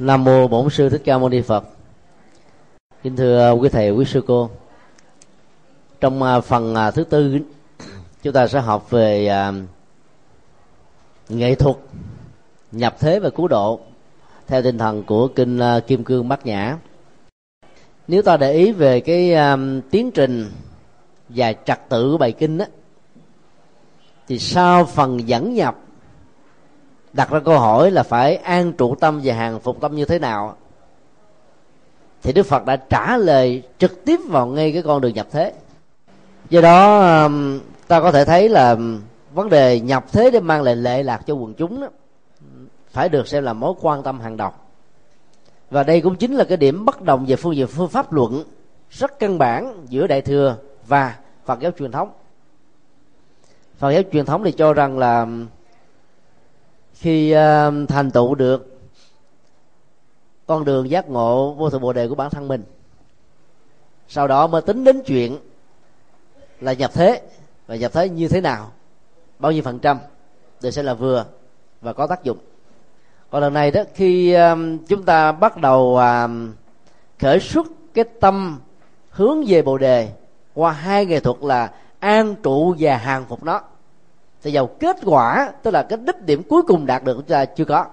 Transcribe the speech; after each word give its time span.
Nam 0.00 0.24
mô 0.24 0.48
Bổn 0.48 0.70
sư 0.70 0.88
Thích 0.88 1.02
Ca 1.04 1.18
Mâu 1.18 1.28
Ni 1.28 1.40
Phật. 1.40 1.64
Kính 3.02 3.16
thưa 3.16 3.48
à, 3.48 3.50
quý 3.50 3.68
thầy, 3.68 3.90
quý 3.90 4.04
sư 4.04 4.22
cô. 4.26 4.50
Trong 6.00 6.22
à, 6.22 6.40
phần 6.40 6.74
à, 6.74 6.90
thứ 6.90 7.04
tư 7.04 7.38
chúng 8.22 8.32
ta 8.32 8.46
sẽ 8.46 8.60
học 8.60 8.90
về 8.90 9.30
nghệ 11.28 11.54
thuật 11.54 11.76
nhập 12.72 12.96
thế 13.00 13.18
và 13.18 13.30
cứu 13.30 13.48
độ 13.48 13.80
theo 14.46 14.62
tinh 14.62 14.78
thần 14.78 15.02
của 15.02 15.28
kinh 15.28 15.60
Kim 15.86 16.04
Cương 16.04 16.28
Bát 16.28 16.46
Nhã. 16.46 16.78
Nếu 18.08 18.22
ta 18.22 18.36
để 18.36 18.52
ý 18.52 18.72
về 18.72 19.00
cái 19.00 19.34
tiến 19.90 20.10
trình 20.10 20.50
và 21.28 21.52
trật 21.52 21.88
tự 21.88 22.10
của 22.12 22.18
bài 22.18 22.32
kinh 22.32 22.58
đó, 22.58 22.64
thì 24.28 24.38
sau 24.38 24.84
phần 24.84 25.28
dẫn 25.28 25.54
nhập 25.54 25.76
đặt 27.12 27.30
ra 27.30 27.40
câu 27.40 27.58
hỏi 27.58 27.90
là 27.90 28.02
phải 28.02 28.36
an 28.36 28.72
trụ 28.72 28.94
tâm 28.94 29.20
và 29.24 29.34
hàng 29.34 29.60
phục 29.60 29.80
tâm 29.80 29.94
như 29.94 30.04
thế 30.04 30.18
nào? 30.18 30.56
Thì 32.22 32.32
đức 32.32 32.46
phật 32.46 32.64
đã 32.64 32.76
trả 32.76 33.16
lời 33.16 33.62
trực 33.78 34.04
tiếp 34.04 34.20
vào 34.28 34.46
ngay 34.46 34.72
cái 34.72 34.82
con 34.82 35.00
đường 35.00 35.14
nhập 35.14 35.26
thế. 35.30 35.52
Do 36.50 36.60
đó 36.60 37.00
ta 37.88 38.00
có 38.00 38.12
thể 38.12 38.24
thấy 38.24 38.48
là 38.48 38.76
vấn 39.34 39.48
đề 39.48 39.80
nhập 39.80 40.04
thế 40.12 40.30
để 40.30 40.40
mang 40.40 40.62
lại 40.62 40.76
lệ 40.76 41.02
lạc 41.02 41.20
cho 41.26 41.34
quần 41.34 41.54
chúng 41.54 41.80
đó, 41.80 41.88
phải 42.90 43.08
được 43.08 43.28
xem 43.28 43.44
là 43.44 43.52
mối 43.52 43.74
quan 43.80 44.02
tâm 44.02 44.20
hàng 44.20 44.36
đầu. 44.36 44.50
Và 45.70 45.82
đây 45.82 46.00
cũng 46.00 46.16
chính 46.16 46.34
là 46.34 46.44
cái 46.44 46.56
điểm 46.56 46.84
bất 46.84 47.02
đồng 47.02 47.26
về 47.26 47.36
phương 47.36 47.56
diện 47.56 47.66
phương 47.66 47.88
pháp 47.88 48.12
luận 48.12 48.44
rất 48.90 49.18
căn 49.18 49.38
bản 49.38 49.86
giữa 49.88 50.06
đại 50.06 50.20
thừa 50.20 50.56
và 50.86 51.16
phật 51.44 51.60
giáo 51.60 51.72
truyền 51.78 51.92
thống. 51.92 52.10
Phật 53.78 53.90
giáo 53.90 54.02
truyền 54.12 54.24
thống 54.24 54.44
thì 54.44 54.52
cho 54.52 54.72
rằng 54.72 54.98
là 54.98 55.26
khi 57.00 57.34
uh, 57.34 57.88
thành 57.88 58.10
tựu 58.10 58.34
được 58.34 58.78
con 60.46 60.64
đường 60.64 60.90
giác 60.90 61.08
ngộ 61.08 61.54
vô 61.54 61.70
thượng 61.70 61.80
bồ 61.80 61.92
đề 61.92 62.08
của 62.08 62.14
bản 62.14 62.30
thân 62.30 62.48
mình 62.48 62.62
sau 64.08 64.28
đó 64.28 64.46
mới 64.46 64.62
tính 64.62 64.84
đến 64.84 65.02
chuyện 65.06 65.38
là 66.60 66.72
nhập 66.72 66.90
thế 66.94 67.22
và 67.66 67.76
nhập 67.76 67.92
thế 67.94 68.08
như 68.08 68.28
thế 68.28 68.40
nào 68.40 68.70
bao 69.38 69.52
nhiêu 69.52 69.62
phần 69.62 69.78
trăm 69.78 69.98
để 70.62 70.70
sẽ 70.70 70.82
là 70.82 70.94
vừa 70.94 71.24
và 71.80 71.92
có 71.92 72.06
tác 72.06 72.24
dụng. 72.24 72.38
Còn 73.30 73.42
lần 73.42 73.54
này 73.54 73.70
đó 73.70 73.82
khi 73.94 74.32
ờ, 74.32 74.56
chúng 74.88 75.02
ta 75.02 75.32
bắt 75.32 75.56
đầu 75.56 75.96
ờ, 75.96 76.28
khởi 77.18 77.40
xuất 77.40 77.66
cái 77.94 78.04
tâm 78.20 78.60
hướng 79.10 79.44
về 79.46 79.62
bồ 79.62 79.78
đề 79.78 80.12
qua 80.54 80.72
hai 80.72 81.06
nghệ 81.06 81.20
thuật 81.20 81.36
là 81.42 81.72
an 81.98 82.34
trụ 82.42 82.74
và 82.78 82.96
hàng 82.96 83.24
phục 83.28 83.44
nó 83.44 83.60
thì 84.42 84.52
giàu 84.52 84.66
kết 84.66 84.96
quả 85.04 85.52
tức 85.62 85.70
là 85.70 85.82
cái 85.82 85.98
đích 86.06 86.22
điểm 86.22 86.42
cuối 86.48 86.62
cùng 86.62 86.86
đạt 86.86 87.04
được 87.04 87.14
chúng 87.16 87.26
ta 87.26 87.44
chưa 87.44 87.64
có. 87.64 87.86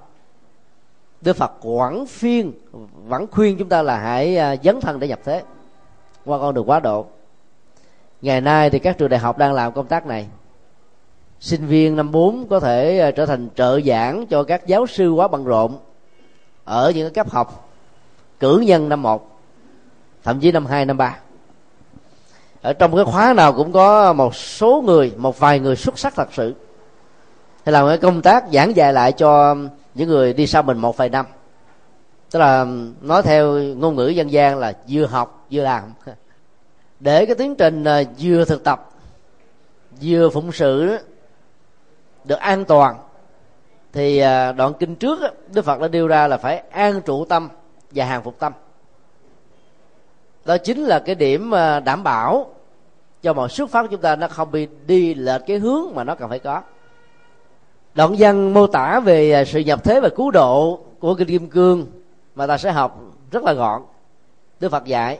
Đức 1.22 1.36
Phật 1.36 1.52
quảng 1.62 2.06
phiên 2.06 2.54
vẫn 3.08 3.28
khuyên 3.31 3.58
chúng 3.58 3.70
ta 3.70 3.81
là 3.81 3.98
hãy 3.98 4.38
à, 4.38 4.56
dấn 4.64 4.81
thân 4.81 5.00
để 5.00 5.08
nhập 5.08 5.20
thế 5.23 5.44
qua 6.26 6.39
con 6.39 6.54
đường 6.54 6.70
quá 6.70 6.80
độ. 6.80 7.06
Ngày 8.22 8.42
nay 8.42 8.70
thì 8.70 8.80
các 8.80 8.98
trường 8.98 9.09
đại 9.09 9.20
học 9.20 9.38
đang 9.38 9.54
làm 9.54 9.72
công 9.72 9.88
tác 9.88 10.06
này. 10.06 10.28
Sinh 11.39 11.67
viên 11.67 11.95
năm 11.95 12.12
4 12.12 12.48
có 12.50 12.59
thể 12.59 13.00
à, 13.00 13.11
trở 13.11 13.26
thành 13.26 13.50
trợ 13.56 13.80
giảng 13.82 14.28
cho 14.28 14.44
các 14.44 14.67
giáo 14.67 14.88
sư 14.88 15.11
quá 15.11 15.28
bận 15.28 15.45
rộn 15.45 15.78
ở 16.64 16.92
những 16.95 17.14
cấp 17.14 17.30
học 17.30 17.70
cử 18.39 18.64
nhân 18.67 18.89
năm 18.89 19.02
1 19.02 19.39
thậm 20.23 20.39
chí 20.39 20.52
năm 20.52 20.66
2, 20.66 20.86
năm 20.86 20.98
3 20.98 21.20
ở 22.68 22.73
trong 22.73 22.96
cái 22.96 23.06
khóa 23.06 23.34
nào 23.34 23.54
cũng 23.54 23.72
có 23.72 24.14
một 24.14 24.36
số 24.36 24.84
người, 24.86 25.14
một 25.18 25.40
vài 25.40 25.60
người 25.60 25.76
xuất 25.76 26.00
sắc 26.00 26.16
thật 26.16 26.28
sự. 26.32 26.56
Hay 27.66 27.73
làm 27.73 27.88
cái 27.88 27.98
công 27.98 28.22
tác 28.22 28.44
giảng 28.54 28.76
dạy 28.76 28.94
lại 28.94 29.12
cho 29.12 29.56
những 29.94 30.10
người 30.10 30.34
đi 30.34 30.48
sau 30.48 30.64
mình 30.64 30.78
một 30.78 30.98
vài 30.98 31.10
năm. 31.10 31.26
Tức 32.32 32.40
là 32.40 32.66
nói 33.02 33.23
theo 33.23 33.54
ngôn 33.54 33.95
ngữ 33.95 34.08
dân 34.08 34.32
gian 34.32 34.58
là 34.58 34.73
vừa 34.90 35.06
học, 35.06 35.48
vừa 35.52 35.62
làm. 35.64 35.84
Để 37.00 37.26
cái 37.26 37.36
tiến 37.36 37.56
trình 37.56 37.84
à, 37.84 38.04
vừa 38.20 38.45
thực 38.45 38.64
tập, 38.64 38.90
vừa 40.02 40.30
phụng 40.30 40.52
sự 40.52 40.98
được 42.23 42.39
an 42.39 42.66
toàn, 42.66 42.95
thì 43.94 44.17
à, 44.17 44.52
đoạn 44.52 44.73
kinh 44.80 44.95
trước 44.95 45.20
đức 45.54 45.66
phật 45.66 45.80
đã 45.80 45.88
đưa 45.88 46.08
ra 46.08 46.28
là 46.28 46.38
phải 46.38 46.58
an 46.58 47.02
trụ 47.02 47.26
tâm 47.26 47.49
và 47.92 48.05
hàng 48.05 48.23
phục 48.23 48.39
tâm. 48.39 48.54
Đó 50.45 50.58
chính 50.58 50.84
là 50.84 50.99
cái 50.99 51.16
điểm 51.16 51.55
à, 51.55 51.80
đảm 51.80 52.04
bảo 52.04 52.54
cho 53.27 53.33
mọi 53.33 53.49
xuất 53.49 53.70
phát 53.70 53.82
của 53.82 53.88
chúng 53.88 54.02
ta 54.02 54.15
nó 54.15 54.27
không 54.27 54.52
bị 54.52 54.67
đi 54.88 55.14
lệch 55.14 55.42
cái 55.48 55.58
hướng 55.58 55.95
mà 55.95 56.04
nó 56.04 56.15
cần 56.15 56.30
phải 56.30 56.39
có. 56.39 56.61
Đoạn 57.93 58.15
văn 58.20 58.54
mô 58.54 58.67
tả 58.67 58.99
về 58.99 59.32
à, 59.32 59.45
sự 59.45 59.60
nhập 59.60 59.83
thế 59.83 59.99
và 59.99 60.10
cứu 60.10 60.32
độ 60.32 60.80
của 60.99 61.15
kinh 61.15 61.27
kim 61.27 61.49
cương 61.49 61.86
mà 62.36 62.48
ta 62.48 62.58
sẽ 62.58 62.71
học 62.71 63.02
rất 63.32 63.43
là 63.43 63.54
gọn. 63.54 63.82
Đức 64.60 64.70
phật 64.70 64.86
dạy, 64.86 65.20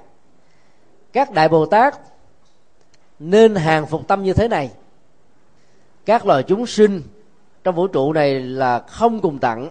các 1.14 1.32
đại 1.32 1.50
bồ 1.50 1.66
tát 1.66 1.96
nên 3.20 3.56
hàng 3.56 3.86
phục 3.86 4.08
tâm 4.08 4.24
như 4.24 4.34
thế 4.34 4.48
này. 4.48 4.72
Các 6.06 6.26
loài 6.26 6.44
chúng 6.44 6.66
sinh 6.66 7.02
trong 7.64 7.76
vũ 7.76 7.88
trụ 7.88 8.14
này 8.14 8.40
là 8.40 8.80
không 8.80 9.20
cùng 9.20 9.40
tặng, 9.40 9.70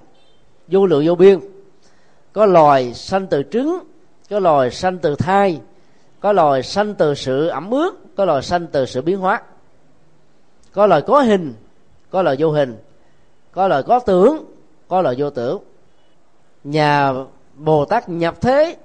vô 0.68 0.86
lượng 0.86 1.06
vô 1.06 1.14
biên. 1.14 1.40
Có 2.32 2.46
loài 2.46 2.94
sanh 2.94 3.26
từ 3.26 3.42
trứng, 3.50 3.78
có 4.30 4.38
loài 4.38 4.70
sanh 4.70 4.98
từ 4.98 5.16
thai, 5.16 5.60
có 6.20 6.32
loài 6.32 6.62
sanh 6.62 6.94
từ 6.94 7.14
sự 7.14 7.48
ẩm 7.48 7.70
ướt 7.70 8.05
có 8.16 8.24
loài 8.24 8.42
sanh 8.42 8.66
từ 8.66 8.86
sự 8.86 9.02
biến 9.02 9.18
hóa. 9.18 9.42
Có 10.72 10.86
loài 10.86 11.02
có 11.02 11.20
hình, 11.20 11.54
có 12.10 12.22
loài 12.22 12.36
vô 12.38 12.50
hình. 12.50 12.76
Có 13.52 13.68
loài 13.68 13.82
có 13.82 13.98
tưởng, 13.98 14.44
có 14.88 15.02
loài 15.02 15.14
vô 15.18 15.30
tưởng. 15.30 15.62
Nhà 16.64 17.12
bồ 17.54 17.84
tát 17.84 18.08
nhập 18.08 18.40
thế, 18.40 18.76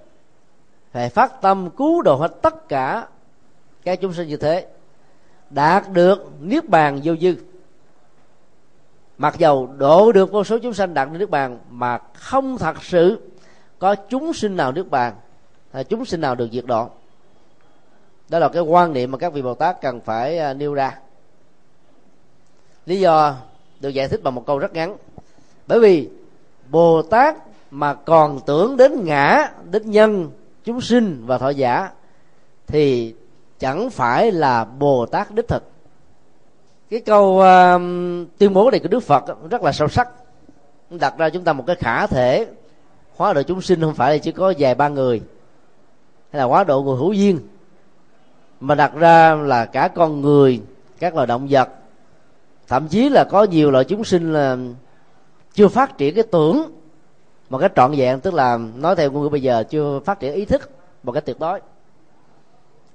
phải 0.91 1.09
phát 1.09 1.41
tâm 1.41 1.70
cứu 1.78 2.02
độ 2.02 2.16
hết 2.16 2.31
tất 2.41 2.70
cả 2.70 3.08
các 3.84 4.00
chúng 4.02 4.14
sinh 4.14 4.28
như 4.28 4.38
thế, 4.38 4.68
đạt 5.50 5.84
được 5.94 6.28
niết 6.41 6.70
bàn 6.70 7.00
vô 7.03 7.16
dư. 7.16 7.36
Mặc 9.18 9.38
dầu 9.38 9.70
độ 9.78 10.12
được 10.12 10.31
vô 10.31 10.44
số 10.44 10.58
chúng 10.59 10.74
sanh 10.74 10.94
đạt 10.94 11.12
được 11.12 11.20
niết 11.20 11.30
bàn, 11.30 11.59
mà 11.70 11.97
không 12.14 12.58
thật 12.58 12.84
sự 12.84 13.20
có 13.80 13.96
chúng 13.96 14.34
sinh 14.34 14.58
nào 14.58 14.72
niết 14.72 14.90
bàn, 14.90 15.14
hay 15.74 15.84
chúng 15.84 16.06
sinh 16.06 16.22
nào 16.22 16.36
được 16.36 16.50
diệt 16.52 16.66
độ 16.66 16.90
đó 18.31 18.40
là 18.40 18.50
cái 18.50 18.62
quan 18.62 18.94
niệm 18.94 19.12
mà 19.12 19.18
các 19.18 19.34
vị 19.34 19.42
bồ 19.42 19.53
tát 19.53 19.81
cần 19.81 20.02
phải 20.02 20.38
à, 20.38 20.53
nêu 20.53 20.74
ra. 20.74 20.97
Lý 22.86 23.00
do 23.00 23.36
được 23.80 23.90
giải 23.90 24.08
thích 24.08 24.24
bằng 24.24 24.36
một 24.36 24.46
câu 24.46 24.59
rất 24.59 24.74
ngắn. 24.74 24.97
Bởi 25.68 25.80
vì 25.80 26.09
bồ 26.70 27.02
tát 27.02 27.36
mà 27.72 27.94
còn 27.94 28.40
tưởng 28.46 28.78
đến 28.78 29.06
ngã 29.06 29.52
đến 29.72 29.91
nhân 29.91 30.31
chúng 30.64 30.81
sinh 30.81 31.24
và 31.25 31.38
thọ 31.38 31.50
giả 31.50 31.90
thì 32.68 33.16
chẳng 33.59 33.90
phải 33.90 34.31
là 34.31 34.66
bồ 34.66 35.06
tát 35.06 35.31
đích 35.31 35.47
thực. 35.47 35.64
Cái 36.90 37.00
câu 37.00 37.38
uh, 37.38 37.81
tuyên 38.38 38.53
bố 38.53 38.72
này 38.72 38.80
của 38.80 38.88
đức 38.88 39.03
phật 39.03 39.24
rất 39.50 39.64
là 39.64 39.72
sâu 39.72 39.88
sắc. 39.88 40.09
Đặt 40.90 41.18
ra 41.18 41.30
chúng 41.30 41.44
ta 41.44 41.53
một 41.53 41.64
cái 41.68 41.75
khả 41.75 42.08
thể 42.08 42.47
hóa 43.16 43.34
độ 43.34 43.41
chúng 43.44 43.62
sinh 43.62 43.81
không 43.81 43.96
phải 43.96 44.12
là 44.12 44.18
chỉ 44.18 44.31
có 44.31 44.53
vài 44.58 44.75
ba 44.75 44.88
người 44.90 45.22
hay 46.31 46.40
là 46.40 46.44
hóa 46.44 46.64
độ 46.64 46.81
người 46.81 46.97
hữu 46.97 47.14
duyên 47.14 47.40
mà 48.61 48.75
đặt 48.75 48.95
ra 48.95 49.35
là 49.35 49.66
cả 49.66 49.88
con 49.88 50.22
người, 50.22 50.61
các 50.99 51.16
loài 51.16 51.27
động 51.27 51.47
vật, 51.49 51.69
thậm 52.67 52.88
chí 52.88 53.09
là 53.09 53.23
có 53.23 53.44
nhiều 53.44 53.72
loại 53.72 53.85
chúng 53.85 54.03
sinh 54.03 54.33
là 54.33 54.57
chưa 55.53 55.67
phát 55.67 55.97
triển 55.97 56.16
cái 56.16 56.23
tưởng 56.23 56.72
một 57.49 57.57
cái 57.57 57.69
trọn 57.75 57.91
vẹn, 57.97 58.19
tức 58.19 58.33
là 58.33 58.57
nói 58.75 58.95
theo 58.95 59.11
ngôn 59.11 59.23
ngữ 59.23 59.29
bây 59.29 59.41
giờ, 59.41 59.63
chưa 59.63 59.99
phát 60.05 60.19
triển 60.19 60.33
ý 60.33 60.45
thức 60.45 60.69
một 61.03 61.11
cái 61.11 61.22
tuyệt 61.22 61.39
đối. 61.39 61.59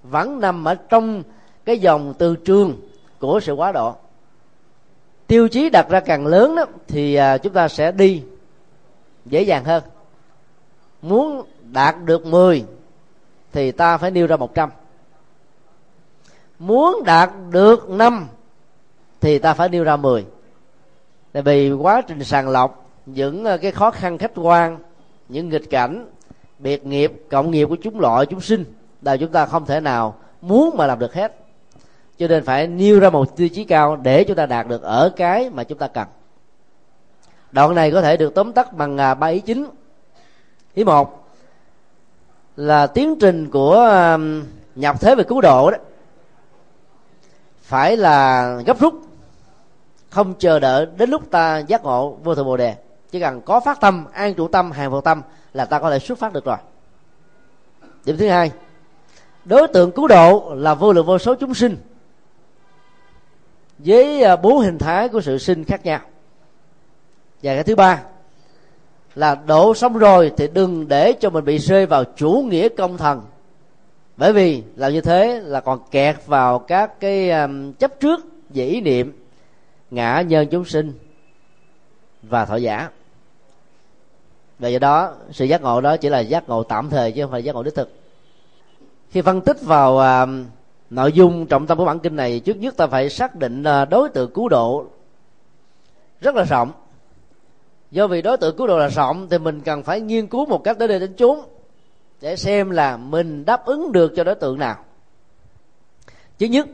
Vẫn 0.03 0.41
nằm 0.41 0.65
ở 0.65 0.75
trong 0.75 1.23
cái 1.65 1.79
dòng 1.79 2.15
từ 2.19 2.37
trường 2.37 2.81
của 3.19 3.41
sự 3.41 3.53
quá 3.53 3.73
độ. 3.73 3.95
Tiêu 5.27 5.49
chí 5.49 5.71
đặt 5.71 5.89
ra 5.89 6.01
càng 6.01 6.27
lớn 6.27 6.57
đó, 6.57 6.65
thì 6.89 7.15
à, 7.15 7.39
chúng 7.39 7.53
ta 7.53 7.69
sẽ 7.69 7.93
đi 7.93 8.23
dễ 9.27 9.43
dàng 9.43 9.65
hơn. 9.65 9.83
Muốn 11.03 11.43
đạt 11.73 12.05
được 12.05 12.27
10 12.27 12.65
thì 13.53 13.73
ta 13.73 13.99
phải 13.99 14.11
nêu 14.11 14.27
ra 14.27 14.37
100 14.37 14.71
muốn 16.59 17.03
đạt 17.05 17.31
được 17.51 17.91
năm, 17.91 18.29
thì 19.21 19.39
ta 19.39 19.55
phải 19.55 19.69
nêu 19.69 19.85
ra 19.85 19.97
10 19.97 20.25
tại 21.33 21.43
vì 21.43 21.73
quá 21.73 22.03
trình 22.09 22.25
sàng 22.25 22.49
lọc, 22.49 22.91
những 23.07 23.45
ờ, 23.45 23.57
cái 23.57 23.71
khó 23.71 23.91
khăn 23.91 24.19
khách 24.19 24.33
quan, 24.35 24.79
những 25.29 25.49
nghịch 25.49 25.71
cảnh, 25.71 26.07
biệt 26.59 26.87
nghiệp, 26.87 27.13
cộng 27.31 27.51
nghiệp 27.51 27.69
của 27.69 27.77
chúng 27.77 28.01
loại, 28.01 28.27
chúng 28.27 28.41
sinh 28.41 28.65
là 29.03 29.17
chúng 29.17 29.33
ta 29.33 29.47
không 29.47 29.67
thể 29.67 29.81
nào 29.81 30.15
muốn 30.41 30.77
mà 30.77 30.87
làm 30.87 30.99
được 30.99 31.15
hết. 31.15 31.35
Cho 32.19 32.29
nên 32.29 32.45
phải 32.45 32.67
nêu 32.67 33.01
ra 33.01 33.11
một 33.11 33.37
tiêu 33.37 33.49
chí 33.49 33.65
cao 33.65 33.97
để 33.97 34.25
chúng 34.25 34.37
ta 34.37 34.47
đạt 34.47 34.69
được 34.69 34.83
ở 34.83 35.13
cái 35.17 35.51
mà 35.51 35.65
chúng 35.65 35.79
ta 35.79 35.89
cần. 35.89 36.09
Đoạn 37.53 37.75
này 37.75 37.91
có 37.91 38.03
thể 38.03 38.17
được 38.17 38.35
tóm 38.35 38.53
tắt 38.53 38.73
bằng 38.73 38.99
à, 38.99 39.15
ba 39.15 39.27
ý 39.27 39.41
chính. 39.41 39.67
Ý 40.75 40.85
một 40.85 41.29
là 42.57 42.87
tiến 42.87 43.17
trình 43.21 43.51
của 43.51 43.91
nhập 44.75 45.01
thế 45.01 45.15
về 45.15 45.25
cứu 45.25 45.41
độ 45.41 45.71
đó 45.71 45.79
phải 47.67 47.97
là 47.97 48.51
gấp 48.67 48.81
rút, 48.81 48.95
không 50.11 50.35
chờ 50.39 50.59
đợi 50.59 50.87
đến 50.97 51.11
lúc 51.11 51.31
ta 51.31 51.59
giác 51.59 51.85
ngộ 51.85 52.19
vô 52.25 52.35
thượng 52.35 52.47
bồ 52.47 52.57
đề. 52.57 52.75
Chỉ 53.11 53.21
cần 53.21 53.41
có 53.41 53.61
phát 53.61 53.81
tâm, 53.81 54.05
an 54.13 54.35
trụ 54.35 54.49
tâm, 54.49 54.71
hàng 54.71 54.91
vào 54.91 55.01
tâm 55.01 55.23
là 55.53 55.65
ta 55.65 55.79
có 55.79 55.91
thể 55.91 55.99
xuất 55.99 56.19
phát 56.19 56.33
được 56.33 56.45
rồi. 56.45 56.57
Điểm 58.05 58.17
thứ 58.17 58.29
hai, 58.29 58.51
đối 59.45 59.69
tượng 59.69 59.93
cứu 59.93 60.09
độ 60.09 60.53
là 60.57 60.75
vô 60.75 60.93
lượng 60.93 61.07
vô 61.07 61.19
số 61.19 61.35
chúng 61.35 61.55
sinh 61.55 61.77
với 63.79 64.23
à, 64.23 64.37
bốn 64.37 64.59
hình 64.59 64.79
thái 64.79 65.09
của 65.09 65.21
sự 65.21 65.39
sinh 65.39 65.65
khác 65.65 65.85
nhau. 65.85 66.01
Và 67.43 67.55
cái 67.55 67.65
thứ 67.65 67.75
ba 67.75 68.03
là 69.15 69.35
độ 69.35 69.75
xong 69.75 69.99
rồi 69.99 70.33
thì 70.37 70.49
đừng 70.49 70.89
để 70.89 71.13
cho 71.13 71.31
mình 71.31 71.45
bị 71.45 71.59
rơi 71.59 71.87
vào 71.87 72.05
chủ 72.17 72.45
nghĩa 72.49 72.69
công 72.69 72.97
thần 72.97 73.23
bởi 74.17 74.33
vì 74.33 74.63
làm 74.77 74.93
như 74.93 75.01
thế 75.01 75.41
là 75.45 75.61
còn 75.61 75.81
kẹt 75.91 76.17
vào 76.27 76.59
các 76.59 77.01
cái 77.01 77.31
um, 77.31 77.73
chấp 77.73 78.01
trước 78.01 78.21
về 78.49 78.65
ý 78.65 78.81
niệm 78.81 79.13
ngã 79.91 80.21
nhân 80.21 80.49
chúng 80.51 80.65
sinh 80.65 80.93
và 82.23 82.45
thọ 82.45 82.57
giả. 82.57 82.91
Và 84.59 84.69
do 84.69 84.79
đó 84.79 85.15
sự 85.31 85.45
giác 85.45 85.63
ngộ 85.63 85.81
đó 85.81 85.97
chỉ 85.97 86.09
là 86.09 86.21
giác 86.21 86.49
ngộ 86.49 86.63
tạm 86.63 86.91
thời 86.91 87.13
chứ 87.13 87.23
không 87.23 87.31
phải 87.31 87.45
giác 87.45 87.55
ngộ 87.55 87.63
đích 87.63 87.75
thực. 87.75 87.91
Khi 89.11 89.23
phân 89.23 89.41
tích 89.41 89.57
vào 89.63 89.95
uh, 89.95 90.29
nội 90.91 91.13
dung 91.13 91.47
trọng 91.47 91.67
tâm 91.67 91.79
của 91.79 91.85
bản 91.85 91.99
kinh 91.99 92.17
này 92.17 92.41
trước 92.41 92.57
nhất 92.57 92.77
ta 92.77 92.87
phải 92.87 93.11
xác 93.11 93.35
định 93.35 93.63
uh, 93.63 93.89
đối 93.89 94.09
tượng 94.09 94.31
cứu 94.31 94.49
độ 94.49 94.87
rất 96.21 96.35
là 96.35 96.45
rộng. 96.45 96.73
Do 97.91 98.07
vì 98.07 98.23
đối 98.23 98.37
tượng 98.37 98.57
cứu 98.57 98.67
độ 98.67 98.79
là 98.79 98.89
rộng 98.89 99.29
thì 99.31 99.39
mình 99.39 99.61
cần 99.61 99.83
phải 99.83 100.01
nghiên 100.01 100.27
cứu 100.27 100.47
một 100.47 100.65
cách 100.65 100.79
tới 100.79 100.89
đây 100.89 101.01
đến 101.01 101.15
chốn 101.17 101.39
để 102.21 102.37
xem 102.37 102.71
là 102.71 102.97
mình 102.97 103.45
đáp 103.45 103.65
ứng 103.65 103.93
được 103.93 104.13
cho 104.17 104.25
đối 104.25 104.35
tượng 104.35 104.59
nào. 104.59 104.85
Thứ 106.39 106.47
nhất 106.47 106.67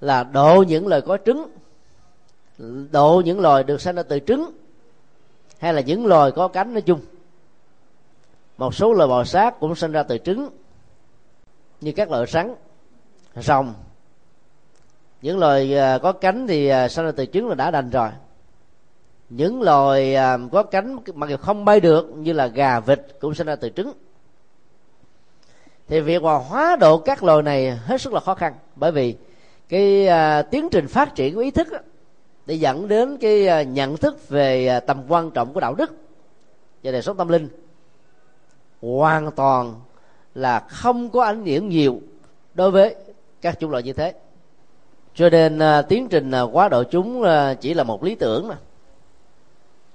là 0.00 0.24
độ 0.24 0.64
những 0.68 0.86
lời 0.86 1.00
có 1.00 1.18
trứng, 1.26 1.50
độ 2.92 3.22
những 3.24 3.40
loài 3.40 3.64
được 3.64 3.80
sinh 3.80 3.96
ra 3.96 4.02
từ 4.02 4.18
trứng, 4.26 4.50
hay 5.58 5.74
là 5.74 5.80
những 5.80 6.06
loài 6.06 6.30
có 6.30 6.48
cánh 6.48 6.72
nói 6.72 6.82
chung. 6.82 7.00
Một 8.58 8.74
số 8.74 8.92
loài 8.92 9.08
bò 9.08 9.24
sát 9.24 9.60
cũng 9.60 9.74
sinh 9.74 9.92
ra 9.92 10.02
từ 10.02 10.18
trứng, 10.18 10.48
như 11.80 11.92
các 11.92 12.10
loại 12.10 12.26
rắn, 12.26 12.54
rồng. 13.36 13.74
Những 15.22 15.38
loài 15.38 15.76
à, 15.76 15.98
có 15.98 16.12
cánh 16.12 16.46
thì 16.46 16.68
à, 16.68 16.88
sinh 16.88 17.04
ra 17.04 17.12
từ 17.12 17.26
trứng 17.26 17.48
là 17.48 17.54
đã 17.54 17.70
đành 17.70 17.90
rồi. 17.90 18.08
Những 19.30 19.62
loài 19.62 20.14
à, 20.14 20.38
có 20.52 20.62
cánh, 20.62 20.96
mặc 21.14 21.30
dù 21.30 21.36
không 21.36 21.64
bay 21.64 21.80
được, 21.80 22.10
như 22.16 22.32
là 22.32 22.46
gà 22.46 22.80
vịt 22.80 23.00
cũng 23.20 23.34
sinh 23.34 23.46
ra 23.46 23.56
từ 23.56 23.70
trứng 23.76 23.92
thì 25.90 26.00
việc 26.00 26.22
mà 26.22 26.34
hóa 26.34 26.76
độ 26.80 26.98
các 26.98 27.22
loài 27.24 27.42
này 27.42 27.70
hết 27.70 28.00
sức 28.00 28.12
là 28.12 28.20
khó 28.20 28.34
khăn. 28.34 28.54
Bởi 28.76 28.92
vì 28.92 29.16
cái 29.68 30.08
uh, 30.08 30.50
tiến 30.50 30.68
trình 30.70 30.88
phát 30.88 31.14
triển 31.14 31.34
của 31.34 31.40
ý 31.40 31.50
thức 31.50 31.68
đó, 31.72 31.78
để 32.46 32.54
dẫn 32.54 32.88
đến 32.88 33.16
cái 33.16 33.48
uh, 33.62 33.68
nhận 33.68 33.96
thức 33.96 34.28
về 34.28 34.76
uh, 34.76 34.86
tầm 34.86 35.02
quan 35.08 35.30
trọng 35.30 35.52
của 35.52 35.60
đạo 35.60 35.74
đức 35.74 35.92
và 36.82 36.92
đời 36.92 37.02
sống 37.02 37.16
tâm 37.16 37.28
linh 37.28 37.48
hoàn 38.82 39.30
toàn 39.30 39.74
là 40.34 40.60
không 40.60 41.10
có 41.10 41.22
ảnh 41.24 41.46
hưởng 41.46 41.68
nhiều 41.68 42.00
đối 42.54 42.70
với 42.70 42.94
các 43.40 43.60
chủng 43.60 43.70
loại 43.70 43.82
như 43.82 43.92
thế. 43.92 44.14
Cho 45.14 45.28
nên 45.30 45.58
uh, 45.58 45.88
tiến 45.88 46.08
trình 46.08 46.30
uh, 46.42 46.50
quá 46.52 46.68
độ 46.68 46.84
chúng 46.84 47.22
uh, 47.22 47.60
chỉ 47.60 47.74
là 47.74 47.82
một 47.82 48.04
lý 48.04 48.14
tưởng 48.14 48.48
mà. 48.48 48.56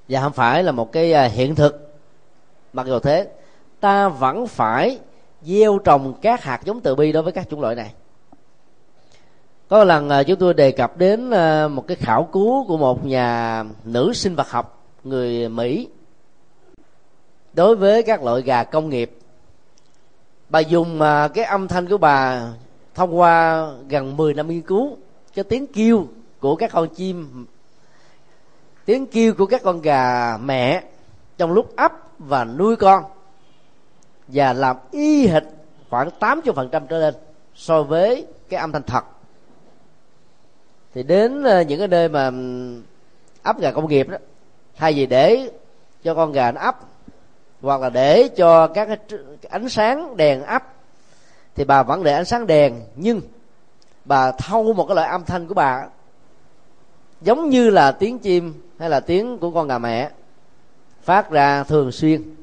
Và 0.10 0.22
không 0.22 0.34
phải 0.34 0.64
là 0.64 0.72
một 0.72 0.92
cái 0.92 1.14
uh, 1.26 1.32
hiện 1.32 1.56
thực. 1.56 1.96
Mặc 2.74 2.88
dù 2.88 3.00
thế 3.00 3.28
ta 3.80 4.10
vẫn 4.10 4.48
phải 4.48 5.00
gieo 5.46 5.80
trồng 5.80 6.14
các 6.22 6.44
hạt 6.44 6.62
giống 6.66 6.82
từ 6.82 6.96
bi 6.96 7.12
đối 7.12 7.24
với 7.24 7.34
các 7.34 7.50
chủng 7.50 7.62
loại 7.62 7.76
này. 7.76 7.94
Có 9.68 9.84
lần 9.84 10.10
à, 10.10 10.24
chúng 10.24 10.40
tôi 10.40 10.54
đề 10.54 10.72
cập 10.72 10.98
đến 10.98 11.32
à, 11.32 11.68
một 11.68 11.88
cái 11.88 11.98
khảo 11.98 12.30
cứu 12.32 12.66
của 12.68 12.78
một 12.78 13.06
nhà 13.06 13.64
nữ 13.84 14.14
sinh 14.14 14.36
vật 14.36 14.50
học 14.50 14.84
người 15.04 15.50
mỹ 15.50 15.88
đối 17.54 17.76
với 17.76 18.04
các 18.04 18.24
loại 18.24 18.42
gà 18.42 18.64
công 18.64 18.90
nghiệp. 18.90 19.18
Bà 20.50 20.60
dùng 20.60 21.02
à, 21.02 21.28
cái 21.28 21.46
âm 21.46 21.68
thanh 21.68 21.88
của 21.88 21.98
bà 21.98 22.48
thông 22.96 23.20
qua 23.20 23.68
gần 23.90 24.18
10 24.18 24.34
năm 24.34 24.48
nghiên 24.48 24.62
cứu 24.62 24.98
cho 25.36 25.44
tiếng 25.44 25.68
kêu 25.68 26.08
của 26.40 26.56
các 26.56 26.72
con 26.74 26.88
chim, 26.90 27.46
tiếng 28.86 29.06
kêu 29.06 29.34
của 29.34 29.46
các 29.46 29.62
con 29.64 29.82
gà 29.82 30.38
mẹ 30.38 30.84
trong 31.38 31.52
lúc 31.52 31.76
ấp 31.76 31.92
và 32.20 32.46
nuôi 32.46 32.76
con 32.76 33.04
và 34.28 34.54
làm 34.54 34.78
y 34.92 35.28
hệt 35.28 35.44
khoảng 35.90 36.10
80% 36.20 36.88
trở 36.88 37.00
lên 37.00 37.14
so 37.56 37.84
với 37.84 38.26
cái 38.50 38.60
âm 38.60 38.72
thanh 38.72 38.84
thật. 38.84 39.04
Thì 40.94 41.04
đến 41.04 41.44
ờ, 41.44 41.62
những 41.62 41.80
cái 41.80 41.88
nơi 41.88 42.10
mà 42.10 42.32
ấp 43.44 43.60
gà 43.60 43.72
công 43.72 43.88
nghiệp 43.88 44.10
đó, 44.10 44.18
thay 44.76 44.94
vì 44.94 45.06
để 45.06 45.50
cho 46.04 46.14
con 46.14 46.32
gà 46.32 46.52
nó 46.52 46.62
ấp, 46.62 46.80
hoặc 47.62 47.82
là 47.82 47.90
để 47.90 48.28
cho 48.28 48.68
các 48.68 48.86
cái 48.86 48.98
ánh 49.50 49.70
sáng 49.70 50.18
đèn 50.18 50.44
ấp, 50.44 50.64
thì 51.56 51.64
bà 51.64 51.84
vẫn 51.84 52.04
để 52.04 52.14
ánh 52.14 52.26
sáng 52.26 52.48
đèn, 52.48 52.82
nhưng 52.96 53.22
bà 54.06 54.32
thâu 54.32 54.74
một 54.74 54.86
cái 54.88 54.96
loại 54.96 55.10
âm 55.10 55.26
thanh 55.26 55.48
của 55.48 55.54
bà, 55.54 55.88
giống 57.22 57.50
như 57.50 57.70
là 57.70 57.92
tiếng 57.92 58.20
chim 58.20 58.54
hay 58.80 58.90
là 58.90 59.00
tiếng 59.00 59.38
của 59.38 59.52
con 59.52 59.68
gà 59.68 59.78
mẹ, 59.78 60.10
phát 61.02 61.32
ra 61.32 61.64
thường 61.64 61.92
xuyên 61.92 62.36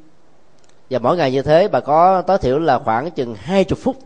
và 0.92 0.98
mỗi 0.98 1.16
ngày 1.16 1.32
như 1.32 1.42
thế, 1.42 1.68
bà 1.68 1.80
có 1.80 2.22
tối 2.22 2.38
thiểu 2.38 2.58
là 2.58 2.78
khoảng 2.78 3.10
chừng 3.10 3.34
hai 3.34 3.64
chục 3.64 3.78
phút 3.78 3.96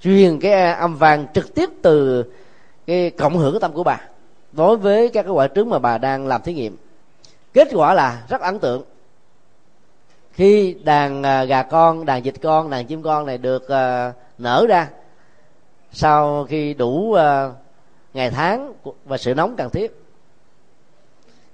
truyền 0.00 0.40
cái 0.40 0.72
âm 0.72 0.96
vang 0.96 1.26
trực 1.34 1.54
tiếp 1.54 1.70
từ 1.82 2.24
cái 2.86 3.10
cộng 3.10 3.38
hưởng 3.38 3.60
tâm 3.60 3.72
của 3.72 3.84
bà. 3.84 4.00
Đối 4.52 4.76
với 4.76 5.08
các 5.08 5.22
cái 5.22 5.32
quả 5.32 5.48
trứng 5.48 5.70
mà 5.70 5.78
bà 5.78 5.98
đang 5.98 6.26
làm 6.26 6.42
thí 6.42 6.54
nghiệm. 6.54 6.76
Kết 7.52 7.68
quả 7.72 7.94
là 7.94 8.22
rất 8.28 8.40
ấn 8.40 8.58
tượng. 8.58 8.82
Khi 10.32 10.76
đàn 10.84 11.22
à, 11.22 11.44
gà 11.44 11.62
con, 11.62 12.06
đàn 12.06 12.22
vịt 12.22 12.34
con, 12.42 12.70
đàn 12.70 12.86
chim 12.86 13.02
con 13.02 13.26
này 13.26 13.38
được 13.38 13.68
à, 13.68 14.12
nở 14.38 14.66
ra, 14.68 14.88
sau 15.92 16.44
khi 16.48 16.74
đủ 16.74 17.12
à, 17.12 17.50
ngày 18.14 18.30
tháng 18.30 18.72
và 19.04 19.18
sự 19.18 19.34
nóng 19.34 19.56
cần 19.56 19.70
thiết, 19.70 20.02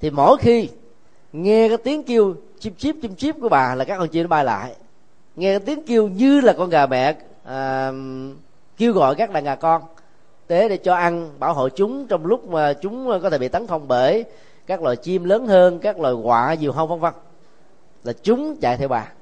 thì 0.00 0.11
mỗi 0.11 0.37
khi 0.37 0.69
nghe 1.33 1.69
cái 1.69 1.77
tiếng 1.77 2.03
kêu 2.03 2.35
chim 2.64 2.75
chip 2.75 2.96
chim 3.02 3.14
chip 3.16 3.37
của 3.40 3.49
bà 3.49 3.75
là 3.75 3.84
các 3.84 3.99
con 3.99 4.08
chim 4.08 4.22
nó 4.22 4.28
bay 4.28 4.44
lại. 4.44 4.75
Nghe 5.37 5.58
tiếng 5.58 5.82
kêu 5.87 6.08
như 6.08 6.40
là 6.40 6.52
con 6.52 6.70
gà 6.70 6.87
mẹ 6.87 7.16
à, 7.44 7.93
kêu 8.76 8.93
gọi 8.93 9.14
các 9.14 9.31
đàn 9.31 9.44
gà 9.44 9.55
con. 9.55 9.82
Tế 10.46 10.69
để 10.69 10.76
cho 10.76 10.94
ăn 10.94 11.31
bảo 11.38 11.55
hộ 11.55 11.69
chúng 11.69 12.06
trong 12.06 12.26
lúc 12.26 12.49
mà 12.49 12.72
chúng 12.72 13.20
có 13.22 13.31
thể 13.31 13.38
bị 13.38 13.49
tấn 13.49 13.66
công 13.66 13.88
bởi 13.88 14.25
các 14.66 14.82
loài 14.82 14.96
chim 14.96 15.25
lớn 15.25 15.46
hơn 15.46 15.78
các 15.78 16.00
loài 16.00 16.14
quạ 16.22 16.56
diều 16.61 16.72
hâu 16.72 16.87
vân 16.87 17.00
vân. 17.00 17.12
Là 18.05 18.12
chúng 18.22 18.56
chạy 18.56 18.76
theo 18.76 18.88
bà. 18.88 19.12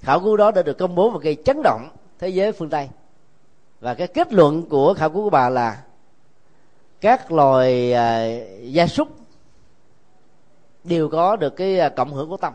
Khảo 0.00 0.20
cứu 0.20 0.36
đó 0.36 0.50
đã 0.50 0.62
được 0.62 0.78
công 0.78 0.94
bố 0.94 1.10
và 1.10 1.18
gây 1.22 1.36
chấn 1.44 1.62
động 1.62 1.88
thế 2.18 2.28
giới 2.28 2.52
phương 2.52 2.70
tây. 2.70 2.88
Và 3.80 3.94
cái 3.94 4.06
kết 4.06 4.32
luận 4.32 4.62
của 4.62 4.94
khảo 4.94 5.10
cứu 5.10 5.24
của 5.24 5.30
bà 5.30 5.48
là 5.48 5.82
các 7.00 7.32
loài 7.32 7.92
à, 7.92 8.26
gia 8.62 8.86
súc 8.86 9.08
đều 10.84 11.08
có 11.08 11.36
được 11.36 11.56
cái 11.56 11.80
à, 11.80 11.88
cộng 11.88 12.12
hưởng 12.12 12.28
của 12.28 12.36
tâm. 12.36 12.52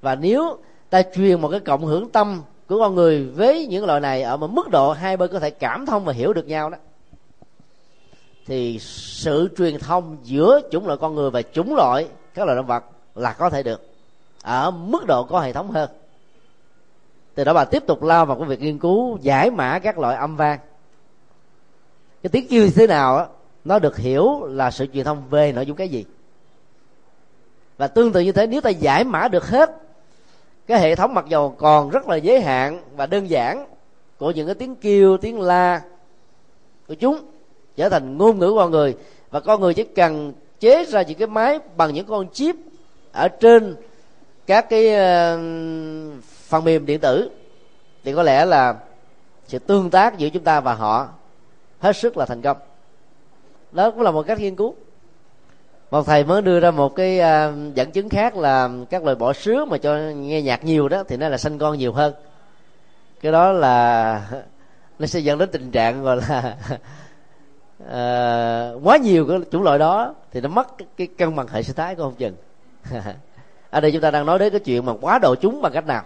Và 0.00 0.14
nếu 0.14 0.58
ta 0.90 1.02
truyền 1.14 1.40
một 1.40 1.48
cái 1.48 1.60
cộng 1.60 1.84
hưởng 1.84 2.10
tâm 2.10 2.42
của 2.68 2.78
con 2.78 2.94
người 2.94 3.24
với 3.24 3.66
những 3.66 3.84
loại 3.84 4.00
này 4.00 4.22
ở 4.22 4.36
một 4.36 4.50
mức 4.50 4.70
độ 4.70 4.92
hai 4.92 5.16
bên 5.16 5.30
có 5.32 5.38
thể 5.38 5.50
cảm 5.50 5.86
thông 5.86 6.04
và 6.04 6.12
hiểu 6.12 6.32
được 6.32 6.46
nhau 6.46 6.70
đó 6.70 6.78
thì 8.46 8.78
sự 8.80 9.48
truyền 9.58 9.78
thông 9.78 10.16
giữa 10.22 10.60
chủng 10.70 10.86
loại 10.86 10.98
con 11.00 11.14
người 11.14 11.30
và 11.30 11.42
chủng 11.42 11.74
loại 11.74 12.08
các 12.34 12.44
loài 12.44 12.56
động 12.56 12.66
vật 12.66 12.84
là 13.14 13.32
có 13.32 13.50
thể 13.50 13.62
được 13.62 13.88
ở 14.42 14.70
mức 14.70 15.06
độ 15.06 15.24
có 15.24 15.40
hệ 15.40 15.52
thống 15.52 15.70
hơn. 15.70 15.90
Từ 17.34 17.44
đó 17.44 17.54
bà 17.54 17.64
tiếp 17.64 17.82
tục 17.86 18.02
lao 18.02 18.26
vào 18.26 18.38
cái 18.38 18.48
việc 18.48 18.60
nghiên 18.60 18.78
cứu 18.78 19.18
giải 19.22 19.50
mã 19.50 19.78
các 19.78 19.98
loại 19.98 20.16
âm 20.16 20.36
vang. 20.36 20.58
Cái 22.22 22.30
tiếng 22.30 22.46
kêu 22.48 22.64
như 22.64 22.70
thế 22.70 22.86
nào 22.86 23.18
đó, 23.18 23.26
nó 23.64 23.78
được 23.78 23.96
hiểu 23.96 24.44
là 24.44 24.70
sự 24.70 24.86
truyền 24.92 25.04
thông 25.04 25.28
về 25.30 25.52
nội 25.52 25.66
dung 25.66 25.76
cái 25.76 25.88
gì 25.88 26.04
và 27.76 27.86
tương 27.86 28.12
tự 28.12 28.20
như 28.20 28.32
thế, 28.32 28.46
nếu 28.46 28.60
ta 28.60 28.70
giải 28.70 29.04
mã 29.04 29.28
được 29.28 29.48
hết, 29.48 29.70
cái 30.66 30.80
hệ 30.80 30.94
thống 30.94 31.14
mặc 31.14 31.24
dầu 31.28 31.54
còn 31.58 31.90
rất 31.90 32.08
là 32.08 32.16
giới 32.16 32.40
hạn 32.40 32.82
và 32.96 33.06
đơn 33.06 33.30
giản 33.30 33.66
của 34.18 34.30
những 34.30 34.46
cái 34.46 34.54
tiếng 34.54 34.76
kêu, 34.76 35.16
tiếng 35.16 35.40
la 35.40 35.82
của 36.88 36.94
chúng, 36.94 37.18
trở 37.76 37.88
thành 37.88 38.18
ngôn 38.18 38.38
ngữ 38.38 38.54
con 38.56 38.70
người. 38.70 38.96
Và 39.30 39.40
con 39.40 39.60
người 39.60 39.74
chỉ 39.74 39.84
cần 39.84 40.32
chế 40.60 40.84
ra 40.84 41.02
những 41.02 41.18
cái 41.18 41.28
máy 41.28 41.58
bằng 41.76 41.94
những 41.94 42.06
con 42.06 42.28
chip 42.32 42.56
ở 43.12 43.28
trên 43.28 43.76
các 44.46 44.68
cái 44.70 44.94
ờ, 44.94 45.36
phần 46.22 46.64
mềm 46.64 46.86
điện 46.86 47.00
tử, 47.00 47.30
thì 48.04 48.12
có 48.14 48.22
lẽ 48.22 48.44
là 48.44 48.74
sự 49.48 49.58
tương 49.58 49.90
tác 49.90 50.18
giữa 50.18 50.28
chúng 50.28 50.44
ta 50.44 50.60
và 50.60 50.74
họ 50.74 51.08
hết 51.78 51.96
sức 51.96 52.16
là 52.16 52.26
thành 52.26 52.42
công. 52.42 52.56
Đó 53.72 53.90
cũng 53.90 54.00
là 54.00 54.10
một 54.10 54.26
cách 54.26 54.40
nghiên 54.40 54.56
cứu 54.56 54.74
một 55.94 56.06
thầy 56.06 56.24
mới 56.24 56.42
đưa 56.42 56.60
ra 56.60 56.70
một 56.70 56.96
cái 56.96 57.20
uh, 57.20 57.74
dẫn 57.74 57.90
chứng 57.90 58.08
khác 58.08 58.36
là 58.36 58.70
các 58.90 59.04
loại 59.04 59.16
bỏ 59.16 59.32
sứa 59.32 59.64
mà 59.64 59.78
cho 59.78 59.96
nghe 59.96 60.42
nhạc 60.42 60.64
nhiều 60.64 60.88
đó 60.88 61.02
thì 61.08 61.16
nó 61.16 61.28
là 61.28 61.38
sanh 61.38 61.58
con 61.58 61.78
nhiều 61.78 61.92
hơn. 61.92 62.14
Cái 63.20 63.32
đó 63.32 63.52
là 63.52 64.22
nó 64.98 65.06
sẽ 65.06 65.20
dẫn 65.20 65.38
đến 65.38 65.48
tình 65.52 65.70
trạng 65.70 66.02
gọi 66.02 66.16
là 66.28 66.56
uh, 67.82 68.84
quá 68.86 68.96
nhiều 68.96 69.26
cái 69.28 69.38
chủng 69.52 69.62
loại 69.62 69.78
đó 69.78 70.14
thì 70.32 70.40
nó 70.40 70.48
mất 70.48 70.78
cái, 70.78 70.88
cái 70.96 71.06
cân 71.06 71.36
bằng 71.36 71.46
hệ 71.48 71.62
sinh 71.62 71.76
thái 71.76 71.94
của 71.94 72.02
không 72.02 72.14
chừng 72.14 72.34
ở 73.70 73.80
đây 73.80 73.92
chúng 73.92 74.02
ta 74.02 74.10
đang 74.10 74.26
nói 74.26 74.38
đến 74.38 74.50
cái 74.50 74.60
chuyện 74.60 74.86
mà 74.86 74.92
quá 75.00 75.18
độ 75.18 75.34
chúng 75.34 75.62
bằng 75.62 75.72
cách 75.72 75.86
nào. 75.86 76.02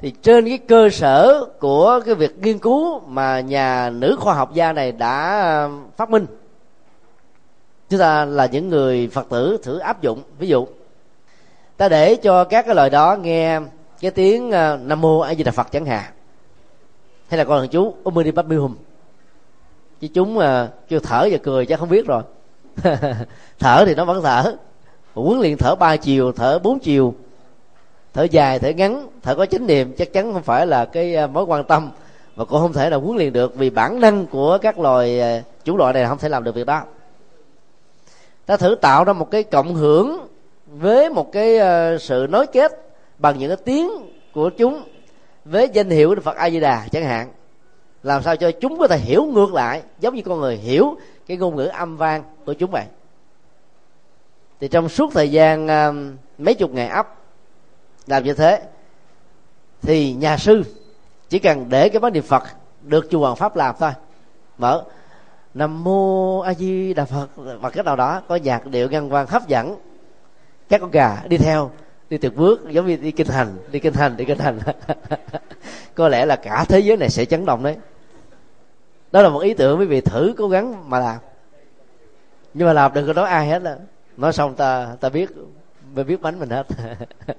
Thì 0.00 0.10
trên 0.22 0.44
cái 0.44 0.58
cơ 0.58 0.88
sở 0.90 1.44
của 1.60 2.00
cái 2.06 2.14
việc 2.14 2.38
nghiên 2.38 2.58
cứu 2.58 3.00
mà 3.00 3.40
nhà 3.40 3.90
nữ 3.90 4.16
khoa 4.20 4.34
học 4.34 4.54
gia 4.54 4.72
này 4.72 4.92
đã 4.92 5.40
à, 5.42 5.68
phát 5.96 6.10
minh 6.10 6.26
chúng 7.92 8.00
ta 8.00 8.24
là 8.24 8.46
những 8.46 8.68
người 8.68 9.08
phật 9.12 9.26
tử 9.28 9.58
thử 9.62 9.78
áp 9.78 10.02
dụng. 10.02 10.22
Ví 10.38 10.48
dụ, 10.48 10.66
ta 11.76 11.88
để 11.88 12.14
cho 12.14 12.44
các 12.44 12.66
cái 12.66 12.74
lời 12.74 12.90
đó 12.90 13.16
nghe 13.16 13.60
cái 14.00 14.10
tiếng 14.10 14.50
ờ, 14.50 14.78
nam 14.82 15.00
mô 15.00 15.18
a 15.18 15.34
di 15.34 15.44
đà 15.44 15.52
phật 15.52 15.72
chẳng 15.72 15.86
hạn. 15.86 16.12
Hay 17.28 17.38
là 17.38 17.44
con 17.44 17.60
thằng 17.60 17.68
chú 17.68 17.94
ôm 18.02 18.24
đi 18.24 18.30
papi 18.30 18.56
hùm 18.56 18.76
chứ 20.00 20.08
chúng 20.14 20.34
mà 20.34 20.68
kêu 20.88 21.00
thở 21.00 21.28
và 21.30 21.38
cười 21.42 21.66
chắc 21.66 21.78
không 21.78 21.88
biết 21.88 22.06
rồi. 22.06 22.22
Thở 23.58 23.84
thì 23.86 23.94
nó 23.94 24.04
vẫn 24.04 24.22
thở. 24.22 24.56
Huấn 25.14 25.40
luyện 25.40 25.56
thở 25.56 25.74
ba 25.74 25.96
chiều, 25.96 26.32
thở 26.32 26.58
bốn 26.58 26.78
chiều. 26.78 27.14
Thở 28.14 28.22
dài, 28.22 28.58
thở 28.58 28.68
ngắn, 28.68 29.08
thở 29.22 29.34
có 29.34 29.46
chánh 29.46 29.66
niệm 29.66 29.94
chắc 29.98 30.12
chắn 30.12 30.32
không 30.32 30.42
phải 30.42 30.66
là 30.66 30.84
cái 30.84 31.14
ờ, 31.14 31.26
mối 31.26 31.44
quan 31.44 31.64
tâm. 31.64 31.90
Và 32.34 32.44
cũng 32.44 32.60
không 32.60 32.72
thể 32.72 32.90
là 32.90 32.96
huấn 32.96 33.16
luyện 33.16 33.32
được 33.32 33.54
vì 33.56 33.70
bản 33.70 34.00
năng 34.00 34.26
của 34.26 34.58
các 34.62 34.78
loài 34.78 35.20
chủ 35.64 35.72
chủng 35.72 35.76
loại 35.76 35.92
này 35.92 36.06
không 36.06 36.18
thể 36.18 36.28
làm 36.28 36.44
được 36.44 36.54
việc 36.54 36.66
đó 36.66 36.82
ta 38.52 38.56
thử 38.56 38.74
tạo 38.74 39.04
ra 39.04 39.12
một 39.12 39.30
cái 39.30 39.42
cộng 39.42 39.74
hưởng 39.74 40.28
với 40.66 41.10
một 41.10 41.32
cái 41.32 41.58
ờ, 41.58 41.98
sự 41.98 42.26
nối 42.30 42.46
kết 42.46 42.72
bằng 43.18 43.38
những 43.38 43.48
cái 43.48 43.56
tiếng 43.64 43.90
của 44.32 44.50
chúng 44.50 44.82
với 45.44 45.68
danh 45.72 45.90
hiệu 45.90 46.14
Phật 46.22 46.36
A 46.36 46.50
Di 46.50 46.60
Đà 46.60 46.86
chẳng 46.92 47.04
hạn. 47.04 47.32
Làm 48.02 48.22
sao 48.22 48.36
cho 48.36 48.50
chúng 48.60 48.78
có 48.78 48.86
thể 48.86 48.98
hiểu 48.98 49.24
ngược 49.24 49.54
lại, 49.54 49.82
giống 50.00 50.14
như 50.14 50.22
con 50.22 50.40
người 50.40 50.56
hiểu 50.56 50.94
cái 51.26 51.36
ngôn 51.36 51.56
ngữ 51.56 51.64
âm 51.64 51.96
vang 51.96 52.22
của 52.46 52.52
chúng 52.52 52.70
vậy. 52.70 52.84
Thì 54.60 54.68
trong 54.68 54.88
suốt 54.88 55.12
thời 55.14 55.30
gian 55.30 55.68
ờ, 55.68 55.94
mấy 56.38 56.54
chục 56.54 56.70
ngày 56.70 56.88
ấp, 56.88 57.14
làm 58.06 58.24
như 58.24 58.34
thế, 58.34 58.62
thì 59.82 60.12
nhà 60.12 60.36
sư 60.36 60.62
chỉ 61.28 61.38
cần 61.38 61.66
để 61.68 61.88
cái 61.88 62.00
bát 62.00 62.12
niệm 62.12 62.24
phật 62.24 62.42
được 62.82 63.06
chùa 63.10 63.20
hoàng 63.20 63.36
pháp 63.36 63.56
làm 63.56 63.74
thôi. 63.78 63.90
Mở 64.58 64.84
nam 65.54 65.84
mô 65.84 66.40
a 66.40 66.54
di 66.54 66.94
đà 66.94 67.04
phật. 67.04 67.28
Và 67.36 67.70
cái 67.70 67.84
nào 67.84 67.96
đó, 67.96 68.22
có 68.28 68.36
nhạc 68.36 68.66
điệu 68.66 68.88
ngăn 68.88 69.12
quan 69.12 69.26
hấp 69.26 69.48
dẫn, 69.48 69.76
các 70.68 70.80
con 70.80 70.90
gà 70.90 71.22
đi 71.28 71.36
theo, 71.36 71.70
đi 72.10 72.18
từng 72.18 72.36
bước, 72.36 72.70
giống 72.70 72.86
như 72.86 72.96
đi 72.96 73.10
kinh 73.10 73.26
hành, 73.26 73.56
đi 73.70 73.78
kinh 73.78 73.94
hành, 73.94 74.16
đi 74.16 74.24
kinh 74.24 74.38
hành. 74.38 74.58
Có 75.94 76.08
lẽ 76.08 76.26
là 76.26 76.36
cả 76.36 76.64
thế 76.68 76.80
giới 76.80 76.96
này 76.96 77.08
sẽ 77.08 77.24
chấn 77.24 77.46
động 77.46 77.62
đấy. 77.62 77.76
Đó 79.12 79.22
là 79.22 79.28
một 79.28 79.38
ý 79.38 79.54
tưởng 79.54 79.78
quý 79.78 79.86
vị 79.86 80.00
thử 80.00 80.34
cố 80.38 80.48
gắng 80.48 80.90
mà 80.90 80.98
làm. 80.98 81.18
Nhưng 82.54 82.66
mà 82.66 82.72
làm 82.72 82.92
đừng 82.94 83.06
có 83.06 83.12
nói 83.12 83.28
ai 83.28 83.48
hết 83.48 83.62
đó 83.62 83.72
nói 84.16 84.32
xong 84.32 84.54
ta 84.54 84.96
ta 85.00 85.08
biết 85.08 85.30
mình 85.94 86.06
biết 86.06 86.22
bánh 86.22 86.38
mình 86.38 86.50
hết. 86.50 86.66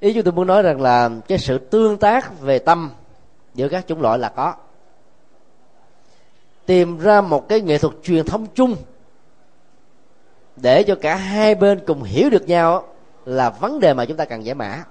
Ý 0.00 0.12
chúng 0.12 0.22
tôi 0.22 0.32
muốn 0.32 0.46
nói 0.46 0.62
rằng 0.62 0.80
là 0.80 1.10
cái 1.28 1.38
sự 1.38 1.58
tương 1.58 1.98
tác 1.98 2.40
về 2.40 2.58
tâm 2.58 2.90
giữa 3.54 3.68
các 3.68 3.86
chủng 3.86 4.02
loại 4.02 4.18
là 4.18 4.28
có 4.28 4.54
tìm 6.66 6.98
ra 6.98 7.20
một 7.20 7.48
cái 7.48 7.60
nghệ 7.60 7.78
thuật 7.78 7.94
truyền 8.02 8.24
thông 8.24 8.46
chung 8.54 8.76
để 10.56 10.82
cho 10.82 10.94
cả 10.94 11.14
hai 11.14 11.54
bên 11.54 11.80
cùng 11.86 12.02
hiểu 12.02 12.30
được 12.30 12.48
nhau 12.48 12.88
là 13.24 13.50
vấn 13.50 13.80
đề 13.80 13.94
mà 13.94 14.04
chúng 14.04 14.16
ta 14.16 14.24
cần 14.24 14.44
giải 14.44 14.54
mã. 14.54 14.84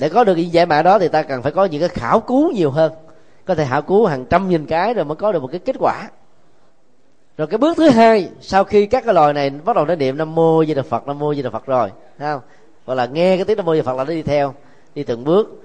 Để 0.00 0.08
có 0.08 0.24
được 0.24 0.36
những 0.36 0.52
giải 0.52 0.66
mã 0.66 0.82
đó 0.82 0.98
thì 0.98 1.08
ta 1.08 1.22
cần 1.22 1.42
phải 1.42 1.52
có 1.52 1.64
những 1.64 1.80
cái 1.80 1.88
khảo 1.88 2.20
cứu 2.20 2.52
nhiều 2.52 2.70
hơn. 2.70 2.92
Có 3.44 3.54
thể 3.54 3.66
khảo 3.68 3.82
cứu 3.82 4.06
hàng 4.06 4.24
trăm 4.24 4.48
nghìn 4.48 4.66
cái 4.66 4.94
rồi 4.94 5.04
mới 5.04 5.16
có 5.16 5.32
được 5.32 5.42
một 5.42 5.48
cái 5.50 5.60
kết 5.60 5.76
quả. 5.78 6.08
Rồi 7.36 7.46
cái 7.46 7.58
bước 7.58 7.76
thứ 7.76 7.88
hai, 7.88 8.30
sau 8.40 8.64
khi 8.64 8.86
các 8.86 9.04
cái 9.04 9.14
loài 9.14 9.32
này 9.32 9.50
bắt 9.50 9.76
đầu 9.76 9.84
nó 9.84 9.94
niệm 9.94 10.16
nam 10.16 10.34
mô 10.34 10.64
di 10.64 10.74
đà 10.74 10.82
phật, 10.82 11.06
nam 11.06 11.18
mô 11.18 11.34
di 11.34 11.42
đà 11.42 11.50
phật 11.50 11.66
rồi 11.66 11.90
không? 12.18 12.40
Gọi 12.86 12.96
là 12.96 13.06
nghe 13.06 13.36
cái 13.36 13.44
tiếng 13.44 13.56
nam 13.56 13.66
mô 13.66 13.74
di 13.74 13.80
đà 13.80 13.84
phật 13.84 13.96
là 13.96 14.04
nó 14.04 14.10
đi 14.10 14.22
theo, 14.22 14.54
đi 14.94 15.02
từng 15.02 15.24
bước. 15.24 15.62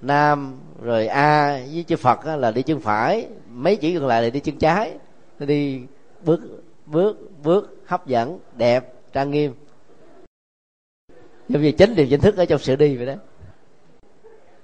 Nam 0.00 0.58
rồi 0.82 1.06
a 1.06 1.60
với 1.72 1.82
chữ 1.82 1.96
phật 1.96 2.26
là 2.26 2.50
đi 2.50 2.62
chân 2.62 2.80
phải, 2.80 3.28
mấy 3.50 3.76
chữ 3.76 3.98
còn 3.98 4.06
lại 4.06 4.22
là 4.22 4.30
đi 4.30 4.40
chân 4.40 4.56
trái. 4.56 4.92
Đi 5.38 5.82
bước 6.24 6.40
bước 6.86 7.30
bước, 7.42 7.76
hấp 7.86 8.06
dẫn, 8.06 8.38
đẹp, 8.56 8.92
trang 9.12 9.30
nghiêm. 9.30 9.54
Giống 11.48 11.62
như 11.62 11.72
chính 11.72 11.94
điều 11.94 12.06
chính 12.06 12.20
thức 12.20 12.36
ở 12.36 12.44
trong 12.44 12.58
sự 12.58 12.76
đi 12.76 12.96
vậy 12.96 13.06
đó. 13.06 13.14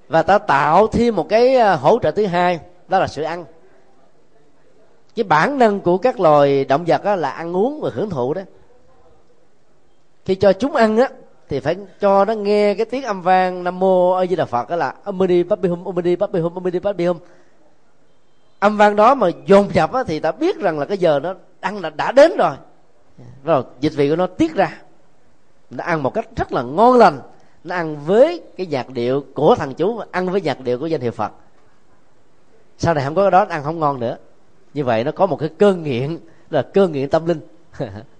Và 0.08 0.22
ta 0.22 0.38
tạo 0.38 0.86
thêm 0.86 1.16
một 1.16 1.28
cái 1.28 1.56
à, 1.56 1.74
hỗ 1.74 1.98
trợ 2.02 2.10
thứ 2.10 2.26
hai, 2.26 2.60
đó 2.88 2.98
là 2.98 3.06
sự 3.06 3.22
ăn. 3.22 3.44
Cái 5.14 5.24
bản 5.24 5.58
năng 5.58 5.80
của 5.80 5.98
các 5.98 6.20
loài 6.20 6.64
động 6.64 6.84
vật 6.86 7.04
là 7.16 7.30
ăn 7.30 7.56
uống 7.56 7.80
và 7.80 7.90
hưởng 7.94 8.10
thụ 8.10 8.34
đó. 8.34 8.42
Khi 10.24 10.34
cho 10.34 10.52
chúng 10.52 10.76
ăn 10.76 10.96
á 10.96 11.08
thì 11.54 11.60
phải 11.60 11.76
cho 12.00 12.24
nó 12.24 12.32
nghe 12.32 12.74
cái 12.74 12.86
tiếng 12.86 13.02
âm 13.02 13.22
vang 13.22 13.64
nam 13.64 13.78
mô 13.78 14.10
a 14.10 14.26
di 14.26 14.36
đà 14.36 14.44
phật 14.44 14.70
đó 14.70 14.76
là 14.76 14.94
amudi 15.04 15.42
papi 15.42 15.68
hum 15.68 15.84
amudi 15.84 16.16
papi 16.16 16.40
hum 16.40 16.54
amudi 16.54 16.78
papi 16.78 17.06
hum. 17.06 17.18
Âm 18.58 18.76
vang 18.76 18.96
đó 18.96 19.14
mà 19.14 19.28
dồn 19.46 19.68
dập 19.74 19.92
á, 19.92 20.02
thì 20.06 20.20
ta 20.20 20.32
biết 20.32 20.56
rằng 20.60 20.78
là 20.78 20.84
cái 20.84 20.98
giờ 20.98 21.20
nó 21.22 21.34
ăn 21.60 21.80
là 21.80 21.90
đã 21.90 22.12
đến 22.12 22.32
rồi. 22.38 22.54
Rồi 23.44 23.62
dịch 23.80 23.92
vị 23.96 24.10
của 24.10 24.16
nó 24.16 24.26
tiết 24.26 24.54
ra. 24.54 24.82
Nó 25.70 25.84
ăn 25.84 26.02
một 26.02 26.14
cách 26.14 26.28
rất 26.36 26.52
là 26.52 26.62
ngon 26.62 26.98
lành. 26.98 27.20
Nó 27.64 27.74
ăn 27.74 27.96
với 28.06 28.42
cái 28.56 28.66
nhạc 28.66 28.90
điệu 28.90 29.24
của 29.34 29.54
thằng 29.54 29.74
chú 29.74 30.00
ăn 30.10 30.30
với 30.30 30.40
nhạc 30.40 30.60
điệu 30.60 30.78
của 30.78 30.86
danh 30.86 31.00
hiệu 31.00 31.12
phật. 31.12 31.32
Sau 32.78 32.94
này 32.94 33.04
không 33.04 33.14
có 33.14 33.22
cái 33.22 33.30
đó 33.30 33.46
ăn 33.48 33.62
không 33.62 33.80
ngon 33.80 34.00
nữa. 34.00 34.16
Như 34.74 34.84
vậy 34.84 35.04
nó 35.04 35.12
có 35.12 35.26
một 35.26 35.36
cái 35.36 35.50
cơn 35.58 35.82
nghiện 35.82 36.18
là 36.50 36.62
cơn 36.62 36.92
nghiện 36.92 37.08
tâm 37.08 37.26
linh. 37.26 37.40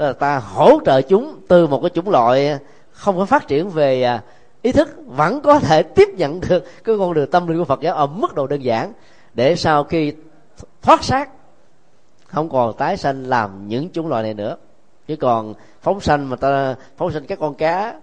Tức 0.00 0.06
là 0.06 0.12
ta 0.12 0.38
hỗ 0.38 0.80
trợ 0.84 1.02
chúng 1.02 1.40
từ 1.48 1.66
một 1.66 1.80
cái 1.82 1.90
chủng 1.90 2.10
loại 2.10 2.58
không 2.92 3.16
có 3.16 3.24
phát 3.24 3.48
triển 3.48 3.70
về 3.70 4.02
à, 4.02 4.22
ý 4.62 4.72
thức, 4.72 4.88
vẫn 5.06 5.40
có 5.40 5.58
thể 5.58 5.82
tiếp 5.94 6.08
nhận 6.16 6.40
được 6.40 6.64
cái 6.84 6.96
con 6.98 7.14
đường 7.14 7.30
tâm 7.30 7.46
linh 7.46 7.58
của 7.58 7.64
Phật 7.64 7.80
giáo 7.80 7.94
ở 7.94 8.06
mức 8.06 8.34
độ 8.34 8.46
đơn 8.46 8.64
giản 8.64 8.92
để 9.34 9.56
sau 9.56 9.84
khi 9.84 10.12
thoát 10.82 11.04
xác, 11.04 11.30
không 12.26 12.48
còn 12.48 12.76
tái 12.76 12.96
sanh 12.96 13.26
làm 13.26 13.68
những 13.68 13.90
chủng 13.90 14.08
loại 14.08 14.22
này 14.22 14.34
nữa. 14.34 14.56
Chứ 15.06 15.16
còn 15.16 15.54
phóng 15.82 16.00
sanh 16.00 16.30
mà 16.30 16.36
ta, 16.36 16.74
phóng 16.96 17.12
sanh 17.12 17.26
các 17.26 17.38
con 17.38 17.54
cá, 17.54 17.94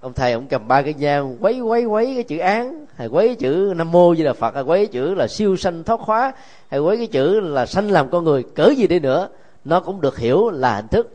ông 0.00 0.12
thầy 0.12 0.32
ông 0.32 0.46
cầm 0.46 0.68
ba 0.68 0.82
cái 0.82 0.94
dao, 1.00 1.34
quấy 1.40 1.60
quấy 1.60 1.84
quấy 1.84 2.12
cái 2.14 2.22
chữ 2.22 2.38
án, 2.38 2.86
hay 2.96 3.06
quấy 3.06 3.34
chữ 3.34 3.72
nam 3.76 3.92
mô 3.92 4.12
như 4.12 4.24
là 4.24 4.32
phật, 4.32 4.54
hay 4.54 4.62
quấy 4.62 4.86
chữ 4.86 5.14
là 5.14 5.28
siêu 5.28 5.56
sanh 5.56 5.84
thoát 5.84 6.00
khóa 6.00 6.32
hay 6.68 6.80
quấy 6.80 6.96
cái 6.96 7.06
chữ 7.06 7.40
là 7.40 7.66
sanh 7.66 7.90
làm 7.90 8.10
con 8.10 8.24
người 8.24 8.42
cỡ 8.42 8.70
gì 8.76 8.86
đi 8.86 8.98
nữa, 8.98 9.28
nó 9.64 9.80
cũng 9.80 10.00
được 10.00 10.18
hiểu 10.18 10.50
là 10.50 10.76
hình 10.76 10.88
thức 10.88 11.10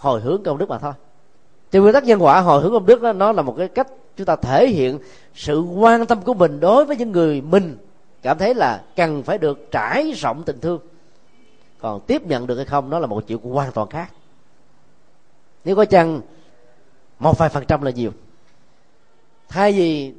hồi 0.00 0.20
hướng 0.20 0.42
công 0.42 0.58
đức 0.58 0.68
mà 0.68 0.78
thôi. 0.78 0.92
Thì 1.72 1.78
nguyên 1.78 1.94
tắc 1.94 2.04
nhân 2.04 2.22
quả 2.22 2.40
hồi 2.40 2.62
hướng 2.62 2.72
công 2.72 2.86
đức 2.86 3.02
đó, 3.02 3.12
nó 3.12 3.32
là 3.32 3.42
một 3.42 3.54
cái 3.58 3.68
cách 3.68 3.88
chúng 4.16 4.26
ta 4.26 4.36
thể 4.36 4.68
hiện 4.68 4.98
sự 5.34 5.60
quan 5.60 6.06
tâm 6.06 6.22
của 6.22 6.34
mình 6.34 6.60
đối 6.60 6.84
với 6.84 6.96
những 6.96 7.12
người 7.12 7.40
mình 7.40 7.76
cảm 8.22 8.38
thấy 8.38 8.54
là 8.54 8.82
cần 8.96 9.22
phải 9.22 9.38
được 9.38 9.68
trải 9.70 10.12
rộng 10.12 10.42
tình 10.42 10.60
thương. 10.60 10.80
Còn 11.80 12.00
tiếp 12.00 12.26
nhận 12.26 12.46
được 12.46 12.56
hay 12.56 12.64
không, 12.64 12.90
nó 12.90 12.98
là 12.98 13.06
một 13.06 13.24
chuyện 13.26 13.38
hoàn 13.38 13.72
toàn 13.72 13.88
khác. 13.88 14.12
Nếu 15.64 15.76
có 15.76 15.84
chăng, 15.84 16.20
một 17.18 17.38
vài 17.38 17.48
phần 17.48 17.64
trăm 17.68 17.82
là 17.82 17.90
nhiều. 17.90 18.10
Thay 19.48 19.72
vì 19.72 20.14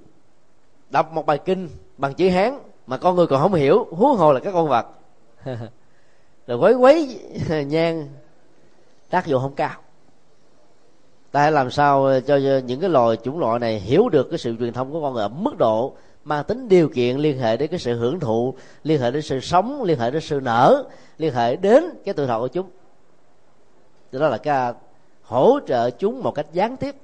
đọc 0.89 1.13
một 1.13 1.25
bài 1.25 1.39
kinh 1.45 1.69
bằng 1.97 2.13
chữ 2.13 2.29
hán 2.29 2.59
mà 2.87 2.97
con 2.97 3.15
người 3.15 3.27
còn 3.27 3.41
không 3.41 3.53
hiểu, 3.53 3.87
huống 3.91 4.17
hồ 4.17 4.33
là 4.33 4.39
các 4.39 4.51
con 4.51 4.67
vật. 4.67 4.87
Rồi 6.47 6.57
quấy 6.57 6.73
quấy 6.73 7.19
nhang 7.67 8.07
tác 9.11 9.25
dụng 9.25 9.41
không 9.41 9.55
cao. 9.55 9.75
Ta 11.31 11.41
hãy 11.41 11.51
làm 11.51 11.71
sao 11.71 12.05
ờ, 12.05 12.19
cho 12.19 12.37
những 12.65 12.79
cái 12.79 12.89
loài 12.89 13.17
chủng 13.23 13.39
loại 13.39 13.59
này 13.59 13.79
hiểu 13.79 14.09
được 14.09 14.29
cái 14.29 14.39
sự 14.39 14.55
truyền 14.59 14.73
thông 14.73 14.91
của 14.91 15.01
con 15.01 15.13
người 15.13 15.23
ở 15.23 15.27
mức 15.27 15.57
độ 15.57 15.93
mang 16.23 16.43
tính 16.43 16.67
điều 16.67 16.89
kiện 16.89 17.17
liên 17.17 17.37
hệ 17.37 17.57
đến 17.57 17.69
cái 17.69 17.79
sự 17.79 17.97
hưởng 17.97 18.19
thụ, 18.19 18.53
liên 18.83 19.01
hệ 19.01 19.11
đến 19.11 19.21
sự 19.21 19.39
sống, 19.39 19.83
liên 19.83 19.99
hệ 19.99 20.11
đến 20.11 20.21
sự 20.21 20.39
nở, 20.43 20.83
liên 21.17 21.33
hệ 21.33 21.55
đến 21.55 21.83
cái 22.05 22.13
tự 22.13 22.27
thọ 22.27 22.39
của 22.39 22.47
chúng. 22.47 22.69
Đó 24.11 24.27
là 24.27 24.37
cái 24.37 24.55
à, 24.55 24.73
hỗ 25.23 25.59
trợ 25.67 25.89
chúng 25.89 26.23
một 26.23 26.31
cách 26.31 26.45
gián 26.53 26.77
tiếp. 26.77 26.95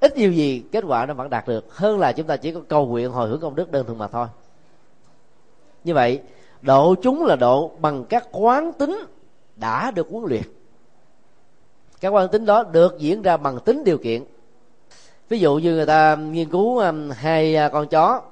Ít 0.00 0.16
nhiều 0.16 0.32
gì 0.32 0.64
kết 0.72 0.84
quả 0.86 1.06
nó 1.06 1.14
vẫn 1.14 1.30
đạt 1.30 1.48
được, 1.48 1.76
hơn 1.76 1.98
là 1.98 2.12
chúng 2.12 2.26
ta 2.26 2.36
chỉ 2.36 2.52
có 2.52 2.60
cầu 2.68 2.86
nguyện 2.86 3.10
hồi 3.10 3.28
hướng 3.28 3.40
công 3.40 3.54
đức 3.54 3.70
đơn 3.70 3.86
thuần 3.86 3.98
mà 3.98 4.08
thôi. 4.08 4.26
Như 5.84 5.94
vậy, 5.94 6.20
độ 6.62 6.94
chúng 7.02 7.24
là 7.24 7.36
độ 7.36 7.70
bằng 7.80 8.04
các 8.04 8.28
quán 8.32 8.72
tính 8.72 9.06
đã 9.56 9.90
được 9.90 10.06
huấn 10.10 10.24
luyện. 10.28 10.42
Các 12.00 12.08
quan 12.08 12.28
tính 12.28 12.46
đó 12.46 12.62
được 12.62 12.98
diễn 12.98 13.22
ra 13.22 13.36
bằng 13.36 13.60
tính 13.60 13.84
điều 13.84 13.98
kiện. 13.98 14.24
Ví 15.28 15.38
dụ 15.38 15.56
như 15.56 15.74
người 15.74 15.86
ta 15.86 16.16
nghiên 16.16 16.48
cứu 16.48 16.78
um, 16.78 17.10
hai 17.10 17.56
à, 17.56 17.68
con 17.68 17.88
chó. 17.88 18.22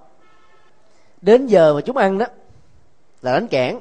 Đến 1.20 1.46
giờ 1.46 1.74
mà 1.74 1.80
chúng 1.80 1.96
ăn 1.96 2.18
đó, 2.18 2.26
là 3.22 3.32
đánh 3.32 3.46
kẽn. 3.46 3.78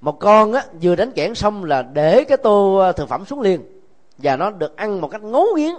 Một 0.00 0.20
con 0.20 0.52
á, 0.52 0.64
vừa 0.82 0.96
đánh 0.96 1.12
kẽn 1.12 1.34
xong 1.34 1.64
là 1.64 1.82
để 1.82 2.24
cái 2.24 2.36
tô 2.36 2.76
à, 2.76 2.92
thực 2.92 3.08
phẩm 3.08 3.24
xuống 3.24 3.40
liền. 3.40 3.80
Và 4.18 4.36
nó 4.36 4.50
được 4.50 4.76
ăn 4.76 5.00
một 5.00 5.08
cách 5.08 5.22
ngấu 5.22 5.46
nghiến. 5.56 5.74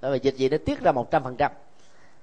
Tại 0.00 0.10
vì 0.12 0.18
dịch 0.22 0.36
gì 0.36 0.48
nó 0.48 0.56
tiết 0.64 0.80
ra 0.80 0.92
một 0.92 1.10
trăm 1.10 1.24
phần 1.24 1.36
trăm. 1.36 1.52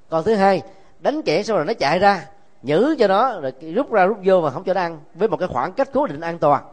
Còn 0.09 0.23
thứ 0.23 0.35
hai, 0.35 0.61
đánh 0.99 1.21
kẽn 1.21 1.43
xong 1.43 1.57
rồi 1.57 1.65
nó 1.65 1.73
chạy 1.73 1.99
ra, 1.99 2.27
nhử 2.61 2.95
cho 2.99 3.07
nó, 3.07 3.39
rồi 3.39 3.53
rút 3.75 3.91
ra 3.91 4.05
rút 4.05 4.17
vô 4.25 4.41
mà 4.41 4.49
không 4.49 4.63
cho 4.63 4.73
nó 4.73 4.81
ăn, 4.81 4.99
với 5.15 5.27
một 5.27 5.37
cái 5.37 5.47
khoảng 5.47 5.71
cách 5.71 5.89
cố 5.93 6.07
định 6.07 6.21
an 6.21 6.39
toàn 6.39 6.63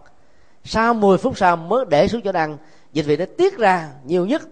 sau 0.67 0.95
10 0.95 1.19
phút 1.19 1.39
sau 1.39 1.57
mới 1.57 1.85
để 1.89 2.09
xuống 2.09 2.23
cho 2.23 2.33
ăn 2.35 2.57
dịch 2.93 3.07
vị 3.07 3.17
nó 3.17 3.25
tiết 3.37 3.59
ra 3.59 3.89
nhiều 4.05 4.27
nhất 4.27 4.43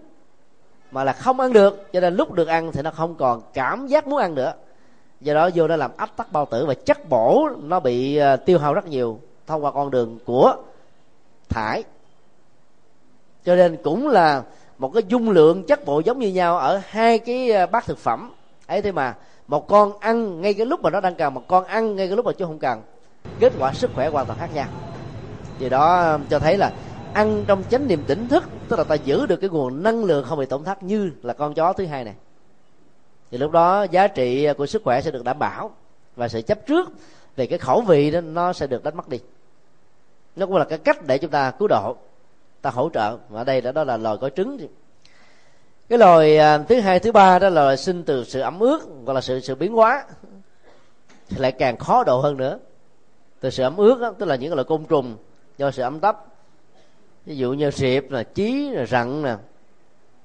mà 0.91 1.03
là 1.03 1.13
không 1.13 1.39
ăn 1.39 1.53
được. 1.53 1.93
Cho 1.93 1.99
nên 1.99 2.15
lúc 2.15 2.31
được 2.31 2.47
ăn 2.47 2.71
thì 2.71 2.81
nó 2.81 2.91
không 2.91 3.15
còn 3.15 3.41
cảm 3.53 3.87
giác 3.87 4.07
muốn 4.07 4.19
ăn 4.19 4.35
nữa. 4.35 4.53
Do 5.21 5.33
đó 5.33 5.49
vô 5.55 5.67
nó 5.67 5.75
làm 5.75 5.91
áp 5.97 6.09
tắc 6.17 6.31
bao 6.31 6.45
tử 6.45 6.65
và 6.65 6.73
chất 6.73 7.09
bổ 7.09 7.49
nó 7.63 7.79
bị 7.79 8.17
ờ, 8.17 8.35
tiêu 8.35 8.59
hao 8.59 8.73
rất 8.73 8.87
nhiều 8.87 9.19
thông 9.47 9.65
qua 9.65 9.71
con 9.71 9.91
đường 9.91 10.19
của 10.25 10.55
thải. 11.49 11.83
Cho 13.43 13.55
nên 13.55 13.77
cũng 13.83 14.07
là 14.07 14.43
một 14.77 14.91
cái 14.93 15.03
dung 15.07 15.29
lượng 15.29 15.63
chất 15.63 15.85
bổ 15.85 15.99
giống 15.99 16.19
như 16.19 16.27
nhau 16.27 16.57
ở 16.57 16.81
hai 16.85 17.19
cái 17.19 17.51
ờ, 17.51 17.65
bát 17.65 17.85
thực 17.85 17.97
phẩm. 17.97 18.31
Ấy 18.67 18.81
thế 18.81 18.91
mà 18.91 19.15
một 19.47 19.67
con 19.67 19.99
ăn 19.99 20.41
ngay 20.41 20.53
cái 20.53 20.65
lúc 20.65 20.81
mà 20.81 20.89
nó 20.89 21.01
đang 21.01 21.15
cần, 21.15 21.33
một 21.33 21.47
con 21.47 21.65
ăn 21.65 21.95
ngay 21.95 22.07
cái 22.07 22.15
lúc 22.15 22.25
mà 22.25 22.31
chú 22.31 22.45
không 22.45 22.59
cần. 22.59 22.81
Kết 23.39 23.53
quả 23.59 23.73
sức 23.73 23.91
khỏe 23.95 24.09
hoàn 24.09 24.25
toàn 24.25 24.39
khác 24.39 24.49
nhau 24.53 24.67
vì 25.59 25.69
đó 25.69 26.11
um, 26.11 26.25
cho 26.29 26.39
thấy 26.39 26.57
là 26.57 26.71
ăn 27.13 27.43
trong 27.47 27.63
chánh 27.69 27.87
niệm 27.87 28.03
tỉnh 28.07 28.27
thức 28.27 28.43
tức 28.69 28.75
là 28.79 28.83
ta 28.83 28.95
giữ 28.95 29.25
được 29.25 29.37
cái 29.37 29.49
nguồn 29.49 29.83
năng 29.83 30.03
lượng 30.03 30.25
không 30.25 30.39
bị 30.39 30.45
tổn 30.45 30.63
thất 30.63 30.83
như 30.83 31.11
là 31.23 31.33
con 31.33 31.53
chó 31.53 31.73
thứ 31.73 31.85
hai 31.85 32.03
này. 32.03 32.15
Thì 33.31 33.37
lúc 33.37 33.51
đó 33.51 33.83
giá 33.83 34.07
trị 34.07 34.47
uh, 34.51 34.57
của 34.57 34.65
sức 34.65 34.81
khỏe 34.83 35.01
sẽ 35.01 35.11
được 35.11 35.23
đảm 35.23 35.39
bảo 35.39 35.71
và 36.15 36.27
sự 36.27 36.41
chấp 36.41 36.65
trước 36.65 36.89
về 37.35 37.47
cái 37.47 37.59
khẩu 37.59 37.81
vị 37.81 38.11
đó 38.11 38.21
nó 38.21 38.53
sẽ 38.53 38.67
được 38.67 38.83
đánh 38.83 38.97
mất 38.97 39.09
đi. 39.09 39.19
Nó 40.35 40.45
cũng 40.45 40.55
là 40.55 40.65
cái 40.65 40.77
cách 40.77 41.05
để 41.05 41.17
chúng 41.17 41.31
ta 41.31 41.51
cứu 41.51 41.67
độ 41.67 41.95
ta 42.61 42.69
hỗ 42.69 42.89
trợ. 42.93 43.17
Và 43.29 43.41
ở 43.41 43.43
đây 43.43 43.61
đó, 43.61 43.71
đó 43.71 43.83
là 43.83 43.97
loài 43.97 44.17
có 44.21 44.29
trứng. 44.29 44.57
Cái 45.89 45.99
loài 45.99 46.37
à, 46.37 46.57
thứ 46.57 46.79
hai 46.79 46.99
thứ 46.99 47.11
ba 47.11 47.39
đó 47.39 47.49
là 47.49 47.75
sinh 47.75 48.03
từ 48.03 48.23
sự 48.23 48.39
ẩm 48.39 48.59
ướt 48.59 48.79
gọi 49.05 49.15
là 49.15 49.21
sự 49.21 49.39
sự 49.39 49.55
biến 49.55 49.73
hóa. 49.73 50.05
Thì 51.29 51.37
lại 51.37 51.51
càng 51.51 51.77
khó 51.77 52.03
độ 52.03 52.21
hơn 52.21 52.37
nữa. 52.37 52.59
Từ 53.39 53.49
sự 53.49 53.63
ẩm 53.63 53.77
ướt 53.77 53.99
đó, 53.99 54.13
tức 54.19 54.25
là 54.25 54.35
những 54.35 54.53
loại 54.53 54.65
côn 54.65 54.85
trùng 54.85 55.17
do 55.57 55.71
sự 55.71 55.83
ấm 55.83 55.99
tấp. 55.99 56.25
Ví 57.25 57.37
dụ 57.37 57.53
như 57.53 57.71
diệp 57.71 58.11
là 58.11 58.23
chí 58.23 58.69
là 58.69 58.85
rặn 58.85 59.21
nè 59.21 59.35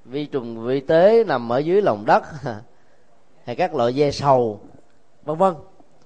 vi 0.05 0.25
trùng 0.25 0.65
vi 0.65 0.79
tế 0.79 1.23
nằm 1.23 1.51
ở 1.51 1.57
dưới 1.57 1.81
lòng 1.81 2.05
đất 2.05 2.23
hay 3.45 3.55
các 3.55 3.75
loại 3.75 3.93
dê 3.93 4.11
sầu 4.11 4.61
vân 5.23 5.37
vân. 5.37 5.53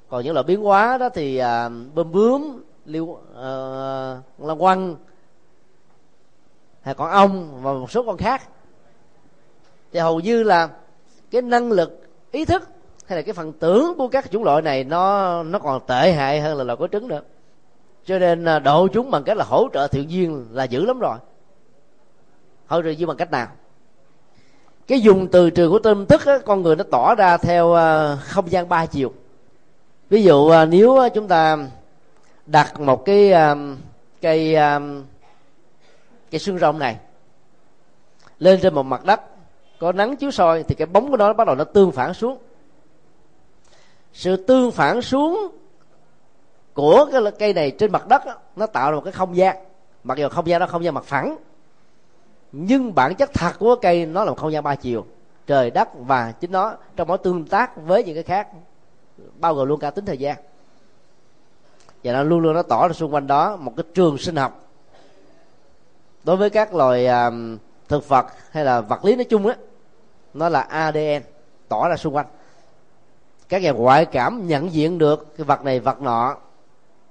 Còn 0.10 0.24
những 0.24 0.34
loại 0.34 0.44
biến 0.44 0.62
hóa 0.62 0.98
đó 0.98 1.10
thì 1.10 1.38
à, 1.38 1.70
bơm 1.70 2.12
bướm 2.12 2.63
liêu 2.86 3.20
à, 3.36 3.48
lăng 4.38 4.60
quăng 4.60 4.96
hay 6.82 6.94
con 6.94 7.12
ong 7.12 7.62
và 7.62 7.74
một 7.74 7.91
số 7.91 8.03
con 8.03 8.17
khác. 8.17 8.41
Thì 9.91 10.00
hầu 10.00 10.20
như 10.20 10.44
là 10.44 10.70
cái 11.32 11.41
năng 11.41 11.72
lực 11.72 12.01
ý 12.32 12.46
thức 12.46 12.70
hay 13.05 13.17
là 13.17 13.22
cái 13.22 13.34
phần 13.34 13.53
tưởng 13.53 13.94
của 13.98 14.08
các 14.08 14.32
chủng 14.32 14.44
loại 14.44 14.62
này 14.62 14.84
nó 14.84 15.44
nó 15.44 15.60
còn 15.60 15.82
tệ 15.88 16.12
hại 16.12 16.41
hơn 16.41 16.58
là 16.58 16.63
loại 16.63 16.77
có 16.77 16.88
trứng 16.88 17.08
nữa 17.08 17.22
cho 18.06 18.20
nên 18.20 18.46
à, 18.46 18.60
độ 18.60 18.88
chúng 18.88 19.12
bằng 19.12 19.24
cách 19.24 19.38
là 19.38 19.46
hỗ 19.46 19.70
trợ 19.74 19.88
thiện 19.88 20.12
duyên 20.12 20.48
là 20.52 20.64
dữ 20.64 20.86
lắm 20.86 21.00
rồi. 21.00 21.18
Hỗ 22.68 22.82
trợ 22.82 22.90
duyên 22.90 23.08
bằng 23.08 23.18
cách 23.18 23.32
nào? 23.32 23.48
Cái 24.88 25.02
dùng 25.02 25.28
từ 25.28 25.50
trường 25.50 25.72
của 25.72 25.80
tâm 25.80 26.06
thức 26.06 26.26
á, 26.26 26.38
con 26.46 26.62
người 26.62 26.76
nó 26.76 26.84
tỏ 26.92 27.16
ra 27.16 27.38
theo 27.38 27.74
à, 27.74 28.16
không 28.16 28.52
gian 28.52 28.70
ba 28.70 28.86
chiều. 28.86 29.14
Ví 30.10 30.24
dụ 30.24 30.50
à, 30.50 30.66
nếu 30.66 30.98
chúng 31.14 31.28
ta 31.28 31.58
đặt 32.46 32.80
một 32.80 33.06
cái 33.06 33.34
cây 34.22 34.56
cây 36.32 36.40
xương 36.40 36.60
rồng 36.60 36.80
này 36.80 36.98
lên 38.40 38.60
trên 38.62 38.74
một 38.74 38.84
mặt 38.84 39.06
đất 39.06 39.22
có 39.80 39.92
nắng 39.92 40.16
chiếu 40.16 40.32
soi 40.32 40.64
thì 40.64 40.76
cái 40.76 40.86
bóng 40.86 41.12
của 41.12 41.18
nó 41.18 41.34
bắt 41.34 41.48
đầu 41.48 41.56
nó 41.56 41.64
tương 41.64 41.92
phản 41.92 42.14
xuống. 42.14 42.38
Sự 44.14 44.36
tương 44.36 44.72
phản 44.72 45.02
xuống 45.02 45.52
của 46.75 47.10
cái 47.12 47.22
cây 47.39 47.53
này 47.53 47.72
trên 47.72 47.91
mặt 47.91 48.08
đất 48.08 48.25
đó, 48.25 48.36
nó 48.55 48.67
tạo 48.67 48.91
ra 48.91 48.96
một 48.96 49.01
cái 49.01 49.13
không 49.13 49.36
gian. 49.36 49.55
Mặc 50.03 50.17
dù 50.17 50.29
không 50.29 50.48
gian 50.48 50.60
đó 50.60 50.65
không 50.67 50.84
gian 50.84 50.94
mặt 50.94 51.03
phẳng 51.03 51.38
nhưng 52.51 52.96
bản 52.96 53.15
chất 53.15 53.34
thật 53.34 53.51
của 53.60 53.75
cây 53.75 54.05
nó 54.05 54.24
là 54.24 54.32
một 54.32 54.38
không 54.38 54.51
gian 54.51 54.63
ba 54.63 54.75
chiều. 54.75 55.05
Trời 55.48 55.72
đất 55.72 55.90
và 56.00 56.31
chính 56.31 56.51
nó 56.51 56.74
trong 56.96 57.07
mối 57.07 57.18
tương 57.18 57.46
tác 57.46 57.72
với 57.77 58.03
những 58.03 58.16
cái 58.16 58.24
khác 58.24 58.48
bao 59.40 59.53
gồm 59.53 59.68
luôn 59.68 59.79
cả 59.79 59.90
tính 59.90 60.05
thời 60.05 60.18
gian. 60.18 60.38
Và 62.03 62.14
nó 62.14 62.24
luôn 62.24 62.40
luôn 62.40 62.53
nó 62.53 62.61
tỏ 62.61 62.88
ra 62.88 62.94
xung 62.94 63.14
quanh 63.14 63.27
đó 63.27 63.55
một 63.55 63.74
cái 63.77 63.83
trường 63.94 64.18
sinh 64.18 64.35
học. 64.35 64.61
Đối 66.24 66.38
với 66.38 66.50
các 66.50 66.74
loài 66.74 67.07
uh, 67.07 67.33
thực 67.88 68.09
vật 68.09 68.25
hay 68.51 68.66
là 68.66 68.81
vật 68.81 69.05
lý 69.05 69.16
nói 69.16 69.25
chung 69.25 69.48
á 69.48 69.55
nó 70.33 70.50
là 70.50 70.61
adn 70.61 71.24
tỏ 71.68 71.90
ra 71.90 71.98
xung 71.98 72.16
quanh. 72.16 72.25
Các 73.50 73.61
nhà 73.61 73.72
ngoại 73.72 74.05
cảm 74.05 74.48
nhận 74.48 74.74
diện 74.74 74.98
được 74.98 75.38
cái 75.38 75.46
vật 75.46 75.64
này 75.64 75.79
vật 75.79 76.01
nọ 76.01 76.38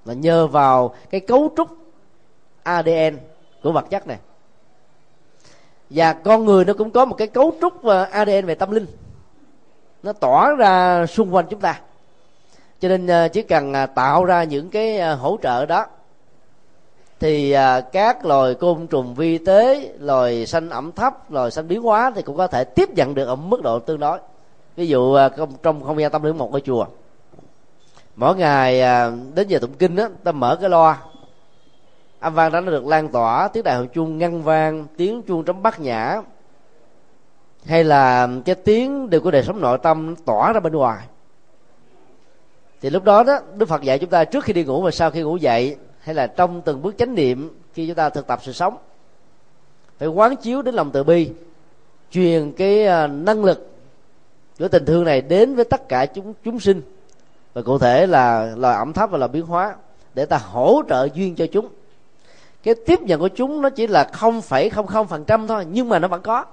là 0.05 0.13
nhờ 0.13 0.47
vào 0.47 0.95
cái 1.09 1.21
cấu 1.21 1.51
trúc 1.57 1.67
adn 2.63 3.17
của 3.63 3.71
vật 3.71 3.85
chất 3.89 4.07
này. 4.07 4.17
Và 5.89 6.13
con 6.13 6.45
người 6.45 6.65
nó 6.65 6.73
cũng 6.73 6.91
có 6.91 7.05
một 7.05 7.15
cái 7.15 7.27
cấu 7.27 7.53
trúc 7.61 7.83
ờ, 7.83 8.03
adn 8.03 8.45
về 8.45 8.55
tâm 8.55 8.71
linh. 8.71 8.85
Nó 10.03 10.13
tỏa 10.13 10.55
ra 10.57 11.05
xung 11.05 11.35
quanh 11.35 11.45
chúng 11.49 11.59
ta. 11.59 11.81
Cho 12.79 12.89
nên 12.89 13.07
ờ, 13.07 13.27
chỉ 13.27 13.41
cần 13.41 13.73
ờ, 13.73 13.85
tạo 13.85 14.25
ra 14.25 14.43
những 14.43 14.69
cái 14.69 15.15
hỗ 15.15 15.37
trợ 15.41 15.65
đó, 15.65 15.85
thì 17.19 17.55
các 17.91 18.25
loài 18.25 18.53
côn 18.53 18.87
trùng 18.87 19.15
vi 19.15 19.37
tế, 19.37 19.91
loài 19.99 20.45
xanh 20.45 20.69
ẩm 20.69 20.91
thấp, 20.91 21.31
loài 21.31 21.51
xanh 21.51 21.67
biến 21.67 21.81
hóa 21.81 22.11
thì 22.15 22.21
cũng 22.21 22.37
có 22.37 22.47
thể 22.47 22.63
tiếp 22.63 22.89
nhận 22.89 23.15
được 23.15 23.25
ở 23.25 23.35
mức 23.35 23.61
độ 23.61 23.79
tương 23.79 23.99
đối. 23.99 24.19
Ví 24.75 24.87
dụ 24.87 25.17
trong 25.63 25.83
không 25.83 25.99
gian 25.99 26.11
tâm 26.11 26.23
linh 26.23 26.37
một 26.37 26.51
ngôi 26.51 26.61
chùa 26.61 26.85
mỗi 28.15 28.35
ngày 28.35 28.81
à, 28.81 29.11
đến 29.35 29.47
giờ 29.47 29.59
tụng 29.59 29.73
kinh 29.79 29.95
đó 29.95 30.07
ta 30.23 30.31
mở 30.31 30.57
cái 30.61 30.69
loa. 30.69 30.97
Âm 32.19 32.33
vang 32.33 32.51
đó 32.51 32.61
nó 32.61 32.71
được 32.71 32.87
lan 32.87 33.09
tỏa, 33.09 33.47
tiếng 33.47 33.63
đại 33.63 33.75
hội 33.75 33.87
chuông 33.87 34.17
ngăn 34.17 34.43
vang, 34.43 34.85
tiếng 34.97 35.21
chuông 35.21 35.43
trống 35.43 35.63
bát 35.63 35.79
nhã. 35.79 36.21
Hay 37.65 37.83
là 37.83 38.29
cái 38.45 38.55
tiếng 38.55 39.09
đều 39.09 39.21
của 39.21 39.31
đời 39.31 39.43
sống 39.43 39.61
nội 39.61 39.77
tâm 39.83 40.15
tỏa 40.25 40.53
ra 40.53 40.59
bên 40.59 40.73
ngoài. 40.73 41.07
Thì 42.81 42.89
lúc 42.89 43.03
đó 43.03 43.23
đó, 43.23 43.39
đức 43.55 43.69
phật 43.69 43.81
dạy 43.81 43.99
chúng 43.99 44.09
ta 44.09 44.25
trước 44.25 44.43
khi 44.43 44.53
đi 44.53 44.63
ngủ 44.63 44.81
và 44.81 44.91
sau 44.91 45.11
khi 45.11 45.21
ngủ 45.21 45.37
dậy, 45.37 45.77
hay 45.99 46.15
là 46.15 46.27
trong 46.27 46.61
từng 46.61 46.81
bước 46.81 46.97
chánh 46.97 47.15
niệm 47.15 47.59
khi 47.73 47.87
chúng 47.87 47.95
ta 47.95 48.09
thực 48.09 48.27
tập 48.27 48.39
sự 48.43 48.51
sống, 48.51 48.77
phải 49.97 50.07
quán 50.07 50.35
chiếu 50.35 50.61
đến 50.61 50.75
lòng 50.75 50.91
từ 50.91 51.03
bi, 51.03 51.31
truyền 52.11 52.51
cái 52.51 52.85
à, 52.85 53.07
năng 53.07 53.45
lực 53.45 53.69
của 54.59 54.67
tình 54.67 54.85
thương 54.85 55.03
này 55.03 55.21
đến 55.21 55.55
với 55.55 55.65
tất 55.65 55.89
cả 55.89 56.05
chúng 56.05 56.33
chúng 56.43 56.59
sinh 56.59 56.81
và 57.55 57.61
cụ 57.61 57.77
thể 57.77 58.07
là 58.07 58.55
loài 58.57 58.75
ẩm 58.75 58.93
thấp 58.93 59.09
và 59.11 59.17
loài 59.17 59.29
biến 59.29 59.45
hóa 59.45 59.75
để 60.13 60.25
ta 60.25 60.37
hỗ 60.37 60.81
trợ 60.89 61.07
duyên 61.13 61.35
cho 61.35 61.45
chúng. 61.51 61.67
Cái 62.63 62.75
tiếp 62.85 63.01
nhận 63.01 63.19
của 63.19 63.27
chúng 63.27 63.61
nó 63.61 63.69
chỉ 63.69 63.87
là 63.87 64.03
không 64.13 64.41
phẩy 64.41 64.69
không 64.69 64.87
không 64.87 65.07
phần 65.07 65.25
trăm 65.25 65.47
thôi 65.47 65.65
nhưng 65.71 65.89
mà 65.89 65.99
nó 65.99 66.07
vẫn 66.07 66.21
có. 66.21 66.45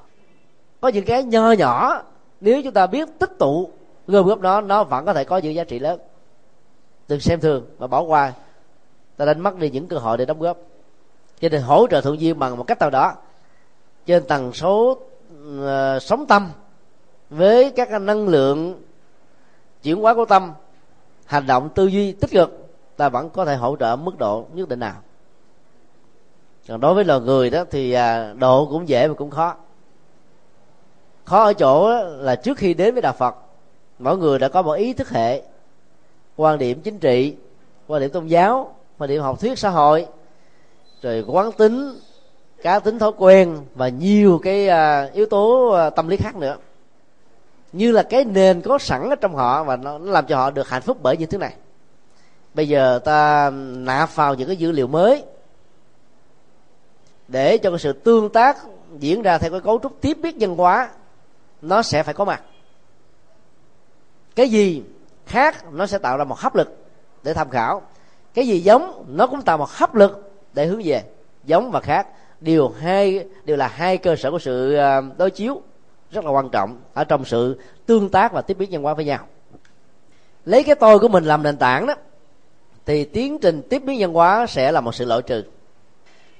Có 0.80 0.88
những 0.88 1.04
cái 1.04 1.24
nho 1.24 1.52
nhỏ 1.52 2.02
nếu 2.40 2.62
chúng 2.62 2.72
ta 2.72 2.86
biết 2.86 3.08
tích 3.18 3.38
tụ 3.38 3.70
gom 4.06 4.26
góp 4.26 4.40
nó 4.40 4.60
nó 4.60 4.84
vẫn 4.84 5.04
có 5.04 5.14
thể 5.14 5.24
có 5.24 5.38
những 5.38 5.54
giá 5.54 5.64
trị 5.64 5.78
lớn. 5.78 6.00
Đừng 7.08 7.20
xem 7.20 7.40
thường 7.40 7.66
và 7.78 7.86
bỏ 7.86 8.00
qua. 8.00 8.32
Ta 9.16 9.24
đánh 9.24 9.40
mất 9.40 9.56
đi 9.56 9.70
những 9.70 9.86
cơ 9.86 9.96
hội 9.96 10.18
để 10.18 10.24
đóng 10.24 10.40
góp. 10.40 10.56
Cho 11.40 11.48
nên 11.48 11.62
hỗ 11.62 11.86
trợ 11.90 12.00
thuận 12.00 12.20
duyên 12.20 12.38
bằng 12.38 12.56
một 12.56 12.64
cách 12.64 12.78
nào 12.80 12.90
đó. 12.90 13.12
Trên 14.06 14.22
tần 14.28 14.52
số 14.52 14.98
uh, 15.58 16.02
sống 16.02 16.26
tâm 16.26 16.50
với 17.30 17.70
các 17.70 18.00
năng 18.00 18.28
lượng 18.28 18.82
chuyển 19.82 19.96
hóa 19.96 20.14
của 20.14 20.24
tâm 20.24 20.52
hành 21.32 21.46
động 21.46 21.68
tư 21.74 21.86
duy 21.86 22.12
tích 22.12 22.30
cực, 22.30 22.68
ta 22.96 23.08
vẫn 23.08 23.30
có 23.30 23.44
thể 23.44 23.56
hỗ 23.56 23.76
trợ 23.76 23.96
mức 23.96 24.18
độ 24.18 24.46
nhất 24.54 24.68
định 24.68 24.80
nào. 24.80 24.94
Còn 26.68 26.80
đối 26.80 26.94
với 26.94 27.04
loài 27.04 27.20
người 27.20 27.50
đó 27.50 27.64
thì 27.70 27.92
à, 27.92 28.32
độ 28.32 28.66
cũng 28.70 28.88
dễ 28.88 29.08
mà 29.08 29.14
cũng 29.14 29.30
khó. 29.30 29.54
Khó 31.24 31.44
ở 31.44 31.52
chỗ 31.52 32.02
là 32.04 32.36
trước 32.36 32.58
khi 32.58 32.74
đến 32.74 32.94
với 32.94 33.02
đạo 33.02 33.12
phật, 33.12 33.36
mỗi 33.98 34.18
người 34.18 34.38
đã 34.38 34.48
có 34.48 34.62
một 34.62 34.72
ý 34.72 34.92
thức 34.92 35.10
hệ, 35.10 35.42
quan 36.36 36.58
điểm 36.58 36.80
chính 36.80 36.98
trị, 36.98 37.36
quan 37.86 38.00
điểm 38.00 38.10
tôn 38.10 38.26
giáo, 38.26 38.74
quan 38.98 39.10
điểm 39.10 39.22
học 39.22 39.40
thuyết 39.40 39.58
xã 39.58 39.70
hội, 39.70 40.06
rồi 41.02 41.24
quán 41.26 41.52
tính, 41.52 42.00
cá 42.62 42.78
tính 42.78 42.98
thói 42.98 43.12
quen 43.16 43.58
và 43.74 43.88
nhiều 43.88 44.40
cái 44.42 44.68
à, 44.68 45.10
yếu 45.14 45.26
tố 45.26 45.70
à, 45.70 45.90
tâm 45.90 46.08
lý 46.08 46.16
khác 46.16 46.36
nữa 46.36 46.56
như 47.72 47.90
là 47.92 48.02
cái 48.02 48.24
nền 48.24 48.60
có 48.60 48.78
sẵn 48.78 49.10
ở 49.10 49.16
trong 49.16 49.34
họ 49.34 49.64
và 49.64 49.76
nó, 49.76 49.98
nó 49.98 50.12
làm 50.12 50.26
cho 50.26 50.36
họ 50.36 50.50
được 50.50 50.68
hạnh 50.68 50.82
phúc 50.82 50.98
bởi 51.02 51.16
những 51.16 51.30
thứ 51.30 51.38
này. 51.38 51.54
Bây 52.54 52.68
giờ 52.68 52.98
ta 53.04 53.50
nạp 53.76 54.14
vào 54.14 54.34
những 54.34 54.46
cái 54.46 54.56
dữ 54.56 54.72
liệu 54.72 54.86
mới 54.86 55.24
để 57.28 57.58
cho 57.58 57.70
cái 57.70 57.78
sự 57.78 57.92
tương 57.92 58.28
tác 58.28 58.58
diễn 58.98 59.22
ra 59.22 59.38
theo 59.38 59.50
cái 59.50 59.60
cấu 59.60 59.78
trúc 59.82 60.00
tiếp 60.00 60.18
biết 60.22 60.36
nhân 60.36 60.56
hóa 60.56 60.90
nó 61.62 61.82
sẽ 61.82 62.02
phải 62.02 62.14
có 62.14 62.24
mặt. 62.24 62.42
Cái 64.36 64.48
gì 64.48 64.82
khác 65.26 65.72
nó 65.72 65.86
sẽ 65.86 65.98
tạo 65.98 66.16
ra 66.16 66.24
một 66.24 66.38
hấp 66.38 66.54
lực 66.54 66.76
để 67.22 67.34
tham 67.34 67.50
khảo. 67.50 67.82
Cái 68.34 68.46
gì 68.46 68.60
giống 68.60 69.04
nó 69.08 69.26
cũng 69.26 69.42
tạo 69.42 69.58
một 69.58 69.70
hấp 69.70 69.94
lực 69.94 70.32
để 70.52 70.66
hướng 70.66 70.82
về 70.84 71.02
giống 71.44 71.70
và 71.70 71.80
khác. 71.80 72.06
Điều 72.40 72.68
hai 72.68 73.26
đều 73.44 73.56
là 73.56 73.68
hai 73.68 73.96
cơ 73.96 74.16
sở 74.16 74.30
của 74.30 74.38
sự 74.38 74.74
à, 74.74 75.00
đối 75.18 75.30
chiếu 75.30 75.62
rất 76.12 76.24
là 76.24 76.30
quan 76.30 76.48
trọng 76.48 76.80
ở 76.94 77.04
trong 77.04 77.24
sự 77.24 77.58
tương 77.86 78.08
tác 78.08 78.32
và 78.32 78.42
tiếp 78.42 78.58
biến 78.58 78.70
nhân 78.70 78.82
hóa 78.82 78.94
với 78.94 79.04
nhau. 79.04 79.26
Lấy 80.44 80.64
cái 80.64 80.74
tôi 80.74 80.98
của 80.98 81.08
mình 81.08 81.24
làm 81.24 81.42
nền 81.42 81.56
tảng 81.56 81.86
đó, 81.86 81.94
thì 82.86 83.04
tiến 83.04 83.38
trình 83.38 83.62
tiếp 83.70 83.82
biến 83.84 84.00
văn 84.00 84.12
hóa 84.12 84.46
sẽ 84.46 84.72
là 84.72 84.80
một 84.80 84.94
sự 84.94 85.04
loại 85.04 85.22
trừ. 85.22 85.44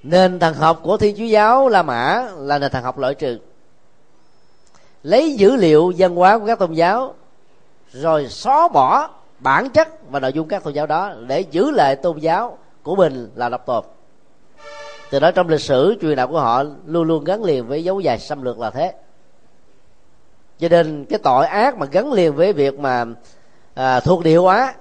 Nền 0.02 0.38
thần 0.38 0.54
học 0.54 0.80
của 0.82 0.96
thiên 0.96 1.16
chúa 1.16 1.24
giáo 1.24 1.68
la 1.68 1.82
mã 1.82 2.28
là 2.38 2.58
nền 2.58 2.70
thần 2.70 2.84
học 2.84 2.98
loại 2.98 3.14
trừ. 3.14 3.38
Lấy 5.02 5.34
dữ 5.34 5.56
liệu 5.56 5.92
văn 5.98 6.14
hóa 6.14 6.38
của 6.38 6.46
các 6.46 6.58
tôn 6.58 6.72
giáo, 6.72 7.14
rồi 7.92 8.28
xóa 8.28 8.68
bỏ 8.68 9.10
bản 9.38 9.70
chất 9.70 10.10
và 10.10 10.20
nội 10.20 10.32
dung 10.32 10.48
các 10.48 10.64
tôn 10.64 10.74
giáo 10.74 10.86
đó 10.86 11.14
để 11.26 11.40
giữ 11.40 11.70
lại 11.70 11.96
tôn 11.96 12.18
giáo 12.18 12.58
của 12.82 12.96
mình 12.96 13.30
là 13.34 13.48
độc 13.48 13.66
tồn 13.66 13.84
từ 15.12 15.18
đó 15.18 15.30
trong 15.30 15.48
lịch 15.48 15.60
sử, 15.60 15.96
truyền 16.00 16.16
đạo 16.16 16.28
của 16.28 16.40
họ 16.40 16.64
luôn 16.86 17.04
luôn 17.04 17.24
gắn 17.24 17.44
liền 17.44 17.66
với 17.66 17.84
dấu 17.84 18.00
dài 18.00 18.18
xâm 18.18 18.42
lược 18.42 18.58
là 18.58 18.70
thế 18.70 18.92
cho 20.62 20.68
nên 20.68 21.04
cái 21.04 21.18
tội 21.18 21.46
ác 21.46 21.78
mà 21.78 21.86
gắn 21.86 22.12
liền 22.12 22.34
với 22.34 22.52
việc 22.52 22.78
mà 22.78 23.04
à, 23.74 24.00
thuộc 24.00 24.24
địa 24.24 24.36
hóa 24.36 24.74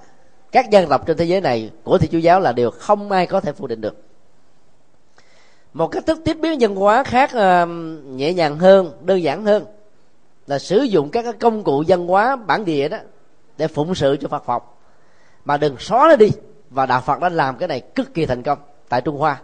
các 0.51 0.69
dân 0.69 0.89
tộc 0.89 1.07
trên 1.07 1.17
thế 1.17 1.25
giới 1.25 1.41
này 1.41 1.71
của 1.83 1.97
thiên 1.97 2.11
chúa 2.11 2.17
giáo 2.17 2.39
là 2.39 2.51
điều 2.51 2.71
không 2.71 3.11
ai 3.11 3.27
có 3.27 3.39
thể 3.39 3.51
phủ 3.51 3.67
định 3.67 3.81
được. 3.81 3.95
Một 5.73 5.87
cách 5.87 6.05
thức 6.05 6.21
tiếp 6.25 6.37
biến 6.41 6.57
văn 6.59 6.75
hóa 6.75 7.03
khác 7.03 7.31
à, 7.33 7.65
nhẹ 8.05 8.33
nhàng 8.33 8.59
hơn 8.59 8.91
đơn 9.01 9.23
giản 9.23 9.45
hơn 9.45 9.65
là 10.47 10.59
sử 10.59 10.81
dụng 10.81 11.09
các 11.09 11.21
cái 11.23 11.33
công 11.33 11.63
cụ 11.63 11.83
văn 11.87 12.07
hóa 12.07 12.35
bản 12.35 12.65
địa 12.65 12.87
đó 12.87 12.97
để 13.57 13.67
phụng 13.67 13.95
sự 13.95 14.17
cho 14.21 14.27
Phật 14.27 14.45
học. 14.45 14.81
Mà 15.45 15.57
đừng 15.57 15.77
xóa 15.79 16.07
nó 16.09 16.15
đi 16.15 16.29
và 16.69 16.85
đạo 16.85 17.01
Phật 17.01 17.19
đã 17.19 17.29
làm 17.29 17.57
cái 17.57 17.67
này 17.67 17.81
cực 17.81 18.13
kỳ 18.13 18.25
thành 18.25 18.43
công 18.43 18.59
tại 18.89 19.01
Trung 19.01 19.17
Hoa 19.17 19.41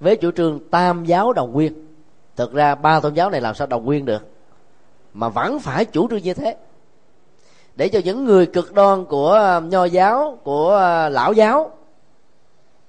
với 0.00 0.16
chủ 0.16 0.30
trương 0.30 0.60
tam 0.70 1.04
giáo 1.04 1.32
đồng 1.32 1.52
nguyên. 1.52 1.86
Thực 2.36 2.52
ra 2.52 2.74
ba 2.74 3.00
tôn 3.00 3.14
giáo 3.14 3.30
này 3.30 3.40
làm 3.40 3.54
sao 3.54 3.66
đồng 3.66 3.84
nguyên 3.84 4.04
được? 4.04 4.31
Mà 5.14 5.28
vẫn 5.28 5.60
phải 5.60 5.84
chủ 5.84 6.08
trương 6.10 6.22
như 6.22 6.34
thế. 6.34 6.56
Để 7.76 7.88
cho 7.88 8.00
những 8.04 8.24
người 8.24 8.46
cực 8.46 8.72
đoan 8.72 9.04
của 9.04 9.32
à, 9.32 9.60
nho 9.60 9.84
giáo, 9.84 10.38
của 10.42 10.76
à, 10.76 11.08
lão 11.08 11.32
giáo, 11.32 11.70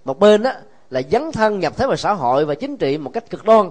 một 0.06 0.20
bên 0.20 0.44
đó 0.44 0.52
là 0.90 1.02
dấn 1.12 1.32
thân 1.32 1.60
nhập 1.60 1.74
thế 1.78 1.88
vào 1.88 1.96
xã 1.96 2.14
hội 2.14 2.46
và 2.46 2.56
chính 2.56 2.78
trị 2.78 2.98
một 2.98 3.12
cách 3.14 3.30
cực 3.30 3.46
đoan, 3.46 3.70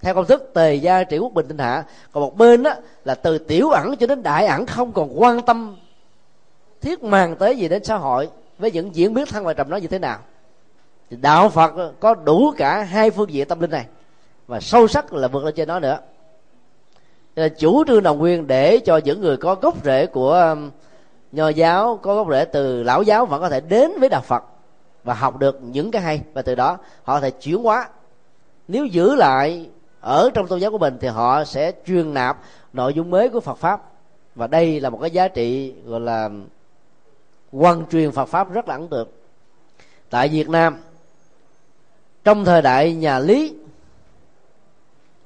theo 0.00 0.14
công 0.14 0.26
thức 0.26 0.50
tề 0.54 0.74
gia 0.74 1.04
trị 1.04 1.18
quốc 1.18 1.32
bình 1.32 1.48
tinh 1.48 1.58
hạ. 1.58 1.84
Còn 2.12 2.22
một 2.22 2.36
bên 2.36 2.62
đó 2.62 2.74
là 3.04 3.14
từ 3.14 3.38
tiểu 3.38 3.70
ẩn 3.70 3.96
cho 3.96 4.06
đến 4.06 4.22
đại 4.22 4.46
ẩn 4.46 4.66
không 4.66 4.92
còn 4.92 5.20
quan 5.20 5.42
tâm, 5.42 5.76
thiết 6.80 7.02
màng 7.02 7.36
tới 7.36 7.56
gì 7.56 7.68
đến 7.68 7.84
xã 7.84 7.96
hội 7.96 8.28
với 8.58 8.70
những 8.70 8.94
diễn 8.94 9.14
biến 9.14 9.26
thân 9.26 9.44
và 9.44 9.54
trầm 9.54 9.70
nó 9.70 9.76
như 9.76 9.88
thế 9.88 9.98
nào. 9.98 10.18
Thì 11.10 11.16
đạo 11.16 11.48
phật 11.48 11.72
có 12.00 12.14
đủ 12.14 12.52
cả 12.56 12.82
hai 12.82 13.10
phương 13.10 13.30
diện 13.30 13.48
tâm 13.48 13.60
linh 13.60 13.70
này, 13.70 13.86
và 14.46 14.60
sâu 14.60 14.88
sắc 14.88 15.12
là 15.12 15.28
vượt 15.28 15.44
lên 15.44 15.54
trên 15.54 15.68
nó 15.68 15.80
nữa 15.80 15.98
là 17.36 17.48
chủ 17.48 17.84
trương 17.86 18.02
đồng 18.02 18.18
nguyên 18.18 18.46
để 18.46 18.78
cho 18.78 18.96
những 18.96 19.20
người 19.20 19.36
có 19.36 19.54
gốc 19.54 19.84
rễ 19.84 20.06
của 20.06 20.32
um, 20.32 20.70
nho 21.32 21.48
giáo, 21.48 21.98
có 22.02 22.14
gốc 22.14 22.26
rễ 22.30 22.44
từ 22.44 22.82
lão 22.82 23.02
giáo 23.02 23.26
vẫn 23.26 23.40
có 23.40 23.48
thể 23.48 23.60
đến 23.60 23.92
với 24.00 24.08
đạo 24.08 24.20
phật 24.20 24.44
và 25.04 25.14
học 25.14 25.38
được 25.38 25.58
những 25.62 25.90
cái 25.90 26.02
hay. 26.02 26.20
Và 26.34 26.42
từ 26.42 26.54
đó 26.54 26.78
họ 27.02 27.14
có 27.14 27.20
thể 27.20 27.30
chuyển 27.30 27.62
hóa. 27.62 27.88
Nếu 28.68 28.86
giữ 28.86 29.14
lại 29.14 29.68
ở 30.00 30.30
trong 30.34 30.46
tôn 30.46 30.60
giáo 30.60 30.70
của 30.70 30.78
mình 30.78 30.98
thì 31.00 31.08
họ 31.08 31.44
sẽ 31.44 31.72
truyền 31.86 32.14
nạp 32.14 32.38
nội 32.72 32.94
dung 32.94 33.10
mới 33.10 33.28
của 33.28 33.40
Phật 33.40 33.58
pháp. 33.58 33.82
Và 34.34 34.46
đây 34.46 34.80
là 34.80 34.90
một 34.90 34.98
cái 35.00 35.10
giá 35.10 35.28
trị 35.28 35.74
gọi 35.86 36.00
là 36.00 36.30
quan 37.52 37.86
truyền 37.92 38.12
Phật 38.12 38.24
pháp 38.24 38.52
rất 38.52 38.68
là 38.68 38.74
ấn 38.74 38.88
tượng. 38.88 39.08
Tại 40.10 40.28
Việt 40.28 40.48
Nam, 40.48 40.76
trong 42.24 42.44
thời 42.44 42.62
đại 42.62 42.94
nhà 42.94 43.18
Lý 43.18 43.54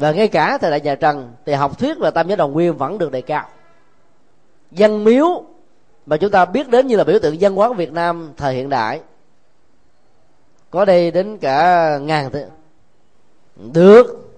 và 0.00 0.12
ngay 0.12 0.28
cả 0.28 0.58
thời 0.58 0.70
đại 0.70 0.80
nhà 0.80 0.94
Trần, 0.94 1.32
thì 1.46 1.52
học 1.52 1.78
thuyết 1.78 1.98
và 1.98 2.10
tam 2.10 2.28
giới 2.28 2.36
đồng 2.36 2.52
nguyên 2.52 2.76
vẫn 2.76 2.98
được 2.98 3.12
đề 3.12 3.20
cao. 3.20 3.48
Dân 4.70 5.04
miếu 5.04 5.44
mà 6.06 6.16
chúng 6.16 6.30
ta 6.30 6.44
biết 6.44 6.68
đến 6.68 6.86
như 6.86 6.96
là 6.96 7.04
biểu 7.04 7.18
tượng 7.18 7.36
văn 7.40 7.54
hóa 7.54 7.68
của 7.68 7.74
Việt 7.74 7.92
Nam 7.92 8.32
thời 8.36 8.54
hiện 8.54 8.68
đại, 8.68 9.00
có 10.70 10.84
đây 10.84 11.10
đến 11.10 11.38
cả 11.38 11.98
ngàn 11.98 12.30
được 13.72 14.30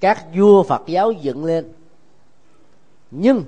các 0.00 0.24
vua 0.34 0.62
phật 0.62 0.82
giáo 0.86 1.12
dựng 1.12 1.44
lên. 1.44 1.72
Nhưng 3.10 3.44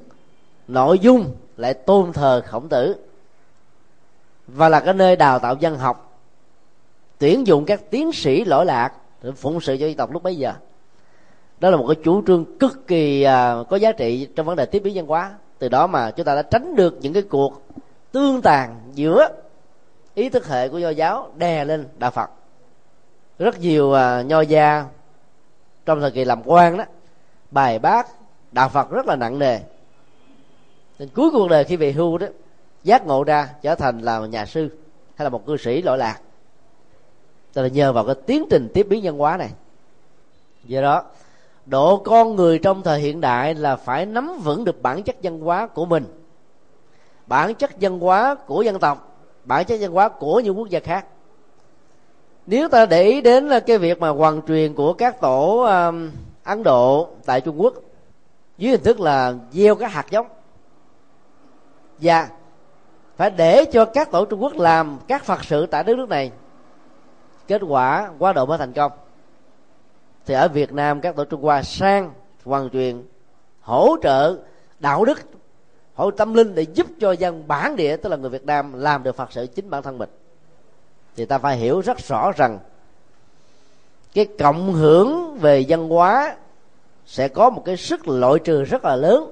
nội 0.69 0.99
dung 0.99 1.35
lại 1.57 1.75
tôn 1.75 2.13
thờ 2.13 2.43
khổng 2.47 2.69
tử 2.69 2.97
và 4.47 4.69
là 4.69 4.81
cái 4.81 4.95
nơi 4.95 5.17
đào 5.17 5.39
tạo 5.39 5.55
dân 5.61 5.79
học, 5.79 6.21
tuyển 7.19 7.47
dụng 7.47 7.65
các 7.65 7.91
tiến 7.91 8.13
sĩ 8.13 8.45
lỗi 8.45 8.67
lạc 8.67 8.93
để 9.23 9.33
phụng 9.33 9.61
sự 9.61 9.77
cho 9.81 9.87
dân 9.87 9.97
tộc 9.97 10.13
lúc 10.13 10.23
bấy 10.23 10.37
giờ 10.37 10.53
đó 11.61 11.71
là 11.71 11.77
một 11.77 11.87
cái 11.89 11.97
chủ 12.05 12.23
trương 12.27 12.59
cực 12.59 12.87
kỳ 12.87 13.23
à, 13.23 13.57
có 13.69 13.77
giá 13.77 13.93
trị 13.93 14.29
trong 14.37 14.47
vấn 14.47 14.57
đề 14.57 14.67
tiếp 14.67 14.79
biến 14.79 14.95
văn 14.97 15.07
hóa. 15.07 15.35
Từ 15.59 15.69
đó 15.69 15.87
mà 15.87 16.11
chúng 16.11 16.27
ta 16.27 16.35
đã 16.35 16.43
tránh 16.43 16.77
được 16.77 16.99
những 17.01 17.13
cái 17.13 17.23
cuộc 17.23 17.63
tương 18.13 18.43
tàn 18.43 18.81
giữa 18.95 19.29
ý 20.15 20.29
thức 20.29 20.47
hệ 20.47 20.69
của 20.69 20.79
nho 20.79 20.89
giáo 20.89 21.31
đè 21.37 21.65
lên 21.65 21.89
đạo 21.99 22.11
phật. 22.11 22.31
Rất 23.39 23.61
nhiều 23.61 23.93
à, 23.93 24.23
nho 24.23 24.41
gia 24.41 24.85
trong 25.87 26.01
thời 26.01 26.11
kỳ 26.11 26.25
làm 26.25 26.43
quan 26.45 26.77
đó, 26.77 26.85
bài 27.51 27.79
bác 27.79 28.07
đạo 28.53 28.69
phật 28.69 28.91
rất 28.91 29.07
là 29.07 29.17
nặng 29.17 29.39
nề. 29.39 29.59
Nên 30.99 31.09
cuối 31.09 31.31
cuộc 31.33 31.49
đời 31.49 31.65
khi 31.65 31.77
về 31.77 31.93
hưu 31.93 32.19
đó, 32.19 32.27
giác 32.85 33.07
ngộ 33.07 33.25
ra 33.25 33.49
trở 33.63 33.75
thành 33.75 34.01
là 34.01 34.21
một 34.21 34.27
nhà 34.27 34.47
sư 34.47 34.69
hay 35.15 35.25
là 35.25 35.29
một 35.29 35.47
cư 35.47 35.57
sĩ 35.57 35.83
lỗi 35.83 35.99
lạc. 35.99 36.19
Tức 37.53 37.63
là 37.63 37.69
nhờ 37.69 37.93
vào 37.93 38.07
cái 38.07 38.15
tiến 38.27 38.45
trình 38.51 38.69
tiếp 38.75 38.87
biến 38.91 39.01
văn 39.05 39.19
hóa 39.19 39.37
này, 39.37 39.51
do 40.65 40.83
đó 40.83 41.05
độ 41.69 41.97
con 41.97 42.37
người 42.37 42.59
trong 42.59 42.83
thời 42.83 43.01
hiện 43.01 43.21
đại 43.21 43.55
là 43.55 43.77
phải 43.77 44.07
nắm 44.07 44.39
vững 44.45 44.65
được 44.65 44.83
bản 44.83 45.03
chất 45.03 45.17
văn 45.23 45.41
hóa 45.41 45.67
của 45.67 45.87
mình. 45.87 46.05
Bản 47.27 47.55
chất 47.55 47.71
văn 47.81 47.99
hóa 47.99 48.35
của 48.35 48.63
dân 48.63 48.79
tộc 48.79 49.09
bản 49.45 49.65
chất 49.65 49.79
văn 49.81 49.93
hóa 49.93 50.09
của 50.09 50.41
những 50.41 50.59
quốc 50.59 50.69
gia 50.69 50.81
khác. 50.81 51.07
Nếu 52.47 52.69
ta 52.69 52.87
để 52.87 53.03
ý 53.03 53.21
đến 53.21 53.49
cái 53.67 53.79
việc 53.79 54.01
mà 54.01 54.09
hoàn 54.09 54.43
truyền 54.43 54.75
của 54.75 54.93
các 54.93 55.21
tổ 55.21 55.59
um, 55.59 56.11
ấn 56.45 56.63
độ 56.63 57.09
tại 57.25 57.41
trung 57.41 57.61
quốc 57.61 57.75
dưới 58.59 58.71
hình 58.71 58.83
thức 58.83 59.01
là 59.01 59.35
gieo 59.51 59.75
các 59.75 59.93
hạt 59.93 60.07
giống. 60.11 60.27
Và 61.99 62.29
phải 63.17 63.31
để 63.31 63.65
cho 63.65 63.85
các 63.85 64.11
tổ 64.11 64.25
trung 64.25 64.43
quốc 64.43 64.57
làm 64.57 64.99
các 65.09 65.25
phật 65.25 65.45
sự 65.45 65.67
tại 65.67 65.85
đất 65.85 65.97
nước 65.97 66.09
này. 66.09 66.33
Kết 67.49 67.63
quả 67.69 68.11
quá 68.19 68.33
độ 68.33 68.47
mới 68.47 68.59
thành 68.59 68.73
công 68.73 68.93
thì 70.29 70.35
ở 70.35 70.49
việt 70.49 70.73
nam 70.73 71.01
các 71.01 71.17
tổ 71.17 71.25
trung 71.25 71.43
hoa 71.43 71.63
sang 71.63 72.13
hoàn 72.45 72.71
truyền 72.71 73.03
hỗ 73.61 73.97
trợ 74.03 74.37
đạo 74.81 75.05
đức 75.05 75.21
hỗ 75.95 76.11
trợ 76.11 76.17
tâm 76.17 76.35
linh 76.35 76.55
để 76.55 76.63
giúp 76.63 76.87
cho 77.01 77.13
dân 77.13 77.49
bản 77.49 77.77
địa 77.77 77.97
tức 77.97 78.09
là 78.09 78.17
người 78.17 78.31
việt 78.31 78.45
nam 78.45 78.73
làm 78.73 79.03
được 79.03 79.17
phật 79.17 79.33
sự 79.33 79.47
chính 79.47 79.71
bản 79.71 79.83
thân 79.83 79.99
mình. 79.99 80.09
Thì 81.17 81.25
ta 81.25 81.39
phải 81.39 81.57
hiểu 81.57 81.81
rất 81.81 81.99
rõ 81.99 82.33
rằng 82.37 82.59
cái 84.15 84.27
cộng 84.39 84.73
hưởng 84.73 85.39
về 85.41 85.65
văn 85.69 85.89
hóa 85.89 86.37
sẽ 87.07 87.29
có 87.29 87.51
một 87.51 87.63
cái 87.65 87.77
sức 87.77 88.09
loại 88.09 88.39
trừ 88.45 88.65
rất 88.65 88.85
là 88.85 88.97
lớn. 88.97 89.31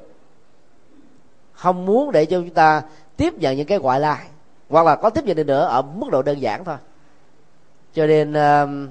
Không 1.53 1.87
muốn 1.87 2.13
để 2.13 2.25
cho 2.25 2.41
chúng 2.41 2.55
ta 2.55 2.83
tiếp 3.17 3.35
nhận 3.39 3.57
những 3.57 3.67
cái 3.67 3.79
ngoại 3.79 4.01
lai 4.01 4.27
hoặc 4.69 4.87
là 4.87 4.97
có 4.97 5.11
tiếp 5.11 5.25
nhận 5.25 5.37
được 5.37 5.47
nữa 5.47 5.67
ở 5.67 5.83
mức 5.83 6.07
độ 6.11 6.23
đơn 6.23 6.41
giản 6.41 6.65
thôi. 6.65 6.77
Cho 7.95 8.07
nên 8.07 8.33
uh, 8.33 8.91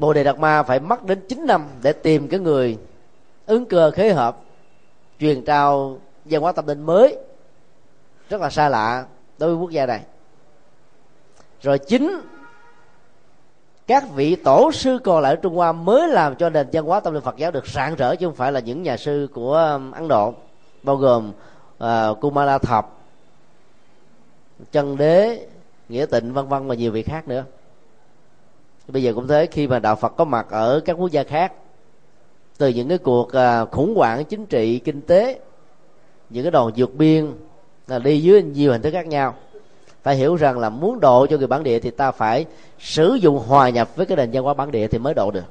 bồ 0.00 0.12
đề 0.12 0.24
đạt 0.24 0.38
ma 0.38 0.62
phải 0.62 0.80
mất 0.80 1.04
đến 1.04 1.20
9 1.28 1.46
năm 1.46 1.66
để 1.82 1.92
tìm 1.92 2.28
cái 2.28 2.40
người 2.40 2.78
ứng 3.46 3.66
cơ 3.66 3.90
khế 3.90 4.12
hợp 4.12 4.36
truyền 5.18 5.44
trao 5.44 5.98
văn 6.24 6.42
hóa 6.42 6.52
tâm 6.52 6.66
linh 6.66 6.82
mới 6.82 7.16
rất 8.28 8.40
là 8.40 8.50
xa 8.50 8.68
lạ 8.68 9.04
đối 9.38 9.50
với 9.50 9.58
quốc 9.58 9.70
gia 9.70 9.86
này 9.86 10.00
rồi 11.62 11.78
chính 11.78 12.20
các 13.86 14.04
vị 14.14 14.36
tổ 14.36 14.72
sư 14.72 14.98
còn 15.04 15.22
lại 15.22 15.32
ở 15.32 15.36
Trung 15.36 15.54
Hoa 15.54 15.72
mới 15.72 16.08
làm 16.08 16.36
cho 16.36 16.50
nền 16.50 16.66
văn 16.72 16.84
hóa 16.84 17.00
tâm 17.00 17.14
linh 17.14 17.22
Phật 17.22 17.36
giáo 17.36 17.50
được 17.50 17.66
rạng 17.66 17.94
rỡ 17.94 18.16
chứ 18.16 18.26
không 18.26 18.34
phải 18.34 18.52
là 18.52 18.60
những 18.60 18.82
nhà 18.82 18.96
sư 18.96 19.28
của 19.34 19.54
um, 19.54 19.90
Ấn 19.90 20.08
Độ 20.08 20.34
bao 20.82 20.96
gồm 20.96 21.32
uh, 21.84 22.20
Kumala 22.20 22.58
Thập, 22.58 22.98
Chân 24.72 24.96
Đế, 24.96 25.46
Nghĩa 25.88 26.06
Tịnh 26.06 26.32
vân 26.32 26.48
vân 26.48 26.66
và 26.66 26.74
nhiều 26.74 26.92
vị 26.92 27.02
khác 27.02 27.28
nữa. 27.28 27.44
Bây 28.92 29.02
giờ 29.02 29.12
cũng 29.14 29.28
thế, 29.28 29.46
khi 29.46 29.66
mà 29.66 29.78
đạo 29.78 29.96
Phật 29.96 30.16
có 30.16 30.24
mặt 30.24 30.46
ở 30.50 30.80
các 30.84 30.92
quốc 30.92 31.10
gia 31.10 31.22
khác, 31.22 31.52
từ 32.58 32.68
những 32.68 32.88
cái 32.88 32.98
cuộc 32.98 33.32
à, 33.32 33.64
khủng 33.64 33.94
hoảng 33.96 34.24
chính 34.24 34.46
trị, 34.46 34.78
kinh 34.78 35.00
tế, 35.00 35.40
những 36.30 36.44
cái 36.44 36.50
đoàn 36.50 36.70
vượt 36.76 36.94
biên, 36.94 37.32
là 37.86 37.98
đi 37.98 38.20
dưới 38.20 38.42
nhiều 38.42 38.72
hình 38.72 38.82
thức 38.82 38.90
khác 38.90 39.06
nhau, 39.06 39.34
phải 40.02 40.16
hiểu 40.16 40.36
rằng 40.36 40.58
là 40.58 40.68
muốn 40.68 41.00
độ 41.00 41.26
cho 41.26 41.36
người 41.36 41.46
bản 41.46 41.62
địa 41.62 41.78
thì 41.78 41.90
ta 41.90 42.10
phải 42.10 42.46
sử 42.78 43.14
dụng 43.14 43.38
hòa 43.38 43.68
nhập 43.68 43.96
với 43.96 44.06
cái 44.06 44.16
nền 44.16 44.30
văn 44.32 44.44
hóa 44.44 44.54
bản 44.54 44.70
địa 44.70 44.86
thì 44.86 44.98
mới 44.98 45.14
độ 45.14 45.30
được. 45.30 45.44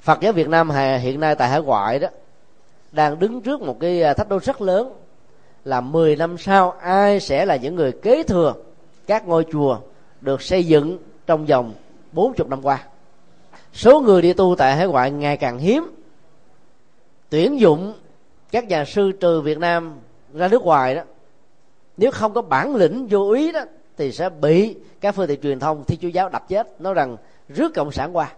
Phật 0.00 0.20
giáo 0.20 0.32
việt 0.32 0.48
nam 0.48 0.70
hiện 1.00 1.20
nay 1.20 1.34
tại 1.34 1.48
hải 1.48 1.62
ngoại 1.62 1.98
đó, 1.98 2.08
đang 2.92 3.18
đứng 3.18 3.40
trước 3.40 3.62
một 3.62 3.80
cái 3.80 4.02
à, 4.02 4.14
thách 4.14 4.28
đố 4.28 4.38
rất 4.38 4.62
lớn, 4.62 4.92
là 5.64 5.80
10 5.80 6.16
năm 6.16 6.38
sau 6.38 6.70
ai 6.70 7.20
sẽ 7.20 7.46
là 7.46 7.56
những 7.56 7.74
người 7.74 7.92
kế 7.92 8.22
thừa 8.22 8.54
các 9.06 9.28
ngôi 9.28 9.44
chùa 9.52 9.78
được 10.20 10.42
xây 10.42 10.66
dựng 10.66 10.98
trong 11.26 11.46
vòng 11.46 11.74
40 12.12 12.48
năm 12.48 12.60
qua. 12.62 12.86
Số 13.72 14.00
người 14.00 14.22
đi 14.22 14.32
tu 14.32 14.54
tại 14.58 14.76
hải 14.76 14.86
ngoại 14.86 15.10
ngày 15.10 15.36
càng 15.36 15.58
hiếm. 15.58 15.90
Tuyển 17.30 17.60
dụng 17.60 17.94
các 18.50 18.68
nhà 18.68 18.84
sư 18.84 19.12
từ 19.20 19.40
Việt 19.40 19.58
Nam 19.58 19.98
ra 20.34 20.48
nước 20.48 20.62
ngoài 20.62 20.94
đó 20.94 21.02
nếu 21.96 22.10
không 22.10 22.32
có 22.32 22.42
bản 22.42 22.76
lĩnh 22.76 23.06
vô 23.06 23.30
ý 23.30 23.52
đó 23.52 23.60
thì 23.96 24.12
sẽ 24.12 24.28
bị 24.28 24.76
các 25.00 25.14
phương 25.14 25.26
tiện 25.26 25.40
truyền 25.40 25.60
thông 25.60 25.84
thi 25.84 25.98
chúa 26.00 26.08
giáo 26.08 26.28
đập 26.28 26.48
chết 26.48 26.80
nói 26.80 26.94
rằng 26.94 27.16
rước 27.48 27.74
cộng 27.74 27.92
sản 27.92 28.16
qua. 28.16 28.32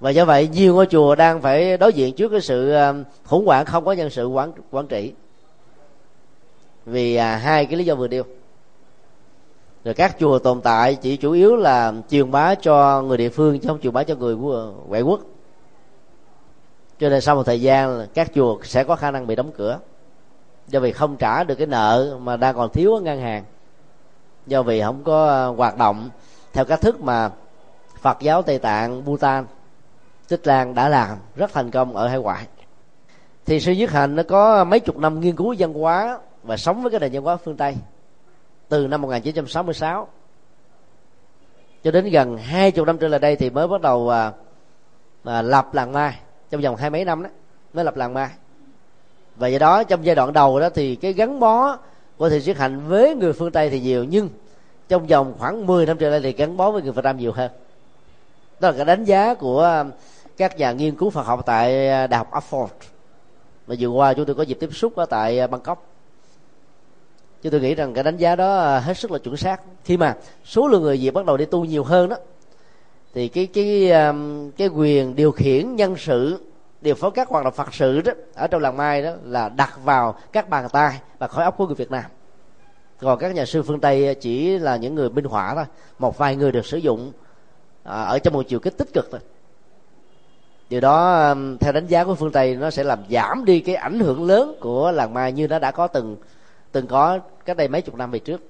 Và 0.00 0.10
do 0.10 0.24
vậy 0.24 0.48
nhiều 0.52 0.74
ngôi 0.74 0.86
chùa 0.86 1.14
đang 1.14 1.42
phải 1.42 1.76
đối 1.76 1.92
diện 1.92 2.14
trước 2.14 2.28
cái 2.28 2.40
sự 2.40 2.70
ờ, 2.70 2.94
khủng 3.24 3.46
hoảng 3.46 3.64
không 3.64 3.84
có 3.84 3.92
nhân 3.92 4.10
sự 4.10 4.26
quản 4.26 4.52
quản 4.70 4.86
trị. 4.86 5.12
Vì 6.86 7.14
à, 7.14 7.36
hai 7.36 7.66
cái 7.66 7.76
lý 7.76 7.84
do 7.84 7.94
vừa 7.94 8.08
nêu 8.08 8.24
rồi 9.88 9.94
các 9.94 10.16
chùa 10.18 10.38
tồn 10.38 10.60
tại 10.60 10.94
chỉ 10.94 11.16
chủ 11.16 11.32
yếu 11.32 11.56
là 11.56 11.92
truyền 12.10 12.30
bá 12.30 12.54
cho 12.54 13.02
người 13.02 13.16
địa 13.16 13.28
phương, 13.28 13.60
chứ 13.60 13.68
không 13.68 13.80
truyền 13.80 13.92
bá 13.92 14.02
cho 14.02 14.14
người 14.14 14.36
ngoại 14.86 15.02
quốc. 15.02 15.20
Cho 16.98 17.08
nên 17.08 17.20
sau 17.20 17.36
một 17.36 17.42
thời 17.42 17.60
gian, 17.60 18.06
các 18.14 18.30
chùa 18.34 18.58
sẽ 18.62 18.84
có 18.84 18.96
khả 18.96 19.10
năng 19.10 19.26
bị 19.26 19.36
đóng 19.36 19.52
cửa. 19.56 19.78
Do 20.68 20.80
vì 20.80 20.92
không 20.92 21.16
trả 21.16 21.44
được 21.44 21.54
cái 21.54 21.66
nợ 21.66 22.18
mà 22.22 22.36
đang 22.36 22.54
còn 22.54 22.72
thiếu 22.72 22.94
ở 22.94 23.00
ngân 23.00 23.20
hàng. 23.20 23.44
Do 24.46 24.62
vì 24.62 24.82
không 24.82 25.04
có 25.04 25.28
à, 25.28 25.46
hoạt 25.46 25.78
động 25.78 26.10
theo 26.52 26.64
cách 26.64 26.80
thức 26.80 27.00
mà 27.00 27.30
Phật 28.00 28.20
giáo 28.20 28.42
Tây 28.42 28.58
Tạng, 28.58 29.04
Bhutan, 29.04 29.46
Tích 30.28 30.46
Lan 30.46 30.74
đã 30.74 30.88
làm 30.88 31.18
rất 31.36 31.52
thành 31.52 31.70
công 31.70 31.96
ở 31.96 32.08
hải 32.08 32.18
ngoại. 32.18 32.46
Thì 33.46 33.60
sư 33.60 33.72
nhất 33.72 33.90
hành 33.90 34.16
nó 34.16 34.22
có 34.22 34.64
mấy 34.64 34.80
chục 34.80 34.98
năm 34.98 35.20
nghiên 35.20 35.36
cứu 35.36 35.54
văn 35.58 35.72
hóa 35.72 36.18
và 36.42 36.56
sống 36.56 36.82
với 36.82 36.90
cái 36.90 37.00
nền 37.00 37.12
văn 37.12 37.22
hóa 37.22 37.36
phương 37.36 37.56
Tây 37.56 37.76
từ 38.68 38.86
năm 38.86 39.02
1966 39.02 40.08
cho 41.84 41.90
đến 41.90 42.10
gần 42.10 42.38
hai 42.38 42.70
chục 42.70 42.86
năm 42.86 42.98
trở 42.98 43.08
lại 43.08 43.20
đây 43.20 43.36
thì 43.36 43.50
mới 43.50 43.68
bắt 43.68 43.80
đầu 43.80 44.08
à, 44.08 44.32
à, 45.24 45.42
lập 45.42 45.74
làng 45.74 45.92
mai. 45.92 46.18
Trong 46.50 46.60
vòng 46.60 46.76
hai 46.76 46.90
mấy 46.90 47.04
năm 47.04 47.22
đó 47.22 47.30
mới 47.72 47.84
lập 47.84 47.96
làng 47.96 48.14
mai. 48.14 48.30
Và 49.36 49.48
do 49.48 49.58
đó 49.58 49.84
trong 49.84 50.04
giai 50.04 50.14
đoạn 50.14 50.32
đầu 50.32 50.60
đó 50.60 50.68
thì 50.70 50.96
cái 50.96 51.12
gắn 51.12 51.40
bó 51.40 51.78
của 52.16 52.28
thầy 52.28 52.40
siết 52.40 52.56
hạnh 52.56 52.88
với 52.88 53.14
người 53.14 53.32
phương 53.32 53.50
tây 53.50 53.70
thì 53.70 53.80
nhiều 53.80 54.04
nhưng 54.04 54.28
trong 54.88 55.06
vòng 55.06 55.34
khoảng 55.38 55.66
10 55.66 55.86
năm 55.86 55.96
trở 55.98 56.10
lại 56.10 56.20
thì 56.22 56.32
gắn 56.32 56.56
bó 56.56 56.70
với 56.70 56.82
người 56.82 56.92
Việt 56.92 57.04
Nam 57.04 57.16
nhiều 57.16 57.32
hơn. 57.32 57.50
Đó 58.60 58.70
là 58.70 58.76
cái 58.76 58.84
đánh 58.84 59.04
giá 59.04 59.34
của 59.34 59.84
các 60.36 60.58
nhà 60.58 60.72
nghiên 60.72 60.96
cứu 60.96 61.10
Phật 61.10 61.22
học 61.22 61.42
tại 61.46 61.88
à, 61.88 62.06
đại 62.06 62.18
học 62.18 62.30
Oxford. 62.30 62.68
Mà 63.66 63.74
vừa 63.78 63.88
qua 63.88 64.14
chúng 64.14 64.26
tôi 64.26 64.34
có 64.34 64.42
dịp 64.42 64.56
tiếp 64.60 64.70
xúc 64.72 64.96
ở 64.96 65.06
tại 65.06 65.38
à, 65.38 65.46
Bangkok 65.46 65.86
chứ 67.42 67.50
tôi 67.50 67.60
nghĩ 67.60 67.74
rằng 67.74 67.94
cái 67.94 68.04
đánh 68.04 68.16
giá 68.16 68.36
đó 68.36 68.78
hết 68.78 68.96
sức 68.96 69.10
là 69.10 69.18
chuẩn 69.18 69.36
xác. 69.36 69.60
Khi 69.84 69.96
mà 69.96 70.16
số 70.44 70.68
lượng 70.68 70.82
người 70.82 70.96
việt 70.96 71.10
bắt 71.10 71.24
đầu 71.24 71.36
đi 71.36 71.44
tu 71.44 71.64
nhiều 71.64 71.84
hơn 71.84 72.08
đó, 72.08 72.16
thì 73.14 73.28
cái 73.28 73.46
cái 73.46 73.90
um, 73.90 74.50
cái 74.50 74.68
quyền 74.68 75.16
điều 75.16 75.32
khiển 75.32 75.76
nhân 75.76 75.96
sự, 75.96 76.38
điều 76.80 76.94
phối 76.94 77.10
các 77.10 77.28
hoạt 77.28 77.44
động 77.44 77.54
phật 77.54 77.74
sự 77.74 78.00
đó 78.00 78.12
ở 78.34 78.46
trong 78.46 78.62
làng 78.62 78.76
mai 78.76 79.02
đó 79.02 79.10
là 79.24 79.48
đặt 79.48 79.78
vào 79.84 80.14
các 80.32 80.48
bàn 80.48 80.68
tay 80.72 81.00
và 81.18 81.26
khối 81.28 81.44
óc 81.44 81.54
của 81.58 81.66
người 81.66 81.74
việt 81.74 81.90
nam. 81.90 82.04
Còn 83.00 83.18
các 83.18 83.34
nhà 83.34 83.44
sư 83.44 83.62
phương 83.62 83.80
tây 83.80 84.14
chỉ 84.14 84.58
là 84.58 84.76
những 84.76 84.94
người 84.94 85.10
minh 85.10 85.24
họa 85.24 85.54
thôi, 85.54 85.64
một 85.98 86.18
vài 86.18 86.36
người 86.36 86.52
được 86.52 86.66
sử 86.66 86.76
dụng 86.76 87.12
à, 87.82 88.02
ở 88.02 88.18
trong 88.18 88.34
một 88.34 88.42
chiều 88.48 88.60
kích 88.60 88.78
tích 88.78 88.88
cực 88.94 89.08
thôi. 89.10 89.20
Điều 90.70 90.80
đó 90.80 91.28
um, 91.28 91.56
theo 91.58 91.72
đánh 91.72 91.86
giá 91.86 92.04
của 92.04 92.14
phương 92.14 92.32
tây, 92.32 92.56
nó 92.56 92.70
sẽ 92.70 92.84
làm 92.84 92.98
giảm 93.10 93.44
đi 93.44 93.60
cái 93.60 93.74
ảnh 93.74 94.00
hưởng 94.00 94.26
lớn 94.26 94.56
của 94.60 94.90
làng 94.90 95.14
mai 95.14 95.32
như 95.32 95.48
nó 95.48 95.58
đã 95.58 95.70
có 95.70 95.86
từng 95.86 96.16
từng 96.72 96.86
có 96.86 97.18
cách 97.44 97.56
đây 97.56 97.68
mấy 97.68 97.82
chục 97.82 97.94
năm 97.94 98.10
về 98.10 98.18
trước. 98.18 98.40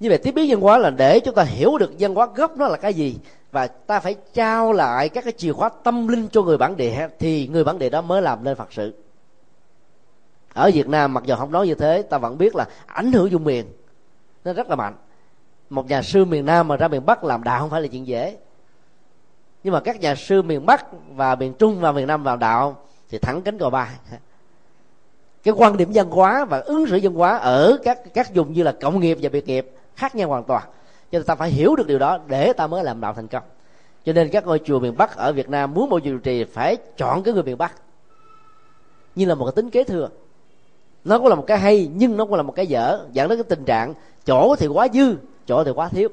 Như 0.00 0.08
vậy, 0.08 0.18
tiếp 0.18 0.32
biến 0.32 0.50
văn 0.50 0.60
hóa 0.60 0.78
là 0.78 0.90
để 0.90 1.20
chúng 1.20 1.34
ta 1.34 1.42
hiểu 1.42 1.78
được 1.78 1.92
văn 1.98 2.14
hóa 2.14 2.28
gốc 2.34 2.56
nó 2.56 2.68
là 2.68 2.76
cái 2.76 2.94
gì, 2.94 3.18
và 3.52 3.66
ta 3.66 4.00
phải 4.00 4.16
trao 4.34 4.72
lại 4.72 5.08
các 5.08 5.24
cái 5.24 5.32
chìa 5.36 5.52
khóa 5.52 5.68
tâm 5.68 6.08
linh 6.08 6.28
cho 6.28 6.42
người 6.42 6.58
bản 6.58 6.76
địa, 6.76 7.08
thì 7.18 7.48
người 7.48 7.64
bản 7.64 7.78
địa 7.78 7.90
đó 7.90 8.02
mới 8.02 8.22
làm 8.22 8.44
nên 8.44 8.56
phật 8.56 8.72
sự. 8.72 8.94
Ở 10.52 10.70
việt 10.74 10.88
nam, 10.88 11.14
mặc 11.14 11.24
dù 11.26 11.34
không 11.34 11.52
nói 11.52 11.66
như 11.66 11.74
thế, 11.74 12.02
ta 12.02 12.18
vẫn 12.18 12.38
biết 12.38 12.56
là 12.56 12.68
ảnh 12.86 13.12
hưởng 13.12 13.28
vùng 13.30 13.44
miền, 13.44 13.66
nó 14.44 14.52
rất 14.52 14.70
là 14.70 14.76
mạnh. 14.76 14.94
Một 15.70 15.88
nhà 15.88 16.02
sư 16.02 16.24
miền 16.24 16.46
nam 16.46 16.68
mà 16.68 16.76
ra 16.76 16.88
miền 16.88 17.06
bắc 17.06 17.24
làm 17.24 17.42
đạo 17.42 17.60
không 17.60 17.70
phải 17.70 17.82
là 17.82 17.88
chuyện 17.88 18.06
dễ. 18.06 18.36
Nhưng 19.62 19.72
mà 19.72 19.80
các 19.80 20.00
nhà 20.00 20.14
sư 20.14 20.42
miền 20.42 20.66
bắc 20.66 20.86
và 21.10 21.34
miền 21.34 21.54
trung 21.58 21.80
và 21.80 21.92
miền 21.92 22.06
nam 22.06 22.22
vào 22.22 22.36
đạo 22.36 22.76
thì 23.08 23.18
thẳng 23.18 23.42
cánh 23.42 23.58
cò 23.58 23.70
bay 23.70 23.88
cái 25.42 25.54
quan 25.56 25.76
điểm 25.76 25.90
văn 25.94 26.10
hóa 26.10 26.44
và 26.44 26.58
ứng 26.58 26.86
xử 26.86 27.00
văn 27.02 27.14
hóa 27.14 27.36
ở 27.36 27.78
các 27.84 28.14
các 28.14 28.34
vùng 28.34 28.52
như 28.52 28.62
là 28.62 28.72
cộng 28.72 29.00
nghiệp 29.00 29.18
và 29.22 29.28
biệt 29.28 29.46
nghiệp 29.46 29.70
khác 29.96 30.14
nhau 30.14 30.28
hoàn 30.28 30.44
toàn. 30.44 30.62
Cho 31.12 31.18
nên 31.18 31.24
ta 31.24 31.34
phải 31.34 31.50
hiểu 31.50 31.76
được 31.76 31.86
điều 31.86 31.98
đó 31.98 32.18
để 32.26 32.52
ta 32.52 32.66
mới 32.66 32.84
làm 32.84 33.00
đạo 33.00 33.14
thành 33.14 33.28
công. 33.28 33.42
Cho 34.04 34.12
nên 34.12 34.28
các 34.28 34.46
ngôi 34.46 34.60
chùa 34.64 34.80
miền 34.80 34.96
bắc 34.96 35.16
ở 35.16 35.32
việt 35.32 35.48
nam 35.48 35.74
muốn 35.74 35.90
một 35.90 36.00
chùa 36.04 36.18
trì 36.18 36.44
phải 36.44 36.76
chọn 36.96 37.22
cái 37.22 37.34
người 37.34 37.42
miền 37.42 37.58
bắc. 37.58 37.72
Như 39.14 39.24
là 39.24 39.34
một 39.34 39.44
cái 39.44 39.52
tính 39.56 39.70
kế 39.70 39.84
thừa. 39.84 40.08
Nó 41.04 41.18
cũng 41.18 41.26
là 41.26 41.34
một 41.34 41.44
cái 41.46 41.58
hay, 41.58 41.90
nhưng 41.94 42.16
nó 42.16 42.24
cũng 42.24 42.34
là 42.34 42.42
một 42.42 42.52
cái 42.56 42.66
dở, 42.66 43.06
dẫn 43.12 43.28
đến 43.28 43.38
cái 43.38 43.44
tình 43.44 43.64
trạng 43.64 43.94
chỗ 44.26 44.56
thì 44.56 44.66
quá 44.66 44.88
dư, 44.94 45.16
chỗ 45.46 45.64
thì 45.64 45.70
quá 45.70 45.88
thiếu. 45.88 46.08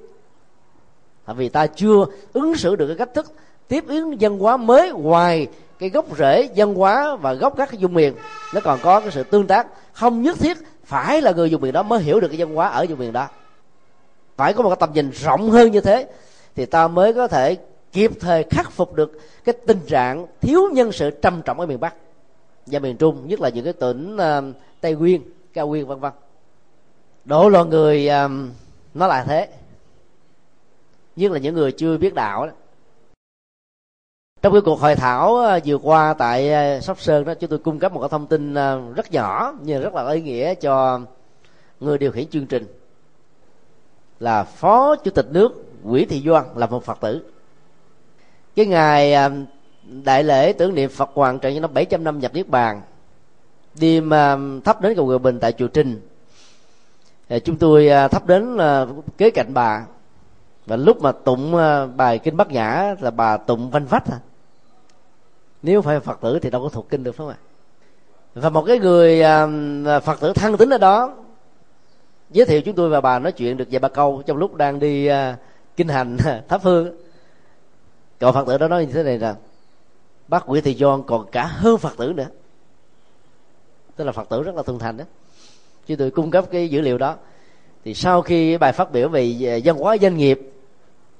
Tại 1.25 1.35
vì 1.35 1.49
ta 1.49 1.67
chưa 1.67 2.05
ứng 2.33 2.55
xử 2.55 2.75
được 2.75 2.87
cái 2.87 2.95
cách 2.95 3.13
thức 3.13 3.25
tiếp 3.67 3.83
ứng 3.87 4.17
văn 4.19 4.39
hóa 4.39 4.57
mới 4.57 4.91
ngoài 4.91 5.47
cái 5.79 5.89
gốc 5.89 6.05
rễ 6.17 6.49
văn 6.55 6.75
hóa 6.75 7.15
và 7.15 7.33
gốc 7.33 7.53
các 7.57 7.69
cái 7.71 7.81
vùng 7.81 7.93
miền 7.93 8.13
nó 8.53 8.61
còn 8.63 8.79
có 8.83 8.99
cái 8.99 9.11
sự 9.11 9.23
tương 9.23 9.47
tác. 9.47 9.67
Không 9.93 10.21
nhất 10.21 10.37
thiết 10.39 10.57
phải 10.85 11.21
là 11.21 11.31
người 11.31 11.49
vùng 11.49 11.61
miền 11.61 11.73
đó 11.73 11.83
mới 11.83 12.03
hiểu 12.03 12.19
được 12.19 12.27
cái 12.27 12.37
văn 12.37 12.55
hóa 12.55 12.67
ở 12.67 12.85
vùng 12.89 12.99
miền 12.99 13.13
đó. 13.13 13.27
Phải 14.37 14.53
có 14.53 14.63
một 14.63 14.69
cái 14.69 14.77
tầm 14.79 14.93
nhìn 14.93 15.11
rộng 15.11 15.51
hơn 15.51 15.71
như 15.71 15.81
thế 15.81 16.07
thì 16.55 16.65
ta 16.65 16.87
mới 16.87 17.13
có 17.13 17.27
thể 17.27 17.57
kịp 17.91 18.11
thời 18.19 18.43
khắc 18.49 18.71
phục 18.71 18.93
được 18.93 19.19
cái 19.43 19.55
tình 19.67 19.79
trạng 19.87 20.25
thiếu 20.41 20.61
nhân 20.73 20.91
sự 20.91 21.09
trầm 21.09 21.41
trọng 21.41 21.59
ở 21.59 21.65
miền 21.65 21.79
bắc 21.79 21.95
và 22.65 22.79
miền 22.79 22.97
trung 22.97 23.27
nhất 23.27 23.41
là 23.41 23.49
những 23.49 23.63
cái 23.63 23.73
tỉnh 23.73 24.15
uh, 24.15 24.55
tây 24.81 24.95
nguyên 24.95 25.21
cao 25.53 25.67
nguyên 25.67 25.87
vân 25.87 25.99
vân. 25.99 26.11
Đổ 27.25 27.49
lo 27.49 27.63
người 27.63 28.09
uh, 28.25 28.31
nó 28.93 29.07
là 29.07 29.23
thế. 29.23 29.47
Nhất 31.15 31.31
là 31.31 31.39
những 31.39 31.55
người 31.55 31.71
chưa 31.71 31.97
biết 31.97 32.13
đạo 32.13 32.45
đó 32.45 32.53
trong 34.45 34.53
cái 34.53 34.61
cuộc 34.61 34.79
hội 34.79 34.95
thảo 34.95 35.35
ờ, 35.35 35.59
vừa 35.65 35.77
qua 35.77 36.13
tại 36.13 36.53
ờ, 36.53 36.79
sóc 36.79 37.01
sơn 37.01 37.25
đó, 37.25 37.33
chúng 37.33 37.49
tôi 37.49 37.59
cung 37.59 37.79
cấp 37.79 37.93
một 37.93 37.99
cái 37.99 38.09
thông 38.09 38.27
tin 38.27 38.53
ờ, 38.53 38.81
rất 38.95 39.11
nhỏ 39.11 39.53
nhưng 39.63 39.81
rất 39.81 39.93
là 39.93 40.11
ý 40.11 40.21
nghĩa 40.21 40.53
cho 40.55 40.99
người 41.79 41.97
điều 41.97 42.11
khiển 42.11 42.27
chương 42.27 42.45
trình. 42.45 42.65
Là 44.19 44.43
phó 44.43 44.95
chủ 44.95 45.11
tịch 45.11 45.25
nước 45.31 45.65
Nguyễn 45.83 46.07
Thị 46.07 46.21
Doan 46.25 46.45
là 46.55 46.65
một 46.65 46.83
Phật 46.83 46.97
tử. 47.01 47.21
Cái 48.55 48.65
ngày 48.65 49.15
đại 50.03 50.23
lễ 50.23 50.53
tưởng 50.53 50.75
niệm 50.75 50.89
Phật 50.89 51.09
Hoàng 51.13 51.39
trợ 51.39 51.49
năm 51.49 51.73
700 51.73 52.03
năm 52.03 52.19
nhập 52.19 52.33
niết 52.33 52.47
bàn, 52.47 52.81
đêm 53.79 54.09
thắp 54.63 54.81
đến 54.81 54.95
cầu 54.95 55.05
Người 55.05 55.19
Bình 55.19 55.39
tại 55.39 55.51
chùa 55.51 55.67
Trình 55.67 56.01
chúng 57.43 57.57
tôi 57.57 57.89
thắp 58.11 58.27
đến 58.27 58.57
kế 59.17 59.29
cạnh 59.29 59.53
bà. 59.53 59.85
Và 60.65 60.75
lúc 60.75 61.01
mà 61.01 61.11
tụng 61.11 61.55
bài 61.97 62.19
kinh 62.19 62.37
bát 62.37 62.51
nhã 62.51 62.95
là 62.99 63.11
bà 63.11 63.37
tụng 63.37 63.69
vanh 63.69 63.85
vách 63.85 64.11
à 64.11 64.19
nếu 65.65 65.81
phải 65.81 65.99
phật 65.99 66.21
tử 66.21 66.39
thì 66.39 66.49
đâu 66.49 66.63
có 66.63 66.69
thuộc 66.69 66.89
kinh 66.89 67.03
được, 67.03 67.11
phải 67.11 67.25
không 67.25 67.29
ạ? 67.29 67.37
Và 68.33 68.49
một 68.49 68.63
cái 68.67 68.79
người 68.79 69.21
à, 69.21 69.47
à, 69.85 69.99
phật 69.99 70.19
tử 70.19 70.33
thân 70.33 70.57
tính 70.57 70.69
ở 70.69 70.77
đó, 70.77 71.15
giới 72.29 72.45
thiệu 72.45 72.61
chúng 72.61 72.75
tôi 72.75 72.89
và 72.89 73.01
bà 73.01 73.19
nói 73.19 73.31
chuyện 73.31 73.57
được 73.57 73.67
vài 73.71 73.79
ba 73.79 73.89
câu 73.89 74.23
trong 74.25 74.37
lúc 74.37 74.55
đang 74.55 74.79
đi 74.79 75.05
à, 75.05 75.37
kinh 75.75 75.87
hành 75.87 76.17
thắp 76.47 76.61
hương. 76.63 76.97
Cậu 78.19 78.31
phật 78.31 78.47
tử 78.47 78.57
đó 78.57 78.67
nói 78.67 78.85
như 78.85 78.93
thế 78.93 79.03
này 79.03 79.19
là 79.19 79.35
bác 80.27 80.47
nguyễn 80.47 80.63
thị 80.63 80.75
doan 80.75 81.03
còn 81.03 81.25
cả 81.31 81.45
hơn 81.45 81.77
phật 81.77 81.97
tử 81.97 82.13
nữa. 82.13 82.27
Tức 83.95 84.03
là 84.03 84.11
phật 84.11 84.29
tử 84.29 84.43
rất 84.43 84.55
là 84.55 84.63
thuần 84.63 84.79
thành 84.79 84.97
đó. 84.97 85.05
Chứ 85.87 85.95
tôi 85.95 86.11
cung 86.11 86.31
cấp 86.31 86.45
cái 86.51 86.69
dữ 86.69 86.81
liệu 86.81 86.97
đó. 86.97 87.15
Thì 87.83 87.93
sau 87.93 88.21
khi 88.21 88.57
bài 88.57 88.71
phát 88.71 88.91
biểu 88.91 89.09
về 89.09 89.61
văn 89.63 89.77
hóa 89.77 89.97
doanh 90.01 90.17
nghiệp 90.17 90.54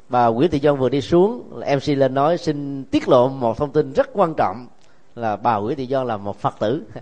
bà 0.10 0.28
Nguyễn 0.28 0.52
Thị 0.52 0.60
Doan 0.64 0.78
vừa 0.78 0.90
đi 0.90 1.02
xuống 1.02 1.44
MC 1.50 1.98
lên 1.98 2.14
nói, 2.14 2.38
xin 2.38 2.84
tiết 2.84 3.10
lộ 3.10 3.30
một 3.30 3.58
thông 3.58 3.72
tin 3.72 3.94
rất 3.94 4.10
quan 4.14 4.34
trọng 4.34 4.68
là 5.16 5.36
bà 5.36 5.58
Nguyễn 5.58 5.78
Thị 5.78 5.88
Doan 5.88 6.08
là 6.08 6.18
một 6.18 6.40
Phật 6.40 6.56
tử. 6.60 6.84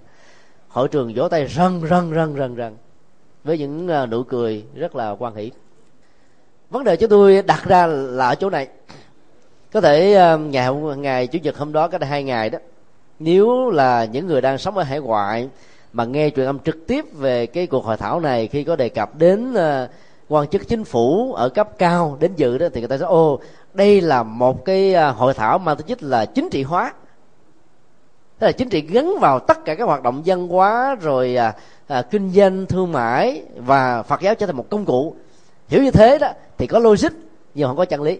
Hội 0.67 0.87
trường 0.87 1.13
vỗ 1.15 1.27
tay 1.27 1.47
rần 1.47 1.81
rần 1.89 2.13
rần 2.15 2.35
rần 2.37 2.55
rần, 2.55 2.77
với 3.43 3.57
những 3.57 3.87
à, 3.87 4.05
nụ 4.05 4.23
cười 4.23 4.65
rất 4.75 4.95
là 4.95 5.11
quan 5.11 5.35
hỷ. 5.35 5.51
Vấn 6.69 6.83
đề 6.83 6.95
chúng 6.95 7.09
tôi 7.09 7.41
đặt 7.41 7.63
ra 7.63 7.87
là 7.87 8.27
ở 8.27 8.35
chỗ 8.35 8.49
này. 8.49 8.67
Có 9.73 9.81
thể 9.81 10.13
à, 10.13 10.35
ngày 10.35 10.65
hôm, 10.65 11.01
ngày 11.01 11.27
chủ 11.27 11.39
nhật 11.39 11.57
hôm 11.57 11.73
đó 11.73 11.87
cách 11.87 12.01
đây 12.01 12.09
hai 12.09 12.23
ngày 12.23 12.49
đó, 12.49 12.59
nếu 13.19 13.69
là 13.69 14.05
những 14.05 14.27
người 14.27 14.41
đang 14.41 14.57
sống 14.57 14.77
ở 14.77 14.83
hải 14.83 14.99
ngoại 14.99 15.49
mà 15.93 16.05
nghe 16.05 16.29
truyền 16.29 16.45
âm 16.45 16.59
trực 16.59 16.87
tiếp 16.87 17.05
về 17.13 17.45
cái 17.45 17.67
cuộc 17.67 17.85
hội 17.85 17.97
thảo 17.97 18.19
này 18.19 18.47
khi 18.47 18.63
có 18.63 18.75
đề 18.75 18.89
cập 18.89 19.15
đến 19.17 19.53
à, 19.53 19.87
quan 20.29 20.47
chức 20.47 20.67
chính 20.67 20.83
phủ 20.83 21.33
ở 21.33 21.49
cấp 21.49 21.69
cao 21.77 22.17
đến 22.19 22.33
dự 22.35 22.57
đó 22.57 22.67
thì 22.73 22.81
người 22.81 22.87
ta 22.87 22.97
nói 22.97 23.09
ô 23.09 23.39
đây 23.73 24.01
là 24.01 24.23
một 24.23 24.65
cái 24.65 24.93
à, 24.93 25.09
hội 25.09 25.33
thảo 25.33 25.57
mang 25.57 25.77
tính 25.77 25.87
chất 25.87 26.03
là 26.03 26.25
chính 26.25 26.49
trị 26.49 26.63
hóa. 26.63 26.93
Tức 28.39 28.47
là 28.47 28.51
chính 28.51 28.69
trị 28.69 28.81
gắn 28.81 29.15
vào 29.19 29.39
tất 29.39 29.65
cả 29.65 29.75
các 29.75 29.85
hoạt 29.85 30.03
động 30.03 30.21
văn 30.25 30.47
hóa 30.47 30.95
rồi 31.01 31.35
à, 31.35 31.53
à, 31.87 32.01
kinh 32.01 32.31
doanh 32.31 32.65
thương 32.65 32.91
mại 32.91 33.43
và 33.55 34.03
phật 34.03 34.21
giáo 34.21 34.35
trở 34.35 34.45
thành 34.45 34.55
một 34.55 34.69
công 34.69 34.85
cụ. 34.85 35.15
Hiểu 35.67 35.83
như 35.83 35.91
thế 35.91 36.17
đó 36.17 36.27
thì 36.57 36.67
có 36.67 36.79
logic 36.79 37.09
nhưng 37.53 37.67
không 37.67 37.77
có 37.77 37.85
chân 37.85 38.01
lý. 38.01 38.19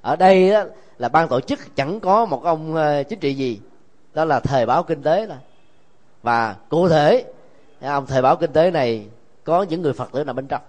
Ở 0.00 0.16
đây 0.16 0.50
đó, 0.50 0.64
là 0.98 1.08
ban 1.08 1.28
tổ 1.28 1.40
chức 1.40 1.76
chẳng 1.76 2.00
có 2.00 2.24
một 2.24 2.44
ông 2.44 2.74
uh, 2.74 3.08
chính 3.08 3.18
trị 3.18 3.34
gì. 3.34 3.60
Đó 4.14 4.24
là 4.24 4.40
thời 4.40 4.66
báo 4.66 4.82
kinh 4.82 5.02
tế 5.02 5.26
là 5.26 5.38
và 6.22 6.56
cụ 6.68 6.88
thể 6.88 7.24
à, 7.80 7.92
ông 7.92 8.06
thời 8.06 8.22
báo 8.22 8.36
kinh 8.36 8.52
tế 8.52 8.70
này 8.70 9.06
có 9.44 9.62
những 9.62 9.82
người 9.82 9.92
phật 9.92 10.12
tử 10.12 10.24
nằm 10.24 10.36
bên 10.36 10.46
trong. 10.46 10.62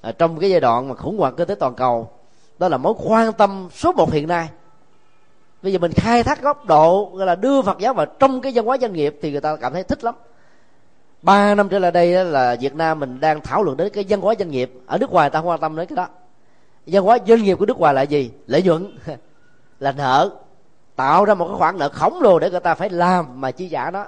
À, 0.00 0.12
trong 0.12 0.38
cái 0.38 0.50
giai 0.50 0.60
đoạn 0.60 0.88
mà 0.88 0.94
khủng 0.94 1.18
hoảng 1.18 1.34
kinh 1.36 1.48
tế 1.48 1.54
toàn 1.54 1.74
cầu 1.74 2.10
đó 2.58 2.68
là 2.68 2.76
mối 2.76 2.94
quan 3.04 3.32
tâm 3.32 3.68
số 3.74 3.92
một 3.92 4.12
hiện 4.12 4.28
nay. 4.28 4.48
Bây 5.62 5.72
giờ 5.72 5.78
mình 5.78 5.92
khai 5.92 6.22
thác 6.22 6.42
góc 6.42 6.66
độ 6.66 7.10
gọi 7.14 7.26
là 7.26 7.34
đưa 7.34 7.62
phật 7.62 7.78
giáo 7.78 7.94
vào 7.94 8.06
trong 8.06 8.40
cái 8.40 8.52
văn 8.54 8.64
hóa 8.64 8.76
doanh 8.80 8.92
nghiệp 8.92 9.18
thì 9.22 9.32
người 9.32 9.40
ta 9.40 9.56
cảm 9.56 9.72
thấy 9.72 9.82
thích 9.82 10.04
lắm. 10.04 10.14
Ba 11.22 11.54
năm 11.54 11.68
trở 11.68 11.78
lại 11.78 11.90
đây 11.90 12.24
là 12.24 12.56
việt 12.60 12.74
nam 12.74 13.00
mình 13.00 13.20
đang 13.20 13.40
thảo 13.40 13.62
luận 13.62 13.76
đến 13.76 13.92
cái 13.92 14.04
văn 14.08 14.20
hóa 14.20 14.34
doanh 14.38 14.50
nghiệp. 14.50 14.72
Ở 14.86 14.98
nước 14.98 15.10
ngoài 15.10 15.30
ta 15.30 15.38
không 15.38 15.48
quan 15.48 15.60
tâm 15.60 15.76
đến 15.76 15.86
cái 15.86 15.96
đó. 15.96 16.06
Văn 16.86 17.02
hóa 17.04 17.18
doanh 17.26 17.42
nghiệp 17.42 17.54
của 17.58 17.66
nước 17.66 17.78
ngoài 17.78 17.94
là 17.94 18.02
gì? 18.02 18.30
Lợi 18.46 18.62
nhuận. 18.62 18.98
Là 19.80 19.92
nợ. 19.92 20.30
Tạo 20.96 21.24
ra 21.24 21.34
một 21.34 21.48
cái 21.48 21.56
khoản 21.58 21.78
nợ 21.78 21.88
khổng 21.88 22.22
lồ 22.22 22.38
để 22.38 22.50
người 22.50 22.60
ta 22.60 22.74
phải 22.74 22.90
làm 22.90 23.40
mà 23.40 23.50
chi 23.50 23.68
trả 23.68 23.90
nó. 23.90 24.06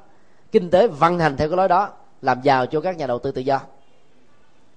Kinh 0.53 0.70
tế 0.70 0.87
vận 0.88 1.18
hành 1.18 1.37
theo 1.37 1.49
cái 1.49 1.57
lối 1.57 1.68
đó 1.68 1.88
làm 2.24 2.42
giàu 2.42 2.66
cho 2.66 2.80
các 2.80 2.96
nhà 2.96 3.06
đầu 3.06 3.18
tư 3.18 3.30
tự 3.30 3.40
do. 3.40 3.60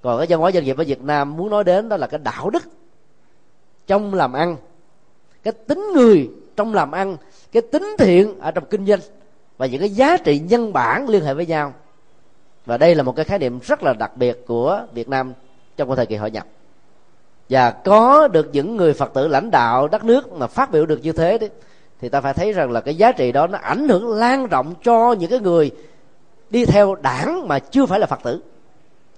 Còn 0.01 0.17
cái 0.17 0.27
văn 0.29 0.39
hóa 0.39 0.51
doanh 0.51 0.63
nghiệp 0.63 0.77
ở 0.77 0.83
việt 0.87 1.01
nam 1.01 1.37
muốn 1.37 1.49
nói 1.49 1.63
đến 1.63 1.89
đó 1.89 1.97
là 1.97 2.07
cái 2.07 2.19
đạo 2.23 2.49
đức 2.49 2.63
trong 3.87 4.13
làm 4.13 4.33
ăn, 4.33 4.57
cái 5.43 5.53
tính 5.53 5.91
người 5.93 6.29
trong 6.55 6.73
làm 6.73 6.91
ăn, 6.91 7.17
cái 7.51 7.61
tính 7.61 7.95
thiện 7.99 8.39
ở 8.39 8.51
trong 8.51 8.65
kinh 8.65 8.85
doanh 8.85 8.99
và 9.57 9.65
những 9.65 9.79
cái 9.79 9.89
giá 9.89 10.17
trị 10.17 10.39
nhân 10.39 10.73
bản 10.73 11.09
liên 11.09 11.23
hệ 11.23 11.33
với 11.33 11.45
nhau. 11.45 11.73
Và 12.65 12.77
đây 12.77 12.95
là 12.95 13.03
một 13.03 13.15
cái 13.15 13.25
khái 13.25 13.39
niệm 13.39 13.59
rất 13.63 13.83
là 13.83 13.93
đặc 13.93 14.17
biệt 14.17 14.43
của 14.47 14.85
việt 14.93 15.09
nam 15.09 15.33
trong 15.77 15.89
cái 15.89 15.95
thời 15.95 16.05
kỳ 16.05 16.15
hội 16.15 16.31
nhập. 16.31 16.45
Và 17.49 17.71
có 17.71 18.27
được 18.27 18.49
những 18.53 18.77
người 18.77 18.93
phật 18.93 19.13
tử 19.13 19.27
lãnh 19.27 19.51
đạo 19.51 19.87
đất 19.87 20.03
nước 20.03 20.31
mà 20.31 20.47
phát 20.47 20.71
biểu 20.71 20.85
được 20.85 20.99
như 21.03 21.11
thế 21.11 21.37
đấy 21.37 21.49
thì 21.99 22.09
ta 22.09 22.21
phải 22.21 22.33
thấy 22.33 22.53
rằng 22.53 22.71
là 22.71 22.81
cái 22.81 22.95
giá 22.95 23.11
trị 23.11 23.31
đó 23.31 23.47
nó 23.47 23.57
ảnh 23.57 23.87
hưởng 23.89 24.07
lan 24.07 24.47
rộng 24.47 24.73
cho 24.83 25.13
những 25.13 25.29
cái 25.29 25.39
người 25.39 25.71
đi 26.49 26.65
theo 26.65 26.95
đảng 26.95 27.47
mà 27.47 27.59
chưa 27.59 27.85
phải 27.85 27.99
là 27.99 28.07
phật 28.07 28.19
tử. 28.23 28.41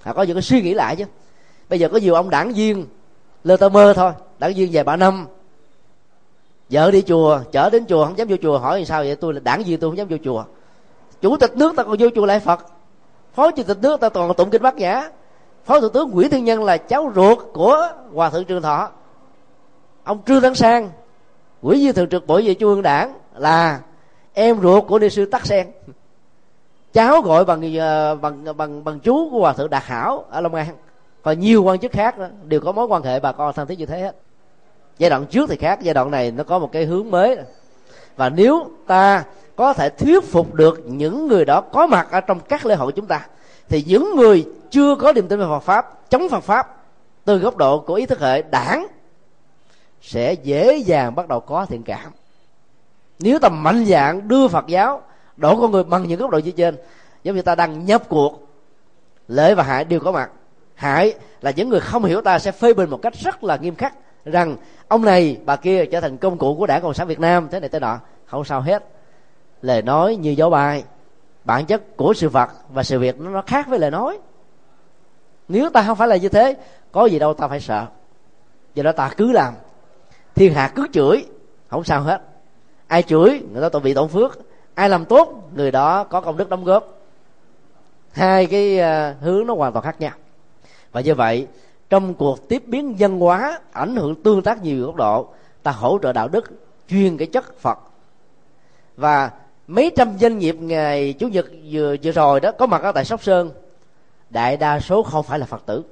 Họ 0.02 0.14
có 0.14 0.24
những 0.24 0.36
cái 0.36 0.42
suy 0.42 0.62
nghĩ 0.62 0.74
lại 0.74 0.96
chứ. 0.96 1.06
Bây 1.70 1.80
giờ 1.80 1.90
có 1.90 1.98
nhiều 1.98 2.14
ông 2.14 2.30
đảng 2.30 2.54
viên 2.54 2.86
lơ 3.44 3.58
tơ 3.58 3.70
mơ 3.70 3.94
thôi, 3.96 4.12
đảng 4.40 4.54
viên 4.54 4.70
vài 4.74 4.84
ba 4.84 4.96
năm. 4.96 5.28
Vợ 6.70 6.92
đi 6.92 7.02
chùa, 7.02 7.40
chở 7.52 7.70
đến 7.70 7.86
chùa, 7.86 8.06
không 8.06 8.18
dám 8.18 8.28
vô 8.28 8.36
chùa, 8.42 8.58
hỏi 8.58 8.86
sao 8.86 9.04
vậy? 9.04 9.16
Tôi 9.16 9.34
là 9.34 9.40
đảng 9.40 9.64
viên, 9.64 9.80
tôi 9.80 9.90
không 9.90 9.98
dám 9.98 10.08
vô 10.08 10.18
chùa. 10.24 10.44
Chủ 11.22 11.38
tịch 11.38 11.58
nước 11.58 11.76
ta 11.76 11.84
còn 11.84 11.96
vô 12.00 12.08
chùa 12.16 12.26
lại 12.26 12.40
phật. 12.40 12.66
Phó 13.34 13.52
chủ 13.52 13.64
tịch 13.64 13.78
nước 13.82 14.00
ta 14.00 14.10
toàn 14.10 14.34
tụng 14.34 14.50
kinh 14.50 14.62
bát 14.62 14.76
nhã. 14.76 15.10
Phó 15.66 15.80
thủ 15.80 15.90
tướng 15.90 16.12
nguyễn 16.12 16.30
thiên 16.30 16.46
nhân 16.46 16.64
là 16.64 16.78
cháu 16.78 17.12
ruột 17.16 17.38
của 17.54 17.88
hòa 18.14 18.30
thượng 18.30 18.46
trường 18.46 18.62
thọ. 18.62 18.90
Ông 20.04 20.20
trương 20.28 20.42
tấn 20.42 20.56
sang, 20.56 20.90
quỹ 21.62 21.86
viên 21.86 21.94
thường 21.94 22.10
trực 22.10 22.28
bộ 22.28 22.42
về 22.44 22.54
trung 22.54 22.70
ương 22.70 22.82
đảng 22.82 23.14
là 23.36 23.80
em 24.34 24.62
ruột 24.62 24.84
của 24.88 25.00
ni 25.00 25.10
sư 25.10 25.26
tắc 25.26 25.46
sen 25.46 25.68
cháu 26.94 27.22
gọi 27.22 27.46
bằng 27.46 27.78
ờ, 27.78 28.16
bằng 28.16 28.58
bằng 28.58 28.84
bằng 28.84 29.00
chú 29.00 29.30
của 29.32 29.40
hòa 29.40 29.54
thượng 29.54 29.70
đạt 29.70 29.84
hảo 29.84 30.26
ở 30.30 30.42
long 30.42 30.56
an. 30.56 30.76
Và 31.24 31.34
nhiều 31.34 31.64
quan 31.64 31.80
chức 31.80 31.92
khác 31.92 32.18
đó, 32.18 32.28
đều 32.44 32.60
có 32.60 32.72
mối 32.72 32.86
quan 32.86 33.04
hệ 33.04 33.20
bà 33.20 33.32
con 33.32 33.54
thân 33.54 33.68
thiết 33.68 33.80
như 33.80 33.86
thế 33.86 34.00
hết. 34.00 34.16
Giai 34.98 35.10
đoạn 35.10 35.26
trước 35.26 35.50
thì 35.50 35.56
khác 35.56 35.80
giai 35.82 35.94
đoạn 35.94 36.12
này 36.12 36.32
nó 36.32 36.44
có 36.44 36.60
một 36.60 36.72
cái 36.72 36.86
hướng 36.86 37.12
mới. 37.12 37.38
Và 38.16 38.30
nếu 38.30 38.68
ta 38.88 39.24
có 39.56 39.74
thể 39.74 39.90
thuyết 39.90 40.24
phục 40.24 40.54
được 40.54 40.82
những 40.86 41.28
người 41.28 41.46
đó 41.46 41.62
có 41.62 41.88
mặt 41.88 42.08
ở 42.12 42.22
trong 42.22 42.40
các 42.40 42.66
lễ 42.66 42.76
hội 42.76 42.88
của 42.88 42.96
chúng 42.96 43.06
ta 43.06 43.28
thì 43.70 43.84
những 43.88 44.16
người 44.16 44.46
chưa 44.70 44.96
có 44.96 45.14
niềm 45.14 45.28
tin 45.28 45.40
về 45.40 45.46
Phật 45.46 45.60
pháp 45.60 46.10
chống 46.10 46.30
Phật 46.30 46.44
pháp 46.44 46.78
từ 47.26 47.38
góc 47.38 47.58
độ 47.58 47.80
của 47.80 47.94
ý 47.94 48.06
thức 48.06 48.20
hệ 48.20 48.42
đảng 48.42 48.88
sẽ 50.02 50.34
dễ 50.34 50.78
dàng 50.78 51.16
bắt 51.16 51.28
đầu 51.28 51.40
có 51.40 51.66
thiện 51.66 51.84
cảm. 51.84 52.12
Nếu 53.20 53.40
ta 53.40 53.50
mạnh 53.50 53.86
dạng 53.86 54.28
đưa 54.28 54.48
Phật 54.48 54.68
giáo 54.68 55.02
đổ 55.40 55.62
con 55.62 55.72
người 55.72 55.84
bằng 55.84 56.08
những 56.08 56.20
góc 56.20 56.30
độ 56.30 56.38
như 56.38 56.52
trên. 56.52 56.78
Giống 57.24 57.36
như 57.36 57.42
ta 57.42 57.56
đang 57.56 57.86
nhập 57.86 58.04
cuộc. 58.10 58.48
Lợi 59.28 59.56
và 59.56 59.64
hại 59.64 59.86
đều 59.86 60.00
có 60.00 60.12
mặt. 60.12 60.32
Hại 60.76 61.14
là 61.42 61.52
những 61.52 61.70
người 61.70 61.80
không 61.80 62.04
hiểu 62.04 62.22
ta 62.22 62.40
sẽ 62.40 62.52
phê 62.52 62.74
bình 62.74 62.90
một 62.90 63.02
cách 63.02 63.14
rất 63.14 63.44
là 63.44 63.56
nghiêm 63.58 63.76
khắc 63.76 63.94
rằng, 64.26 64.58
ông 64.88 65.06
này, 65.06 65.38
bà 65.46 65.56
kia 65.56 65.86
trở 65.86 66.02
thành 66.02 66.18
công 66.18 66.38
cụ 66.38 66.56
của 66.56 66.66
đảng 66.66 66.82
cộng 66.82 66.94
sản 66.94 67.08
việt 67.08 67.20
nam. 67.20 67.48
Thế 67.52 67.60
này, 67.60 67.70
thế 67.70 67.80
nọ. 67.80 68.00
Không 68.26 68.46
sao 68.46 68.62
hết. 68.62 68.86
Lời 69.62 69.82
nói 69.82 70.16
như 70.16 70.30
dấu 70.30 70.50
bài 70.50 70.84
bản 71.46 71.66
chất 71.66 71.98
của 71.98 72.14
sự 72.14 72.30
vật 72.30 72.50
và 72.70 72.84
sự 72.84 73.00
việc 73.00 73.20
nó 73.20 73.42
khác 73.48 73.68
với 73.68 73.80
lời 73.80 73.92
nói. 73.92 74.20
Nếu 75.48 75.70
ta 75.70 75.84
không 75.84 75.98
phải 75.98 76.08
là 76.08 76.18
như 76.18 76.30
thế, 76.30 76.56
có 76.92 77.06
gì 77.06 77.20
đâu 77.20 77.34
ta 77.34 77.48
phải 77.48 77.60
sợ. 77.60 77.86
Do 78.74 78.84
đó 78.84 78.92
ta 78.92 79.12
cứ 79.18 79.32
làm. 79.32 79.54
Thiên 80.36 80.54
hạ 80.54 80.72
cứ 80.76 80.88
chửi. 80.94 81.26
Không 81.68 81.84
sao 81.84 82.02
hết. 82.02 82.22
Ai 82.88 83.04
chửi, 83.04 83.42
người 83.52 83.62
đó 83.62 83.70
tội 83.70 83.82
bị 83.82 83.94
tổn 83.94 84.08
phước 84.08 84.40
ai 84.80 84.90
làm 84.90 85.06
tốt, 85.06 85.50
người 85.56 85.72
đó 85.72 86.04
có 86.04 86.22
công 86.22 86.38
đức 86.38 86.50
đóng 86.50 86.64
góp. 86.64 86.98
Hai 88.12 88.46
cái 88.46 88.80
à, 88.80 89.16
hướng 89.22 89.48
nó 89.48 89.56
hoàn 89.56 89.74
toàn 89.74 89.86
khác 89.86 90.02
nhau. 90.02 90.12
Và 90.92 91.02
như 91.02 91.16
vậy, 91.16 91.48
trong 91.90 92.14
cuộc 92.14 92.50
tiếp 92.50 92.64
biến 92.68 92.96
văn 93.00 93.20
hóa 93.20 93.60
ảnh 93.72 93.96
hưởng 93.96 94.24
tương 94.24 94.42
tác 94.42 94.64
nhiều 94.64 94.86
góc 94.86 94.96
độ, 94.96 95.28
ta 95.64 95.72
hỗ 95.72 96.00
trợ 96.04 96.14
đạo 96.14 96.28
đức, 96.28 96.52
chuyên 96.90 97.18
cái 97.18 97.28
chất 97.28 97.60
phật. 97.60 97.80
Và 98.98 99.32
mấy 99.68 99.92
trăm 99.96 100.18
doanh 100.20 100.38
nghiệp 100.38 100.56
ngày 100.60 101.14
chủ 101.14 101.28
nhật 101.28 101.46
vừa 101.72 101.96
vừa 102.04 102.12
rồi 102.12 102.40
đó 102.40 102.52
có 102.52 102.66
mặt 102.66 102.82
ở 102.82 102.92
tại 102.92 103.06
sóc 103.06 103.24
sơn, 103.24 103.52
đại 104.30 104.58
đa 104.58 104.80
số 104.80 105.04
không 105.04 105.24
phải 105.24 105.40
là 105.40 105.46
phật 105.46 105.66
tử. 105.66 105.84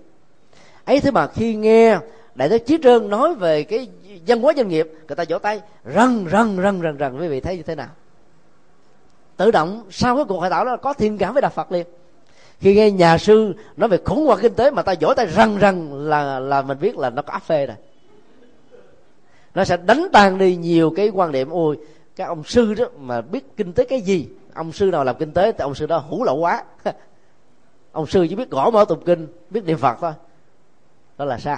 Ấy 0.85 0.99
thế 0.99 1.11
mà 1.11 1.27
khi 1.27 1.55
nghe 1.55 1.97
đại 2.35 2.49
đức 2.49 2.57
chí 2.65 2.77
trơn 2.83 3.09
nói 3.09 3.35
về 3.35 3.63
cái 3.63 3.87
văn 4.27 4.41
hóa 4.41 4.53
doanh 4.57 4.67
nghiệp, 4.67 4.91
người 5.07 5.15
ta 5.15 5.23
vỗ 5.29 5.39
tay 5.39 5.61
rần 5.85 6.27
rần 6.31 6.57
rần 6.63 6.81
rần 6.81 6.97
rần 6.99 7.19
quý 7.19 7.27
vị 7.27 7.39
thấy 7.39 7.57
như 7.57 7.63
thế 7.63 7.75
nào? 7.75 7.89
Tự 9.37 9.51
động 9.51 9.83
sau 9.89 10.15
cái 10.15 10.25
cuộc 10.25 10.39
hội 10.39 10.49
thảo 10.49 10.65
đó 10.65 10.77
có 10.77 10.93
thiên 10.93 11.17
cảm 11.17 11.33
với 11.33 11.41
đạo 11.41 11.51
phật 11.51 11.71
liền. 11.71 11.87
Khi 12.59 12.75
nghe 12.75 12.91
nhà 12.91 13.17
sư 13.17 13.53
nói 13.77 13.89
về 13.89 13.97
khủng 14.05 14.25
hoảng 14.25 14.39
kinh 14.41 14.53
tế 14.53 14.71
mà 14.71 14.81
ta 14.81 14.93
vỗ 15.01 15.13
tay 15.13 15.25
răng 15.25 15.57
răng 15.57 15.93
là 15.93 16.39
là 16.39 16.61
mình 16.61 16.77
biết 16.79 16.97
là 16.97 17.09
nó 17.09 17.21
có 17.21 17.33
áp 17.33 17.43
phê 17.43 17.65
rồi. 17.65 17.75
Nó 19.55 19.63
sẽ 19.63 19.77
đánh 19.77 20.07
tan 20.13 20.37
đi 20.37 20.55
nhiều 20.55 20.93
cái 20.95 21.09
quan 21.09 21.31
điểm, 21.31 21.49
ôi 21.49 21.77
các 22.15 22.25
ông 22.25 22.43
sư 22.43 22.73
đó 22.73 22.85
mà 22.99 23.21
biết 23.21 23.57
kinh 23.57 23.73
tế 23.73 23.83
cái 23.83 24.01
gì? 24.01 24.27
Ông 24.53 24.71
sư 24.71 24.85
nào 24.85 25.03
làm 25.03 25.15
kinh 25.19 25.31
tế 25.31 25.51
thì 25.51 25.57
ông 25.59 25.75
sư 25.75 25.85
đó 25.85 25.97
hủ 25.97 26.23
lậu 26.23 26.37
quá. 26.37 26.63
Ông 27.91 28.07
sư 28.07 28.25
chỉ 28.29 28.35
biết 28.35 28.49
gõ 28.49 28.69
mở 28.69 28.85
tụng 28.85 29.03
kinh, 29.05 29.27
biết 29.49 29.65
niệm 29.65 29.77
phật 29.77 29.97
thôi. 30.01 30.11
Đó 31.17 31.25
là 31.25 31.37
sai. 31.37 31.57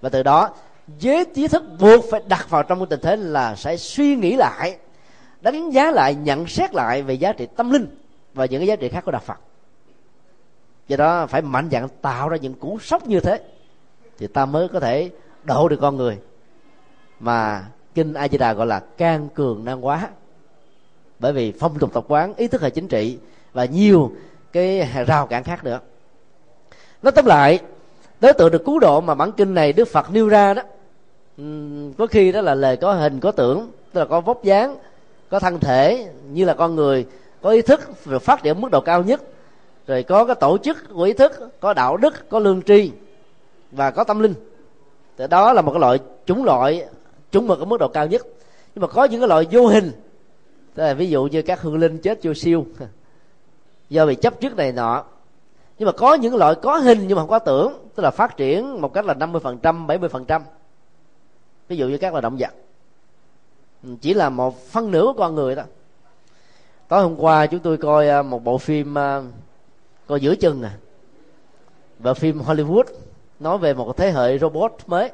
Và 0.00 0.08
từ 0.08 0.22
đó, 0.22 0.50
giới 0.98 1.24
trí 1.34 1.48
thức 1.48 1.62
buộc 1.80 2.04
phải 2.10 2.20
đặt 2.28 2.50
vào 2.50 2.62
trong 2.62 2.78
cái 2.78 2.86
tình 2.90 3.00
thế 3.02 3.16
là 3.16 3.54
sẽ 3.56 3.76
suy 3.76 4.16
nghĩ 4.16 4.36
lại 4.36 4.78
đánh 5.40 5.70
giá 5.70 5.90
lại, 5.90 6.14
nhận 6.14 6.46
xét 6.46 6.74
lại 6.74 7.02
về 7.02 7.14
giá 7.14 7.32
trị 7.32 7.46
tâm 7.56 7.70
linh 7.70 7.86
và 8.34 8.46
những 8.46 8.60
cái 8.60 8.66
giá 8.66 8.76
trị 8.76 8.88
khác 8.88 9.04
của 9.04 9.12
đạo 9.12 9.22
phật. 9.24 9.38
Do 10.88 10.96
đó 10.96 11.26
phải 11.26 11.42
mạnh 11.42 11.68
dạn 11.72 11.88
tạo 12.02 12.28
ra 12.28 12.36
những 12.36 12.54
cú 12.54 12.78
sốc 12.78 13.06
như 13.06 13.20
thế 13.20 13.40
thì 14.18 14.26
ta 14.26 14.46
mới 14.46 14.68
có 14.68 14.80
thể 14.80 15.10
độ 15.44 15.68
được 15.68 15.78
con 15.80 15.96
người. 15.96 16.18
Mà 17.20 17.64
kinh 17.94 18.14
a 18.14 18.28
di 18.28 18.38
đà 18.38 18.52
gọi 18.52 18.66
là 18.66 18.80
can 18.80 19.28
cường 19.34 19.64
năng 19.64 19.86
quá 19.86 20.08
bởi 21.18 21.32
vì 21.32 21.52
phong 21.52 21.78
tục 21.78 21.90
tập 21.92 22.04
quán, 22.08 22.34
ý 22.34 22.48
thức 22.48 22.62
hệ 22.62 22.70
chính 22.70 22.88
trị 22.88 23.18
và 23.52 23.64
nhiều 23.64 24.12
cái 24.52 24.88
rào 25.06 25.26
cản 25.26 25.44
khác 25.44 25.64
nữa. 25.64 25.80
Nói 27.02 27.12
tóm 27.12 27.26
lại, 27.26 27.58
đối 28.20 28.32
tượng 28.32 28.50
được 28.50 28.62
cứu 28.64 28.78
độ 28.78 29.00
mà 29.00 29.14
bản 29.14 29.32
kinh 29.32 29.54
này 29.54 29.72
đức 29.72 29.88
phật 29.88 30.10
nêu 30.12 30.28
ra 30.28 30.54
đó 30.54 30.62
có 31.98 32.06
khi 32.06 32.32
đó 32.32 32.40
là 32.40 32.54
lời 32.54 32.76
có 32.76 32.92
hình, 32.92 33.20
có 33.20 33.32
tưởng, 33.32 33.70
tức 33.92 34.00
là 34.00 34.06
có 34.06 34.20
vóc 34.20 34.44
dáng 34.44 34.76
có 35.30 35.38
thân 35.38 35.60
thể 35.60 36.10
như 36.30 36.44
là 36.44 36.54
con 36.54 36.74
người, 36.74 37.06
có 37.42 37.50
ý 37.50 37.62
thức 37.62 37.80
rồi 38.04 38.20
phát 38.20 38.42
triển 38.42 38.60
mức 38.60 38.70
độ 38.70 38.80
cao 38.80 39.02
nhất, 39.02 39.22
rồi 39.86 40.02
có 40.02 40.24
cái 40.24 40.36
tổ 40.40 40.58
chức 40.58 40.76
của 40.94 41.02
ý 41.02 41.12
thức, 41.12 41.32
có 41.60 41.74
đạo 41.74 41.96
đức, 41.96 42.28
có 42.28 42.38
lương 42.38 42.62
tri, 42.62 42.92
và 43.72 43.90
có 43.90 44.04
tâm 44.04 44.20
linh. 44.20 44.34
Thì 45.18 45.24
đó 45.30 45.52
là 45.52 45.62
một 45.62 45.72
cái 45.72 45.80
loại 45.80 45.98
chúng 46.26 46.44
loại 46.44 46.86
chúng 47.30 47.46
mực 47.46 47.58
ở 47.58 47.64
mức 47.64 47.80
độ 47.80 47.88
cao 47.88 48.06
nhất. 48.06 48.26
Nhưng 48.74 48.82
mà 48.82 48.88
có 48.88 49.04
những 49.04 49.20
cái 49.20 49.28
loại 49.28 49.46
vô 49.50 49.66
hình 49.66 49.92
tức 50.78 50.84
là 50.84 50.94
ví 50.94 51.10
dụ 51.10 51.24
như 51.24 51.42
các 51.42 51.60
hương 51.60 51.78
linh 51.78 51.98
chết 51.98 52.18
vô 52.22 52.34
siêu, 52.34 52.66
do 53.88 54.06
bị 54.06 54.14
chấp 54.14 54.40
trước 54.40 54.56
này 54.56 54.72
nọ. 54.72 55.04
Nhưng 55.78 55.86
mà 55.86 55.92
có 55.92 56.14
những 56.14 56.36
loại 56.36 56.54
có 56.54 56.76
hình 56.76 56.98
nhưng 57.06 57.16
mà 57.16 57.22
không 57.22 57.30
có 57.30 57.38
tưởng, 57.38 57.72
tức 57.94 58.02
là 58.02 58.10
phát 58.10 58.36
triển 58.36 58.80
một 58.80 58.94
cách 58.94 59.04
là 59.04 59.14
50% 59.14 59.38
phần 59.38 59.58
trăm, 59.58 59.86
bảy 59.86 59.98
mươi 59.98 60.08
phần 60.08 60.24
trăm. 60.24 60.42
Ví 61.68 61.76
dụ 61.76 61.88
như 61.88 61.98
các 61.98 62.12
loài 62.12 62.22
động 62.22 62.36
vật. 62.38 62.50
Ừ, 63.82 63.88
chỉ 64.00 64.14
là 64.14 64.28
một 64.28 64.66
phân 64.66 64.90
nửa 64.90 65.02
của 65.02 65.12
con 65.12 65.34
người 65.34 65.54
đó 65.54 65.62
tối 66.88 67.02
hôm 67.02 67.16
qua 67.16 67.46
chúng 67.46 67.60
tôi 67.60 67.76
coi 67.76 68.08
à, 68.08 68.22
một 68.22 68.44
bộ 68.44 68.58
phim 68.58 68.98
à, 68.98 69.22
coi 70.06 70.20
giữa 70.20 70.34
chừng 70.34 70.62
à 70.62 70.72
và 71.98 72.14
phim 72.14 72.40
Hollywood 72.40 72.84
nói 73.40 73.58
về 73.58 73.74
một 73.74 73.96
thế 73.96 74.10
hệ 74.10 74.38
robot 74.38 74.72
mới. 74.86 75.10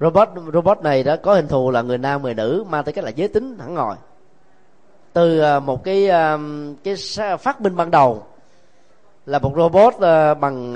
Robot 0.00 0.28
robot 0.52 0.82
này 0.82 1.02
đã 1.02 1.16
có 1.16 1.34
hình 1.34 1.48
thù 1.48 1.70
là 1.70 1.82
người 1.82 1.98
nam, 1.98 2.22
người 2.22 2.34
nữ, 2.34 2.64
mang 2.68 2.84
tới 2.84 2.92
cách 2.92 3.04
là 3.04 3.10
giới 3.10 3.28
tính 3.28 3.58
thẳng 3.58 3.74
ngồi. 3.74 3.96
Từ 5.12 5.40
à, 5.40 5.60
một 5.60 5.84
cái 5.84 6.10
cái 6.84 6.94
phát 7.40 7.60
minh 7.60 7.76
ban 7.76 7.90
đầu 7.90 8.22
là 9.26 9.38
một 9.38 9.52
robot 9.56 9.94
bằng 10.40 10.74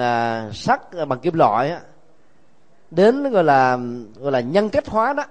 sắt 0.52 0.80
bằng 1.08 1.18
kim 1.18 1.34
loại 1.34 1.76
đến, 2.90 3.30
gọi 3.30 3.44
là 3.44 3.78
gọi 4.16 4.32
là 4.32 4.40
nhân 4.40 4.68
cách 4.68 4.88
hóa 4.88 5.12
đó 5.12 5.24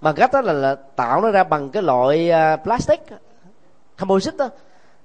bằng 0.00 0.14
cách 0.14 0.32
đó 0.32 0.40
là, 0.40 0.52
là 0.52 0.74
tạo 0.74 1.20
nó 1.20 1.30
ra 1.30 1.44
bằng 1.44 1.70
cái 1.70 1.82
loại 1.82 2.30
à, 2.30 2.56
plastic. 2.56 3.00
Composite 3.98 4.36
đó 4.36 4.48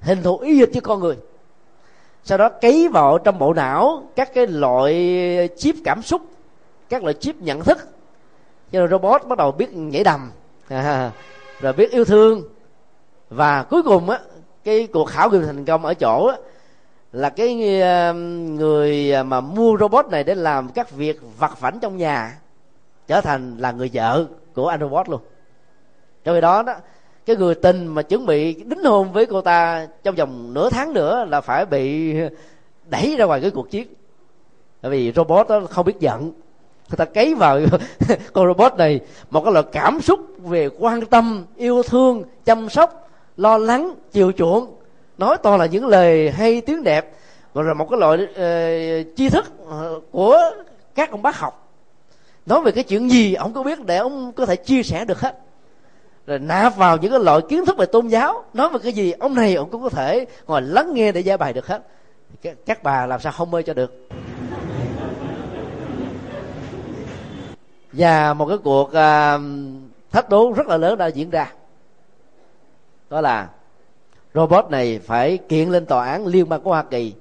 hình 0.02 0.24
thù 0.24 0.38
y 0.38 0.60
hệt 0.60 0.70
như 0.70 0.82
con 0.82 1.00
người. 1.00 1.18
Sau 2.24 2.38
đó 2.38 2.50
cấy 2.50 2.88
vào 2.88 3.18
trong 3.18 3.39
bộ 3.39 3.54
não 3.54 4.04
các 4.16 4.34
cái 4.34 4.48
loại 4.48 5.50
chip 5.58 5.76
cảm 5.84 6.02
xúc 6.02 6.22
các 6.89 7.04
loại 7.04 7.14
chip 7.14 7.36
nhận 7.36 7.62
thức. 7.62 7.78
Cho 8.72 8.80
nên 8.80 8.89
robot 8.89 9.28
bắt 9.28 9.38
đầu 9.38 9.52
biết 9.52 9.74
nhảy 9.74 10.04
đầm. 10.04 10.32
À, 10.68 11.12
rồi 11.62 11.74
biết 11.74 11.92
yêu 11.92 12.06
thương. 12.06 12.44
Và 13.30 13.64
cuối 13.64 13.84
cùng 13.84 14.10
á 14.10 14.20
cái 14.64 14.88
cuộc 14.94 15.06
khảo 15.06 15.30
nghiệm 15.30 15.46
thành 15.46 15.66
công 15.66 15.86
ở 15.86 15.94
chỗ 15.94 16.28
á, 16.28 16.38
là 17.12 17.30
cái 17.30 17.82
à, 17.82 18.12
người 18.12 19.24
mà 19.24 19.42
mua 19.42 19.78
robot 19.80 20.06
này 20.08 20.24
để 20.24 20.36
làm 20.36 20.70
các 20.70 20.92
việc 20.92 21.20
vặt 21.38 21.60
vảnh 21.60 21.80
trong 21.82 21.98
nhà 21.98 22.39
trở 23.08 23.22
thành 23.22 23.58
là 23.58 23.72
người 23.72 23.89
vợ 23.94 24.26
của 24.54 24.68
anh 24.68 24.80
robot 24.80 25.10
luôn. 25.10 25.22
Trong 26.24 26.36
khi 26.36 26.41
đó 26.41 26.64
đó 26.64 26.74
cái 27.26 27.36
người 27.36 27.56
tình 27.56 27.88
mà 27.88 28.02
chuẩn 28.02 28.26
bị 28.26 28.54
đính 28.54 28.84
hôn 28.84 29.12
với 29.12 29.26
cô 29.26 29.41
ta 29.41 29.88
trong 30.04 30.16
vòng 30.16 30.54
nửa 30.54 30.70
tháng 30.70 30.93
nữa 30.93 31.26
là 31.30 31.41
phải 31.41 31.66
bị 31.66 32.14
đẩy 32.86 33.16
ra 33.18 33.26
ngoài 33.26 33.41
cái 33.41 33.52
cuộc 33.52 33.70
chiến. 33.70 33.88
Bởi 34.82 34.91
vì 34.91 35.12
robot 35.16 35.47
đó 35.47 35.62
không 35.70 35.86
biết 35.86 35.99
giận. 35.99 36.32
Người 36.89 36.97
ta 36.97 37.06
cấy 37.06 37.34
vào 37.36 37.60
con 38.34 38.47
robot 38.47 38.74
này 38.78 38.99
một 39.30 39.43
cái 39.43 39.54
loại 39.54 39.66
cảm 39.72 40.02
xúc 40.02 40.20
về 40.38 40.70
quan 40.80 41.06
tâm 41.06 41.45
yêu 41.56 41.84
thương 41.84 42.24
chăm 42.45 42.70
sóc 42.70 43.10
lo 43.38 43.58
lắng 43.58 43.95
chiều 44.12 44.32
chuộng. 44.32 44.76
Nói 45.18 45.38
toàn 45.43 45.60
là 45.60 45.66
những 45.66 45.88
lời 45.88 46.32
hay 46.32 46.62
tiếng 46.62 46.84
đẹp 46.84 47.12
rồi 47.54 47.66
là 47.66 47.74
một 47.74 47.88
cái 47.89 47.99
loại 47.99 48.18
uh, 48.24 49.08
tri 49.18 49.30
thức 49.30 49.45
ờ, 49.70 49.99
của 50.12 50.39
các 50.95 51.12
ông 51.12 51.22
bác 51.22 51.39
học 51.39 51.61
nói 52.46 52.62
về 52.62 52.72
cái 52.72 52.84
chuyện 52.84 53.12
gì 53.12 53.34
ông 53.34 53.54
có 53.54 53.64
biết 53.64 53.86
để 53.86 53.98
ông 53.98 54.32
có 54.32 54.46
thể 54.46 54.56
chia 54.56 54.84
sẻ 54.84 55.06
được 55.06 55.20
hết. 55.20 55.39
Rồi 56.28 56.39
nạp 56.39 56.76
vào 56.76 56.98
những 56.98 57.12
cái 57.12 57.20
loại 57.20 57.42
kiến 57.50 57.66
thức 57.66 57.78
về 57.78 57.86
tôn 57.86 58.08
giáo. 58.08 58.44
Nói 58.54 58.70
về 58.70 58.80
cái 58.84 58.94
gì 58.94 59.12
ông 59.12 59.36
này 59.36 59.56
ông 59.56 59.70
cũng 59.70 59.84
có 59.84 59.89
thể 59.89 60.26
ngồi 60.48 60.62
lắng 60.62 60.94
nghe 60.94 61.12
để 61.12 61.22
giải 61.22 61.38
bài 61.38 61.54
được 61.54 61.68
hết. 61.68 61.82
Các 62.66 62.84
bà 62.84 63.06
làm 63.06 63.20
sao 63.20 63.32
không 63.32 63.52
mê 63.52 63.62
cho 63.62 63.74
được? 63.74 64.08
Và 67.94 68.34
một 68.34 68.46
cái 68.46 68.58
cuộc 68.58 68.84
uh, 68.84 69.42
thách 70.12 70.30
đố 70.30 70.54
rất 70.56 70.68
là 70.68 70.78
lớn 70.78 70.98
đã 70.98 71.08
diễn 71.08 71.30
ra. 71.30 71.54
Đó 73.10 73.22
là 73.22 73.50
robot 74.34 74.66
này 74.70 75.00
phải 75.00 75.38
kiện 75.38 75.70
lên 75.70 75.86
tòa 75.86 76.10
án 76.10 76.28
liên 76.28 76.50
bang 76.50 76.62
của 76.62 76.70
hoa 76.70 76.84
kỳ 76.84 77.14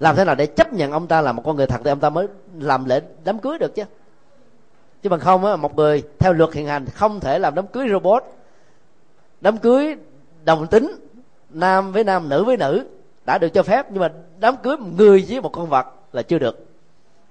làm 0.00 0.16
thế 0.16 0.24
nào 0.24 0.34
để 0.34 0.46
chấp 0.46 0.72
nhận 0.72 0.92
ông 0.92 1.06
ta 1.06 1.20
là 1.20 1.32
một 1.32 1.42
con 1.44 1.56
người 1.56 1.66
thật 1.66 1.80
thì 1.84 1.90
ông 1.90 2.00
ta 2.00 2.10
mới 2.10 2.26
làm 2.58 2.84
lễ 2.84 3.00
đám 3.24 3.38
cưới 3.38 3.58
được 3.58 3.74
chứ? 3.74 3.82
Chứ 5.02 5.08
bằng 5.10 5.20
không 5.20 5.44
á, 5.44 5.56
một 5.56 5.76
người 5.76 6.02
theo 6.18 6.32
luật 6.32 6.52
hiện 6.52 6.66
hành 6.66 6.86
không 6.86 7.20
thể 7.20 7.38
làm 7.38 7.54
đám 7.54 7.66
cưới 7.66 7.88
robot. 7.90 8.24
Đám 9.40 9.58
cưới 9.58 9.96
đồng 10.44 10.66
tính, 10.66 10.90
nam 11.50 11.92
với 11.92 12.04
nam, 12.04 12.28
nữ 12.28 12.44
với 12.44 12.56
nữ, 12.56 12.86
đã 13.26 13.38
được 13.38 13.48
cho 13.48 13.62
phép, 13.62 13.86
nhưng 13.90 14.00
mà 14.00 14.12
đám 14.38 14.56
cưới 14.62 14.76
một 14.76 14.88
người 14.96 15.24
với 15.28 15.40
một 15.40 15.52
con 15.52 15.68
vật 15.68 15.86
là 16.12 16.22
chưa 16.22 16.38
được. 16.38 16.66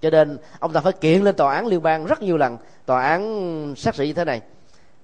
Cho 0.01 0.09
nên 0.09 0.38
ông 0.59 0.74
ta 0.74 0.80
phải 0.80 0.93
kiện 0.93 1.22
lên 1.22 1.36
tòa 1.36 1.53
án 1.55 1.68
liên 1.68 1.82
bang 1.82 2.05
rất 2.05 2.22
nhiều 2.22 2.38
lần, 2.38 2.57
tòa 2.86 3.03
án 3.03 3.74
xét 3.78 3.95
xử 3.95 4.03
như 4.03 4.14
thế 4.14 4.26
này. 4.26 4.41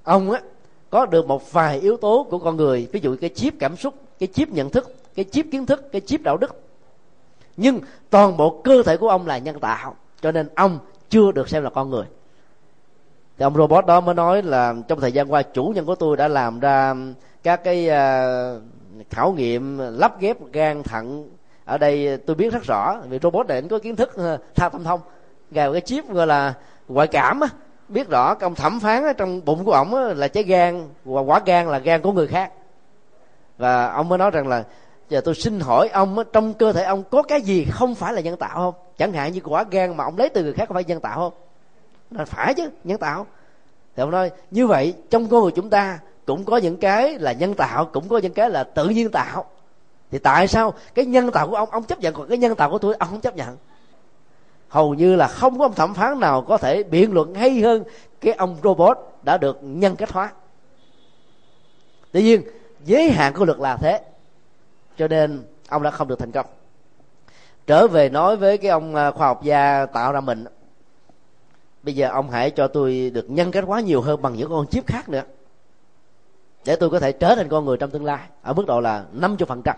Ông 0.04 0.32
á, 0.32 0.42
có 0.90 1.06
được 1.06 1.28
một 1.28 1.52
vài 1.52 1.80
yếu 1.80 1.98
tố 1.98 2.28
của 2.30 2.40
con 2.40 2.58
người, 2.58 2.88
ví 2.92 3.00
dụ 3.00 3.16
cái 3.22 3.30
chip 3.30 3.54
cảm 3.60 3.76
xúc, 3.76 3.94
cái 4.20 4.28
chip 4.28 4.50
nhận 4.50 4.70
thức, 4.70 4.96
cái 5.16 5.26
chip 5.32 5.46
kiến 5.52 5.66
thức, 5.66 5.92
cái 5.92 6.02
chip 6.02 6.22
đạo 6.24 6.38
đức 6.38 6.62
nhưng 7.60 7.80
toàn 8.10 8.38
bộ 8.38 8.62
cơ 8.64 8.84
thể 8.84 8.98
của 8.98 9.10
ông 9.10 9.28
là 9.28 9.38
nhân 9.38 9.60
tạo 9.60 9.96
cho 10.22 10.32
nên 10.32 10.50
ông 10.56 10.80
chưa 11.10 11.32
được 11.32 11.50
xem 11.50 11.64
là 11.64 11.70
con 11.70 11.90
người. 11.90 12.06
Thì 13.38 13.44
ông 13.44 13.56
robot 13.56 13.86
đó 13.86 14.02
mới 14.02 14.16
nói 14.16 14.44
là 14.44 14.76
trong 14.88 15.00
thời 15.00 15.12
gian 15.12 15.34
qua 15.34 15.42
chủ 15.42 15.72
nhân 15.76 15.86
của 15.86 15.96
tôi 15.96 16.18
đã 16.18 16.28
làm 16.28 16.60
ra 16.60 16.96
các 17.44 17.64
cái 17.64 17.90
uh, 17.90 18.62
khảo 19.10 19.32
nghiệm 19.32 19.78
lắp 19.78 20.20
ghép 20.20 20.38
gan 20.54 20.84
thận. 20.84 21.30
Ở 21.66 21.78
đây 21.78 22.18
tôi 22.18 22.36
biết 22.36 22.54
rất 22.54 22.64
rõ 22.64 22.98
vì 23.10 23.20
robot 23.22 23.48
này 23.48 23.62
có 23.70 23.80
kiến 23.80 23.96
thức 23.96 24.18
à, 24.18 24.38
tha 24.38 24.40
thao 24.56 24.70
tâm 24.70 24.84
thông. 24.84 25.00
Gài 25.52 25.72
cái 25.72 25.82
chip 25.82 26.10
gọi 26.10 26.28
là 26.28 26.54
ngoại 26.88 27.08
cảm 27.08 27.40
á 27.40 27.48
biết 27.88 28.10
rõ 28.10 28.34
công 28.34 28.44
ông 28.44 28.56
thẩm 28.56 28.80
phán 28.80 29.04
ở 29.04 29.14
trong 29.14 29.46
bụng 29.46 29.66
của 29.66 29.72
ổng 29.72 29.96
là 29.96 30.28
trái 30.28 30.44
gan 30.44 30.88
và 31.06 31.22
quả 31.22 31.42
gan 31.46 31.68
là 31.68 31.80
gan 31.80 32.02
của 32.02 32.12
người 32.12 32.28
khác. 32.28 32.52
Và 33.58 33.88
ông 33.88 34.10
mới 34.10 34.18
nói 34.18 34.32
rằng 34.32 34.48
là 34.48 34.64
giờ 35.10 35.22
tôi 35.22 35.36
xin 35.36 35.60
hỏi 35.60 35.90
ông 35.90 36.18
trong 36.34 36.54
cơ 36.54 36.74
thể 36.74 36.84
ông 36.84 37.04
có 37.04 37.22
cái 37.24 37.42
gì 37.42 37.66
không 37.72 37.96
phải 37.96 38.14
là 38.14 38.22
nhân 38.22 38.38
tạo 38.38 38.56
không? 38.56 38.74
Chẳng 38.98 39.14
hạn 39.14 39.34
như 39.34 39.40
quả 39.44 39.66
gan 39.72 39.98
mà 39.98 40.04
ông 40.04 40.18
lấy 40.18 40.30
từ 40.30 40.44
người 40.44 40.54
khác 40.54 40.66
có 40.70 40.74
phải 40.74 40.84
nhân 40.84 41.00
tạo 41.00 41.20
không? 41.20 41.34
Là 42.12 42.26
phải 42.26 42.54
chứ, 42.54 42.70
nhân 42.84 42.98
tạo. 42.98 43.26
Thì 43.96 44.02
ông 44.02 44.12
nói, 44.12 44.32
như 44.52 44.68
vậy 44.68 44.94
trong 45.10 45.28
con 45.28 45.42
người 45.44 45.52
chúng 45.52 45.70
ta 45.70 46.00
cũng 46.26 46.46
có 46.46 46.58
những 46.58 46.78
cái 46.78 47.20
là 47.20 47.32
nhân 47.32 47.54
tạo, 47.54 47.86
cũng 47.86 48.08
có 48.10 48.18
những 48.18 48.34
cái 48.34 48.50
là 48.50 48.64
tự 48.64 48.90
nhiên 48.90 49.12
tạo. 49.12 49.46
Thì 50.12 50.20
tại 50.20 50.48
sao 50.48 50.74
cái 50.96 51.06
nhân 51.06 51.32
tạo 51.32 51.50
của 51.50 51.56
ông 51.56 51.70
ông 51.70 51.84
chấp 51.84 52.00
nhận, 52.00 52.14
còn 52.14 52.30
cái 52.30 52.38
nhân 52.38 52.56
tạo 52.56 52.72
của 52.72 52.78
tôi 52.78 52.96
ông 53.00 53.10
không 53.10 53.22
chấp 53.22 53.36
nhận? 53.36 53.58
Hầu 54.70 54.94
như 54.94 55.16
là 55.16 55.28
không 55.28 55.60
có 55.60 55.66
ông 55.66 55.74
thẩm 55.74 55.94
phán 55.94 56.20
nào 56.20 56.42
có 56.42 56.58
thể 56.58 56.84
biện 56.84 57.14
luận 57.14 57.34
hay 57.34 57.62
hơn 57.62 57.84
cái 58.22 58.34
ông 58.34 58.58
robot 58.64 58.98
đã 59.24 59.38
được 59.38 59.60
nhân 59.62 59.96
cách 59.96 60.12
hóa. 60.12 60.32
Tuy 62.12 62.24
nhiên, 62.24 62.42
giới 62.86 63.12
hạn 63.12 63.34
của 63.34 63.46
luật 63.46 63.60
là 63.60 63.78
thế 63.78 64.02
cho 65.00 65.08
nên, 65.08 65.44
ông 65.70 65.84
đã 65.84 65.92
không 65.92 66.08
được 66.08 66.20
thành 66.20 66.32
công. 66.32 66.46
Trở 67.68 67.88
về 67.88 68.10
nói 68.10 68.38
với 68.38 68.58
cái 68.58 68.72
ông 68.72 68.96
à, 68.96 69.12
khoa 69.12 69.28
học 69.28 69.44
gia 69.44 69.86
tạo 69.86 70.12
ra 70.12 70.22
mình 70.22 70.46
bây 71.84 71.96
giờ 71.96 72.10
ông 72.10 72.30
hãy 72.30 72.52
cho 72.52 72.68
tôi 72.68 73.12
được 73.14 73.30
nhân 73.30 73.52
cách 73.52 73.64
quá 73.68 73.80
nhiều 73.80 74.02
hơn 74.02 74.22
bằng 74.22 74.34
những 74.34 74.50
con 74.50 74.68
chip 74.68 74.88
khác 74.88 75.10
nữa, 75.10 75.24
để 76.66 76.76
tôi 76.76 76.90
có 76.90 77.00
thể 77.00 77.12
trở 77.12 77.36
thành 77.36 77.50
con 77.50 77.66
người 77.66 77.78
trong 77.78 77.90
tương 77.90 78.06
lai 78.06 78.20
ở 78.42 78.54
mức 78.54 78.66
độ 78.68 78.80
là 78.80 79.06
50% 79.20 79.46
phần 79.46 79.62
trăm. 79.62 79.76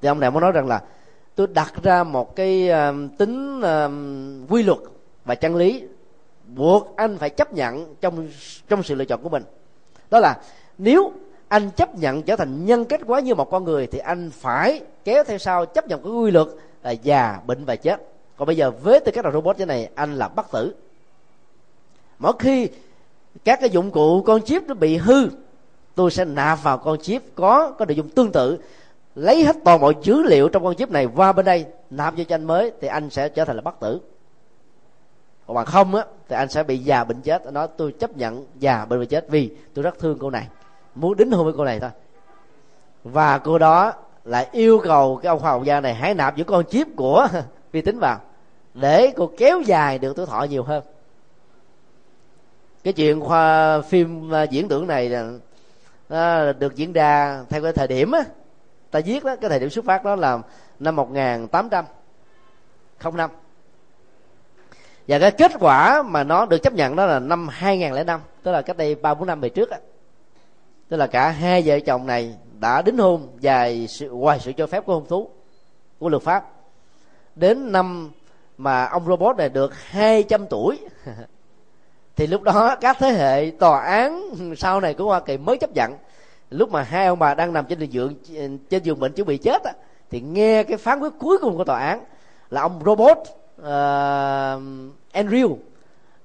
Thì 0.00 0.08
ông 0.08 0.20
này 0.20 0.30
muốn 0.30 0.40
nói 0.40 0.52
rằng 0.52 0.68
là 0.68 0.82
tôi 1.34 1.46
đặt 1.46 1.72
ra 1.82 2.04
một 2.04 2.36
cái 2.36 2.70
à, 2.70 2.92
tính 3.18 3.60
à, 3.62 3.88
quy 4.48 4.62
luật 4.62 4.78
và 5.24 5.34
chân 5.34 5.56
lý 5.56 5.82
buộc 6.46 6.96
anh 6.96 7.18
phải 7.18 7.30
chấp 7.30 7.52
nhận 7.52 7.94
trong 8.00 8.28
trong 8.68 8.82
sự 8.82 8.94
lựa 8.94 9.04
chọn 9.04 9.22
của 9.22 9.28
mình. 9.28 9.42
Đó 10.10 10.18
là 10.18 10.40
nếu 10.78 11.12
anh 11.54 11.70
chấp 11.70 11.94
nhận 11.94 12.22
trở 12.22 12.36
thành 12.36 12.66
nhân 12.66 12.84
cách 12.84 13.00
quá 13.06 13.20
như 13.20 13.34
một 13.34 13.50
con 13.50 13.64
người 13.64 13.86
thì 13.86 13.98
anh 13.98 14.30
phải 14.30 14.80
kéo 15.04 15.24
theo 15.24 15.38
sau 15.38 15.66
chấp 15.66 15.88
nhận 15.88 16.02
cái 16.02 16.12
quy 16.12 16.30
luật 16.30 16.48
là 16.82 16.90
già, 16.90 17.40
bệnh 17.46 17.64
và 17.64 17.76
chết. 17.76 18.02
Còn 18.36 18.46
bây 18.46 18.56
giờ 18.56 18.70
với 18.70 19.00
tư 19.00 19.12
cách 19.12 19.24
là 19.24 19.30
robot 19.30 19.56
thế 19.58 19.64
này, 19.64 19.90
anh 19.94 20.14
là 20.14 20.28
bất 20.28 20.52
tử. 20.52 20.74
Mỗi 22.18 22.32
khi 22.38 22.68
các 23.44 23.60
cái 23.60 23.70
dụng 23.70 23.90
cụ, 23.90 24.22
con 24.22 24.42
chip 24.42 24.62
nó 24.66 24.74
bị 24.74 24.96
hư, 24.96 25.28
tôi 25.94 26.10
sẽ 26.10 26.24
nạp 26.24 26.62
vào 26.62 26.78
con 26.78 26.98
chip 26.98 27.22
có 27.34 27.70
có 27.78 27.84
nội 27.84 27.96
dung 27.96 28.08
tương 28.08 28.32
tự, 28.32 28.58
lấy 29.14 29.44
hết 29.44 29.56
toàn 29.64 29.80
bộ 29.80 29.92
dữ 30.02 30.22
liệu 30.22 30.48
trong 30.48 30.64
con 30.64 30.74
chip 30.74 30.90
này 30.90 31.08
qua 31.16 31.32
bên 31.32 31.44
đây, 31.44 31.66
nạp 31.90 32.16
vô 32.16 32.24
cho 32.24 32.34
anh 32.34 32.44
mới 32.44 32.72
thì 32.80 32.88
anh 32.88 33.10
sẽ 33.10 33.28
trở 33.28 33.44
thành 33.44 33.56
là 33.56 33.62
bất 33.62 33.80
tử. 33.80 34.00
Còn 35.46 35.54
mà 35.54 35.64
không 35.64 35.94
á, 35.94 36.04
thì 36.28 36.36
anh 36.36 36.48
sẽ 36.48 36.62
bị 36.62 36.78
già 36.78 37.04
bệnh 37.04 37.20
chết. 37.20 37.52
Nó, 37.52 37.66
tôi 37.66 37.92
chấp 37.92 38.16
nhận 38.16 38.46
già, 38.58 38.84
bệnh 38.84 38.98
và 38.98 39.04
chết 39.04 39.26
vì 39.28 39.50
tôi 39.74 39.82
rất 39.82 39.98
thương 39.98 40.18
cô 40.18 40.30
này 40.30 40.48
muốn 40.94 41.16
đính 41.16 41.30
hôn 41.30 41.44
với 41.44 41.54
cô 41.56 41.64
này 41.64 41.80
thôi. 41.80 41.90
Và 43.04 43.38
cô 43.38 43.58
đó 43.58 43.92
lại 44.24 44.48
yêu 44.52 44.80
cầu 44.84 45.20
cái 45.22 45.30
ông 45.30 45.40
khoa 45.40 45.50
học 45.50 45.64
gia 45.64 45.80
này 45.80 45.94
hãy 45.94 46.14
nạp 46.14 46.36
những 46.36 46.46
con 46.46 46.64
chip 46.64 46.86
của 46.96 47.28
vi 47.72 47.82
tính 47.82 47.98
vào 47.98 48.20
để 48.74 49.12
cô 49.16 49.30
kéo 49.38 49.60
dài 49.60 49.98
được 49.98 50.16
tuổi 50.16 50.26
thọ 50.26 50.42
nhiều 50.42 50.62
hơn. 50.62 50.84
Cái 52.84 52.92
chuyện 52.92 53.20
khoa 53.20 53.80
phim 53.80 54.34
à, 54.34 54.42
diễn 54.42 54.68
tưởng 54.68 54.86
này 54.86 55.12
à, 56.08 56.52
được 56.52 56.76
diễn 56.76 56.92
ra 56.92 57.42
theo 57.48 57.62
cái 57.62 57.72
thời 57.72 57.86
điểm 57.86 58.12
á. 58.12 58.24
Ta 58.90 59.00
viết 59.04 59.24
đó, 59.24 59.36
cái 59.36 59.50
thời 59.50 59.60
điểm 59.60 59.70
xuất 59.70 59.84
phát 59.84 60.04
đó 60.04 60.16
là 60.16 60.38
năm 60.78 60.96
1800 60.96 61.84
không 62.98 63.16
năm. 63.16 63.30
Và 65.08 65.18
cái 65.18 65.30
kết 65.30 65.52
quả 65.60 66.02
mà 66.02 66.24
nó 66.24 66.46
được 66.46 66.58
chấp 66.58 66.72
nhận 66.72 66.96
đó 66.96 67.06
là 67.06 67.18
năm 67.18 67.48
2005 67.48 68.20
tức 68.42 68.52
là 68.52 68.62
cách 68.62 68.76
đây 68.76 68.94
ba 68.94 69.14
bốn 69.14 69.26
năm 69.26 69.40
về 69.40 69.48
trước 69.48 69.70
á 69.70 69.78
tức 70.88 70.96
là 70.96 71.06
cả 71.06 71.30
hai 71.30 71.62
vợ 71.66 71.80
chồng 71.80 72.06
này 72.06 72.34
đã 72.60 72.82
đính 72.82 72.98
hôn 72.98 73.28
dài 73.40 73.86
sự 73.88 74.10
ngoài 74.10 74.38
sự 74.40 74.52
cho 74.52 74.66
phép 74.66 74.86
của 74.86 74.94
hôn 74.94 75.06
thú 75.08 75.28
của 75.98 76.08
luật 76.08 76.22
pháp. 76.22 76.50
Đến 77.34 77.72
năm 77.72 78.10
mà 78.58 78.84
ông 78.84 79.06
robot 79.06 79.36
này 79.36 79.48
được 79.48 79.74
200 79.74 80.46
tuổi 80.46 80.78
thì 82.16 82.26
lúc 82.26 82.42
đó 82.42 82.76
các 82.80 82.96
thế 83.00 83.10
hệ 83.10 83.50
tòa 83.58 83.80
án 83.80 84.34
sau 84.56 84.80
này 84.80 84.94
của 84.94 85.04
hoa 85.04 85.20
kỳ 85.20 85.36
mới 85.36 85.56
chấp 85.58 85.70
nhận. 85.74 85.94
Lúc 86.50 86.70
mà 86.70 86.82
hai 86.82 87.06
ông 87.06 87.18
bà 87.18 87.34
đang 87.34 87.52
nằm 87.52 87.64
trên 87.68 87.78
giường 87.78 88.14
trên 88.70 88.82
giường 88.82 89.00
bệnh 89.00 89.12
chuẩn 89.12 89.26
bị 89.26 89.36
chết 89.36 89.62
á, 89.62 89.72
thì 90.10 90.20
nghe 90.20 90.62
cái 90.62 90.76
phán 90.76 91.00
quyết 91.00 91.12
cuối 91.18 91.38
cùng 91.38 91.56
của 91.56 91.64
tòa 91.64 91.78
án 91.78 92.04
là 92.50 92.60
ông 92.60 92.80
robot 92.84 93.18
uh, 93.60 93.66
Andrew 95.12 95.56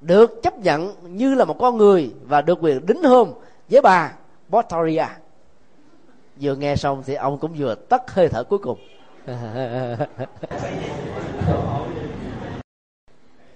được 0.02 0.44
chấp 0.44 0.60
nhận 0.60 0.94
như 1.18 1.36
là 1.36 1.46
một 1.46 1.60
con 1.60 1.78
người 1.78 2.12
và 2.24 2.42
được 2.42 2.60
quyền 2.62 2.86
đính 2.86 3.04
hôn 3.04 3.34
với 3.70 3.82
bà. 3.82 4.14
Botaria 4.50 5.06
vừa 6.42 6.56
nghe 6.56 6.76
xong 6.76 7.04
thì 7.06 7.14
ông 7.14 7.38
cũng 7.38 7.54
vừa 7.58 7.76
tắt 7.76 8.12
hơi 8.12 8.30
thở 8.30 8.44
cuối 8.44 8.60
cùng. 8.60 8.80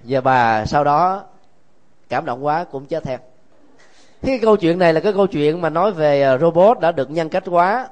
Và 0.04 0.22
bà 0.22 0.66
sau 0.66 0.84
đó 0.84 1.24
cảm 2.10 2.26
động 2.26 2.46
quá 2.46 2.64
cũng 2.64 2.86
chết 2.86 3.04
theo. 3.04 3.18
Cái 4.22 4.40
câu 4.42 4.58
chuyện 4.58 4.80
này 4.80 4.94
là 4.94 5.00
cái 5.00 5.14
câu 5.14 5.28
chuyện 5.28 5.62
mà 5.62 5.70
nói 5.70 5.92
về 5.92 6.22
ờ, 6.22 6.38
robot 6.38 6.80
đã 6.80 6.92
được 6.92 7.12
nhân 7.12 7.30
cách 7.30 7.44
hóa. 7.46 7.88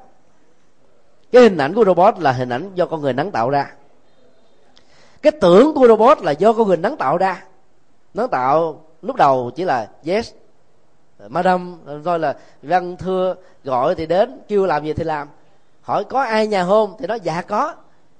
Cái 1.32 1.42
hình 1.42 1.58
ảnh 1.58 1.74
của 1.74 1.86
robot 1.86 2.20
là 2.20 2.32
hình 2.32 2.50
ảnh 2.50 2.72
do 2.76 2.86
con 2.86 3.02
người 3.02 3.14
nắng 3.14 3.32
tạo 3.32 3.50
ra. 3.50 3.72
Cái 5.22 5.32
tưởng 5.42 5.74
của 5.74 5.88
robot 5.88 6.22
là 6.22 6.32
do 6.32 6.54
con 6.54 6.68
người 6.68 6.78
nắng 6.78 6.98
tạo 6.98 7.18
ra. 7.18 7.44
Nắng 8.14 8.30
tạo 8.30 8.86
lúc 9.02 9.16
đầu 9.16 9.52
chỉ 9.56 9.64
là 9.64 9.90
yes 10.06 10.34
madam, 11.28 11.78
rồi 12.04 12.20
là 12.20 12.38
văn 12.62 12.98
thưa 12.98 13.36
gọi 13.64 13.96
thì 13.96 14.06
đến, 14.06 14.40
kêu 14.48 14.66
làm 14.66 14.86
gì 14.86 14.94
thì 14.94 15.04
làm. 15.04 15.28
Hỏi 15.82 16.04
có 16.04 16.22
ai 16.22 16.48
nhà 16.48 16.64
hôn? 16.64 16.96
Thì 17.00 17.08
nói 17.08 17.20
dạ 17.24 17.42
có. 17.42 17.74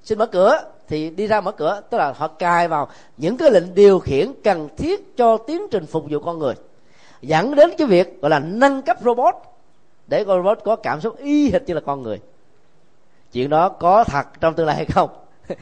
Xin 0.04 0.18
mở 0.18 0.26
cửa. 0.26 0.62
Thì 0.88 1.10
đi 1.10 1.28
ra 1.28 1.42
mở 1.42 1.52
cửa, 1.52 1.82
tức 1.90 1.98
là 1.98 2.14
họ 2.18 2.28
cài 2.28 2.68
vào 2.68 2.88
những 3.18 3.38
cái 3.38 3.52
lệnh 3.52 3.76
điều 3.76 4.00
khiển 4.00 4.32
cần 4.44 4.70
thiết 4.78 5.18
cho 5.18 5.38
tiến 5.38 5.62
trình 5.72 5.86
phục 5.86 6.06
vụ 6.10 6.20
con 6.20 6.40
người, 6.40 6.54
dẫn 7.22 7.56
đến 7.56 7.72
cái 7.78 7.88
việc 7.88 8.22
gọi 8.22 8.30
là 8.30 8.40
nâng 8.40 8.82
cấp 8.82 8.98
robot, 9.02 9.36
để 10.08 10.24
con 10.24 10.38
robot 10.38 10.60
có 10.64 10.76
cảm 10.76 11.02
xúc 11.02 11.18
y 11.18 11.52
hệt 11.52 11.64
như 11.68 11.74
là 11.74 11.82
con 11.82 12.04
người. 12.04 12.20
Chuyện 13.32 13.50
đó 13.50 13.70
có 13.70 14.04
thật 14.04 14.28
trong 14.42 14.54
tương 14.54 14.66
lai 14.66 14.76
hay 14.76 14.86
không? 14.86 15.10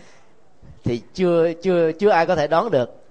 Thì 0.84 1.02
chưa 1.14 1.54
chưa 1.54 1.92
chưa 1.92 2.10
ai 2.10 2.26
có 2.26 2.36
thể 2.36 2.48
đoán 2.48 2.72
được. 2.72 3.04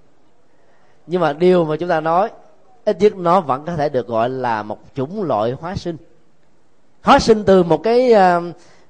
Nhưng 1.07 1.21
mà 1.21 1.33
điều 1.33 1.65
mà 1.65 1.75
chúng 1.77 1.89
ta 1.89 2.01
nói 2.01 2.29
ít 2.89 2.97
nhất 2.99 3.15
nó 3.15 3.41
vẫn 3.41 3.65
có 3.65 3.75
thể 3.75 3.89
được 3.89 4.07
gọi 4.07 4.29
là 4.29 4.63
một 4.63 4.79
chủng 4.95 5.23
loại 5.23 5.51
hóa 5.51 5.75
sinh. 5.75 5.97
Hóa 7.01 7.19
sinh 7.19 7.43
từ 7.43 7.63
một 7.63 7.83
cái 7.83 8.11
ờ, 8.11 8.41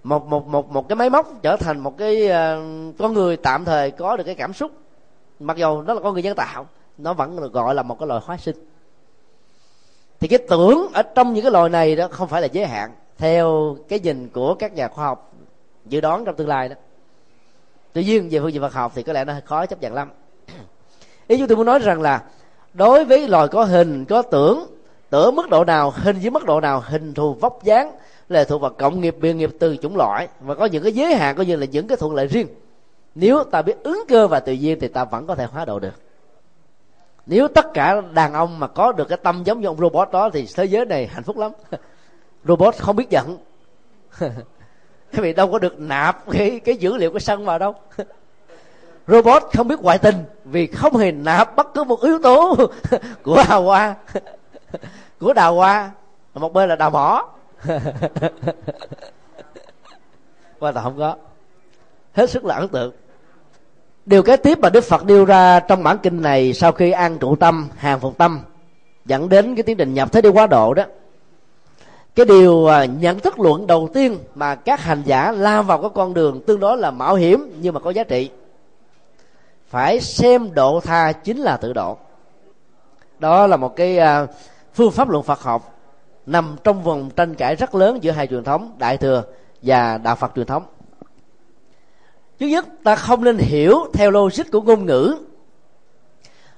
một 0.04 0.26
một 0.26 0.48
một 0.48 0.70
một 0.70 0.90
cái 0.90 0.96
máy 0.96 1.10
móc 1.10 1.42
trở 1.42 1.58
thành 1.58 1.80
một 1.80 1.98
cái 1.98 2.28
ờ, 2.28 2.64
con 3.00 3.14
người 3.14 3.38
tạm 3.38 3.66
thời 3.66 3.92
có 3.92 4.18
được 4.18 4.24
cái 4.24 4.36
cảm 4.36 4.54
xúc. 4.54 4.72
Mặc 5.40 5.58
dù 5.58 5.82
nó 5.82 5.94
là 5.94 6.02
con 6.02 6.14
người 6.14 6.24
nhân 6.24 6.36
tạo, 6.36 6.68
nó 6.98 7.14
vẫn 7.14 7.42
được 7.42 7.54
gọi 7.54 7.76
là 7.76 7.84
một 7.84 8.00
cái 8.00 8.08
loài 8.08 8.22
hóa 8.24 8.38
sinh. 8.38 8.56
Thì 10.20 10.28
cái 10.28 10.40
tưởng 10.50 10.88
ở 10.94 11.04
trong 11.04 11.34
những 11.34 11.44
cái 11.44 11.52
loài 11.52 11.70
này 11.70 11.96
đó 11.96 12.08
không 12.12 12.28
phải 12.28 12.42
là 12.42 12.48
giới 12.52 12.66
hạn, 12.66 12.92
theo 13.18 13.78
cái 13.90 14.00
nhìn 14.00 14.30
của 14.30 14.54
các 14.54 14.74
nhà 14.74 14.88
khoa 14.88 15.06
học 15.06 15.34
dự 15.86 16.02
đoán 16.02 16.26
trong 16.26 16.36
tương 16.36 16.48
lai 16.48 16.70
đó. 16.70 16.76
Tuy 17.94 18.04
nhiên, 18.04 18.30
về 18.30 18.40
phương 18.40 18.54
diện 18.54 18.62
vật 18.62 18.74
học 18.74 18.92
thì 18.96 19.04
có 19.04 19.14
lẽ 19.14 19.26
nó 19.26 19.34
khó 19.46 19.66
chấp 19.66 19.82
nhận 19.82 19.94
lắm. 19.94 20.12
Ý 21.28 21.38
chúng 21.38 21.48
tôi 21.48 21.58
muốn 21.58 21.66
nói 21.66 21.80
rằng 21.80 22.02
là 22.02 22.24
đối 22.74 23.06
với 23.06 23.28
loài 23.28 23.48
có 23.48 23.64
hình, 23.64 24.06
có 24.06 24.22
tưởng 24.22 24.68
tưởng 25.10 25.36
mức 25.36 25.50
độ 25.50 25.64
nào, 25.66 25.94
hình 25.96 26.20
dưới 26.20 26.32
mức 26.32 26.46
độ 26.46 26.62
nào, 26.62 26.84
hình 26.86 27.14
thù 27.14 27.34
vóc 27.34 27.64
dáng 27.64 27.92
là 28.30 28.44
thuộc 28.44 28.62
vào 28.62 28.72
cộng 28.72 29.02
nghiệp 29.02 29.16
biên 29.20 29.38
nghiệp 29.38 29.50
từ 29.60 29.78
chủng 29.78 29.98
loại. 29.98 30.28
Và 30.40 30.56
có 30.56 30.66
những 30.66 30.84
cái 30.84 30.92
giới 30.92 31.16
hạn, 31.16 31.36
coi 31.36 31.46
như 31.46 31.56
là 31.56 31.66
những 31.66 31.88
cái 31.88 31.98
thuận 31.98 32.16
lợi 32.16 32.28
riêng. 32.28 32.48
Nếu 33.16 33.44
ta 33.44 33.62
biết 33.62 33.84
ứng 33.84 34.04
cơ 34.08 34.28
và 34.28 34.40
tự 34.40 34.54
nhiên 34.54 34.80
thì 34.80 34.88
ta 34.88 35.06
vẫn 35.06 35.28
có 35.28 35.36
thể 35.36 35.46
hóa 35.46 35.66
độ 35.66 35.80
được. 35.80 35.94
Nếu 37.26 37.48
tất 37.48 37.74
cả 37.74 38.02
đàn 38.14 38.34
ông 38.34 38.60
mà 38.60 38.68
có 38.68 38.92
được 38.92 39.08
cái 39.08 39.18
tâm 39.24 39.44
giống 39.44 39.62
như 39.62 39.68
ông 39.68 39.78
robot 39.78 40.12
đó 40.12 40.30
thì 40.34 40.48
thế 40.56 40.66
giới 40.66 40.86
này 40.86 41.08
hạnh 41.08 41.24
phúc 41.24 41.38
lắm. 41.38 41.52
Robot 42.46 42.76
không 42.76 42.96
biết 42.96 43.10
giận. 43.10 43.38
Cái 45.12 45.22
vị 45.22 45.34
đâu 45.34 45.52
có 45.52 45.60
được 45.60 45.80
nạp 45.80 46.32
cái 46.32 46.60
cái 46.66 46.76
dữ 46.76 46.98
liệu 46.98 47.12
cái 47.12 47.20
sân 47.20 47.46
vào 47.46 47.60
đâu. 47.60 47.76
robot 49.10 49.44
không 49.54 49.68
biết 49.68 49.80
ngoại 49.82 49.98
tình 49.98 50.16
vì 50.46 50.68
không 50.68 50.98
hề 50.98 51.12
nạp 51.12 51.56
bất 51.56 51.74
cứ 51.74 51.84
một 51.84 52.02
yếu 52.02 52.20
tố 52.20 52.56
của 53.24 53.44
đào 53.50 53.64
hoa. 53.64 53.96
Của 55.20 55.34
đào 55.34 55.56
hoa. 55.56 55.92
Một 56.34 56.54
bên 56.54 56.70
là 56.70 56.76
đào 56.76 56.90
mỏ 56.90 57.26
hoàn 60.60 60.76
là 60.76 60.82
không 60.82 60.98
có. 60.98 61.16
Hết 62.14 62.30
sức 62.30 62.46
là 62.46 62.56
ấn 62.56 62.68
tượng. 62.68 62.94
Điều 64.06 64.24
kế 64.24 64.38
tiếp 64.38 64.60
mà 64.62 64.70
đức 64.70 64.84
phật 64.84 65.06
nêu 65.06 65.26
ra 65.26 65.60
trong 65.60 65.84
bản 65.84 65.98
kinh 65.98 66.22
này 66.22 66.54
sau 66.54 66.72
khi 66.72 66.92
an 66.92 67.18
trụ 67.18 67.36
tâm, 67.36 67.70
hàng 67.78 68.00
phục 68.00 68.18
tâm, 68.18 68.40
dẫn 69.06 69.30
đến 69.30 69.56
cái 69.56 69.64
tiến 69.64 69.78
trình 69.78 69.94
nhập 69.94 70.12
thế 70.12 70.22
đi 70.22 70.30
quá 70.30 70.48
độ 70.48 70.74
đó. 70.74 70.84
Cái 72.16 72.26
điều 72.26 72.68
à, 72.68 72.86
nhận 72.86 73.20
thức 73.20 73.40
luận 73.40 73.68
đầu 73.68 73.90
tiên 73.94 74.18
mà 74.36 74.56
các 74.56 74.82
hành 74.82 75.02
giả 75.06 75.32
lao 75.32 75.64
vào 75.64 75.82
cái 75.82 75.90
con 75.94 76.14
đường 76.14 76.42
tương 76.48 76.60
đối 76.60 76.78
là 76.78 76.92
mạo 76.92 77.16
hiểm 77.16 77.52
nhưng 77.62 77.74
mà 77.74 77.80
có 77.80 77.90
giá 77.90 78.04
trị 78.04 78.30
phải 79.70 80.00
xem 80.00 80.54
độ 80.54 80.80
tha 80.80 81.12
chính 81.12 81.38
là 81.38 81.58
tự 81.58 81.74
độ. 81.74 81.98
Đó 83.20 83.48
là 83.48 83.58
một 83.58 83.76
cái 83.76 83.98
à, 83.98 84.28
phương 84.74 84.92
pháp 84.92 85.10
luận 85.10 85.24
phật 85.24 85.42
học 85.42 85.80
nằm 86.26 86.56
trong 86.64 86.84
vòng 86.84 87.10
tranh 87.16 87.36
cãi 87.36 87.56
rất 87.56 87.76
lớn 87.76 88.04
giữa 88.04 88.12
hai 88.12 88.28
truyền 88.28 88.44
thống, 88.44 88.76
đại 88.78 88.98
thừa 88.98 89.24
và 89.62 89.98
đạo 89.98 90.16
phật 90.16 90.32
truyền 90.36 90.46
thống. 90.46 90.64
Thứ 92.40 92.46
nhất, 92.46 92.66
ta 92.84 92.96
không 92.96 93.24
nên 93.24 93.38
hiểu 93.38 93.78
theo 93.94 94.12
logic 94.12 94.52
của 94.52 94.62
ngôn 94.62 94.86
ngữ. 94.86 95.16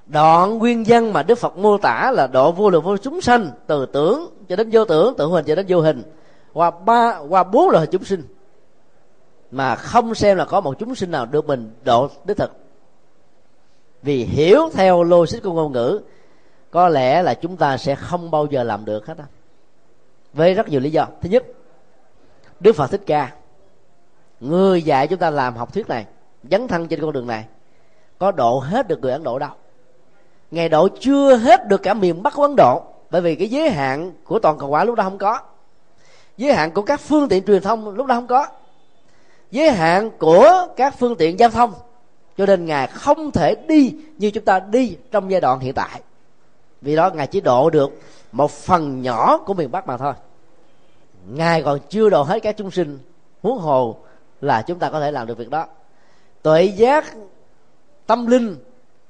Đoạn 0.05 0.57
nguyên 0.57 0.83
văn 0.87 1.13
mà 1.13 1.23
đức 1.23 1.35
phật 1.35 1.57
mô 1.57 1.77
tả 1.77 2.11
là 2.11 2.27
độ 2.27 2.51
vô 2.51 2.69
lượng 2.69 2.83
vô 2.83 2.97
chúng 2.97 3.21
sanh, 3.21 3.49
từ 3.67 3.85
tưởng 3.85 4.29
cho 4.49 4.55
đến 4.55 4.69
vô 4.71 4.85
tưởng 4.85 5.13
tưởng 5.17 5.31
hình 5.31 5.45
cho 5.45 5.55
đến 5.55 5.65
vô 5.69 5.81
hình, 5.81 6.03
qua 6.53 6.71
ba, 6.71 7.17
qua 7.29 7.43
bốn 7.43 7.69
loại 7.69 7.87
chúng 7.87 8.03
sinh. 8.03 8.23
Mà 9.51 9.75
không 9.75 10.15
xem 10.15 10.37
là 10.37 10.45
có 10.45 10.61
một 10.61 10.79
chúng 10.79 10.95
sinh 10.95 11.11
nào 11.11 11.25
được 11.25 11.45
mình 11.45 11.73
độ 11.83 12.09
đích 12.25 12.37
thực 12.37 12.60
vì 14.03 14.23
hiểu 14.23 14.69
theo 14.73 15.03
logic 15.03 15.43
của 15.43 15.53
ngôn 15.53 15.71
ngữ, 15.71 16.01
có 16.71 16.89
lẽ 16.89 17.23
là 17.23 17.33
chúng 17.33 17.57
ta 17.57 17.77
sẽ 17.77 17.95
không 17.95 18.31
bao 18.31 18.45
giờ 18.45 18.63
làm 18.63 18.85
được 18.85 19.05
hết 19.05 19.17
á. 19.17 19.25
Với 20.33 20.53
rất 20.53 20.69
nhiều 20.69 20.79
lý 20.79 20.89
do. 20.89 21.07
Thứ 21.21 21.29
nhất, 21.29 21.43
đức 22.59 22.75
phật 22.75 22.91
thích 22.91 23.01
ca, 23.05 23.31
người 24.39 24.81
dạy 24.81 25.07
chúng 25.07 25.19
ta 25.19 25.29
làm 25.29 25.55
học 25.55 25.73
thuyết 25.73 25.89
này, 25.89 26.05
dấn 26.51 26.67
thân 26.67 26.87
trên 26.87 27.01
con 27.01 27.11
đường 27.11 27.27
này, 27.27 27.45
có 28.17 28.31
độ 28.31 28.59
hết 28.59 28.87
được 28.87 29.01
người 29.01 29.11
ấn 29.11 29.23
độ 29.23 29.39
đâu. 29.39 29.51
Ngày 30.51 30.69
độ 30.69 30.87
chưa 30.99 31.35
hết 31.35 31.67
được 31.67 31.83
cả 31.83 31.93
miền 31.93 32.23
bắc 32.23 32.33
của 32.33 32.41
ấn 32.41 32.55
độ, 32.57 32.83
bởi 33.11 33.21
vì 33.21 33.35
cái 33.35 33.49
giới 33.49 33.69
hạn 33.69 34.11
của 34.23 34.39
toàn 34.39 34.57
cầu 34.57 34.69
hóa 34.69 34.83
lúc 34.83 34.95
đó 34.95 35.03
không 35.03 35.17
có. 35.17 35.39
Giới 36.37 36.53
hạn 36.53 36.71
của 36.71 36.81
các 36.81 36.99
phương 36.99 37.29
tiện 37.29 37.45
truyền 37.45 37.61
thông 37.61 37.89
lúc 37.89 38.05
đó 38.05 38.15
không 38.15 38.27
có. 38.27 38.47
Giới 39.51 39.71
hạn 39.71 40.11
của 40.19 40.67
các 40.75 40.95
phương 40.99 41.15
tiện 41.15 41.39
giao 41.39 41.49
thông 41.49 41.73
cho 42.41 42.45
nên 42.45 42.65
ngài 42.65 42.87
không 42.87 43.31
thể 43.31 43.55
đi 43.67 43.95
như 44.17 44.31
chúng 44.31 44.45
ta 44.45 44.59
đi 44.59 44.97
trong 45.11 45.31
giai 45.31 45.41
đoạn 45.41 45.59
hiện 45.59 45.73
tại. 45.73 46.01
Vì 46.81 46.95
đó 46.95 47.09
ngài 47.13 47.27
chỉ 47.27 47.41
độ 47.41 47.69
được 47.69 47.99
một 48.31 48.51
phần 48.51 49.01
nhỏ 49.01 49.37
của 49.37 49.53
miền 49.53 49.71
bắc 49.71 49.87
mà 49.87 49.97
thôi. 49.97 50.13
Ngài 51.29 51.63
còn 51.63 51.79
chưa 51.89 52.09
độ 52.09 52.23
hết 52.23 52.39
các 52.39 52.57
chúng 52.57 52.71
sinh 52.71 52.99
huống 53.41 53.57
hồ 53.57 53.97
là 54.41 54.61
chúng 54.61 54.79
ta 54.79 54.89
có 54.89 54.99
thể 54.99 55.11
làm 55.11 55.27
được 55.27 55.37
việc 55.37 55.49
đó. 55.49 55.65
Tuệ 56.41 56.63
giác, 56.63 57.05
tâm 58.05 58.27
linh, 58.27 58.55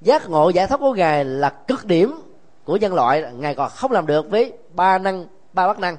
giác 0.02 0.30
ngộ 0.30 0.50
giải 0.50 0.68
thoát 0.68 0.78
của 0.78 0.94
ngài 0.94 1.26
là 1.26 1.50
cực 1.50 1.86
điểm 1.86 2.22
của 2.64 2.78
nhân 2.78 2.94
loại. 2.94 3.24
Ngài 3.34 3.56
còn 3.56 3.70
không 3.70 3.92
làm 3.92 4.08
được 4.08 4.30
với 4.30 4.54
ba 4.74 4.98
năng, 4.98 5.26
ba 5.54 5.68
bất 5.68 5.80
năng. 5.80 5.98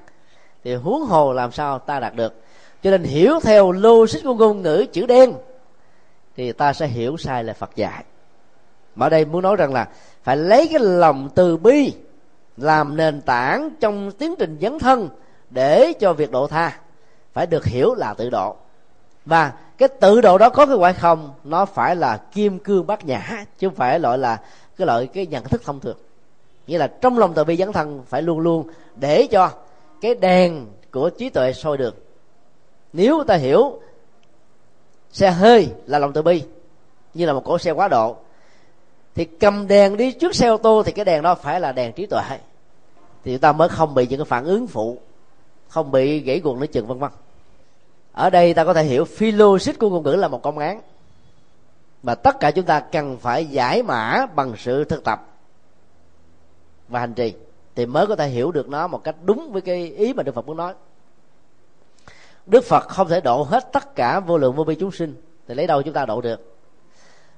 Thì 0.64 0.74
huống 0.74 1.04
hồ 1.04 1.32
làm 1.32 1.52
sao 1.52 1.78
ta 1.78 2.00
đạt 2.00 2.14
được? 2.14 2.34
Cho 2.82 2.90
nên 2.90 3.02
hiểu 3.02 3.40
theo 3.42 3.72
logic 3.72 4.24
của 4.24 4.34
ngôn 4.34 4.62
ngữ 4.62 4.84
chữ 4.92 5.06
đen 5.06 5.34
thì 6.36 6.52
ta 6.52 6.72
sẽ 6.72 6.86
hiểu 6.86 7.16
sai 7.16 7.44
là 7.44 7.52
phật 7.52 7.76
dạy. 7.76 8.04
Mà 8.94 9.06
ở 9.06 9.08
đây 9.08 9.24
muốn 9.24 9.42
nói 9.42 9.56
rằng 9.56 9.72
là 9.72 9.88
phải 10.22 10.36
lấy 10.36 10.68
cái 10.68 10.80
lòng 10.80 11.28
từ 11.34 11.56
bi 11.56 11.92
làm 12.56 12.96
nền 12.96 13.20
tảng 13.20 13.70
trong 13.80 14.10
tiến 14.12 14.34
trình 14.38 14.58
dấn 14.60 14.78
thân 14.78 15.08
để 15.50 15.92
cho 16.00 16.12
việc 16.12 16.30
độ 16.30 16.46
tha. 16.46 16.78
Phải 17.32 17.46
được 17.46 17.64
hiểu 17.64 17.94
là 17.94 18.14
tự 18.14 18.30
độ. 18.30 18.56
Và 19.24 19.52
cái 19.78 19.88
tự 19.88 20.20
độ 20.20 20.38
đó 20.38 20.48
có 20.48 20.66
cái 20.66 20.76
quả 20.76 20.92
không? 20.92 21.34
Nó 21.44 21.64
phải 21.64 21.96
là 21.96 22.16
kim 22.16 22.58
cương 22.58 22.86
bát 22.86 23.04
nhã, 23.04 23.44
chứ 23.58 23.68
không 23.68 23.76
phải 23.76 23.98
loại 23.98 24.18
là 24.18 24.40
cái 24.76 24.86
loại 24.86 25.06
cái 25.06 25.26
nhận 25.26 25.44
thức 25.44 25.62
thông 25.64 25.80
thường. 25.80 25.96
Nghĩa 26.66 26.78
là 26.78 26.86
trong 26.86 27.18
lòng 27.18 27.34
từ 27.34 27.44
bi 27.44 27.56
dấn 27.56 27.72
thân 27.72 28.02
phải 28.06 28.22
luôn 28.22 28.38
luôn 28.38 28.68
để 28.96 29.26
cho 29.30 29.50
cái 30.00 30.14
đèn 30.14 30.66
của 30.90 31.10
trí 31.10 31.28
tuệ 31.30 31.52
soi 31.52 31.76
được 31.76 32.02
nếu 32.92 33.24
ta 33.24 33.34
hiểu 33.34 33.80
xe 35.12 35.30
hơi 35.30 35.68
là 35.86 35.98
lòng 35.98 36.12
từ 36.12 36.22
bi, 36.22 36.44
như 37.14 37.26
là 37.26 37.32
một 37.32 37.44
cỗ 37.44 37.58
xe 37.58 37.70
quá 37.70 37.88
độ. 37.88 38.16
Thì 39.14 39.24
cầm 39.24 39.68
đèn 39.68 39.96
đi 39.96 40.12
trước 40.12 40.34
xe 40.34 40.48
ô 40.48 40.56
tô 40.56 40.82
thì 40.86 40.92
cái 40.92 41.04
đèn 41.04 41.22
đó 41.22 41.34
phải 41.34 41.60
là 41.60 41.72
đèn 41.72 41.92
trí 41.92 42.06
tuệ. 42.06 42.22
Thì 43.24 43.32
chúng 43.32 43.40
ta 43.40 43.52
mới 43.52 43.68
không 43.68 43.94
bị 43.94 44.06
những 44.06 44.18
cái 44.18 44.24
phản 44.24 44.44
ứng 44.44 44.66
phụ, 44.66 44.98
không 45.68 45.90
bị 45.90 46.20
gãy 46.20 46.40
guồng 46.40 46.58
nói 46.58 46.66
chừng, 46.66 46.86
vân 46.86 46.98
vân. 46.98 47.10
Ở 48.12 48.30
đây 48.30 48.54
ta 48.54 48.64
có 48.64 48.74
thể 48.74 48.84
hiểu 48.84 49.04
philosophy 49.04 49.78
của 49.78 49.90
ngôn 49.90 50.02
ngữ 50.02 50.12
là 50.12 50.28
một 50.28 50.42
công 50.42 50.58
án 50.58 50.80
mà 52.02 52.14
tất 52.14 52.40
cả 52.40 52.50
chúng 52.50 52.64
ta 52.64 52.80
cần 52.80 53.18
phải 53.18 53.46
giải 53.46 53.82
mã 53.82 54.26
bằng 54.34 54.54
sự 54.58 54.84
thực 54.84 55.04
tập 55.04 55.26
và 56.88 57.00
hành 57.00 57.14
trì. 57.14 57.34
Thì 57.74 57.86
mới 57.86 58.06
có 58.06 58.16
thể 58.16 58.28
hiểu 58.28 58.52
được 58.52 58.68
nó 58.68 58.86
một 58.86 59.04
cách 59.04 59.16
đúng 59.24 59.52
với 59.52 59.62
cái 59.62 59.90
ý 59.90 60.12
mà 60.12 60.22
đức 60.22 60.34
phật 60.34 60.46
muốn 60.46 60.56
nói 60.56 60.74
đức 62.46 62.64
phật 62.64 62.88
không 62.88 63.08
thể 63.08 63.20
độ 63.20 63.42
hết 63.42 63.72
tất 63.72 63.94
cả 63.94 64.20
vô 64.20 64.38
lượng 64.38 64.54
vô 64.56 64.64
bi 64.64 64.74
chúng 64.74 64.92
sinh 64.92 65.14
thì 65.48 65.54
lấy 65.54 65.66
đâu 65.66 65.82
chúng 65.82 65.94
ta 65.94 66.06
độ 66.06 66.20
được? 66.20 66.56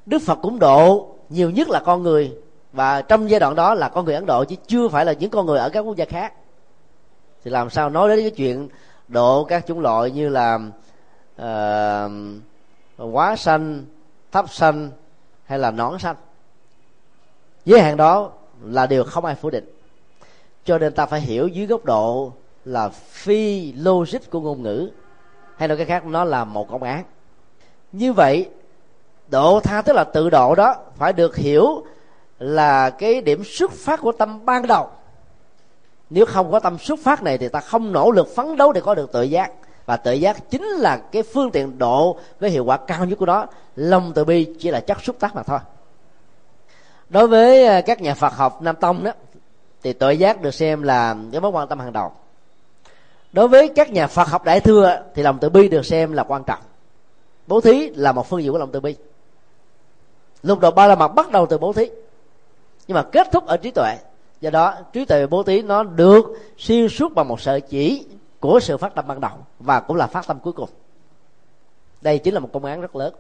Đức 0.07 0.19
phật 0.23 0.39
cũng 0.43 0.59
độ 0.59 1.09
nhiều 1.29 1.51
nhất 1.51 1.69
là 1.69 1.81
con 1.81 2.03
người 2.03 2.37
và 2.73 3.03
trong 3.03 3.31
giai 3.31 3.41
đoạn 3.41 3.55
đó 3.55 3.75
là 3.75 3.89
con 3.89 4.05
người 4.05 4.15
ấn 4.15 4.27
độ 4.27 4.45
chứ 4.45 4.57
chưa 4.67 4.89
phải 4.89 5.05
là 5.05 5.13
những 5.13 5.31
con 5.31 5.47
người 5.47 5.59
ở 5.59 5.69
các 5.69 5.81
quốc 5.81 5.97
gia 5.97 6.05
khác. 6.05 6.33
Thì 7.45 7.51
làm 7.51 7.71
sao 7.71 7.91
nói 7.91 8.09
đến 8.09 8.21
cái 8.21 8.31
chuyện 8.31 8.69
độ 9.09 9.45
các 9.45 9.67
chủng 9.67 9.81
loại 9.81 10.11
như 10.11 10.29
là 10.29 10.59
ờ, 11.37 12.11
uh, 13.03 13.15
quá 13.15 13.37
xanh 13.37 13.85
thấp 14.33 14.51
xanh 14.51 14.91
hay 15.45 15.59
là 15.59 15.71
nón 15.71 15.99
xanh 15.99 16.17
giới 17.65 17.81
hạn 17.81 17.97
đó 17.97 18.33
là 18.63 18.87
điều 18.87 19.05
không 19.05 19.25
ai 19.25 19.35
phủ 19.35 19.51
định. 19.51 19.75
Cho 20.65 20.79
nên 20.79 20.93
ta 20.93 21.07
phải 21.07 21.21
hiểu 21.21 21.49
dưới 21.49 21.67
góc 21.67 21.85
độ 21.85 22.33
là 22.65 22.89
phi 22.89 23.73
logic 23.73 24.31
của 24.31 24.41
ngôn 24.41 24.63
ngữ, 24.63 24.91
hay 25.57 25.69
nói 25.69 25.77
cái 25.77 25.87
khác, 25.87 26.07
nó 26.07 26.25
là 26.25 26.45
một 26.45 26.71
công 26.71 26.83
án 26.83 27.05
như 27.93 28.13
vậy, 28.13 28.51
độ 29.29 29.61
tha, 29.61 29.83
tức 29.83 29.93
là 29.93 30.05
tự 30.05 30.31
độ 30.31 30.55
đó, 30.55 30.77
phải 30.97 31.13
được 31.13 31.37
hiểu 31.37 31.85
là 32.39 32.91
cái 32.91 33.21
điểm 33.21 33.45
xuất 33.45 33.73
phát 33.73 34.01
của 34.01 34.13
tâm 34.13 34.45
ban 34.45 34.67
đầu. 34.67 34.89
Nếu 36.11 36.27
không 36.27 36.53
có 36.53 36.61
tâm 36.61 36.79
xuất 36.79 37.01
phát 37.01 37.23
này 37.23 37.39
thì 37.39 37.49
ta 37.49 37.61
không 37.61 37.93
nỗ 37.93 38.11
lực 38.11 38.29
phấn 38.37 38.57
đấu 38.57 38.73
để 38.73 38.81
có 38.81 38.95
được 38.95 39.13
tự 39.13 39.23
giác. 39.23 39.53
Và 39.87 39.97
tự 39.97 40.13
giác 40.13 40.51
chính 40.51 40.65
là 40.65 40.97
cái 40.97 41.23
phương 41.23 41.51
tiện 41.51 41.79
độ 41.79 42.19
với 42.41 42.51
hiệu 42.51 42.65
quả 42.65 42.77
cao 42.77 43.05
nhất 43.05 43.19
của 43.19 43.27
nó. 43.27 43.47
Lòng 43.77 44.13
từ 44.15 44.25
bi 44.25 44.55
chỉ 44.59 44.71
là 44.71 44.81
chất 44.81 45.03
xúc 45.03 45.17
tác 45.21 45.35
mà 45.35 45.43
thôi. 45.43 45.59
Đối 47.09 47.29
với 47.29 47.67
à, 47.67 47.81
các 47.81 48.01
nhà 48.01 48.15
phật 48.15 48.33
học 48.33 48.63
nam 48.63 48.77
tông 48.77 49.05
đó, 49.05 49.13
thì 49.83 49.93
tự 49.93 50.11
giác 50.11 50.43
được 50.43 50.55
xem 50.55 50.83
là 50.83 51.17
cái 51.33 51.41
mối 51.41 51.51
quan 51.51 51.69
tâm 51.69 51.81
hàng 51.81 51.93
đầu 51.93 52.13
đối 53.35 53.49
với 53.49 53.69
các 53.69 53.93
nhà 53.93 54.07
phật 54.07 54.29
học 54.29 54.45
đại 54.45 54.61
thừa, 54.61 55.03
thì 55.15 55.23
lòng 55.23 55.39
từ 55.41 55.49
bi 55.49 55.69
được 55.69 55.87
xem 55.87 56.13
là 56.13 56.25
quan 56.25 56.45
trọng. 56.45 56.61
Bố 57.47 57.61
thí 57.61 57.89
là 57.89 58.13
một 58.13 58.29
phương 58.29 58.43
diện 58.43 58.53
của 58.53 58.59
lòng 58.59 58.73
từ 58.73 58.81
bi. 58.81 58.97
Lục 60.43 60.61
độ 60.61 60.71
ba 60.71 60.87
la 60.87 60.95
mật 60.95 61.09
bắt 61.09 61.31
đầu 61.31 61.47
từ 61.47 61.59
bố 61.59 61.73
thí, 61.73 61.91
nhưng 62.87 62.95
mà 62.95 63.03
kết 63.13 63.29
thúc 63.33 63.47
ở 63.47 63.57
trí 63.57 63.71
tuệ. 63.71 63.99
Do 64.41 64.51
đó, 64.51 64.75
trí 64.93 65.05
tuệ 65.05 65.27
bố 65.27 65.43
thí 65.43 65.63
nó 65.63 65.83
được 65.83 66.25
xuyên 66.59 66.89
suốt 66.89 67.15
bằng 67.15 67.29
một 67.29 67.41
sợi 67.41 67.61
chỉ 67.61 68.07
của 68.41 68.61
sự 68.61 68.77
phát 68.77 68.95
tâm 68.95 69.07
ban 69.09 69.21
đầu 69.21 69.33
và 69.59 69.81
cũng 69.81 69.97
là 69.97 70.07
phát 70.07 70.27
tâm 70.27 70.39
cuối 70.41 70.53
cùng. 70.53 70.69
Đây 72.01 72.19
chính 72.19 72.35
là 72.35 72.41
một 72.41 72.49
công 72.53 72.65
án 72.65 72.81
rất 72.81 72.97
lớn. 72.97 73.15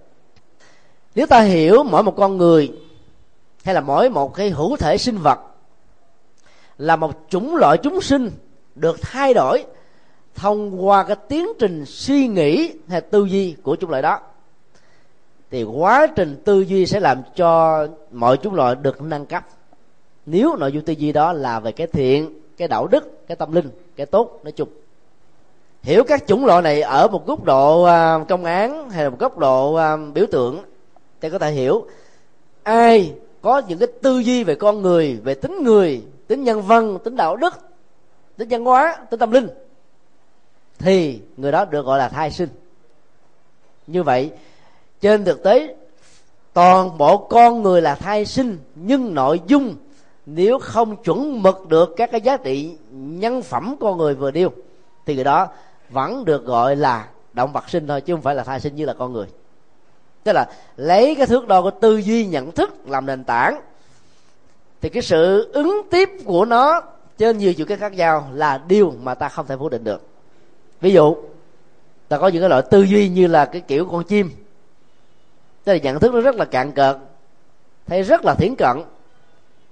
Nếu 1.14 1.26
ta 1.26 1.40
hiểu 1.40 1.84
mỗi 1.84 2.02
một 2.02 2.14
con 2.16 2.36
người 2.36 2.72
hay 3.64 3.74
là 3.74 3.80
mỗi 3.80 4.10
một 4.10 4.34
cái 4.34 4.50
hữu 4.50 4.76
thể 4.76 4.98
sinh 4.98 5.18
vật 5.18 5.38
là 6.78 6.96
một 6.96 7.12
chủng 7.28 7.56
loại 7.56 7.78
chúng 7.82 8.00
sinh 8.00 8.30
được 8.74 8.96
thay 9.02 9.34
đổi 9.34 9.64
thông 10.34 10.86
qua 10.86 11.04
cái 11.04 11.16
tiến 11.28 11.48
trình 11.58 11.84
suy 11.86 12.28
nghĩ 12.28 12.72
hay 12.88 13.00
tư 13.00 13.24
duy 13.24 13.56
của 13.62 13.76
chúng 13.76 13.90
loại 13.90 14.02
đó, 14.02 14.20
thì 15.50 15.64
quá 15.64 16.06
trình 16.06 16.42
tư 16.44 16.60
duy 16.60 16.86
sẽ 16.86 17.00
làm 17.00 17.22
cho 17.36 17.86
mọi 18.12 18.36
chúng 18.36 18.54
loại 18.54 18.74
được 18.74 19.02
nâng 19.02 19.26
cấp. 19.26 19.44
Nếu 20.26 20.56
nội 20.56 20.72
dung 20.72 20.84
tư 20.84 20.92
duy 20.92 21.12
đó 21.12 21.32
là 21.32 21.60
về 21.60 21.72
cái 21.72 21.86
thiện, 21.86 22.40
cái 22.56 22.68
đạo 22.68 22.86
đức, 22.86 23.26
cái 23.26 23.36
tâm 23.36 23.52
linh, 23.52 23.68
cái 23.96 24.06
tốt, 24.06 24.40
nói 24.44 24.52
chung. 24.52 24.68
Hiểu 25.82 26.04
các 26.04 26.26
chủng 26.26 26.46
loại 26.46 26.62
này 26.62 26.80
ở 26.82 27.08
một 27.08 27.26
góc 27.26 27.44
độ 27.44 27.82
à, 27.82 28.18
công 28.28 28.44
án 28.44 28.90
hay 28.90 29.04
là 29.04 29.10
một 29.10 29.16
góc 29.18 29.38
độ 29.38 29.74
à, 29.74 29.96
biểu 30.14 30.26
tượng, 30.26 30.58
thì 31.20 31.30
có 31.30 31.38
thể 31.38 31.50
hiểu. 31.50 31.86
Ai 32.62 33.12
có 33.42 33.62
những 33.68 33.78
cái 33.78 33.88
tư 34.02 34.18
duy 34.18 34.44
về 34.44 34.54
con 34.54 34.82
người, 34.82 35.20
về 35.24 35.34
tính 35.34 35.62
người, 35.62 36.02
tính 36.26 36.44
nhân 36.44 36.62
văn, 36.62 36.98
tính 37.04 37.16
đạo 37.16 37.36
đức, 37.36 37.54
tính 38.36 38.48
văn 38.48 38.64
hóa, 38.64 38.96
tính 39.10 39.20
tâm 39.20 39.30
linh 39.30 39.48
thì 40.84 41.20
người 41.36 41.52
đó 41.52 41.64
được 41.64 41.86
gọi 41.86 41.98
là 41.98 42.08
thai 42.08 42.30
sinh. 42.30 42.48
Như 43.86 44.02
vậy, 44.02 44.30
trên 45.00 45.24
thực 45.24 45.42
tế, 45.42 45.74
toàn 46.52 46.98
bộ 46.98 47.18
con 47.18 47.62
người 47.62 47.82
là 47.82 47.94
thai 47.94 48.24
sinh, 48.24 48.58
nhưng 48.74 49.14
nội 49.14 49.40
dung 49.46 49.76
nếu 50.26 50.58
không 50.58 50.96
chuẩn 50.96 51.42
mực 51.42 51.68
được 51.68 51.94
các 51.96 52.10
cái 52.12 52.20
giá 52.20 52.36
trị 52.36 52.76
nhân 52.90 53.42
phẩm 53.42 53.76
con 53.80 53.98
người 53.98 54.14
vừa 54.14 54.30
điêu 54.30 54.50
thì 55.06 55.14
người 55.14 55.24
đó 55.24 55.48
vẫn 55.90 56.24
được 56.24 56.44
gọi 56.44 56.76
là 56.76 57.08
động 57.32 57.52
vật 57.52 57.70
sinh 57.70 57.86
thôi, 57.86 58.00
chứ 58.00 58.14
không 58.14 58.22
phải 58.22 58.34
là 58.34 58.44
thai 58.44 58.60
sinh 58.60 58.76
như 58.76 58.84
là 58.84 58.94
con 58.98 59.12
người. 59.12 59.26
Tức 60.24 60.32
là 60.32 60.48
lấy 60.76 61.14
cái 61.14 61.26
thước 61.26 61.48
đo 61.48 61.62
của 61.62 61.70
tư 61.70 61.96
duy 61.96 62.26
nhận 62.26 62.52
thức 62.52 62.88
làm 62.88 63.06
nền 63.06 63.24
tảng, 63.24 63.60
thì 64.80 64.88
cái 64.88 65.02
sự 65.02 65.50
ứng 65.52 65.82
tiếp 65.90 66.10
của 66.24 66.44
nó 66.44 66.82
trên 67.18 67.38
nhiều 67.38 67.54
chiều 67.54 67.66
cái 67.66 67.76
khác 67.76 67.92
nhau 67.92 68.28
là 68.32 68.58
điều 68.68 68.94
mà 69.02 69.14
ta 69.14 69.28
không 69.28 69.46
thể 69.46 69.56
phủ 69.56 69.68
định 69.68 69.84
được 69.84 70.13
ví 70.84 70.92
dụ, 70.92 71.16
ta 72.08 72.18
có 72.18 72.28
những 72.28 72.42
cái 72.42 72.48
loại 72.48 72.62
tư 72.70 72.82
duy 72.82 73.08
như 73.08 73.26
là 73.26 73.44
cái 73.44 73.60
kiểu 73.60 73.88
con 73.92 74.04
chim. 74.04 74.30
Tức 75.64 75.72
là 75.72 75.78
nhận 75.78 76.00
thức 76.00 76.14
nó 76.14 76.20
rất 76.20 76.36
là 76.36 76.44
cạn 76.44 76.72
cợt, 76.72 76.96
thấy 77.86 78.02
rất 78.02 78.24
là 78.24 78.34
thiển 78.34 78.54
cận. 78.54 78.76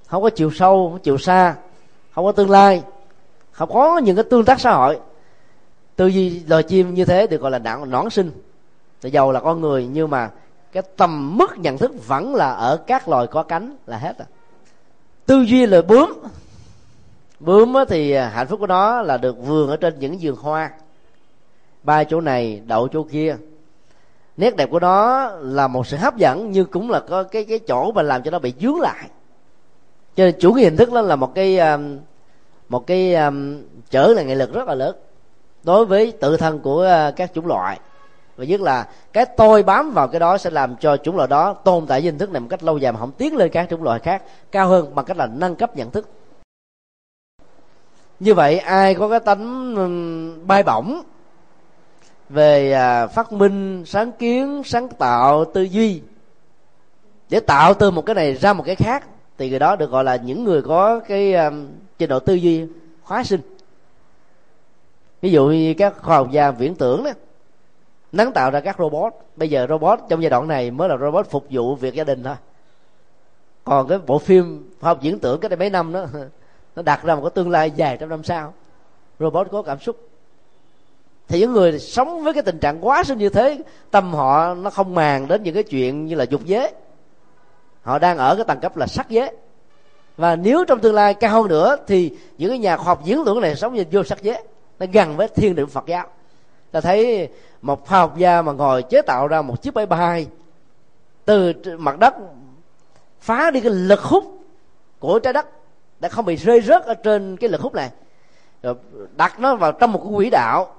Không 0.06 0.22
có 0.22 0.30
chiều 0.30 0.50
sâu, 0.50 0.88
không 0.88 0.92
có 0.92 1.02
chiều 1.02 1.18
xa, 1.18 1.54
không 2.12 2.24
có 2.24 2.32
tương 2.32 2.50
lai, 2.50 2.82
không 3.50 3.72
có 3.72 3.98
những 3.98 4.16
cái 4.16 4.24
tương 4.30 4.44
tác 4.44 4.60
xã 4.60 4.72
hội. 4.72 4.98
Tư 5.96 6.06
duy 6.06 6.42
loài 6.46 6.62
chim 6.62 6.94
như 6.94 7.04
thế 7.04 7.26
được 7.26 7.40
gọi 7.40 7.50
là 7.50 7.58
đạn 7.58 7.90
nõn 7.90 8.10
sinh. 8.10 8.30
Thì 9.00 9.10
giàu 9.10 9.32
là 9.32 9.40
con 9.40 9.60
người, 9.60 9.88
nhưng 9.92 10.10
mà 10.10 10.30
cái 10.72 10.82
tầm 10.96 11.38
mức 11.38 11.58
nhận 11.58 11.78
thức 11.78 12.06
vẫn 12.06 12.34
là 12.34 12.52
ở 12.52 12.76
các 12.86 13.08
loài 13.08 13.26
có 13.26 13.42
cánh 13.42 13.76
là 13.86 13.98
hết 13.98 14.18
rồi. 14.18 14.26
Tư 15.26 15.42
duy 15.42 15.66
là 15.66 15.82
bướm. 15.82 16.12
Bướm 17.40 17.74
thì 17.88 18.14
hạnh 18.14 18.46
phúc 18.46 18.60
của 18.60 18.66
nó 18.66 19.02
là 19.02 19.16
được 19.16 19.36
vườn 19.46 19.70
ở 19.70 19.76
trên 19.76 19.98
những 19.98 20.18
vườn 20.20 20.36
hoa 20.36 20.70
ba 21.82 22.04
chỗ 22.04 22.20
này 22.20 22.62
đậu 22.66 22.88
chỗ 22.88 23.02
kia. 23.02 23.36
Nét 24.36 24.56
đẹp 24.56 24.70
của 24.70 24.80
nó 24.80 25.26
là 25.40 25.68
một 25.68 25.86
sự 25.86 25.96
hấp 25.96 26.16
dẫn 26.16 26.50
nhưng 26.50 26.66
cũng 26.66 26.90
là 26.90 27.00
có 27.00 27.22
cái 27.22 27.44
cái 27.44 27.58
chỗ 27.58 27.92
mà 27.92 28.02
làm 28.02 28.22
cho 28.22 28.30
nó 28.30 28.38
bị 28.38 28.52
dướng 28.60 28.80
lại. 28.80 29.08
Cho 30.16 30.24
nên 30.24 30.34
chủ 30.40 30.52
nghĩa 30.52 30.64
hình 30.64 30.76
thức 30.76 30.92
đó 30.92 31.00
là 31.00 31.16
một 31.16 31.34
cái 31.34 31.58
um, 31.58 31.98
một 32.68 32.86
cái 32.86 33.14
um, 33.14 33.62
trở 33.90 34.06
là 34.06 34.22
nghị 34.22 34.34
lực 34.34 34.52
rất 34.52 34.68
là 34.68 34.74
lớn 34.74 34.96
đối 35.62 35.86
với 35.86 36.12
tự 36.20 36.36
thân 36.36 36.60
của 36.60 37.08
uh, 37.08 37.16
các 37.16 37.34
chủng 37.34 37.46
loại. 37.46 37.80
Và 38.36 38.44
nhất 38.44 38.60
là 38.60 38.88
cái 39.12 39.26
tôi 39.26 39.62
bám 39.62 39.90
vào 39.90 40.08
cái 40.08 40.20
đó 40.20 40.38
sẽ 40.38 40.50
làm 40.50 40.76
cho 40.76 40.96
chủng 40.96 41.16
loại 41.16 41.28
đó 41.28 41.52
tồn 41.52 41.86
tại 41.86 42.00
hình 42.00 42.18
thức 42.18 42.30
này 42.30 42.40
một 42.40 42.46
cách 42.50 42.62
lâu 42.62 42.78
dài 42.78 42.92
mà 42.92 43.00
không 43.00 43.12
tiến 43.12 43.36
lên 43.36 43.50
các 43.50 43.66
chủng 43.70 43.82
loại 43.82 43.98
khác 43.98 44.22
cao 44.52 44.68
hơn 44.68 44.94
bằng 44.94 45.04
cách 45.04 45.16
là 45.16 45.26
nâng 45.26 45.56
cấp 45.56 45.76
nhận 45.76 45.90
thức. 45.90 46.08
Như 48.20 48.34
vậy 48.34 48.58
ai 48.58 48.94
có 48.94 49.08
cái 49.08 49.20
tánh 49.20 49.74
um, 49.76 50.46
bay 50.46 50.62
bổng 50.62 51.02
về 52.32 52.72
à, 52.72 53.06
phát 53.06 53.32
minh 53.32 53.84
sáng 53.86 54.12
kiến 54.12 54.62
sáng 54.64 54.88
tạo 54.88 55.44
tư 55.44 55.62
duy. 55.62 56.02
Để 57.30 57.40
tạo 57.40 57.74
từ 57.74 57.90
một 57.90 58.06
cái 58.06 58.14
này 58.14 58.34
ra 58.34 58.52
một 58.52 58.62
cái 58.66 58.74
khác 58.74 59.06
thì 59.38 59.50
người 59.50 59.58
đó 59.58 59.76
được 59.76 59.90
gọi 59.90 60.04
là 60.04 60.16
những 60.16 60.44
người 60.44 60.62
có 60.62 61.00
cái 61.00 61.34
um, 61.34 61.68
trình 61.98 62.08
độ 62.08 62.20
tư 62.20 62.34
duy 62.34 62.66
hóa 63.02 63.24
sinh. 63.24 63.40
Ví 65.22 65.30
dụ 65.30 65.46
như 65.46 65.74
các 65.78 66.02
khoa 66.02 66.16
học 66.16 66.30
gia 66.30 66.50
viễn 66.50 66.74
tưởng 66.74 67.04
đó 67.04 67.10
nắng 68.12 68.32
tạo 68.32 68.50
ra 68.50 68.60
các 68.60 68.76
robot. 68.78 69.12
Bây 69.36 69.50
giờ 69.50 69.66
robot 69.68 70.00
trong 70.08 70.22
giai 70.22 70.30
đoạn 70.30 70.48
này 70.48 70.70
mới 70.70 70.88
là 70.88 70.96
robot 70.96 71.30
phục 71.30 71.46
vụ 71.50 71.74
việc 71.74 71.94
gia 71.94 72.04
đình 72.04 72.22
thôi. 72.22 72.36
Còn 73.64 73.88
cái 73.88 73.98
bộ 73.98 74.18
phim 74.18 74.70
khoa 74.80 74.90
học 74.90 74.98
viễn 75.02 75.18
tưởng 75.18 75.40
cái 75.40 75.48
đây 75.48 75.56
mấy 75.56 75.70
năm 75.70 75.92
đó 75.92 76.06
nó 76.76 76.82
đặt 76.82 77.04
ra 77.04 77.14
một 77.14 77.22
cái 77.22 77.30
tương 77.34 77.50
lai 77.50 77.70
dài 77.70 77.96
trăm 77.96 78.08
năm 78.08 78.22
sau. 78.22 78.54
Robot 79.18 79.48
có 79.50 79.62
cảm 79.62 79.78
xúc 79.78 80.11
thì 81.28 81.40
những 81.40 81.52
người 81.52 81.78
sống 81.78 82.24
với 82.24 82.32
cái 82.32 82.42
tình 82.42 82.58
trạng 82.58 82.86
quá 82.86 83.04
sinh 83.04 83.18
như 83.18 83.28
thế, 83.28 83.58
tâm 83.90 84.14
họ 84.14 84.54
nó 84.54 84.70
không 84.70 84.94
màng 84.94 85.28
đến 85.28 85.42
những 85.42 85.54
cái 85.54 85.62
chuyện 85.62 86.06
như 86.06 86.14
là 86.14 86.24
dục 86.24 86.44
giới 86.44 86.72
họ 87.82 87.98
đang 87.98 88.18
ở 88.18 88.36
cái 88.36 88.44
tầng 88.44 88.60
cấp 88.60 88.76
là 88.76 88.86
sắc 88.86 89.08
giới 89.08 89.32
và 90.16 90.36
nếu 90.36 90.64
trong 90.64 90.80
tương 90.80 90.94
lai 90.94 91.14
cao 91.14 91.30
hơn 91.30 91.48
nữa, 91.48 91.76
thì 91.86 92.16
những 92.38 92.50
cái 92.50 92.58
nhà 92.58 92.76
khoa 92.76 92.86
học 92.86 93.04
diễn 93.04 93.22
tưởng 93.26 93.40
này 93.40 93.56
sống 93.56 93.74
như 93.74 93.84
vô 93.92 94.04
sắc 94.04 94.22
giới 94.22 94.42
nó 94.78 94.86
gần 94.92 95.16
với 95.16 95.28
thiên 95.28 95.54
định 95.54 95.66
phật 95.66 95.84
giáo. 95.86 96.06
Ta 96.70 96.80
thấy 96.80 97.28
một 97.62 97.86
khoa 97.86 97.98
học 97.98 98.16
gia 98.16 98.42
mà 98.42 98.52
ngồi 98.52 98.82
chế 98.82 99.02
tạo 99.02 99.28
ra 99.28 99.42
một 99.42 99.62
chiếc 99.62 99.74
máy 99.74 99.86
bay 99.86 100.26
từ 101.24 101.52
mặt 101.78 101.98
đất, 101.98 102.14
phá 103.20 103.50
đi 103.50 103.60
cái 103.60 103.72
lực 103.72 104.00
hút 104.00 104.24
của 104.98 105.18
trái 105.18 105.32
đất 105.32 105.46
để 106.00 106.08
không 106.08 106.24
bị 106.24 106.36
rơi 106.36 106.60
rớt 106.60 106.84
ở 106.84 106.94
trên 106.94 107.36
cái 107.36 107.50
lực 107.50 107.60
hút 107.60 107.74
này. 107.74 107.90
Rồi 108.62 108.74
đặt 109.16 109.40
nó 109.40 109.56
vào 109.56 109.72
trong 109.72 109.92
một 109.92 110.00
cái 110.04 110.12
quỹ 110.14 110.30
đạo 110.30 110.74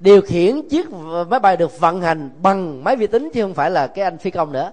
điều 0.00 0.22
khiển 0.22 0.68
chiếc 0.68 0.92
máy 1.28 1.40
bay 1.40 1.56
được 1.56 1.80
vận 1.80 2.00
hành 2.00 2.30
bằng 2.42 2.84
máy 2.84 2.96
vi 2.96 3.06
tính 3.06 3.30
chứ 3.34 3.42
không 3.42 3.54
phải 3.54 3.70
là 3.70 3.86
cái 3.86 4.04
anh 4.04 4.18
phi 4.18 4.30
công 4.30 4.52
nữa. 4.52 4.72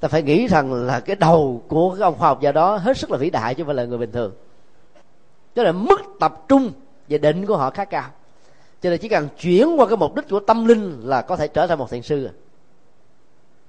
Ta 0.00 0.08
phải 0.08 0.22
nghĩ 0.22 0.46
rằng 0.46 0.72
là 0.72 1.00
cái 1.00 1.16
đầu 1.16 1.62
của 1.68 1.90
cái 1.90 2.02
ông 2.02 2.18
khoa 2.18 2.28
học 2.28 2.40
gia 2.40 2.52
đó 2.52 2.76
hết 2.76 2.98
sức 2.98 3.10
là 3.10 3.18
vĩ 3.18 3.30
đại 3.30 3.54
chứ 3.54 3.62
không 3.62 3.66
phải 3.66 3.74
là 3.74 3.84
người 3.84 3.98
bình 3.98 4.12
thường. 4.12 4.32
Tức 5.54 5.62
là 5.62 5.72
mức 5.72 6.00
tập 6.20 6.44
trung 6.48 6.72
và 7.08 7.18
định 7.18 7.46
của 7.46 7.56
họ 7.56 7.70
khá 7.70 7.84
cao. 7.84 8.10
Cho 8.82 8.90
nên 8.90 8.98
chỉ 8.98 9.08
cần 9.08 9.28
chuyển 9.40 9.80
qua 9.80 9.86
cái 9.86 9.96
mục 9.96 10.14
đích 10.14 10.28
của 10.28 10.40
tâm 10.40 10.64
linh 10.64 11.00
là 11.04 11.22
có 11.22 11.36
thể 11.36 11.48
trở 11.48 11.66
thành 11.66 11.78
một 11.78 11.90
thiền 11.90 12.02
sư 12.02 12.28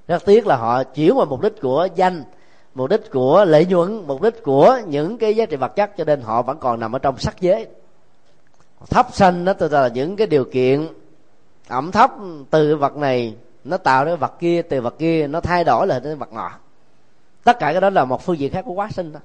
rất 0.07 0.25
tiếc 0.25 0.47
là 0.47 0.55
họ 0.55 0.83
chuyển 0.83 1.17
qua 1.17 1.25
mục 1.25 1.41
đích 1.41 1.61
của 1.61 1.87
danh, 1.95 2.23
mục 2.75 2.89
đích 2.89 3.11
của 3.11 3.45
lợi 3.45 3.65
nhuận, 3.65 4.07
mục 4.07 4.21
đích 4.21 4.43
của 4.43 4.79
những 4.87 5.17
cái 5.17 5.35
giá 5.35 5.45
trị 5.45 5.55
vật 5.55 5.75
chất, 5.75 5.91
cho 5.97 6.03
nên 6.03 6.21
họ 6.21 6.41
vẫn 6.41 6.57
còn 6.59 6.79
nằm 6.79 6.95
ở 6.95 6.99
trong 6.99 7.17
sắc 7.17 7.41
giới 7.41 7.67
thấp 8.89 9.07
xanh 9.13 9.45
đó 9.45 9.53
là 9.59 9.87
những 9.87 10.15
cái 10.15 10.27
điều 10.27 10.45
kiện 10.45 10.87
ẩm 11.67 11.91
thấp 11.91 12.11
từ 12.49 12.75
vật 12.75 12.97
này 12.97 13.35
nó 13.63 13.77
tạo 13.77 14.05
ra 14.05 14.15
vật 14.15 14.39
kia 14.39 14.61
từ 14.61 14.81
vật 14.81 14.95
kia 14.99 15.27
nó 15.27 15.41
thay 15.41 15.63
đổi 15.63 15.87
lại 15.87 15.99
đến 15.99 16.17
vật 16.17 16.33
nọ. 16.33 16.51
Tất 17.43 17.59
cả 17.59 17.71
cái 17.71 17.81
đó 17.81 17.89
là 17.89 18.05
một 18.05 18.21
phương 18.21 18.39
diện 18.39 18.51
khác 18.51 18.65
của 18.65 18.73
quá 18.73 18.89
sinh 18.91 19.11
đó. 19.11 19.19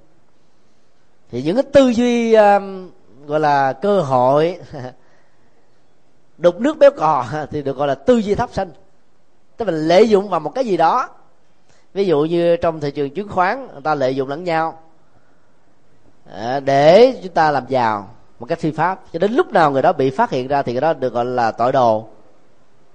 Thì 1.30 1.42
những 1.42 1.56
cái 1.56 1.64
tư 1.72 1.88
duy 1.88 2.34
um, 2.34 2.90
gọi 3.26 3.40
là 3.40 3.72
cơ 3.72 4.00
hội 4.00 4.58
đục 6.38 6.60
nước 6.60 6.78
béo 6.78 6.90
cò 6.90 7.26
thì 7.50 7.62
được 7.62 7.76
gọi 7.76 7.88
là 7.88 7.94
tư 7.94 8.16
duy 8.16 8.34
thấp 8.34 8.50
sinh 8.52 8.70
tức 9.56 9.68
là 9.68 9.72
lợi 9.72 10.08
dụng 10.08 10.28
vào 10.28 10.40
một 10.40 10.54
cái 10.54 10.64
gì 10.64 10.76
đó. 10.76 11.08
Ví 11.94 12.04
dụ 12.04 12.24
như 12.24 12.56
trong 12.56 12.80
thị 12.80 12.90
trường 12.90 13.10
chứng 13.10 13.28
khoán 13.28 13.68
người 13.72 13.82
ta 13.84 13.94
lợi 13.94 14.16
dụng 14.16 14.28
lẫn 14.28 14.44
nhau 14.44 14.78
à, 16.32 16.60
để 16.60 17.20
chúng 17.22 17.32
ta 17.32 17.50
làm 17.50 17.64
giàu 17.68 18.08
một 18.38 18.46
cách 18.46 18.58
phi 18.58 18.70
pháp. 18.70 19.00
Cho 19.12 19.18
đến 19.18 19.32
lúc 19.32 19.52
nào 19.52 19.70
người 19.70 19.82
đó 19.82 19.92
bị 19.92 20.10
phát 20.10 20.30
hiện 20.30 20.48
ra 20.48 20.62
thì 20.62 20.72
người 20.72 20.80
đó 20.80 20.92
được 20.92 21.12
gọi 21.12 21.24
là 21.24 21.50
tội 21.50 21.72
đồ 21.72 22.08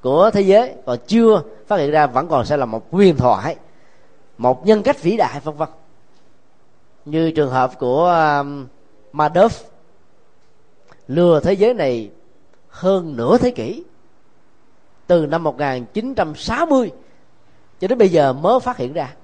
của 0.02 0.32
thế 0.34 0.42
giới. 0.42 0.74
Còn 0.86 0.98
chưa 1.08 1.42
phát 1.68 1.78
hiện 1.78 1.92
ra 1.92 2.08
vẫn 2.08 2.28
còn 2.28 2.46
sẽ 2.46 2.58
là 2.58 2.66
một 2.66 2.92
huyền 2.92 3.18
thoại 3.18 3.56
một 4.42 4.66
nhân 4.66 4.84
cách 4.84 5.02
vĩ 5.02 5.18
đại 5.18 5.39
vân 5.39 5.56
vân. 5.56 5.70
Như 7.06 7.32
trường 7.32 7.50
hợp 7.50 7.80
của 7.80 8.06
um, 8.39 8.68
Madoff 9.14 9.50
lừa 11.08 11.39
thế 11.39 11.54
giới 11.54 11.74
này 11.74 12.12
hơn 12.70 13.16
nửa 13.18 13.38
thế 13.38 13.52
kỷ. 13.52 13.84
Từ 15.08 15.26
năm 15.26 15.44
1960 15.44 16.92
cho 17.80 17.88
đến 17.88 17.98
bây 17.98 18.10
giờ 18.10 18.34
mới 18.34 18.60
phát 18.60 18.78
hiện 18.78 18.94
ra. 18.94 19.16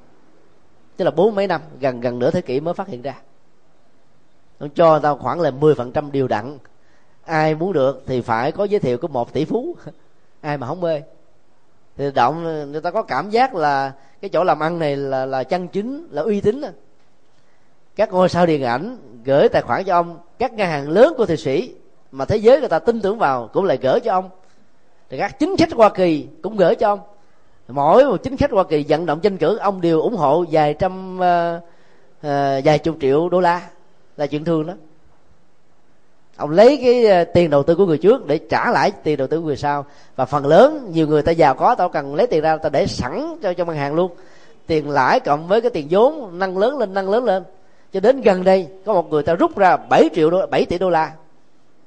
Tức 0.98 1.06
là 1.06 1.12
bốn 1.12 1.36
mấy 1.36 1.48
năm 1.48 1.62
gần 1.80 2.02
gần 2.02 2.20
nửa 2.20 2.32
thế 2.32 2.42
kỷ 2.42 2.60
mới 2.60 2.74
phát 2.74 2.88
hiện 2.88 3.02
ra 3.02 3.22
nó 4.60 4.68
cho 4.76 5.00
tao 5.00 5.18
khoảng 5.18 5.42
là 5.42 5.52
10% 5.52 6.12
điều 6.12 6.28
đặn. 6.28 6.58
Ai 7.26 7.56
muốn 7.56 7.74
được 7.74 8.04
thì 8.06 8.22
phải 8.22 8.52
có 8.52 8.64
giới 8.64 8.80
thiệu 8.80 8.98
của 8.98 9.08
một 9.08 9.34
tỷ 9.34 9.46
phú. 9.46 9.76
Ai 10.42 10.58
mà 10.58 10.68
không 10.68 10.82
mê. 10.82 11.02
Thì 11.98 12.12
động 12.12 12.44
người 12.72 12.82
ta 12.82 12.92
có 12.92 13.04
cảm 13.04 13.30
giác 13.30 13.56
là 13.56 13.92
cái 14.22 14.30
chỗ 14.30 14.44
làm 14.44 14.60
ăn 14.60 14.80
này 14.80 14.96
là 14.96 15.26
là 15.26 15.44
chân 15.44 15.68
chính 15.68 16.08
là 16.12 16.22
uy 16.22 16.42
tín 16.42 16.62
các 17.98 18.14
ngôi 18.14 18.30
sao 18.30 18.46
điện 18.46 18.64
ảnh 18.64 18.98
gửi 19.26 19.50
tài 19.50 19.62
khoản 19.62 19.84
cho 19.84 19.96
ông 19.96 20.20
các 20.40 20.54
ngân 20.54 20.68
hàng 20.68 20.90
lớn 20.90 21.14
của 21.18 21.26
thụy 21.26 21.38
sĩ 21.38 21.74
mà 22.12 22.26
thế 22.26 22.38
giới 22.38 22.60
người 22.60 22.70
ta 22.70 22.80
tin 22.80 23.02
tưởng 23.02 23.18
vào 23.18 23.50
cũng 23.54 23.66
lại 23.66 23.78
gửi 23.82 24.00
cho 24.00 24.12
ông. 24.12 24.30
Thì 25.10 25.18
các 25.18 25.40
chính 25.40 25.56
khách 25.58 25.74
hoa 25.74 25.90
kỳ 25.90 26.28
cũng 26.42 26.58
gửi 26.58 26.76
cho 26.76 26.88
ông. 26.88 27.00
Mỗi 27.68 28.06
một 28.06 28.18
chính 28.24 28.38
khách 28.38 28.52
hoa 28.52 28.64
kỳ 28.64 28.86
vận 28.90 29.06
động 29.06 29.20
tranh 29.20 29.38
cử 29.38 29.58
ông 29.58 29.82
đều 29.82 30.02
ủng 30.02 30.16
hộ 30.16 30.46
vài 30.52 30.74
trăm 30.74 31.16
uh, 31.16 31.64
uh, 31.64 32.64
vài 32.64 32.80
chục 32.84 32.98
triệu 33.02 33.30
đô 33.30 33.40
la 33.40 33.70
là 34.18 34.28
chuyện 34.28 34.46
thường 34.46 34.68
đó 34.68 34.74
ông 36.38 36.50
lấy 36.50 36.80
cái 36.84 37.06
ờ, 37.06 37.24
tiền 37.24 37.50
đầu 37.50 37.64
tư 37.64 37.76
của 37.76 37.86
người 37.86 37.98
trước 37.98 38.28
để 38.28 38.38
trả 38.38 38.72
lại 38.72 38.92
tiền 39.04 39.18
đầu 39.18 39.28
tư 39.28 39.40
của 39.40 39.46
người 39.46 39.58
sau. 39.58 39.86
Và 40.16 40.26
phần 40.26 40.46
lớn, 40.46 40.90
nhiều 40.92 41.08
người 41.08 41.22
ta 41.22 41.32
giàu 41.32 41.56
có, 41.56 41.76
tao 41.76 41.90
cần 41.90 42.16
lấy 42.16 42.28
tiền 42.28 42.42
ra 42.42 42.58
ta 42.58 42.70
để 42.70 42.88
sẵn 42.88 43.36
cho 43.42 43.54
trong 43.54 43.68
ngân 43.68 43.78
hàng 43.78 43.96
luôn. 43.96 44.12
Tiền 44.68 44.90
lãi 44.90 45.20
cộng 45.20 45.48
với 45.48 45.62
cái 45.62 45.70
tiền 45.70 45.88
vốn 45.90 46.40
nâng 46.40 46.58
lớn 46.58 46.78
lên 46.78 46.94
nâng 46.94 47.10
lớn 47.10 47.24
lên. 47.24 47.44
Cho 47.94 48.00
đến 48.00 48.22
gần 48.22 48.44
đây, 48.44 48.68
có 48.86 48.94
một 48.94 49.10
người 49.10 49.24
ta 49.24 49.34
rút 49.34 49.58
ra 49.58 49.78
7 49.78 50.10
triệu 50.16 50.30
đô 50.30 50.46
7 50.48 50.66
tỷ 50.66 50.78
đô 50.78 50.90
la. 50.90 51.12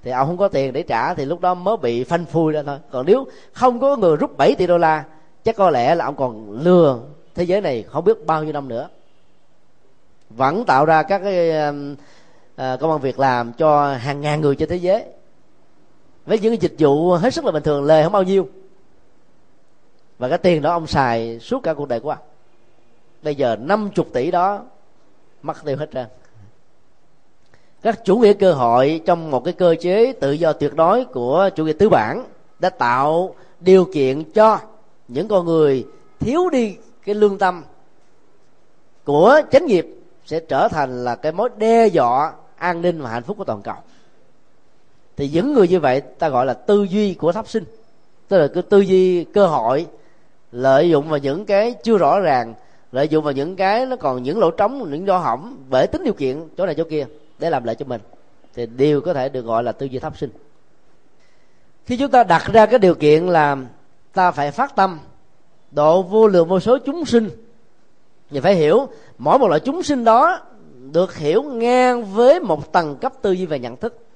Thì 0.03 0.11
ông 0.11 0.27
không 0.27 0.37
có 0.37 0.49
tiền 0.49 0.73
để 0.73 0.83
trả, 0.83 1.15
thì 1.15 1.25
lúc 1.25 1.41
đó 1.41 1.55
mới 1.55 1.77
bị 1.77 2.05
phanh 2.05 2.25
phui 2.25 2.53
ra 2.53 2.63
thôi. 2.67 2.79
Còn 2.91 3.07
nếu 3.07 3.27
không 3.53 3.81
có 3.81 3.97
người 3.97 4.17
rút 4.17 4.37
7 4.37 4.55
tỷ 4.55 4.67
đô 4.67 4.79
la, 4.79 5.05
chắc 5.45 5.57
có 5.57 5.71
lẽ 5.71 5.95
là 5.95 6.05
ông 6.05 6.17
còn 6.17 6.51
lừa 6.61 6.99
thế 7.35 7.45
giới 7.45 7.61
này 7.61 7.85
không 7.89 8.05
biết 8.05 8.27
bao 8.27 8.45
nhiêu 8.45 8.53
năm 8.53 8.69
nữa. 8.69 8.89
Vẫn 10.31 10.65
tạo 10.65 10.85
ra 10.85 11.03
các 11.03 11.19
cái 11.19 11.51
ờ, 11.51 11.75
Ờ, 12.61 12.77
công 12.77 12.91
an 12.91 13.01
việc 13.01 13.19
làm 13.19 13.53
cho 13.53 13.95
hàng 13.95 14.21
ngàn 14.21 14.41
người 14.41 14.57
trên 14.57 14.69
thế 14.69 14.77
giới. 14.77 15.05
Với 16.27 16.39
những 16.39 16.51
cái 16.51 16.59
dịch 16.59 16.75
vụ 16.79 17.13
hết 17.13 17.35
sức 17.35 17.45
là 17.45 17.53
bình 17.53 17.63
thường, 17.63 17.85
lề 17.85 18.03
không 18.03 18.13
bao 18.13 18.23
nhiêu. 18.23 18.49
Và 20.19 20.29
cái 20.29 20.39
tiền 20.39 20.63
đó 20.63 20.73
ông 20.73 20.87
xài 20.87 21.39
suốt 21.41 21.63
cả 21.63 21.75
cuộc 21.75 21.89
đời 21.89 22.01
của 22.01 22.11
ông. 22.11 22.19
Bây 23.23 23.35
giờ 23.35 23.57
50 23.61 24.07
tỷ 24.13 24.31
đó 24.31 24.65
mất 25.43 25.65
tiêu 25.65 25.77
hết 25.77 25.91
trơn. 25.93 26.07
Các 27.83 28.05
chủ 28.05 28.19
nghĩa 28.19 28.33
cơ 28.33 28.53
hội 28.53 29.01
trong 29.07 29.31
một 29.31 29.45
cái 29.45 29.55
cơ 29.55 29.75
chế 29.81 30.13
tự 30.13 30.33
do 30.33 30.53
tuyệt 30.53 30.75
đối 30.75 31.05
của 31.05 31.51
chủ 31.57 31.65
nghĩa 31.65 31.73
tứ 31.73 31.89
bản 31.89 32.25
đã 32.59 32.71
tạo 32.71 33.35
điều 33.61 33.85
kiện 33.95 34.33
cho 34.33 34.59
những 35.09 35.29
con 35.29 35.47
người 35.47 35.87
thiếu 36.19 36.51
đi 36.51 36.77
cái 37.05 37.15
lương 37.15 37.39
tâm 37.39 37.63
của 39.05 39.41
chánh 39.51 39.67
nghiệp 39.67 39.87
sẽ 40.27 40.41
trở 40.41 40.69
thành 40.69 41.05
là 41.05 41.17
cái 41.17 41.33
mối 41.33 41.49
đe 41.57 41.87
dọa 41.87 42.33
an 42.61 42.83
ninh 42.83 43.03
và 43.03 43.11
hạnh 43.11 43.23
phúc 43.23 43.37
của 43.37 43.45
toàn 43.45 43.63
cầu. 43.63 43.75
Thì 45.17 45.29
những 45.29 45.53
người 45.53 45.69
như 45.69 45.81
vậy 45.81 46.01
ta 46.01 46.29
gọi 46.29 46.47
là 46.47 46.55
tư 46.55 46.83
duy 46.83 47.15
của 47.15 47.33
thấp 47.33 47.49
sinh. 47.49 47.65
Tức 48.29 48.39
là 48.39 48.49
cái 48.55 48.63
tư 48.63 48.81
duy, 48.81 49.25
cơ 49.25 49.47
hội, 49.47 49.87
lợi 50.53 50.91
dụng 50.91 51.09
vào 51.09 51.19
những 51.19 51.47
cái 51.47 51.75
chưa 51.83 51.99
rõ 51.99 52.21
ràng, 52.21 52.55
lợi 52.93 53.09
dụng 53.09 53.25
vào 53.25 53.33
những 53.33 53.57
cái 53.57 53.87
nó 53.87 53.97
còn 53.97 54.23
những 54.23 54.39
lỗ 54.39 54.51
trống, 54.51 54.91
những 54.91 55.07
do 55.07 55.19
hỏng 55.19 55.57
bởi 55.69 55.87
tính 55.87 56.05
điều 56.05 56.15
kiện 56.15 56.49
chỗ 56.57 56.67
này 56.67 56.75
chỗ 56.75 56.85
kia 56.91 57.07
để 57.39 57.51
làm 57.51 57.65
lợi 57.65 57.75
cho 57.75 57.85
mình. 57.85 58.01
Thì 58.55 58.67
đều 58.67 59.01
có 59.01 59.15
thể 59.15 59.29
được 59.29 59.43
gọi 59.43 59.63
là 59.63 59.73
tư 59.73 59.87
duy 59.87 59.99
thấp 59.99 60.19
sinh. 60.19 60.31
Khi 61.87 61.97
chúng 61.97 62.11
ta 62.11 62.25
đặt 62.25 62.53
ra 62.53 62.67
cái 62.67 62.79
điều 62.79 62.95
kiện 62.95 63.27
là 63.27 63.57
ta 64.13 64.31
phải 64.31 64.51
phát 64.51 64.77
tâm, 64.77 64.99
độ 65.71 66.03
vô 66.03 66.27
lượng 66.27 66.49
vô 66.49 66.61
số 66.61 66.79
chúng 66.79 67.05
sinh. 67.05 67.31
Thì 68.31 68.41
phải 68.41 68.55
hiểu, 68.55 68.89
mỗi 69.19 69.39
một 69.39 69.49
loại 69.49 69.61
chúng 69.61 69.83
sinh 69.83 70.05
đó 70.05 70.41
được 70.81 71.17
hiểu 71.17 71.43
ngang 71.43 72.05
với 72.05 72.41
một 72.41 72.73
tầng 72.73 72.97
cấp 72.97 73.13
tư 73.23 73.33
duy 73.33 73.47
về 73.47 73.59
nhận 73.59 73.77
thức. 73.77 74.07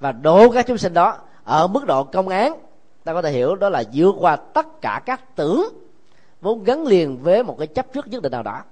Và 0.00 0.12
độ 0.12 0.50
các 0.50 0.66
chúng 0.66 0.78
sinh 0.78 0.94
đó 0.94 1.18
ở 1.44 1.66
mức 1.66 1.86
độ 1.86 2.04
công 2.04 2.28
án, 2.28 2.54
ta 3.04 3.12
có 3.12 3.22
thể 3.22 3.30
hiểu 3.30 3.54
đó 3.54 3.68
là 3.68 3.84
vượt 3.92 4.14
qua 4.18 4.36
tất 4.36 4.80
cả 4.80 5.02
các 5.06 5.36
tưởng 5.36 5.64
vốn 6.40 6.64
gắn 6.64 6.86
liền 6.86 7.18
với 7.22 7.42
một 7.42 7.56
cái 7.58 7.66
chấp 7.66 7.92
trước 7.92 8.06
nhất 8.06 8.22
định 8.22 8.32
nào 8.32 8.42
đó. 8.42 8.62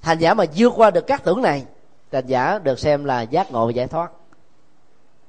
Hành 0.00 0.18
giả 0.18 0.34
mà 0.34 0.44
vượt 0.56 0.72
qua 0.76 0.90
được 0.90 1.06
các 1.06 1.24
tưởng 1.24 1.42
này 1.42 1.64
hành 2.12 2.26
giả 2.26 2.58
được 2.58 2.78
xem 2.78 3.04
là 3.04 3.22
giác 3.22 3.52
ngộ 3.52 3.66
và 3.66 3.72
giải 3.72 3.86
thoát. 3.86 4.10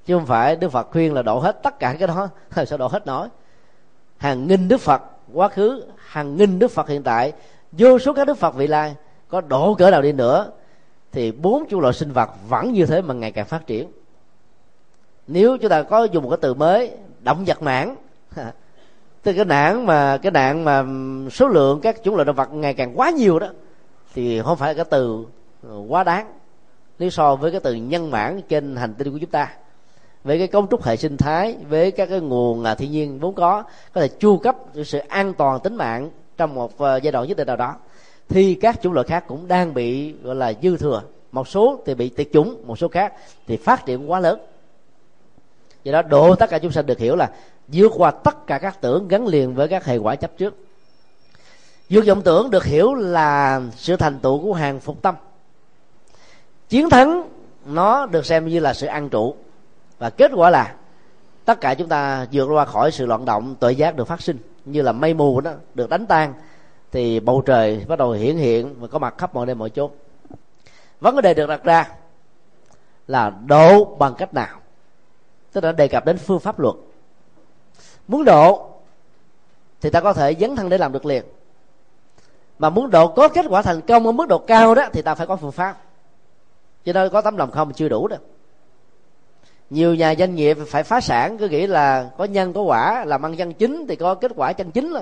Chứ 0.05 0.17
không 0.17 0.25
phải 0.25 0.55
đức 0.55 0.71
phật 0.71 0.87
khuyên 0.91 1.13
là 1.13 1.21
độ 1.21 1.39
hết 1.39 1.63
tất 1.63 1.79
cả 1.79 1.95
cái 1.99 2.07
đó, 2.07 2.29
sao 2.67 2.77
độ 2.77 2.87
hết 2.87 3.07
nổi? 3.07 3.27
Hàng 4.17 4.47
nghìn 4.47 4.67
đức 4.67 4.81
phật, 4.81 5.01
quá 5.33 5.49
khứ 5.49 5.85
hàng 5.97 6.37
nghìn 6.37 6.59
đức 6.59 6.71
phật 6.71 6.87
hiện 6.87 7.03
tại, 7.03 7.33
vô 7.71 7.99
số 7.99 8.13
các 8.13 8.27
đức 8.27 8.37
phật 8.37 8.55
vị 8.55 8.67
lai 8.67 8.95
có 9.33 9.41
đổ 9.41 9.73
cỡ 9.73 9.91
nào 9.91 10.01
đi 10.01 10.11
nữa, 10.11 10.51
thì 11.11 11.31
bốn 11.31 11.63
chủng 11.69 11.79
loại 11.79 11.93
sinh 11.93 12.11
vật 12.11 12.29
vẫn 12.49 12.73
như 12.73 12.85
thế 12.85 13.01
mà 13.01 13.13
ngày 13.13 13.31
càng 13.31 13.45
phát 13.45 13.67
triển. 13.67 13.91
Nếu 15.27 15.57
chúng 15.57 15.69
ta 15.69 15.83
có 15.83 16.03
dùng 16.03 16.23
một 16.23 16.29
cái 16.29 16.37
từ 16.41 16.53
mới, 16.53 16.91
động 17.19 17.43
vật 17.45 17.61
mãn 17.61 17.95
từ 19.23 19.33
cái 19.33 19.45
nạn 19.45 19.85
mà, 19.85 20.17
cái 20.17 20.31
nạn 20.31 20.63
mà 20.63 20.85
số 21.31 21.47
lượng 21.47 21.79
các 21.81 22.03
chủng 22.03 22.15
loại 22.15 22.25
động 22.25 22.35
vật 22.35 22.53
ngày 22.53 22.73
càng 22.73 22.99
quá 22.99 23.09
nhiều 23.09 23.39
đó, 23.39 23.47
thì 24.13 24.41
không 24.41 24.57
phải 24.57 24.73
là 24.73 24.83
cái 24.83 24.85
từ 24.91 25.25
ờ, 25.63 25.75
quá 25.87 26.03
đáng. 26.03 26.33
Nếu 26.99 27.09
so 27.09 27.35
với 27.35 27.51
cái 27.51 27.59
từ 27.59 27.73
nhân 27.73 28.11
mãn 28.11 28.41
trên 28.49 28.75
hành 28.75 28.93
tinh 28.93 29.11
của 29.11 29.17
chúng 29.17 29.29
ta, 29.29 29.53
với 30.23 30.37
cái 30.37 30.47
cấu 30.47 30.67
trúc 30.71 30.83
hệ 30.83 30.95
sinh 30.95 31.17
thái, 31.17 31.57
với 31.69 31.91
các 31.91 32.09
cái 32.09 32.19
nguồn 32.19 32.63
à, 32.63 32.75
thiên 32.75 32.91
nhiên 32.91 33.19
vốn 33.19 33.35
có 33.35 33.63
có 33.93 34.01
thể 34.01 34.07
chu 34.07 34.37
cấp 34.37 34.55
sự 34.85 34.97
an 34.97 35.33
toàn 35.33 35.59
tính 35.59 35.75
mạng 35.75 36.09
trong 36.37 36.55
một 36.55 36.77
ờ, 36.77 36.97
giai 36.97 37.11
đoạn 37.11 37.27
nhất 37.27 37.37
định 37.37 37.47
nào 37.47 37.57
đó 37.57 37.75
thì 38.29 38.55
các 38.55 38.79
chủng 38.81 38.93
loại 38.93 39.07
khác 39.07 39.23
cũng 39.27 39.47
đang 39.47 39.73
bị, 39.73 40.13
gọi 40.13 40.35
là, 40.35 40.53
dư 40.61 40.77
thừa. 40.77 41.01
Một 41.31 41.47
số 41.47 41.81
thì 41.85 41.93
bị 41.93 42.09
tuyệt 42.09 42.33
chủng, 42.33 42.67
một 42.67 42.79
số 42.79 42.87
khác 42.87 43.13
thì 43.47 43.57
phát 43.57 43.85
triển 43.85 44.11
quá 44.11 44.19
lớn. 44.19 44.39
Do 45.83 45.91
đó 45.91 46.01
độ 46.01 46.35
tất 46.35 46.49
cả 46.49 46.59
chúng 46.59 46.71
sanh 46.71 46.85
được 46.85 46.99
hiểu 46.99 47.15
là 47.15 47.31
vượt 47.67 47.91
qua 47.95 48.11
tất 48.11 48.47
cả 48.47 48.57
các 48.57 48.81
tưởng 48.81 49.07
gắn 49.07 49.27
liền 49.27 49.55
với 49.55 49.67
các 49.67 49.85
hệ 49.85 49.97
quả 49.97 50.15
chấp 50.15 50.31
trước. 50.37 50.55
Vượt 51.89 52.05
vọng 52.07 52.21
tưởng 52.21 52.49
được 52.49 52.63
hiểu 52.63 52.93
là 52.93 53.61
sự 53.75 53.95
thành 53.95 54.19
tựu 54.19 54.41
của 54.41 54.53
hàng 54.53 54.79
phục 54.79 55.01
tâm. 55.01 55.15
Chiến 56.69 56.89
thắng 56.89 57.29
nó 57.65 58.05
được 58.05 58.25
xem 58.25 58.47
như 58.47 58.59
là 58.59 58.73
sự 58.73 58.87
ăn 58.87 59.09
trụ. 59.09 59.35
Và 59.97 60.09
kết 60.09 60.31
quả 60.35 60.49
là 60.49 60.75
tất 61.45 61.61
cả 61.61 61.73
chúng 61.73 61.87
ta 61.87 62.27
vượt 62.31 62.45
qua 62.45 62.65
khỏi 62.65 62.91
sự 62.91 63.05
loạn 63.05 63.25
động 63.25 63.55
tội 63.59 63.75
giác 63.75 63.95
được 63.95 64.07
phát 64.07 64.21
sinh, 64.21 64.37
như 64.65 64.81
là 64.81 64.91
mây 64.91 65.13
mù 65.13 65.41
đó, 65.41 65.51
được 65.73 65.89
đánh 65.89 66.05
tan 66.05 66.33
thì 66.93 67.19
bầu 67.19 67.41
trời 67.45 67.85
bắt 67.87 67.99
đầu 67.99 68.11
hiển 68.11 68.37
hiện 68.37 68.75
và 68.79 68.87
có 68.87 68.99
mặt 68.99 69.15
khắp 69.17 69.35
mọi 69.35 69.45
nơi 69.45 69.55
mọi 69.55 69.69
chỗ 69.69 69.89
vấn 70.99 71.21
đề 71.21 71.33
được 71.33 71.45
đặt 71.45 71.63
ra 71.63 71.89
là 73.07 73.29
độ 73.29 73.85
bằng 73.85 74.13
cách 74.17 74.33
nào? 74.33 74.59
Tức 75.51 75.63
là 75.63 75.71
đề 75.71 75.87
cập 75.87 76.05
đến 76.05 76.17
phương 76.17 76.39
pháp 76.39 76.59
luật. 76.59 76.75
Muốn 78.07 78.25
độ 78.25 78.69
thì 79.81 79.89
ta 79.89 80.01
có 80.01 80.13
thể 80.13 80.35
dấn 80.39 80.55
thân 80.55 80.69
để 80.69 80.77
làm 80.77 80.91
được 80.91 81.05
liền. 81.05 81.23
Mà 82.59 82.69
muốn 82.69 82.89
độ 82.89 83.07
có 83.07 83.27
kết 83.27 83.45
quả 83.49 83.61
thành 83.61 83.81
công 83.81 84.05
ở 84.05 84.11
mức 84.11 84.27
độ 84.27 84.37
cao 84.37 84.75
đó 84.75 84.83
thì 84.93 85.01
ta 85.01 85.15
phải 85.15 85.27
có 85.27 85.35
phương 85.35 85.51
pháp. 85.51 85.77
Cho 86.85 86.93
nên 86.93 87.09
có 87.09 87.21
tấm 87.21 87.37
lòng 87.37 87.51
không 87.51 87.73
chưa 87.73 87.89
đủ 87.89 88.07
đâu 88.07 88.19
nhiều 89.69 89.95
nhà 89.95 90.15
doanh 90.15 90.35
nghiệp 90.35 90.57
phải 90.67 90.83
phá 90.83 91.01
sản 91.01 91.37
cứ 91.37 91.49
nghĩ 91.49 91.67
là 91.67 92.09
có 92.17 92.25
nhân 92.25 92.53
có 92.53 92.61
quả 92.61 93.05
làm 93.05 93.25
ăn 93.25 93.35
chân 93.35 93.53
chính 93.53 93.87
thì 93.87 93.95
có 93.95 94.15
kết 94.15 94.31
quả 94.35 94.53
chân 94.53 94.71
chính 94.71 94.93
đó, 94.93 95.01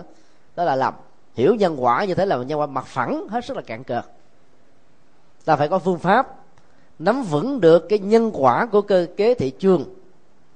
đó 0.56 0.64
là 0.64 0.76
lầm 0.76 0.94
hiểu 1.34 1.56
nhân 1.56 1.84
quả 1.84 2.06
như 2.06 2.14
thế 2.14 2.26
là 2.26 2.38
nhân 2.38 2.60
quả 2.60 2.66
mặt 2.66 2.86
phẳng, 2.86 3.28
hết 3.28 3.46
sức 3.46 3.58
là 3.58 3.64
cạn 3.64 3.84
cợt 3.84 4.06
ta 5.46 5.56
phải 5.56 5.68
có 5.68 5.80
phương 5.80 6.00
pháp 6.00 6.28
nắm 7.00 7.24
vững 7.24 7.62
được 7.62 7.90
cái 7.90 8.00
nhân 8.00 8.32
quả 8.34 8.66
của 8.66 8.82
cơ 8.82 9.08
kế 9.18 9.34
thị 9.34 9.52
trường. 9.60 9.86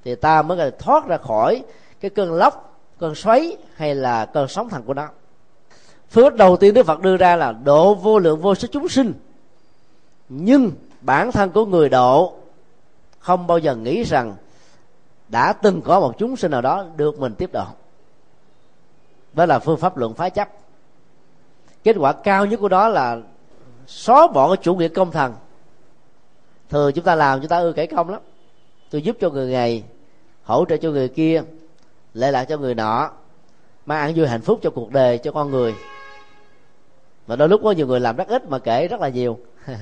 Thì 0.03 0.15
ta 0.15 0.41
mới 0.41 0.57
có 0.57 0.63
thể 0.63 0.71
thoát 0.79 1.05
ra 1.07 1.17
khỏi 1.17 1.63
cái 1.99 2.09
cơn 2.09 2.33
lốc, 2.33 2.79
cơn 2.99 3.15
xoáy 3.15 3.57
hay 3.75 3.95
là 3.95 4.25
cơn 4.25 4.47
sóng 4.47 4.69
thần 4.69 4.83
của 4.83 4.93
nó. 4.93 5.07
Phương 6.09 6.37
đầu 6.37 6.57
tiên 6.57 6.73
đức 6.73 6.85
phật 6.85 7.01
đưa 7.01 7.17
ra 7.17 7.35
là 7.35 7.51
độ 7.51 7.95
vô 7.95 8.19
lượng 8.19 8.41
vô 8.41 8.55
số 8.55 8.67
chúng 8.71 8.87
sinh. 8.87 9.13
Nhưng 10.29 10.71
bản 11.01 11.31
thân 11.31 11.51
của 11.51 11.65
người 11.65 11.89
độ 11.89 12.33
không 13.19 13.47
bao 13.47 13.57
giờ 13.57 13.75
nghĩ 13.75 14.03
rằng 14.03 14.35
đã 15.27 15.53
từng 15.53 15.81
có 15.81 15.99
một 15.99 16.13
chúng 16.17 16.35
sinh 16.35 16.51
nào 16.51 16.61
đó 16.61 16.85
được 16.95 17.19
mình 17.19 17.35
tiếp 17.35 17.49
độ. 17.53 17.65
Đó 19.33 19.45
là 19.45 19.59
phương 19.59 19.77
pháp 19.77 19.97
luận 19.97 20.13
phá 20.13 20.29
chấp 20.29 20.49
kết 21.85 21.95
quả 21.99 22.13
cao 22.13 22.45
nhất 22.45 22.59
của 22.59 22.69
đó 22.69 22.87
là 22.87 23.17
xóa 23.87 24.27
bỏ 24.27 24.47
cái 24.47 24.57
chủ 24.63 24.75
nghĩa 24.75 24.87
công 24.87 25.11
thần. 25.11 25.33
Thường 26.69 26.91
chúng 26.91 27.05
ta 27.05 27.15
làm 27.15 27.39
chúng 27.39 27.49
ta 27.49 27.59
ưa 27.59 27.71
kể 27.71 27.85
công 27.85 28.09
lắm. 28.09 28.21
Tôi 28.89 29.01
giúp 29.01 29.17
cho 29.19 29.29
người 29.29 29.51
này 29.51 29.83
hỗ 30.43 30.65
trợ 30.65 30.77
cho 30.77 30.89
người 30.89 31.07
kia 31.07 31.43
lệ 32.13 32.31
lạc 32.31 32.45
cho 32.45 32.57
người 32.57 32.75
nọ 32.75 33.11
mang 33.85 33.99
ăn 33.99 34.13
vui 34.15 34.27
hạnh 34.27 34.41
phúc 34.41 34.59
cho 34.63 34.69
cuộc 34.69 34.91
đời 34.91 35.17
cho 35.17 35.31
con 35.31 35.51
người. 35.51 35.75
Mà 37.27 37.35
đôi 37.35 37.49
lúc 37.49 37.61
có 37.63 37.71
nhiều 37.71 37.87
người 37.87 37.99
làm 37.99 38.15
rất 38.15 38.27
ít 38.27 38.49
mà 38.49 38.59
kể 38.59 38.87
rất 38.87 39.01
là 39.01 39.09
nhiều. 39.09 39.39
Là 39.67 39.77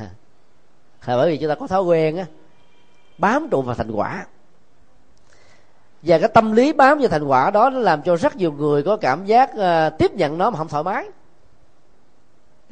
bởi 1.18 1.32
vì 1.32 1.38
chúng 1.38 1.49
ta 1.49 1.56
có 1.56 1.68
thói 1.68 1.84
quen 1.84 2.18
á 2.18 2.26
bám 3.18 3.47
trụ 3.51 3.62
vào 3.62 3.76
thành 3.76 3.91
quả. 3.91 4.26
Và 6.01 6.18
cái 6.20 6.30
tâm 6.30 6.51
lý 6.51 6.74
bám 6.74 6.99
vào 6.99 7.08
thành 7.08 7.24
quả 7.24 7.51
đó 7.51 7.70
nó 7.70 7.80
làm 7.80 8.01
cho 8.01 8.16
rất 8.16 8.36
nhiều 8.36 8.51
người 8.51 8.84
có 8.84 8.97
cảm 8.97 9.26
giác 9.26 9.49
uh, 9.54 9.97
tiếp 9.99 10.14
nhận 10.14 10.38
nó 10.38 10.49
mà 10.49 10.58
không 10.58 10.68
thoải 10.68 10.84
mái 10.84 11.06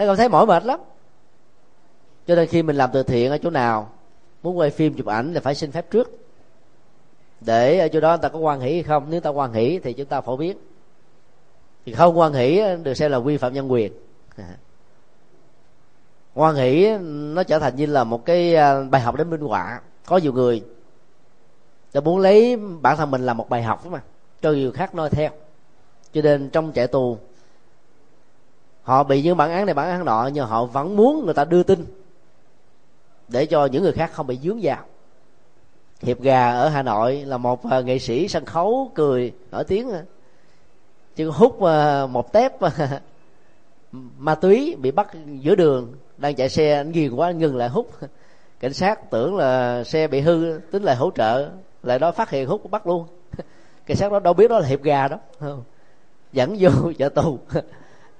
nó 0.05 0.11
cảm 0.11 0.17
thấy 0.17 0.29
mỏi 0.29 0.45
mệt 0.45 0.65
lắm. 0.65 0.79
Cho 2.27 2.35
nên 2.35 2.47
khi 2.47 2.63
mình 2.63 2.75
làm 2.75 2.89
từ 2.93 3.03
thiện 3.03 3.31
ở 3.31 3.37
chỗ 3.37 3.49
nào, 3.49 3.89
muốn 4.43 4.57
quay 4.57 4.69
phim 4.69 4.93
chụp 4.93 5.05
ảnh 5.05 5.33
là 5.33 5.41
phải 5.41 5.55
xin 5.55 5.71
phép 5.71 5.91
trước. 5.91 6.11
Để 7.41 7.79
ở 7.79 7.87
chỗ 7.87 7.99
đó 7.99 8.09
người 8.09 8.21
ta 8.21 8.29
có 8.29 8.39
quan 8.39 8.59
hỷ 8.61 8.73
hay 8.73 8.83
không? 8.83 9.05
Nếu 9.09 9.21
ta 9.21 9.29
quan 9.29 9.53
hỷ 9.53 9.79
thì 9.83 9.93
chúng 9.93 10.05
ta 10.05 10.21
phổ 10.21 10.37
biến. 10.37 10.57
Thì 11.85 11.93
không 11.93 12.19
quan 12.19 12.33
hỷ 12.33 12.61
được 12.83 12.93
xem 12.93 13.11
là 13.11 13.19
vi 13.19 13.37
phạm 13.37 13.53
nhân 13.53 13.71
quyền. 13.71 13.93
Quan 16.33 16.55
hỷ 16.55 16.97
nó 17.07 17.43
trở 17.43 17.59
thành 17.59 17.75
như 17.75 17.85
là 17.85 18.03
một 18.03 18.25
cái 18.25 18.55
à, 18.55 18.83
bài 18.83 19.01
học 19.01 19.15
đến 19.15 19.29
minh 19.29 19.41
họa. 19.41 19.81
Có 20.05 20.17
nhiều 20.17 20.33
người, 20.33 20.63
ta 21.91 22.01
muốn 22.01 22.19
lấy 22.19 22.57
bản 22.81 22.97
thân 22.97 23.11
mình 23.11 23.25
làm 23.25 23.37
một 23.37 23.49
bài 23.49 23.63
học 23.63 23.85
mà. 23.85 24.01
Cho 24.41 24.51
nhiều 24.51 24.71
khác 24.71 24.95
noi 24.95 25.09
theo. 25.09 25.29
Cho 26.13 26.21
nên 26.21 26.49
trong 26.49 26.71
trại 26.75 26.87
tù 26.87 27.17
họ 28.83 29.03
bị 29.03 29.21
những 29.21 29.37
bản 29.37 29.51
án 29.51 29.65
này, 29.65 29.73
bản 29.73 29.89
án 29.89 30.05
nọ, 30.05 30.29
nhưng 30.33 30.47
họ 30.47 30.65
vẫn 30.65 30.95
muốn 30.95 31.25
người 31.25 31.33
ta 31.33 31.45
đưa 31.45 31.63
tin 31.63 31.85
để 33.27 33.45
cho 33.45 33.65
những 33.65 33.83
người 33.83 33.91
khác 33.91 34.11
không 34.13 34.27
bị 34.27 34.37
dướng 34.37 34.59
vào. 34.61 34.85
Hiệp 36.01 36.21
gà 36.21 36.51
ở 36.51 36.69
hà 36.69 36.83
nội 36.83 37.25
là 37.25 37.37
một 37.37 37.69
à, 37.69 37.81
nghệ 37.81 37.99
sĩ 37.99 38.27
sân 38.27 38.45
khấu 38.45 38.91
cười, 38.95 39.33
nổi 39.51 39.63
tiếng 39.63 39.91
à. 39.91 40.03
chứ 41.15 41.29
hút 41.29 41.63
à, 41.63 42.07
một 42.07 42.33
tép 42.33 42.53
ma 44.17 44.35
túy 44.35 44.75
bị 44.79 44.91
bắt 44.91 45.07
giữa 45.39 45.55
đường, 45.55 45.93
đang 46.17 46.35
chạy 46.35 46.49
xe, 46.49 46.73
anh 46.73 46.91
ghiền 46.91 47.15
quá 47.15 47.29
anh 47.29 47.37
ngừng 47.37 47.55
lại 47.55 47.69
hút. 47.69 47.91
Cảnh 48.59 48.73
sát 48.73 49.11
tưởng 49.11 49.35
là 49.35 49.83
xe 49.83 50.07
bị 50.07 50.19
hư, 50.19 50.59
tính 50.71 50.83
lại 50.83 50.95
hỗ 50.95 51.11
trợ, 51.11 51.49
lại 51.83 51.99
đó 51.99 52.11
phát 52.11 52.29
hiện 52.29 52.47
hút 52.47 52.71
bắt 52.71 52.87
luôn. 52.87 53.07
Cảnh 53.85 53.97
sát 53.97 54.11
đó 54.11 54.19
đâu 54.19 54.33
biết 54.33 54.47
đó 54.49 54.59
là 54.59 54.67
hiệp 54.67 54.83
gà 54.83 55.07
đó. 55.07 55.17
Dẫn 56.33 56.55
vô 56.59 56.69
chợ 56.97 57.09
tù 57.09 57.39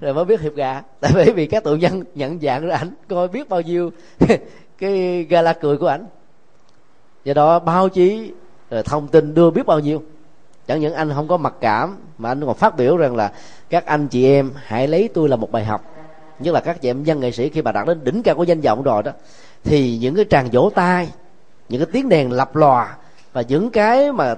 rồi 0.02 0.14
mới 0.14 0.26
biết 0.26 0.42
hiệp 0.42 0.56
gà. 0.56 0.82
Tại 1.00 1.12
bởi 1.16 1.32
vì 1.32 1.48
các 1.48 1.64
tù 1.64 1.76
nhân 1.76 2.04
nhận 2.16 2.40
dạng 2.40 2.68
ra 2.68 2.76
ảnh, 2.76 2.92
coi 3.10 3.28
biết 3.28 3.50
bao 3.50 3.62
nhiêu 3.62 3.92
cái 4.78 5.24
gala 5.30 5.54
cười 5.54 5.78
của 5.78 5.88
ảnh. 5.88 6.06
Do 7.24 7.34
đó 7.34 7.60
báo 7.60 7.90
chí, 7.90 8.32
rồi 8.70 8.84
thông 8.84 9.08
tin 9.08 9.34
đưa 9.34 9.50
biết 9.50 9.66
bao 9.66 9.80
nhiêu. 9.80 10.04
Chẳng 10.68 10.80
những 10.80 10.94
anh 10.94 11.12
không 11.16 11.28
có 11.28 11.38
mặc 11.38 11.54
cảm, 11.62 11.98
mà 12.18 12.30
anh 12.30 12.46
còn 12.46 12.56
phát 12.56 12.78
biểu 12.78 12.98
rằng 12.98 13.16
là 13.16 13.32
các 13.70 13.86
anh 13.86 14.08
chị 14.08 14.26
em 14.26 14.52
hãy 14.56 14.88
lấy 14.88 15.10
tôi 15.14 15.30
là 15.30 15.36
một 15.36 15.52
bài 15.52 15.66
học. 15.66 15.96
Nhất 16.40 16.54
là 16.54 16.60
các 16.60 16.82
chị 16.82 16.90
em 16.90 17.04
dân 17.04 17.20
nghệ 17.20 17.32
sĩ 17.32 17.50
khi 17.50 17.62
mà 17.62 17.72
đạt 17.72 17.88
đến 17.88 18.04
đỉnh 18.04 18.24
cao 18.24 18.36
của 18.36 18.44
danh 18.44 18.62
vọng 18.62 18.84
rồi 18.84 19.04
đó. 19.04 19.12
Thì 19.64 19.98
những 19.98 20.16
cái 20.16 20.26
tràng 20.30 20.50
vỗ 20.52 20.72
tay, 20.76 21.10
những 21.70 21.82
cái 21.82 21.90
tiếng 21.92 22.10
đèn 22.10 22.32
lập 22.32 22.56
lòa 22.56 22.98
và 23.34 23.42
những 23.42 23.70
cái 23.70 24.12
mà 24.12 24.36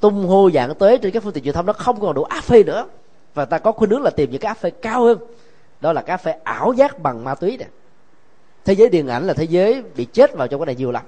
tung 0.00 0.26
hô 0.26 0.50
dạng 0.50 0.74
tới 0.74 0.98
trên 0.98 1.12
các 1.12 1.22
phương 1.22 1.32
tiện 1.32 1.44
truyền 1.44 1.54
thông 1.54 1.66
nó 1.66 1.72
không 1.72 2.00
còn 2.00 2.14
đủ 2.14 2.22
áp 2.24 2.44
phê 2.44 2.62
nữa 2.62 2.86
và 3.34 3.44
ta 3.44 3.58
có 3.58 3.72
khuynh 3.72 3.90
hướng 3.90 4.02
là 4.02 4.10
tìm 4.10 4.30
những 4.30 4.40
cái 4.40 4.48
áp 4.48 4.54
phê 4.54 4.70
cao 4.70 5.02
hơn. 5.02 5.18
Đó 5.80 5.92
là 5.92 6.02
cái 6.02 6.16
phê 6.16 6.34
ảo 6.44 6.72
giác 6.72 6.98
bằng 6.98 7.24
ma 7.24 7.34
túy 7.34 7.56
này 7.56 7.68
thế 8.64 8.72
giới 8.72 8.88
điện 8.88 9.08
ảnh 9.08 9.26
là 9.26 9.34
thế 9.34 9.44
giới 9.44 9.82
bị 9.96 10.04
chết 10.04 10.34
vào 10.34 10.48
trong 10.48 10.60
cái 10.60 10.66
này 10.66 10.74
nhiều 10.74 10.92
lắm. 10.92 11.02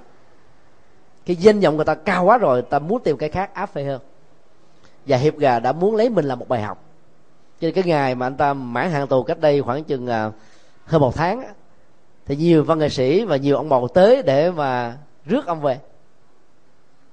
Cái 1.25 1.35
danh 1.35 1.59
vọng 1.59 1.75
người 1.75 1.85
ta 1.85 1.95
cao 1.95 2.25
quá 2.25 2.37
rồi, 2.37 2.61
ta 2.61 2.79
muốn 2.79 3.03
tìm 3.03 3.17
cái 3.17 3.29
khác 3.29 3.53
áp 3.53 3.65
phê 3.65 3.83
hơn. 3.83 4.01
Và 5.05 5.17
hiệp 5.17 5.37
gà 5.37 5.59
đã 5.59 5.71
muốn 5.71 5.95
lấy 5.95 6.09
mình 6.09 6.25
làm 6.25 6.39
một 6.39 6.47
bài 6.47 6.61
học. 6.61 6.83
Cho 7.61 7.65
nên 7.65 7.73
cái 7.73 7.83
ngày 7.83 8.15
mà 8.15 8.25
anh 8.25 8.37
ta 8.37 8.53
mãn 8.53 8.91
hạn 8.91 9.07
tù 9.07 9.23
cách 9.23 9.39
đây 9.39 9.61
khoảng 9.61 9.83
chừng 9.83 10.07
à, 10.07 10.31
hơn 10.85 11.01
một 11.01 11.15
tháng 11.15 11.43
thì 12.25 12.35
nhiều 12.35 12.63
văn 12.63 12.79
nghệ 12.79 12.89
sĩ 12.89 13.25
và 13.25 13.37
nhiều 13.37 13.57
ông 13.57 13.69
bầu 13.69 13.87
tới 13.87 14.21
để 14.21 14.51
mà 14.51 14.97
rước 15.25 15.45
ông 15.45 15.61
về. 15.61 15.79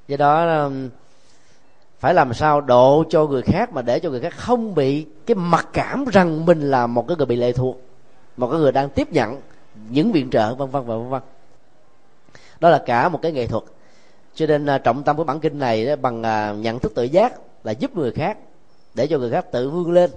Do 0.08 0.16
đó 0.16 0.70
phải 2.04 2.14
làm 2.14 2.34
sao 2.34 2.60
độ 2.60 3.04
cho 3.10 3.26
người 3.26 3.42
khác 3.42 3.72
mà 3.72 3.82
để 3.82 4.00
cho 4.00 4.10
người 4.10 4.20
khác 4.20 4.32
không 4.36 4.74
bị 4.74 5.06
cái 5.26 5.34
mặc 5.34 5.68
cảm 5.72 6.04
rằng 6.12 6.46
mình 6.46 6.70
là 6.70 6.86
một 6.86 7.08
cái 7.08 7.16
người 7.16 7.26
bị 7.26 7.36
lệ 7.36 7.52
thuộc, 7.52 7.80
một 8.36 8.48
cái 8.50 8.60
người 8.60 8.72
đang 8.72 8.88
tiếp 8.88 9.12
nhận 9.12 9.40
những 9.90 10.12
viện 10.12 10.30
trợ, 10.30 10.54
vân 10.54 10.70
vân 10.70 10.86
và 10.86 10.96
vân 10.96 11.08
vân. 11.08 11.22
Đó 12.60 12.70
là 12.70 12.82
cả 12.86 13.08
một 13.08 13.22
cái 13.22 13.32
nghệ 13.32 13.46
thuật. 13.46 13.64
Cho 14.34 14.46
nên 14.46 14.66
à, 14.66 14.78
trọng 14.78 15.02
tâm 15.02 15.16
của 15.16 15.24
bản 15.24 15.40
kinh 15.40 15.58
này 15.58 15.96
bằng 15.96 16.22
à, 16.22 16.52
nhận 16.52 16.78
thức 16.78 16.92
tự 16.94 17.02
giác 17.02 17.34
là 17.64 17.72
giúp 17.72 17.96
người 17.96 18.10
khác, 18.10 18.38
để 18.94 19.06
cho 19.06 19.18
người 19.18 19.30
khác 19.30 19.52
tự 19.52 19.70
vươn 19.70 19.92
lên. 19.92 20.10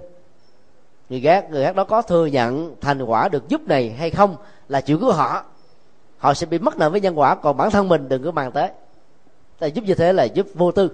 Người 1.08 1.20
khác 1.20 1.50
người 1.50 1.64
khác 1.64 1.76
đó 1.76 1.84
có 1.84 2.02
thừa 2.02 2.26
nhận 2.26 2.74
thành 2.80 3.02
quả 3.02 3.28
được 3.28 3.48
giúp 3.48 3.60
này 3.68 3.90
hay 3.90 4.10
không 4.10 4.36
là 4.68 4.80
chịu 4.80 4.98
của 4.98 5.12
họ. 5.12 5.44
Họ 6.18 6.34
sẽ 6.34 6.46
bị 6.46 6.58
mất 6.58 6.78
nợ 6.78 6.90
với 6.90 7.00
nhân 7.00 7.18
quả, 7.18 7.34
còn 7.34 7.56
bản 7.56 7.70
thân 7.70 7.88
mình 7.88 8.08
đừng 8.08 8.24
có 8.24 8.30
mang 8.30 8.52
tới. 8.52 8.70
Là 9.60 9.66
giúp 9.66 9.84
như 9.84 9.94
thế 9.94 10.12
là 10.12 10.24
giúp 10.24 10.46
vô 10.54 10.72
tư 10.72 10.90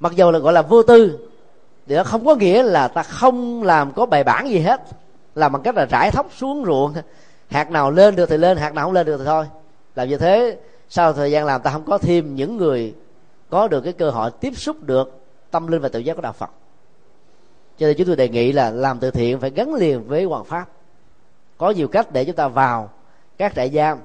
mặc 0.00 0.12
dù 0.16 0.30
là 0.30 0.38
gọi 0.38 0.52
là 0.52 0.62
vô 0.62 0.82
tư, 0.82 1.28
thì 1.86 1.96
nó 1.96 2.04
không 2.04 2.24
có 2.24 2.34
nghĩa 2.34 2.62
là 2.62 2.88
ta 2.88 3.02
không 3.02 3.62
làm 3.62 3.92
có 3.92 4.06
bài 4.06 4.24
bản 4.24 4.50
gì 4.50 4.58
hết. 4.58 4.80
Làm 5.34 5.52
bằng 5.52 5.62
cách 5.62 5.76
là 5.76 5.84
rải 5.84 6.10
thóc 6.10 6.26
xuống 6.36 6.64
ruộng. 6.66 6.94
Hạt 7.50 7.70
nào 7.70 7.90
lên 7.90 8.16
được 8.16 8.28
thì 8.28 8.36
lên, 8.36 8.56
hạt 8.56 8.74
nào 8.74 8.84
không 8.84 8.94
lên 8.94 9.06
được 9.06 9.18
thì 9.18 9.24
thôi. 9.24 9.46
Làm 9.94 10.08
như 10.08 10.16
thế, 10.16 10.58
sau 10.88 11.12
thời 11.12 11.30
gian 11.30 11.44
làm 11.44 11.62
ta 11.62 11.70
không 11.70 11.84
có 11.84 11.98
thêm 11.98 12.34
những 12.34 12.56
người 12.56 12.94
có 13.50 13.68
được 13.68 13.80
cái 13.80 13.92
cơ 13.92 14.10
hội 14.10 14.30
tiếp 14.40 14.56
xúc 14.56 14.76
được 14.82 15.20
tâm 15.50 15.66
linh 15.66 15.82
và 15.82 15.88
tự 15.88 15.98
giác 15.98 16.14
của 16.14 16.22
đạo 16.22 16.32
phật. 16.32 16.50
Cho 17.78 17.86
nên 17.86 17.96
chúng 17.96 18.06
tôi 18.06 18.16
đề 18.16 18.28
nghị 18.28 18.52
là 18.52 18.70
làm 18.70 18.98
từ 18.98 19.10
thiện 19.10 19.40
phải 19.40 19.50
gắn 19.50 19.74
liền 19.74 20.08
với 20.08 20.24
hoàng 20.24 20.44
pháp. 20.44 20.66
Có 21.58 21.70
nhiều 21.70 21.88
cách 21.88 22.12
để 22.12 22.24
chúng 22.24 22.36
ta 22.36 22.48
vào 22.48 22.90
các 23.38 23.52
trại 23.54 23.70
giam 23.70 23.98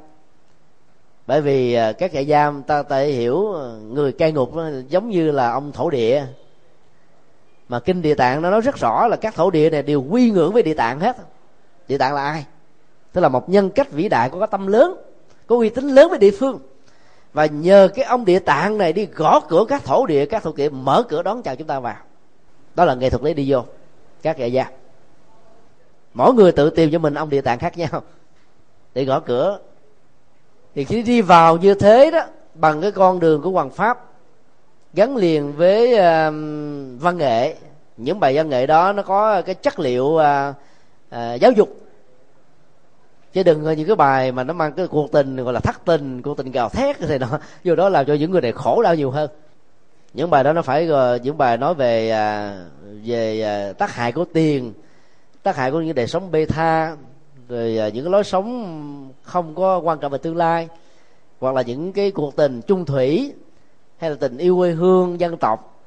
bởi 1.28 1.42
vì 1.42 1.74
à, 1.74 1.92
các 1.92 2.12
trại 2.14 2.26
giam, 2.26 2.64
ta 2.64 2.84
thể 2.84 3.08
hiểu 3.08 3.54
à, 3.56 3.66
người 3.88 4.12
cai 4.12 4.32
ngục 4.32 4.54
giống 4.90 5.10
như 5.10 5.32
là 5.32 5.52
ông 5.52 5.72
thổ 5.72 5.90
địa. 5.90 6.26
Mà 7.70 7.80
kinh 7.80 8.02
địa 8.02 8.16
tạng 8.16 8.42
nó 8.42 8.50
nói 8.52 8.62
rất 8.62 8.76
rõ 8.78 9.08
là 9.08 9.16
các 9.16 9.36
thổ 9.36 9.52
địa 9.52 9.70
này 9.70 9.84
đều 9.84 10.04
quy 10.10 10.32
ngưỡng 10.32 10.54
với 10.54 10.64
địa 10.64 10.74
tạng 10.74 11.00
hết. 11.00 11.18
Địa 11.88 11.98
tạng 11.98 12.14
là 12.14 12.24
ai? 12.24 12.46
Tức 13.14 13.22
là 13.22 13.30
một 13.30 13.50
nhân 13.50 13.70
cách 13.70 13.92
vĩ 13.92 14.10
đại 14.10 14.30
có 14.30 14.40
cái 14.40 14.48
tâm 14.52 14.68
lớn, 14.68 14.98
có 15.48 15.56
uy 15.56 15.70
tín 15.70 15.88
lớn 15.88 16.10
với 16.10 16.20
địa 16.20 16.32
phương. 16.32 16.60
Và 17.34 17.46
nhờ 17.46 17.90
cái 17.96 18.06
ông 18.06 18.26
địa 18.26 18.40
tạng 18.40 18.78
này 18.78 18.94
đi 18.94 19.06
gõ 19.06 19.40
cửa 19.40 19.66
các 19.70 19.84
thổ 19.84 20.06
địa, 20.06 20.26
các 20.26 20.44
thổ 20.44 20.54
địa 20.54 20.70
mở 20.70 21.04
cửa 21.10 21.24
đón 21.24 21.42
chào 21.44 21.56
chúng 21.56 21.68
ta 21.68 21.80
vào. 21.80 21.96
Đó 22.76 22.86
là 22.86 22.96
nghệ 22.96 23.10
thuật 23.10 23.24
lấy 23.24 23.34
đi 23.34 23.52
vô, 23.52 23.64
các 24.22 24.38
trại 24.38 24.52
giam. 24.52 24.68
Mỗi 26.14 26.34
người 26.34 26.52
tự 26.52 26.70
tìm 26.70 26.92
cho 26.92 27.00
mình 27.00 27.14
ông 27.14 27.30
địa 27.30 27.42
tạng 27.42 27.60
khác 27.60 27.78
nhau, 27.78 28.04
để 28.94 29.06
gõ 29.06 29.20
cửa 29.20 29.60
thì 30.76 30.84
khi 30.84 31.02
đi 31.02 31.22
vào 31.22 31.58
như 31.58 31.74
thế 31.74 32.12
đó 32.12 32.20
bằng 32.54 32.82
cái 32.82 32.92
con 32.92 33.20
đường 33.20 33.42
của 33.42 33.50
hoàng 33.50 33.70
pháp 33.70 34.06
gắn 34.94 35.16
liền 35.16 35.54
với 35.54 35.94
uh, 35.94 36.34
văn 37.02 37.18
nghệ. 37.18 37.56
Những 37.98 38.20
bài 38.20 38.36
văn 38.36 38.50
nghệ 38.50 38.68
đó 38.68 38.94
nó 38.94 39.04
có 39.04 39.42
cái 39.42 39.56
chất 39.56 39.80
liệu 39.80 40.04
uh, 40.04 40.22
uh, 41.16 41.42
giáo 41.42 41.52
dục. 41.52 41.70
Chứ 43.34 43.44
đừng 43.44 43.64
những 43.64 43.88
cái 43.88 43.96
bài 43.96 44.32
mà 44.32 44.44
nó 44.44 44.54
mang 44.54 44.74
cái 44.74 44.88
cuộc 44.88 45.12
tình 45.12 45.36
gọi 45.36 45.54
là 45.54 45.60
thắt 45.60 45.86
tình 45.86 46.22
cuộc 46.22 46.38
tình 46.38 46.52
gào 46.52 46.70
thét 46.70 46.98
thì 47.00 47.18
nó 47.18 47.28
vô 47.64 47.76
đó 47.76 47.90
làm 47.90 48.06
cho 48.06 48.14
những 48.14 48.32
người 48.32 48.42
này 48.42 48.52
khổ 48.52 48.82
đau 48.82 48.96
nhiều 48.96 49.12
hơn. 49.12 49.30
Những 50.14 50.30
bài 50.30 50.44
đó 50.44 50.54
nó 50.54 50.62
phải 50.62 50.88
ờ, 50.88 51.20
những 51.24 51.38
bài 51.38 51.58
nói 51.58 51.74
về 51.74 52.10
à, 52.10 52.56
về 53.04 53.74
tác 53.78 53.92
hại 53.92 54.12
của 54.12 54.26
tiền 54.34 54.74
tác 55.44 55.56
hại 55.56 55.72
của 55.72 55.82
những 55.82 55.96
đời 55.96 56.08
sống 56.08 56.32
bê 56.32 56.46
tha 56.46 56.96
rồi 57.50 57.78
à, 57.78 57.90
những 57.90 58.06
cái 58.06 58.12
lối 58.12 58.24
sống 58.24 59.12
không 59.24 59.56
có 59.56 59.80
quan 59.80 60.00
trọng 60.00 60.12
về 60.12 60.18
tương 60.18 60.38
lai, 60.38 60.68
hoặc 61.40 61.56
là 61.56 61.62
những 61.62 61.94
cái 61.94 62.12
cuộc 62.12 62.36
tình 62.36 62.62
chung 62.62 62.86
thủy, 62.86 63.34
hay 63.98 64.10
là 64.10 64.16
tình 64.20 64.38
yêu 64.38 64.58
quê 64.58 64.72
hương, 64.72 65.20
dân 65.20 65.38
tộc, 65.38 65.84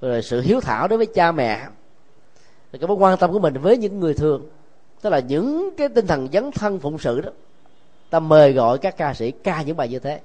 rồi 0.00 0.22
sự 0.22 0.40
hiếu 0.40 0.60
thảo 0.60 0.88
đối 0.88 0.96
với 0.96 1.06
cha 1.06 1.32
mẹ, 1.32 1.58
rồi 2.72 2.80
cái 2.80 2.88
mối 2.88 2.96
quan 2.96 3.18
tâm 3.18 3.32
của 3.32 3.38
mình 3.38 3.54
với 3.54 3.76
những 3.76 4.00
người 4.00 4.14
thường, 4.14 4.48
tức 5.00 5.10
là 5.10 5.18
những 5.18 5.70
cái 5.76 5.88
tinh 5.88 6.06
thần 6.06 6.28
dấn 6.32 6.50
thân 6.50 6.78
phụng 6.78 6.98
sự 6.98 7.20
đó, 7.20 7.30
ta 8.10 8.20
mời 8.20 8.52
gọi 8.52 8.78
các 8.78 8.96
ca 8.96 9.14
sĩ 9.14 9.30
ca 9.30 9.62
những 9.62 9.76
bài 9.76 9.88
như 9.88 9.98
thế. 9.98 10.20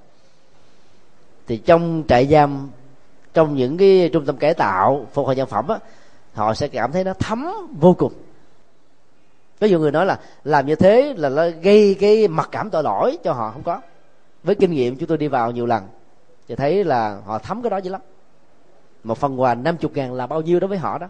Thì 1.46 1.56
trong 1.56 2.02
trại 2.08 2.26
giam, 2.26 2.70
trong 3.34 3.54
những 3.54 3.76
cái 3.76 4.10
trung 4.12 4.24
tâm 4.24 4.36
cải 4.36 4.54
tạo, 4.54 5.06
phục 5.12 5.26
hồi 5.26 5.36
nhân 5.36 5.48
phẩm 5.48 5.68
á, 5.68 5.78
họ 6.34 6.54
sẽ 6.54 6.68
cảm 6.68 6.92
thấy 6.92 7.04
nó 7.04 7.12
thấm 7.12 7.52
vô 7.80 7.94
cùng 7.98 8.12
có 9.60 9.66
nhiều 9.66 9.80
người 9.80 9.92
nói 9.92 10.06
là 10.06 10.20
làm 10.44 10.66
như 10.66 10.74
thế 10.74 11.14
là 11.16 11.28
nó 11.28 11.44
gây 11.62 11.96
cái 12.00 12.28
mặc 12.28 12.48
cảm 12.52 12.70
tội 12.70 12.82
lỗi 12.82 13.18
cho 13.24 13.32
họ 13.32 13.50
không 13.50 13.62
có. 13.62 13.80
Với 14.42 14.54
kinh 14.54 14.70
nghiệm 14.70 14.96
chúng 14.96 15.08
tôi 15.08 15.18
đi 15.18 15.28
vào 15.28 15.50
nhiều 15.50 15.66
lần 15.66 15.82
thì 16.48 16.54
thấy 16.54 16.84
là 16.84 17.20
họ 17.24 17.38
thấm 17.38 17.62
cái 17.62 17.70
đó 17.70 17.76
dữ 17.76 17.90
lắm. 17.90 18.00
Một 19.04 19.18
phần 19.18 19.40
quà 19.40 19.54
năm 19.54 19.76
chục 19.76 19.92
ngàn 19.94 20.14
là 20.14 20.26
bao 20.26 20.40
nhiêu 20.40 20.60
đối 20.60 20.68
với 20.68 20.78
họ 20.78 20.98
đó. 20.98 21.08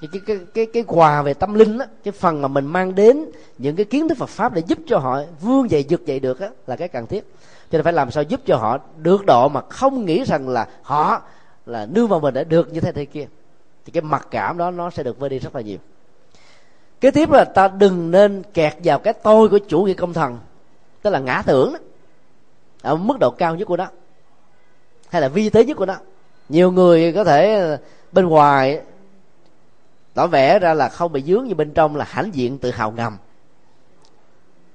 Cái 0.00 0.08
cái 0.12 0.20
cái 0.26 0.46
cái, 0.54 0.66
cái 0.66 0.84
quà 0.86 1.22
về 1.22 1.34
tâm 1.34 1.54
linh 1.54 1.78
á 1.78 1.86
cái 2.04 2.12
phần 2.12 2.42
mà 2.42 2.48
mình 2.48 2.66
mang 2.66 2.94
đến 2.94 3.24
những 3.58 3.76
cái 3.76 3.84
kiến 3.84 4.08
thức 4.08 4.18
Phật 4.18 4.28
pháp 4.28 4.54
để 4.54 4.62
giúp 4.66 4.78
cho 4.86 4.98
họ 4.98 5.22
vươn 5.40 5.70
dậy 5.70 5.84
vượt 5.88 6.06
dậy 6.06 6.20
được 6.20 6.40
á 6.40 6.48
là 6.66 6.76
cái 6.76 6.88
cần 6.88 7.06
thiết. 7.06 7.24
Cho 7.70 7.78
nên 7.78 7.84
phải 7.84 7.92
làm 7.92 8.10
sao 8.10 8.22
giúp 8.22 8.40
cho 8.46 8.56
họ 8.56 8.78
được 8.96 9.26
độ 9.26 9.48
mà 9.48 9.60
không 9.60 10.04
nghĩ 10.04 10.24
rằng 10.24 10.48
là 10.48 10.68
họ 10.82 11.22
là 11.66 11.86
nương 11.86 12.08
vào 12.08 12.20
mình 12.20 12.34
để 12.34 12.44
được 12.44 12.72
như 12.72 12.80
thế 12.80 12.92
thế 12.92 13.04
kia. 13.04 13.26
Thì 13.84 13.92
cái 13.92 14.02
mặc 14.02 14.28
cảm 14.30 14.58
đó 14.58 14.70
nó 14.70 14.90
sẽ 14.90 15.02
được 15.02 15.18
vơi 15.18 15.30
đi 15.30 15.38
rất 15.38 15.54
là 15.54 15.60
nhiều 15.60 15.78
kế 17.06 17.10
tiếp 17.10 17.30
là 17.30 17.44
ta 17.44 17.68
đừng 17.68 18.10
nên 18.10 18.42
kẹt 18.54 18.74
vào 18.84 18.98
cái 18.98 19.14
tôi 19.14 19.48
của 19.48 19.58
chủ 19.58 19.82
nghĩa 19.82 19.94
công 19.94 20.12
thần. 20.12 20.38
Tức 21.02 21.10
là 21.10 21.18
ngã 21.18 21.42
tưởng 21.46 21.72
đó, 21.72 21.78
ở 22.82 22.96
mức 22.96 23.18
độ 23.20 23.30
cao 23.30 23.56
nhất 23.56 23.64
của 23.64 23.76
nó. 23.76 23.88
Hay 25.08 25.22
là 25.22 25.28
vi 25.28 25.50
tế 25.50 25.64
nhất 25.64 25.76
của 25.76 25.86
nó. 25.86 25.94
Nhiều 26.48 26.72
người 26.72 27.12
có 27.12 27.24
thể 27.24 27.54
ờ, 27.54 27.78
bên 28.12 28.26
ngoài 28.26 28.80
tỏ 30.14 30.26
vẻ 30.26 30.58
ra 30.58 30.74
là 30.74 30.88
không 30.88 31.12
bị 31.12 31.22
dướng 31.22 31.44
như 31.44 31.54
bên 31.54 31.70
trong 31.70 31.96
là 31.96 32.04
hãnh 32.08 32.34
diện 32.34 32.58
tự 32.58 32.70
hào 32.70 32.90
ngầm. 32.90 33.16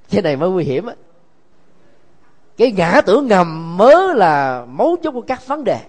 Cái 0.09 0.21
này 0.21 0.35
mới 0.35 0.49
nguy 0.49 0.63
hiểm 0.63 0.85
á. 0.85 0.95
Cái 2.57 2.71
ngã 2.71 3.01
tưởng 3.05 3.27
ngầm 3.27 3.77
mới 3.77 4.15
là 4.15 4.65
mấu 4.69 4.95
chốt 5.03 5.11
của 5.11 5.21
các 5.21 5.47
vấn 5.47 5.63
đề. 5.63 5.79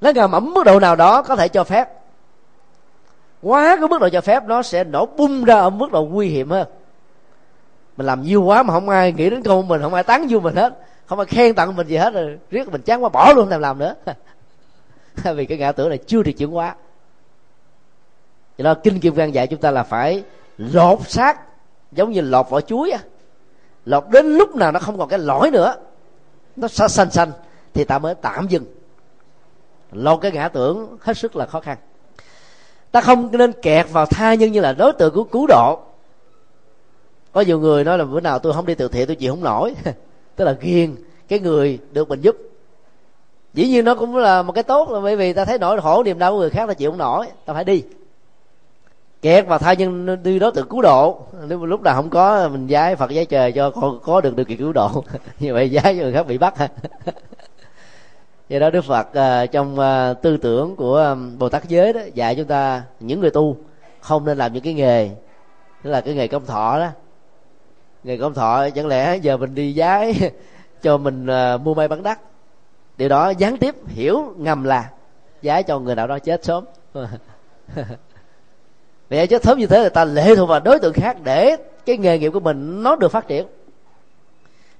Nó 0.00 0.10
ngầm 0.14 0.32
ở 0.32 0.40
mức 0.40 0.64
độ 0.64 0.80
nào 0.80 0.96
đó 0.96 1.22
có 1.22 1.36
thể 1.36 1.48
cho 1.48 1.64
phép 1.64 1.99
quá 3.42 3.76
cái 3.80 3.88
mức 3.88 4.00
độ 4.00 4.08
cho 4.08 4.20
phép, 4.20 4.44
nó 4.46 4.62
sẽ 4.62 4.84
nổ 4.84 5.06
bung 5.06 5.44
ra 5.44 5.54
ở 5.54 5.70
mức 5.70 5.92
độ 5.92 6.04
nguy 6.04 6.28
hiểm 6.28 6.50
hơn. 6.50 6.68
Mình 7.96 8.06
làm 8.06 8.22
nhiều 8.22 8.42
quá 8.42 8.62
mà 8.62 8.74
không 8.74 8.88
ai 8.88 9.12
nghĩ 9.12 9.30
đến 9.30 9.42
câu 9.42 9.62
mình, 9.62 9.82
không 9.82 9.94
ai 9.94 10.04
tán 10.04 10.26
vô 10.30 10.40
mình 10.40 10.56
hết. 10.56 10.78
Không 11.06 11.18
ai 11.18 11.26
khen 11.26 11.54
tặng 11.54 11.76
mình 11.76 11.86
gì 11.86 11.96
hết 11.96 12.14
rồi, 12.14 12.38
riết 12.50 12.68
mình 12.68 12.82
chán 12.82 13.04
quá, 13.04 13.08
bỏ 13.08 13.32
luôn 13.32 13.48
làm 13.48 13.60
làm 13.60 13.78
nữa. 13.78 13.94
Vì 15.36 15.46
cái 15.46 15.58
ngã 15.58 15.72
tưởng 15.72 15.88
này 15.88 15.98
chưa 15.98 16.22
được 16.22 16.32
chuyển 16.32 16.50
hóa. 16.50 16.74
Cho 18.58 18.64
đó, 18.64 18.74
kinh 18.74 19.00
kim 19.00 19.14
cang 19.14 19.34
dạy 19.34 19.46
chúng 19.46 19.60
ta 19.60 19.70
là 19.70 19.82
phải 19.82 20.24
lột 20.58 20.98
xác, 21.08 21.40
giống 21.92 22.10
như 22.10 22.20
lột 22.20 22.50
vỏ 22.50 22.60
chuối 22.60 22.90
á. 22.90 22.98
Lột 23.84 24.04
đến 24.10 24.26
lúc 24.26 24.56
nào 24.56 24.72
nó 24.72 24.80
không 24.80 24.98
còn 24.98 25.08
cái 25.08 25.18
lõi 25.18 25.50
nữa, 25.50 25.74
nó 26.56 26.68
sẽ 26.68 26.88
xanh 26.88 27.10
xanh, 27.10 27.32
thì 27.74 27.84
ta 27.84 27.98
mới 27.98 28.14
tạm 28.14 28.48
dừng. 28.48 28.64
Lột 29.92 30.20
cái 30.20 30.32
ngã 30.32 30.48
tưởng 30.48 30.96
hết 31.00 31.16
sức 31.16 31.36
là 31.36 31.46
khó 31.46 31.60
khăn 31.60 31.78
ta 32.92 33.00
không 33.00 33.28
nên 33.32 33.52
kẹt 33.52 33.86
vào 33.92 34.06
tha 34.06 34.34
nhân 34.34 34.52
như 34.52 34.60
là 34.60 34.72
đối 34.72 34.92
tượng 34.92 35.14
của 35.14 35.24
cứu 35.24 35.46
độ. 35.46 35.78
Có 37.32 37.40
nhiều 37.40 37.58
người 37.58 37.84
nói 37.84 37.98
là 37.98 38.04
bữa 38.04 38.20
nào 38.20 38.38
tôi 38.38 38.52
không 38.52 38.66
đi 38.66 38.74
từ 38.74 38.88
thiện 38.88 39.06
tôi 39.06 39.16
chịu 39.16 39.32
không 39.32 39.44
nổi. 39.44 39.74
Tức 40.36 40.44
là 40.44 40.52
ghiền 40.52 40.94
cái 41.28 41.40
người 41.40 41.78
được 41.92 42.08
mình 42.08 42.20
giúp. 42.20 42.36
Dĩ 43.54 43.68
nhiên 43.68 43.84
nó 43.84 43.94
cũng 43.94 44.16
là 44.16 44.42
một 44.42 44.52
cái 44.52 44.64
tốt 44.64 44.90
là 44.90 45.00
bởi 45.00 45.16
vì 45.16 45.32
ta 45.32 45.44
thấy 45.44 45.58
nỗi 45.58 45.80
khổ 45.80 46.02
niềm 46.02 46.18
đau 46.18 46.32
của 46.32 46.38
người 46.38 46.50
khác 46.50 46.66
ta 46.66 46.74
chịu 46.74 46.90
không 46.90 46.98
nổi. 46.98 47.26
Ta 47.44 47.54
phải 47.54 47.64
đi. 47.64 47.82
Kẹt 49.22 49.46
vào 49.46 49.58
tha 49.58 49.72
nhân 49.72 50.22
đi 50.22 50.38
đối 50.38 50.52
tượng 50.52 50.68
cứu 50.68 50.82
độ. 50.82 51.18
Nếu 51.48 51.64
lúc 51.64 51.82
nào 51.82 51.94
không 51.94 52.10
có 52.10 52.48
mình 52.48 52.68
giái 52.70 52.96
phật 52.96 53.10
giái 53.12 53.26
trời 53.26 53.52
cho 53.52 53.70
có, 53.70 53.94
có 54.02 54.20
được 54.20 54.36
điều 54.36 54.44
kiện 54.44 54.58
cứu 54.58 54.72
độ. 54.72 55.04
Như 55.40 55.54
vậy 55.54 55.68
giái 55.68 55.96
cho 55.96 56.02
người 56.02 56.12
khác 56.12 56.26
bị 56.26 56.38
bắt. 56.38 56.54
do 58.50 58.58
đó 58.58 58.70
đức 58.70 58.84
phật 58.84 59.08
uh, 59.08 59.52
trong 59.52 59.78
uh, 59.78 60.22
tư 60.22 60.36
tưởng 60.36 60.76
của 60.76 60.96
um, 60.96 61.38
bồ 61.38 61.48
tát 61.48 61.68
giới 61.68 61.92
đó 61.92 62.00
dạy 62.14 62.34
chúng 62.34 62.44
ta 62.44 62.82
những 63.00 63.20
người 63.20 63.30
tu 63.30 63.56
không 64.00 64.24
nên 64.24 64.38
làm 64.38 64.52
những 64.52 64.62
cái 64.62 64.74
nghề 64.74 65.10
tức 65.82 65.90
là 65.90 66.00
cái 66.00 66.14
nghề 66.14 66.28
công 66.28 66.46
thọ 66.46 66.78
đó. 66.78 66.88
Nghề 68.04 68.16
công 68.16 68.34
thọ 68.34 68.70
chẳng 68.70 68.86
lẽ 68.86 69.16
giờ 69.16 69.36
mình 69.36 69.54
đi 69.54 69.74
giái 69.74 70.30
cho 70.82 70.98
mình 70.98 71.26
uh, 71.26 71.60
mua 71.60 71.74
may 71.74 71.88
bán 71.88 72.02
đắt? 72.02 72.18
Điều 72.96 73.08
đó 73.08 73.30
gián 73.30 73.56
tiếp 73.56 73.74
hiểu 73.86 74.34
ngầm 74.36 74.64
là 74.64 74.90
giái 75.42 75.62
cho 75.62 75.78
người 75.78 75.94
nào 75.94 76.06
đó 76.06 76.18
chết 76.18 76.44
sớm. 76.44 76.64
Vậy 79.10 79.26
chết 79.26 79.44
sớm 79.44 79.58
như 79.58 79.66
thế 79.66 79.82
là 79.82 79.88
ta 79.88 80.04
lệ 80.04 80.34
thuộc 80.36 80.48
vào 80.48 80.60
đối 80.60 80.78
tượng 80.78 80.92
khác 80.92 81.16
để 81.24 81.56
cái 81.86 81.96
nghề 81.96 82.18
nghiệp 82.18 82.30
của 82.30 82.40
mình 82.40 82.82
nó 82.82 82.96
được 82.96 83.08
phát 83.08 83.28
triển 83.28 83.46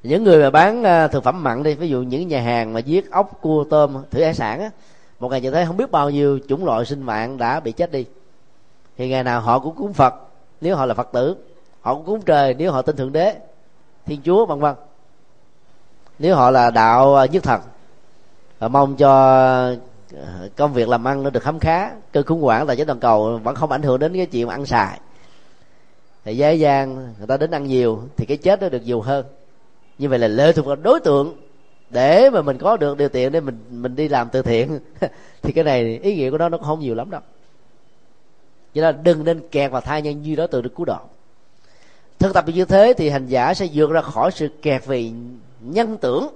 những 0.02 0.24
người 0.24 0.42
mà 0.42 0.50
bán 0.50 0.84
à, 0.84 1.08
thực 1.08 1.24
phẩm 1.24 1.42
mặn 1.42 1.62
đi, 1.62 1.74
ví 1.74 1.88
dụ 1.88 2.02
những 2.02 2.28
nhà 2.28 2.40
hàng 2.40 2.72
mà 2.72 2.80
giết 2.80 3.10
ốc, 3.10 3.38
cua, 3.40 3.64
tôm 3.64 3.96
thủy 4.10 4.24
hải 4.24 4.34
sản 4.34 4.60
á, 4.60 4.70
một 5.20 5.28
ngày 5.28 5.40
như 5.40 5.50
thế 5.50 5.64
không 5.64 5.76
biết 5.76 5.90
bao 5.90 6.10
nhiêu 6.10 6.38
chủng 6.48 6.64
loại 6.64 6.84
sinh 6.84 7.02
mạng 7.02 7.38
đã 7.38 7.60
bị 7.60 7.72
chết 7.72 7.92
đi. 7.92 8.06
Thì 8.96 9.08
ngày 9.08 9.24
nào 9.24 9.40
họ 9.40 9.58
cũng 9.58 9.74
cúng 9.74 9.92
phật, 9.92 10.14
nếu 10.60 10.76
họ 10.76 10.86
là 10.86 10.94
phật 10.94 11.08
tử. 11.12 11.36
Họ 11.80 11.94
cũng 11.94 12.04
cúng 12.04 12.22
trời, 12.22 12.54
nếu 12.54 12.72
họ 12.72 12.82
tin 12.82 12.96
thượng 12.96 13.12
đế, 13.12 13.34
thiên 14.06 14.20
chúa, 14.24 14.46
vân 14.46 14.60
vân. 14.60 14.74
Nếu 16.18 16.36
họ 16.36 16.50
là 16.50 16.70
đạo 16.70 17.16
à, 17.16 17.26
nhất 17.26 17.42
thần, 17.42 17.60
và 18.58 18.68
mong 18.68 18.96
cho 18.96 19.10
à, 20.14 20.48
công 20.56 20.72
việc 20.72 20.88
làm 20.88 21.08
ăn 21.08 21.22
nó 21.22 21.30
được 21.30 21.42
khám 21.42 21.58
khá, 21.58 21.90
cơn 22.12 22.26
khủng 22.26 22.42
hoảng 22.42 22.66
tại 22.66 22.76
trên 22.76 22.86
toàn 22.86 23.00
cầu 23.00 23.40
vẫn 23.42 23.54
không 23.54 23.70
ảnh 23.70 23.82
hưởng 23.82 23.98
đến 23.98 24.12
cái 24.14 24.26
chuyện 24.26 24.48
ăn 24.48 24.66
xài. 24.66 25.00
Thì 26.24 26.36
dễ 26.36 26.54
dàng 26.54 27.14
người 27.18 27.26
ta 27.26 27.36
đến 27.36 27.50
ăn 27.50 27.66
nhiều 27.66 28.02
thì 28.16 28.26
cái 28.26 28.36
chết 28.36 28.62
nó 28.62 28.68
được 28.68 28.82
nhiều 28.84 29.00
hơn 29.00 29.26
như 30.00 30.08
vậy 30.08 30.18
là 30.18 30.28
lệ 30.28 30.52
thuộc 30.52 30.66
vào 30.66 30.76
đối 30.76 31.00
tượng. 31.00 31.36
Để 31.90 32.30
mà 32.30 32.42
mình 32.42 32.58
có 32.58 32.76
được 32.76 32.98
điều 32.98 33.08
kiện 33.08 33.32
để 33.32 33.40
mình 33.40 33.64
mình 33.70 33.96
đi 33.96 34.08
làm 34.08 34.28
từ 34.32 34.42
thiện, 34.42 34.80
thì 35.42 35.52
cái 35.52 35.64
này 35.64 35.98
ý 36.02 36.16
nghĩa 36.16 36.30
của 36.30 36.38
nó 36.38 36.48
nó 36.48 36.58
không 36.58 36.80
nhiều 36.80 36.94
lắm 36.94 37.10
đâu. 37.10 37.20
Cho 38.74 38.82
nên 38.82 39.02
đừng 39.02 39.24
nên 39.24 39.48
kẹt 39.48 39.70
vào 39.70 39.80
thai 39.80 40.02
nhân 40.02 40.24
duy 40.24 40.36
đó 40.36 40.46
từ 40.46 40.62
được 40.62 40.74
cứu 40.76 40.84
độ. 40.84 40.98
Thực 42.18 42.34
tập 42.34 42.44
như 42.54 42.64
thế 42.64 42.94
thì 42.96 43.08
hành 43.08 43.26
giả 43.26 43.54
sẽ 43.54 43.68
vượt 43.74 43.90
ra 43.90 44.00
khỏi 44.00 44.30
sự 44.30 44.48
kẹt 44.62 44.86
vì 44.86 45.12
nhân 45.60 45.96
tưởng. 45.96 46.28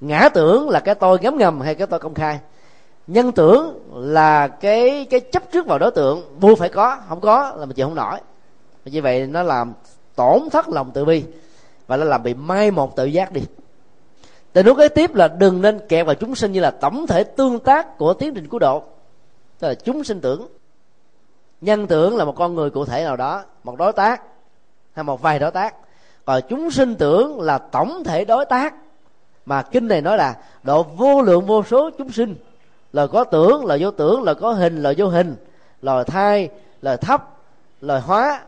Ngã 0.00 0.28
tưởng 0.28 0.68
là 0.68 0.80
cái 0.80 0.94
tôi 0.94 1.18
ngấm 1.22 1.38
ngầm 1.38 1.60
hay 1.60 1.74
cái 1.74 1.86
tôi 1.86 1.98
công 1.98 2.14
khai. 2.14 2.38
Nhân 3.06 3.32
tưởng 3.32 3.80
là 3.94 4.48
cái 4.48 5.06
cái 5.10 5.20
chấp 5.20 5.42
trước 5.52 5.66
vào 5.66 5.78
đối 5.78 5.90
tượng. 5.90 6.22
Buộc 6.40 6.58
phải 6.58 6.68
có, 6.68 6.98
không 7.08 7.20
có 7.20 7.54
là 7.56 7.66
mình 7.66 7.76
chịu 7.76 7.86
không 7.86 7.94
nổi. 7.94 8.18
Như 8.84 9.02
vậy 9.02 9.26
nó 9.26 9.42
làm 9.42 9.72
tổn 10.14 10.50
thất 10.50 10.68
lòng 10.68 10.90
từ 10.94 11.04
bi 11.04 11.24
và 11.88 11.96
nó 11.96 12.04
làm 12.04 12.22
bị 12.22 12.34
mai 12.34 12.70
một 12.70 12.96
tự 12.96 13.04
giác 13.04 13.32
đi. 13.32 13.40
Tình 14.52 14.66
huống 14.66 14.76
kế 14.76 14.88
tiếp 14.88 15.14
là 15.14 15.28
đừng 15.28 15.62
nên 15.62 15.80
kẹt 15.88 16.06
vào 16.06 16.14
chúng 16.14 16.34
sinh 16.34 16.52
như 16.52 16.60
là 16.60 16.70
tổng 16.70 17.06
thể 17.06 17.24
tương 17.24 17.58
tác 17.60 17.98
của 17.98 18.14
tiến 18.14 18.34
trình 18.34 18.48
cứu 18.48 18.58
độ. 18.58 18.82
Tức 19.58 19.68
là 19.68 19.74
chúng 19.74 20.04
sinh 20.04 20.20
tưởng. 20.20 20.46
Nhân 21.60 21.86
tưởng 21.86 22.16
là 22.16 22.24
một 22.24 22.34
con 22.36 22.54
người 22.54 22.70
cụ 22.70 22.84
thể 22.84 23.04
nào 23.04 23.16
đó, 23.16 23.44
một 23.64 23.76
đối 23.76 23.92
tác, 23.92 24.22
hay 24.92 25.04
một 25.04 25.22
vài 25.22 25.38
đối 25.38 25.50
tác. 25.50 25.74
Còn 26.24 26.42
chúng 26.48 26.70
sinh 26.70 26.94
tưởng 26.94 27.40
là 27.40 27.58
tổng 27.58 28.04
thể 28.04 28.24
đối 28.24 28.44
tác. 28.44 28.74
Mà 29.46 29.62
kinh 29.62 29.88
này 29.88 30.00
nói 30.00 30.16
là 30.16 30.36
độ 30.62 30.82
vô 30.82 31.22
lượng 31.22 31.46
vô 31.46 31.62
số 31.62 31.90
chúng 31.98 32.12
sinh. 32.12 32.36
Lời 32.92 33.08
có 33.08 33.24
tưởng, 33.24 33.64
lời 33.64 33.78
vô 33.80 33.90
tưởng, 33.90 34.22
lời 34.22 34.34
có 34.34 34.52
hình, 34.52 34.82
lời 34.82 34.94
vô 34.98 35.08
hình. 35.08 35.36
Lời 35.82 36.04
thai, 36.04 36.48
lời 36.82 36.96
thấp, 36.96 37.28
lời 37.80 38.00
hóa 38.00 38.40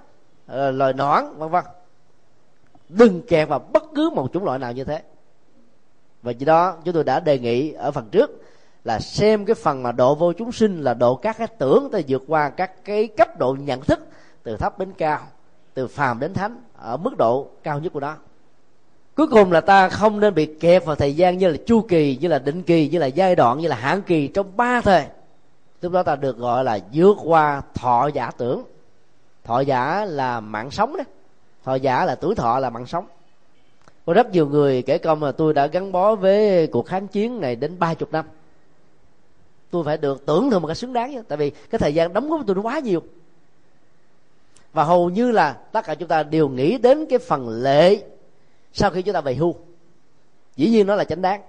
ờ, 0.46 0.70
lời 0.70 0.92
nõn 0.92 1.24
vân 1.38 1.50
vân 1.50 1.64
đừng 2.90 3.22
kẹt 3.22 3.48
vào 3.48 3.58
bất 3.58 3.84
cứ 3.94 4.10
một 4.10 4.28
chủng 4.32 4.44
loại 4.44 4.58
nào 4.58 4.72
như 4.72 4.84
thế. 4.84 5.02
Và 6.22 6.32
do 6.32 6.44
đó, 6.44 6.76
chúng 6.84 6.94
tôi 6.94 7.04
đã 7.04 7.20
đề 7.20 7.38
nghị 7.38 7.72
ở 7.72 7.90
phần 7.90 8.08
trước 8.10 8.42
là 8.84 9.00
xem 9.00 9.44
cái 9.44 9.54
phần 9.54 9.82
mà 9.82 9.92
độ 9.92 10.14
vô 10.14 10.32
chúng 10.32 10.52
sinh 10.52 10.80
là 10.80 10.94
độ 10.94 11.14
các 11.14 11.38
cái 11.38 11.46
tưởng 11.58 11.88
ta 11.92 11.98
vượt 12.08 12.22
qua 12.26 12.50
các 12.50 12.84
cái 12.84 13.06
cấp 13.06 13.38
độ 13.38 13.56
nhận 13.60 13.80
thức 13.80 14.06
từ 14.42 14.56
thấp 14.56 14.78
đến 14.78 14.92
cao, 14.98 15.20
từ 15.74 15.86
phàm 15.86 16.20
đến 16.20 16.34
thánh 16.34 16.62
ở 16.76 16.96
mức 16.96 17.16
độ 17.18 17.48
cao 17.62 17.78
nhất 17.78 17.92
của 17.92 18.00
nó. 18.00 18.16
Cuối 19.14 19.26
cùng 19.26 19.52
là 19.52 19.60
ta 19.60 19.88
không 19.88 20.20
nên 20.20 20.34
bị 20.34 20.54
kẹt 20.60 20.84
vào 20.84 20.96
thời 20.96 21.16
gian 21.16 21.38
như 21.38 21.48
là 21.48 21.56
chu 21.66 21.80
kỳ, 21.80 22.18
như 22.20 22.28
là 22.28 22.38
định 22.38 22.62
kỳ, 22.62 22.88
như 22.88 22.98
là 22.98 23.06
giai 23.06 23.36
đoạn, 23.36 23.58
như 23.58 23.68
là 23.68 23.76
hạn 23.76 24.02
kỳ 24.02 24.28
trong 24.28 24.56
ba 24.56 24.80
thời. 24.80 25.04
Lúc 25.80 25.92
đó 25.92 26.02
ta 26.02 26.16
được 26.16 26.38
gọi 26.38 26.64
là 26.64 26.78
vượt 26.92 27.16
qua 27.24 27.62
thọ 27.74 28.06
giả 28.14 28.30
tưởng. 28.36 28.62
Thọ 29.44 29.60
giả 29.60 30.04
là 30.04 30.40
mạng 30.40 30.70
sống 30.70 30.96
đó 30.96 31.04
thọ 31.70 31.74
giả 31.74 32.04
là 32.04 32.14
tuổi 32.14 32.34
thọ 32.34 32.58
là 32.58 32.70
mạng 32.70 32.86
sống. 32.86 33.06
Có 34.06 34.12
rất 34.14 34.30
nhiều 34.30 34.46
người 34.46 34.82
kể 34.82 34.98
công 34.98 35.22
là 35.22 35.32
tôi 35.32 35.54
đã 35.54 35.66
gắn 35.66 35.92
bó 35.92 36.14
với 36.14 36.66
cuộc 36.66 36.86
kháng 36.86 37.08
chiến 37.08 37.40
này 37.40 37.56
đến 37.56 37.78
ba 37.78 37.94
chục 37.94 38.12
năm. 38.12 38.24
Tôi 39.70 39.84
phải 39.84 39.98
được 39.98 40.26
tưởng 40.26 40.50
thưởng 40.50 40.62
một 40.62 40.68
cái 40.68 40.76
xứng 40.76 40.92
đáng 40.92 41.14
chứ 41.14 41.22
tại 41.28 41.38
vì 41.38 41.50
cái 41.50 41.78
thời 41.78 41.94
gian 41.94 42.12
đóng 42.12 42.30
góp 42.30 42.40
của 42.40 42.44
tôi 42.46 42.56
nó 42.56 42.62
quá 42.62 42.78
nhiều. 42.78 43.02
Và 44.72 44.84
hầu 44.84 45.10
như 45.10 45.30
là 45.30 45.52
tất 45.52 45.84
cả 45.84 45.94
chúng 45.94 46.08
ta 46.08 46.22
đều 46.22 46.48
nghĩ 46.48 46.78
đến 46.78 47.06
cái 47.10 47.18
phần 47.18 47.62
lệ 47.62 48.02
sau 48.72 48.90
khi 48.90 49.02
chúng 49.02 49.14
ta 49.14 49.20
về 49.20 49.34
hưu. 49.34 49.54
Dĩ 50.56 50.70
nhiên 50.70 50.86
nó 50.86 50.94
là 50.94 51.04
chánh 51.04 51.22
đáng. 51.22 51.42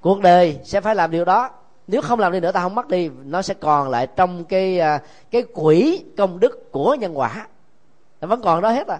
Cuộc 0.00 0.20
đời 0.20 0.58
sẽ 0.64 0.80
phải 0.80 0.94
làm 0.94 1.10
điều 1.10 1.24
đó. 1.24 1.50
Nếu 1.86 2.00
không 2.00 2.20
làm 2.20 2.32
đi 2.32 2.40
nữa 2.40 2.52
ta 2.52 2.60
không 2.60 2.74
mất 2.74 2.88
đi. 2.88 3.10
Nó 3.24 3.42
sẽ 3.42 3.54
còn 3.54 3.88
lại 3.88 4.06
trong 4.16 4.44
cái 4.44 4.78
à, 4.78 5.02
cái 5.30 5.42
quỹ 5.42 6.04
công 6.16 6.40
đức 6.40 6.72
của 6.72 6.94
nhân 6.94 7.18
quả 7.18 7.46
nó 8.20 8.28
vẫn 8.28 8.40
còn 8.42 8.62
đó 8.62 8.70
hết 8.70 8.86
à. 8.88 8.98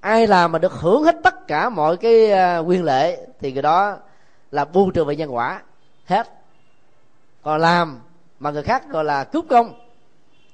Ai 0.00 0.26
làm 0.26 0.52
mà 0.52 0.58
được 0.58 0.72
hưởng 0.72 1.02
hết 1.02 1.16
tất 1.22 1.46
cả 1.46 1.68
mọi 1.68 1.96
cái 1.96 2.30
à, 2.30 2.58
quyền 2.58 2.84
lệ 2.84 3.26
thì 3.40 3.52
người 3.52 3.62
đó 3.62 3.96
là 4.50 4.64
buông 4.64 4.92
trường 4.92 5.06
về 5.06 5.16
nhân 5.16 5.34
quả. 5.34 5.62
Hết. 6.06 6.28
Còn 7.42 7.60
làm 7.60 8.00
mà 8.38 8.50
người 8.50 8.62
khác 8.62 8.88
gọi 8.88 9.04
là 9.04 9.24
cướp 9.24 9.44
công, 9.48 9.74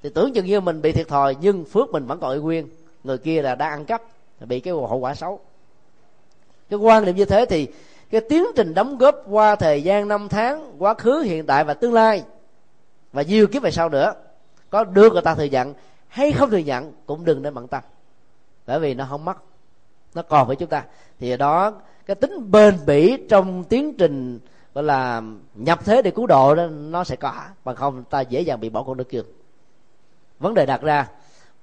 thì 0.02 0.10
tưởng 0.14 0.32
chừng 0.32 0.46
như 0.46 0.60
mình 0.60 0.82
bị 0.82 0.92
thiệt 0.92 1.08
thòi, 1.08 1.36
nhưng 1.40 1.64
phước 1.64 1.90
mình 1.90 2.06
vẫn 2.06 2.20
còn 2.20 2.32
y 2.32 2.38
nguyên. 2.38 2.68
Người 3.04 3.18
kia 3.18 3.42
là 3.42 3.54
đang 3.54 3.70
ăn 3.70 3.84
cắp 3.84 4.02
bị 4.40 4.60
cái 4.60 4.74
hậu 4.74 4.98
quả 4.98 5.14
xấu. 5.14 5.40
Cái 6.70 6.78
quan 6.78 7.04
niệm 7.04 7.16
như 7.16 7.24
thế 7.24 7.46
thì 7.48 7.68
cái 8.10 8.20
tiến 8.20 8.44
trình 8.56 8.74
đóng 8.74 8.98
góp 8.98 9.16
qua 9.26 9.56
thời 9.56 9.82
gian 9.82 10.08
năm 10.08 10.28
tháng, 10.28 10.76
quá 10.78 10.94
khứ, 10.94 11.20
hiện 11.20 11.46
tại 11.46 11.64
và 11.64 11.74
tương 11.74 11.92
lai, 11.92 12.24
và 13.12 13.22
nhiều 13.22 13.46
kiếp 13.46 13.62
về 13.62 13.70
sau 13.70 13.88
nữa, 13.88 14.14
có 14.70 14.84
đưa 14.84 15.10
người 15.10 15.22
ta 15.22 15.34
thừa 15.34 15.44
nhận 15.44 15.74
hay 16.10 16.32
không 16.32 16.50
thừa 16.50 16.58
nhận 16.58 16.92
cũng 17.06 17.24
đừng 17.24 17.42
nên 17.42 17.54
bận 17.54 17.68
tâm. 17.68 17.82
Bởi 18.66 18.80
vì 18.80 18.94
nó 18.94 19.06
không 19.10 19.24
mất, 19.24 19.36
nó 20.14 20.22
còn 20.22 20.46
với 20.46 20.56
chúng 20.56 20.68
ta. 20.68 20.84
Thì 21.18 21.36
đó, 21.36 21.72
cái 22.06 22.14
tính 22.14 22.50
bền 22.50 22.78
bỉ 22.86 23.16
trong 23.28 23.64
tiến 23.64 23.94
trình, 23.98 24.40
gọi 24.74 24.84
là, 24.84 25.22
nhập 25.54 25.84
thế 25.84 26.02
để 26.02 26.10
cứu 26.10 26.26
độ 26.26 26.54
đó, 26.54 26.66
nó 26.66 27.04
sẽ 27.04 27.16
có, 27.16 27.32
bằng 27.64 27.76
không 27.76 28.04
ta 28.04 28.20
dễ 28.20 28.40
dàng 28.40 28.60
bị 28.60 28.68
bỏ 28.68 28.82
con 28.82 28.96
nước 28.96 29.08
kiêu 29.08 29.22
vấn 30.40 30.54
đề 30.54 30.66
đặt 30.66 30.82
ra, 30.82 31.08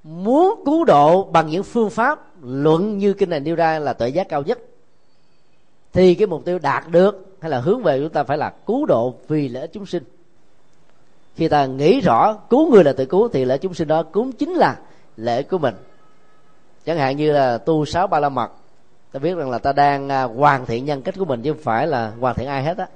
muốn 0.04 0.64
cứu 0.66 0.86
độ 0.86 1.24
bằng 1.24 1.50
những 1.50 1.64
phương 1.64 1.89
pháp 1.89 2.43
luận 2.43 2.98
như 2.98 3.14
kinh 3.14 3.30
này 3.30 3.39
nêu 3.39 3.56
ra 3.56 3.80
là 3.80 3.93
tuệ 3.93 4.10
giác 4.10 4.30
cao 4.30 4.43
nhất, 4.43 4.60
thì 5.93 6.16
cái 6.16 6.28
mục 6.28 6.45
tiêu 6.45 6.60
đạt 6.60 6.84
được 6.91 7.38
hay 7.41 7.52
là 7.52 7.60
hướng 7.60 7.84
về 7.84 8.00
chúng 8.00 8.10
ta 8.10 8.24
phải 8.24 8.38
là 8.38 8.50
cứu 8.66 8.86
độ 8.86 9.16
vì 9.28 9.50
lợi 9.50 9.62
ích 9.62 9.72
chúng 9.74 9.86
sinh 9.86 10.04
khi 11.38 11.48
ta 11.48 11.66
nghĩ 11.66 12.00
rõ 12.00 12.34
cứu 12.34 12.72
người 12.72 12.84
là 12.84 12.94
tự 12.94 13.06
cứu, 13.06 13.30
thì 13.30 13.46
lễ 13.46 13.58
chúng 13.58 13.74
sinh 13.74 13.88
đó 13.88 14.04
cũng 14.04 14.32
chính 14.32 14.54
là 14.54 14.78
lễ 15.18 15.44
của 15.44 15.58
mình. 15.58 15.76
Chẳng 16.86 16.98
hạn 16.98 17.18
như 17.18 17.32
là 17.32 17.58
tu 17.58 17.86
sáu 17.86 18.08
ba 18.08 18.20
la 18.20 18.30
mật, 18.30 18.52
ta 19.12 19.20
biết 19.20 19.36
rằng 19.36 19.50
là 19.50 19.58
ta 19.58 19.74
đang 19.74 20.10
à, 20.10 20.24
hoàn 20.24 20.66
thiện 20.66 20.86
nhân 20.86 21.02
cách 21.02 21.16
của 21.18 21.26
mình 21.26 21.42
chứ 21.42 21.54
không 21.54 21.62
phải 21.62 21.88
là 21.88 22.12
hoàn 22.20 22.36
thiện 22.36 22.48
ai 22.48 22.64
hết 22.64 22.78
á. 22.78 22.88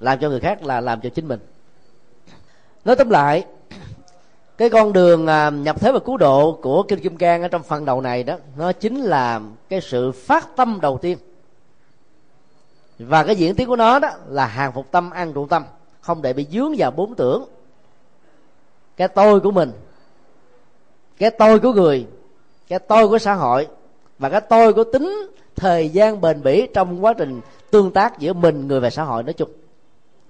Làm 0.00 0.18
cho 0.18 0.28
người 0.28 0.40
khác 0.40 0.62
là 0.62 0.80
làm 0.80 1.00
cho 1.00 1.08
chính 1.08 1.28
mình. 1.28 1.40
Nói 2.84 2.96
tóm 2.96 3.10
lại, 3.10 3.44
cái 4.58 4.70
con 4.70 4.92
đường 4.92 5.26
à, 5.26 5.50
nhập 5.50 5.80
thế 5.80 5.92
và 5.92 5.98
cứu 5.98 6.16
độ 6.16 6.58
của 6.62 6.82
kinh 6.82 7.00
kim 7.00 7.16
cang 7.16 7.42
ở 7.42 7.48
trong 7.48 7.62
phần 7.62 7.84
đầu 7.84 8.00
này 8.00 8.22
đó, 8.22 8.36
nó 8.56 8.72
chính 8.72 9.00
là 9.00 9.40
cái 9.68 9.80
sự 9.80 10.12
phát 10.12 10.48
tâm 10.56 10.78
đầu 10.82 10.98
tiên. 10.98 11.18
Và 12.98 13.24
cái 13.24 13.36
diễn 13.36 13.54
tiến 13.54 13.68
của 13.68 13.76
nó 13.76 13.98
đó 13.98 14.10
là 14.28 14.46
hàng 14.46 14.72
phục 14.72 14.90
tâm, 14.90 15.10
ăn 15.10 15.32
trụ 15.32 15.46
tâm 15.46 15.64
không 16.00 16.22
để 16.22 16.32
bị 16.32 16.46
dướng 16.52 16.74
vào 16.78 16.90
bốn 16.90 17.14
tưởng. 17.14 17.44
Cái 18.96 19.08
tôi 19.08 19.40
của 19.40 19.50
mình, 19.50 19.72
cái 21.18 21.30
tôi 21.30 21.58
của 21.58 21.72
người, 21.72 22.06
cái 22.68 22.78
tôi 22.78 23.08
của 23.08 23.18
xã 23.18 23.34
hội 23.34 23.68
và 24.18 24.28
cái 24.28 24.40
tôi 24.40 24.72
của 24.72 24.84
tính 24.84 25.30
thời 25.56 25.88
gian 25.88 26.20
bền 26.20 26.42
bỉ 26.42 26.68
trong 26.74 27.04
quá 27.04 27.14
trình 27.18 27.40
tương 27.70 27.90
tác 27.90 28.18
giữa 28.18 28.32
mình, 28.32 28.68
người 28.68 28.80
và 28.80 28.90
xã 28.90 29.02
hội 29.02 29.22
nói 29.22 29.32
chung. 29.32 29.50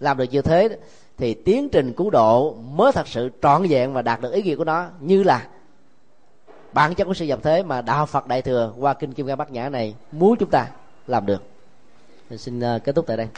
Làm 0.01 0.17
được 0.17 0.25
như 0.31 0.43
thế 0.43 0.77
thì 1.17 1.35
tiến 1.35 1.69
trình 1.69 1.93
cứu 1.93 2.11
độ 2.11 2.53
mới 2.53 2.93
thật 2.93 3.09
sự 3.09 3.31
trọn 3.43 3.63
vẹn 3.69 3.93
và 3.93 4.03
đạt 4.03 4.21
được 4.21 4.33
ý 4.33 4.43
nghĩa 4.43 4.57
của 4.57 4.65
nó 4.65 4.87
như 5.01 5.23
là 5.23 5.49
bản 6.73 6.95
chất 6.95 7.05
của 7.05 7.15
sự 7.15 7.25
nhập 7.25 7.39
thế 7.43 7.63
mà 7.63 7.81
đạo 7.81 8.07
Phật 8.07 8.27
Đại 8.27 8.43
thừa 8.43 8.73
qua 8.79 8.95
kinh 8.95 9.13
Kim 9.13 9.27
Cang 9.27 9.39
Bát 9.39 9.51
Nhã 9.51 9.69
này 9.69 9.95
muốn 10.13 10.37
chúng 10.37 10.51
ta 10.51 10.67
làm 11.07 11.27
được. 11.27 11.43
Thì 12.31 12.39
xin 12.39 12.61
ờ, 12.61 12.79
kết 12.85 12.95
thúc 12.95 13.05
tại 13.07 13.17
đây. 13.17 13.29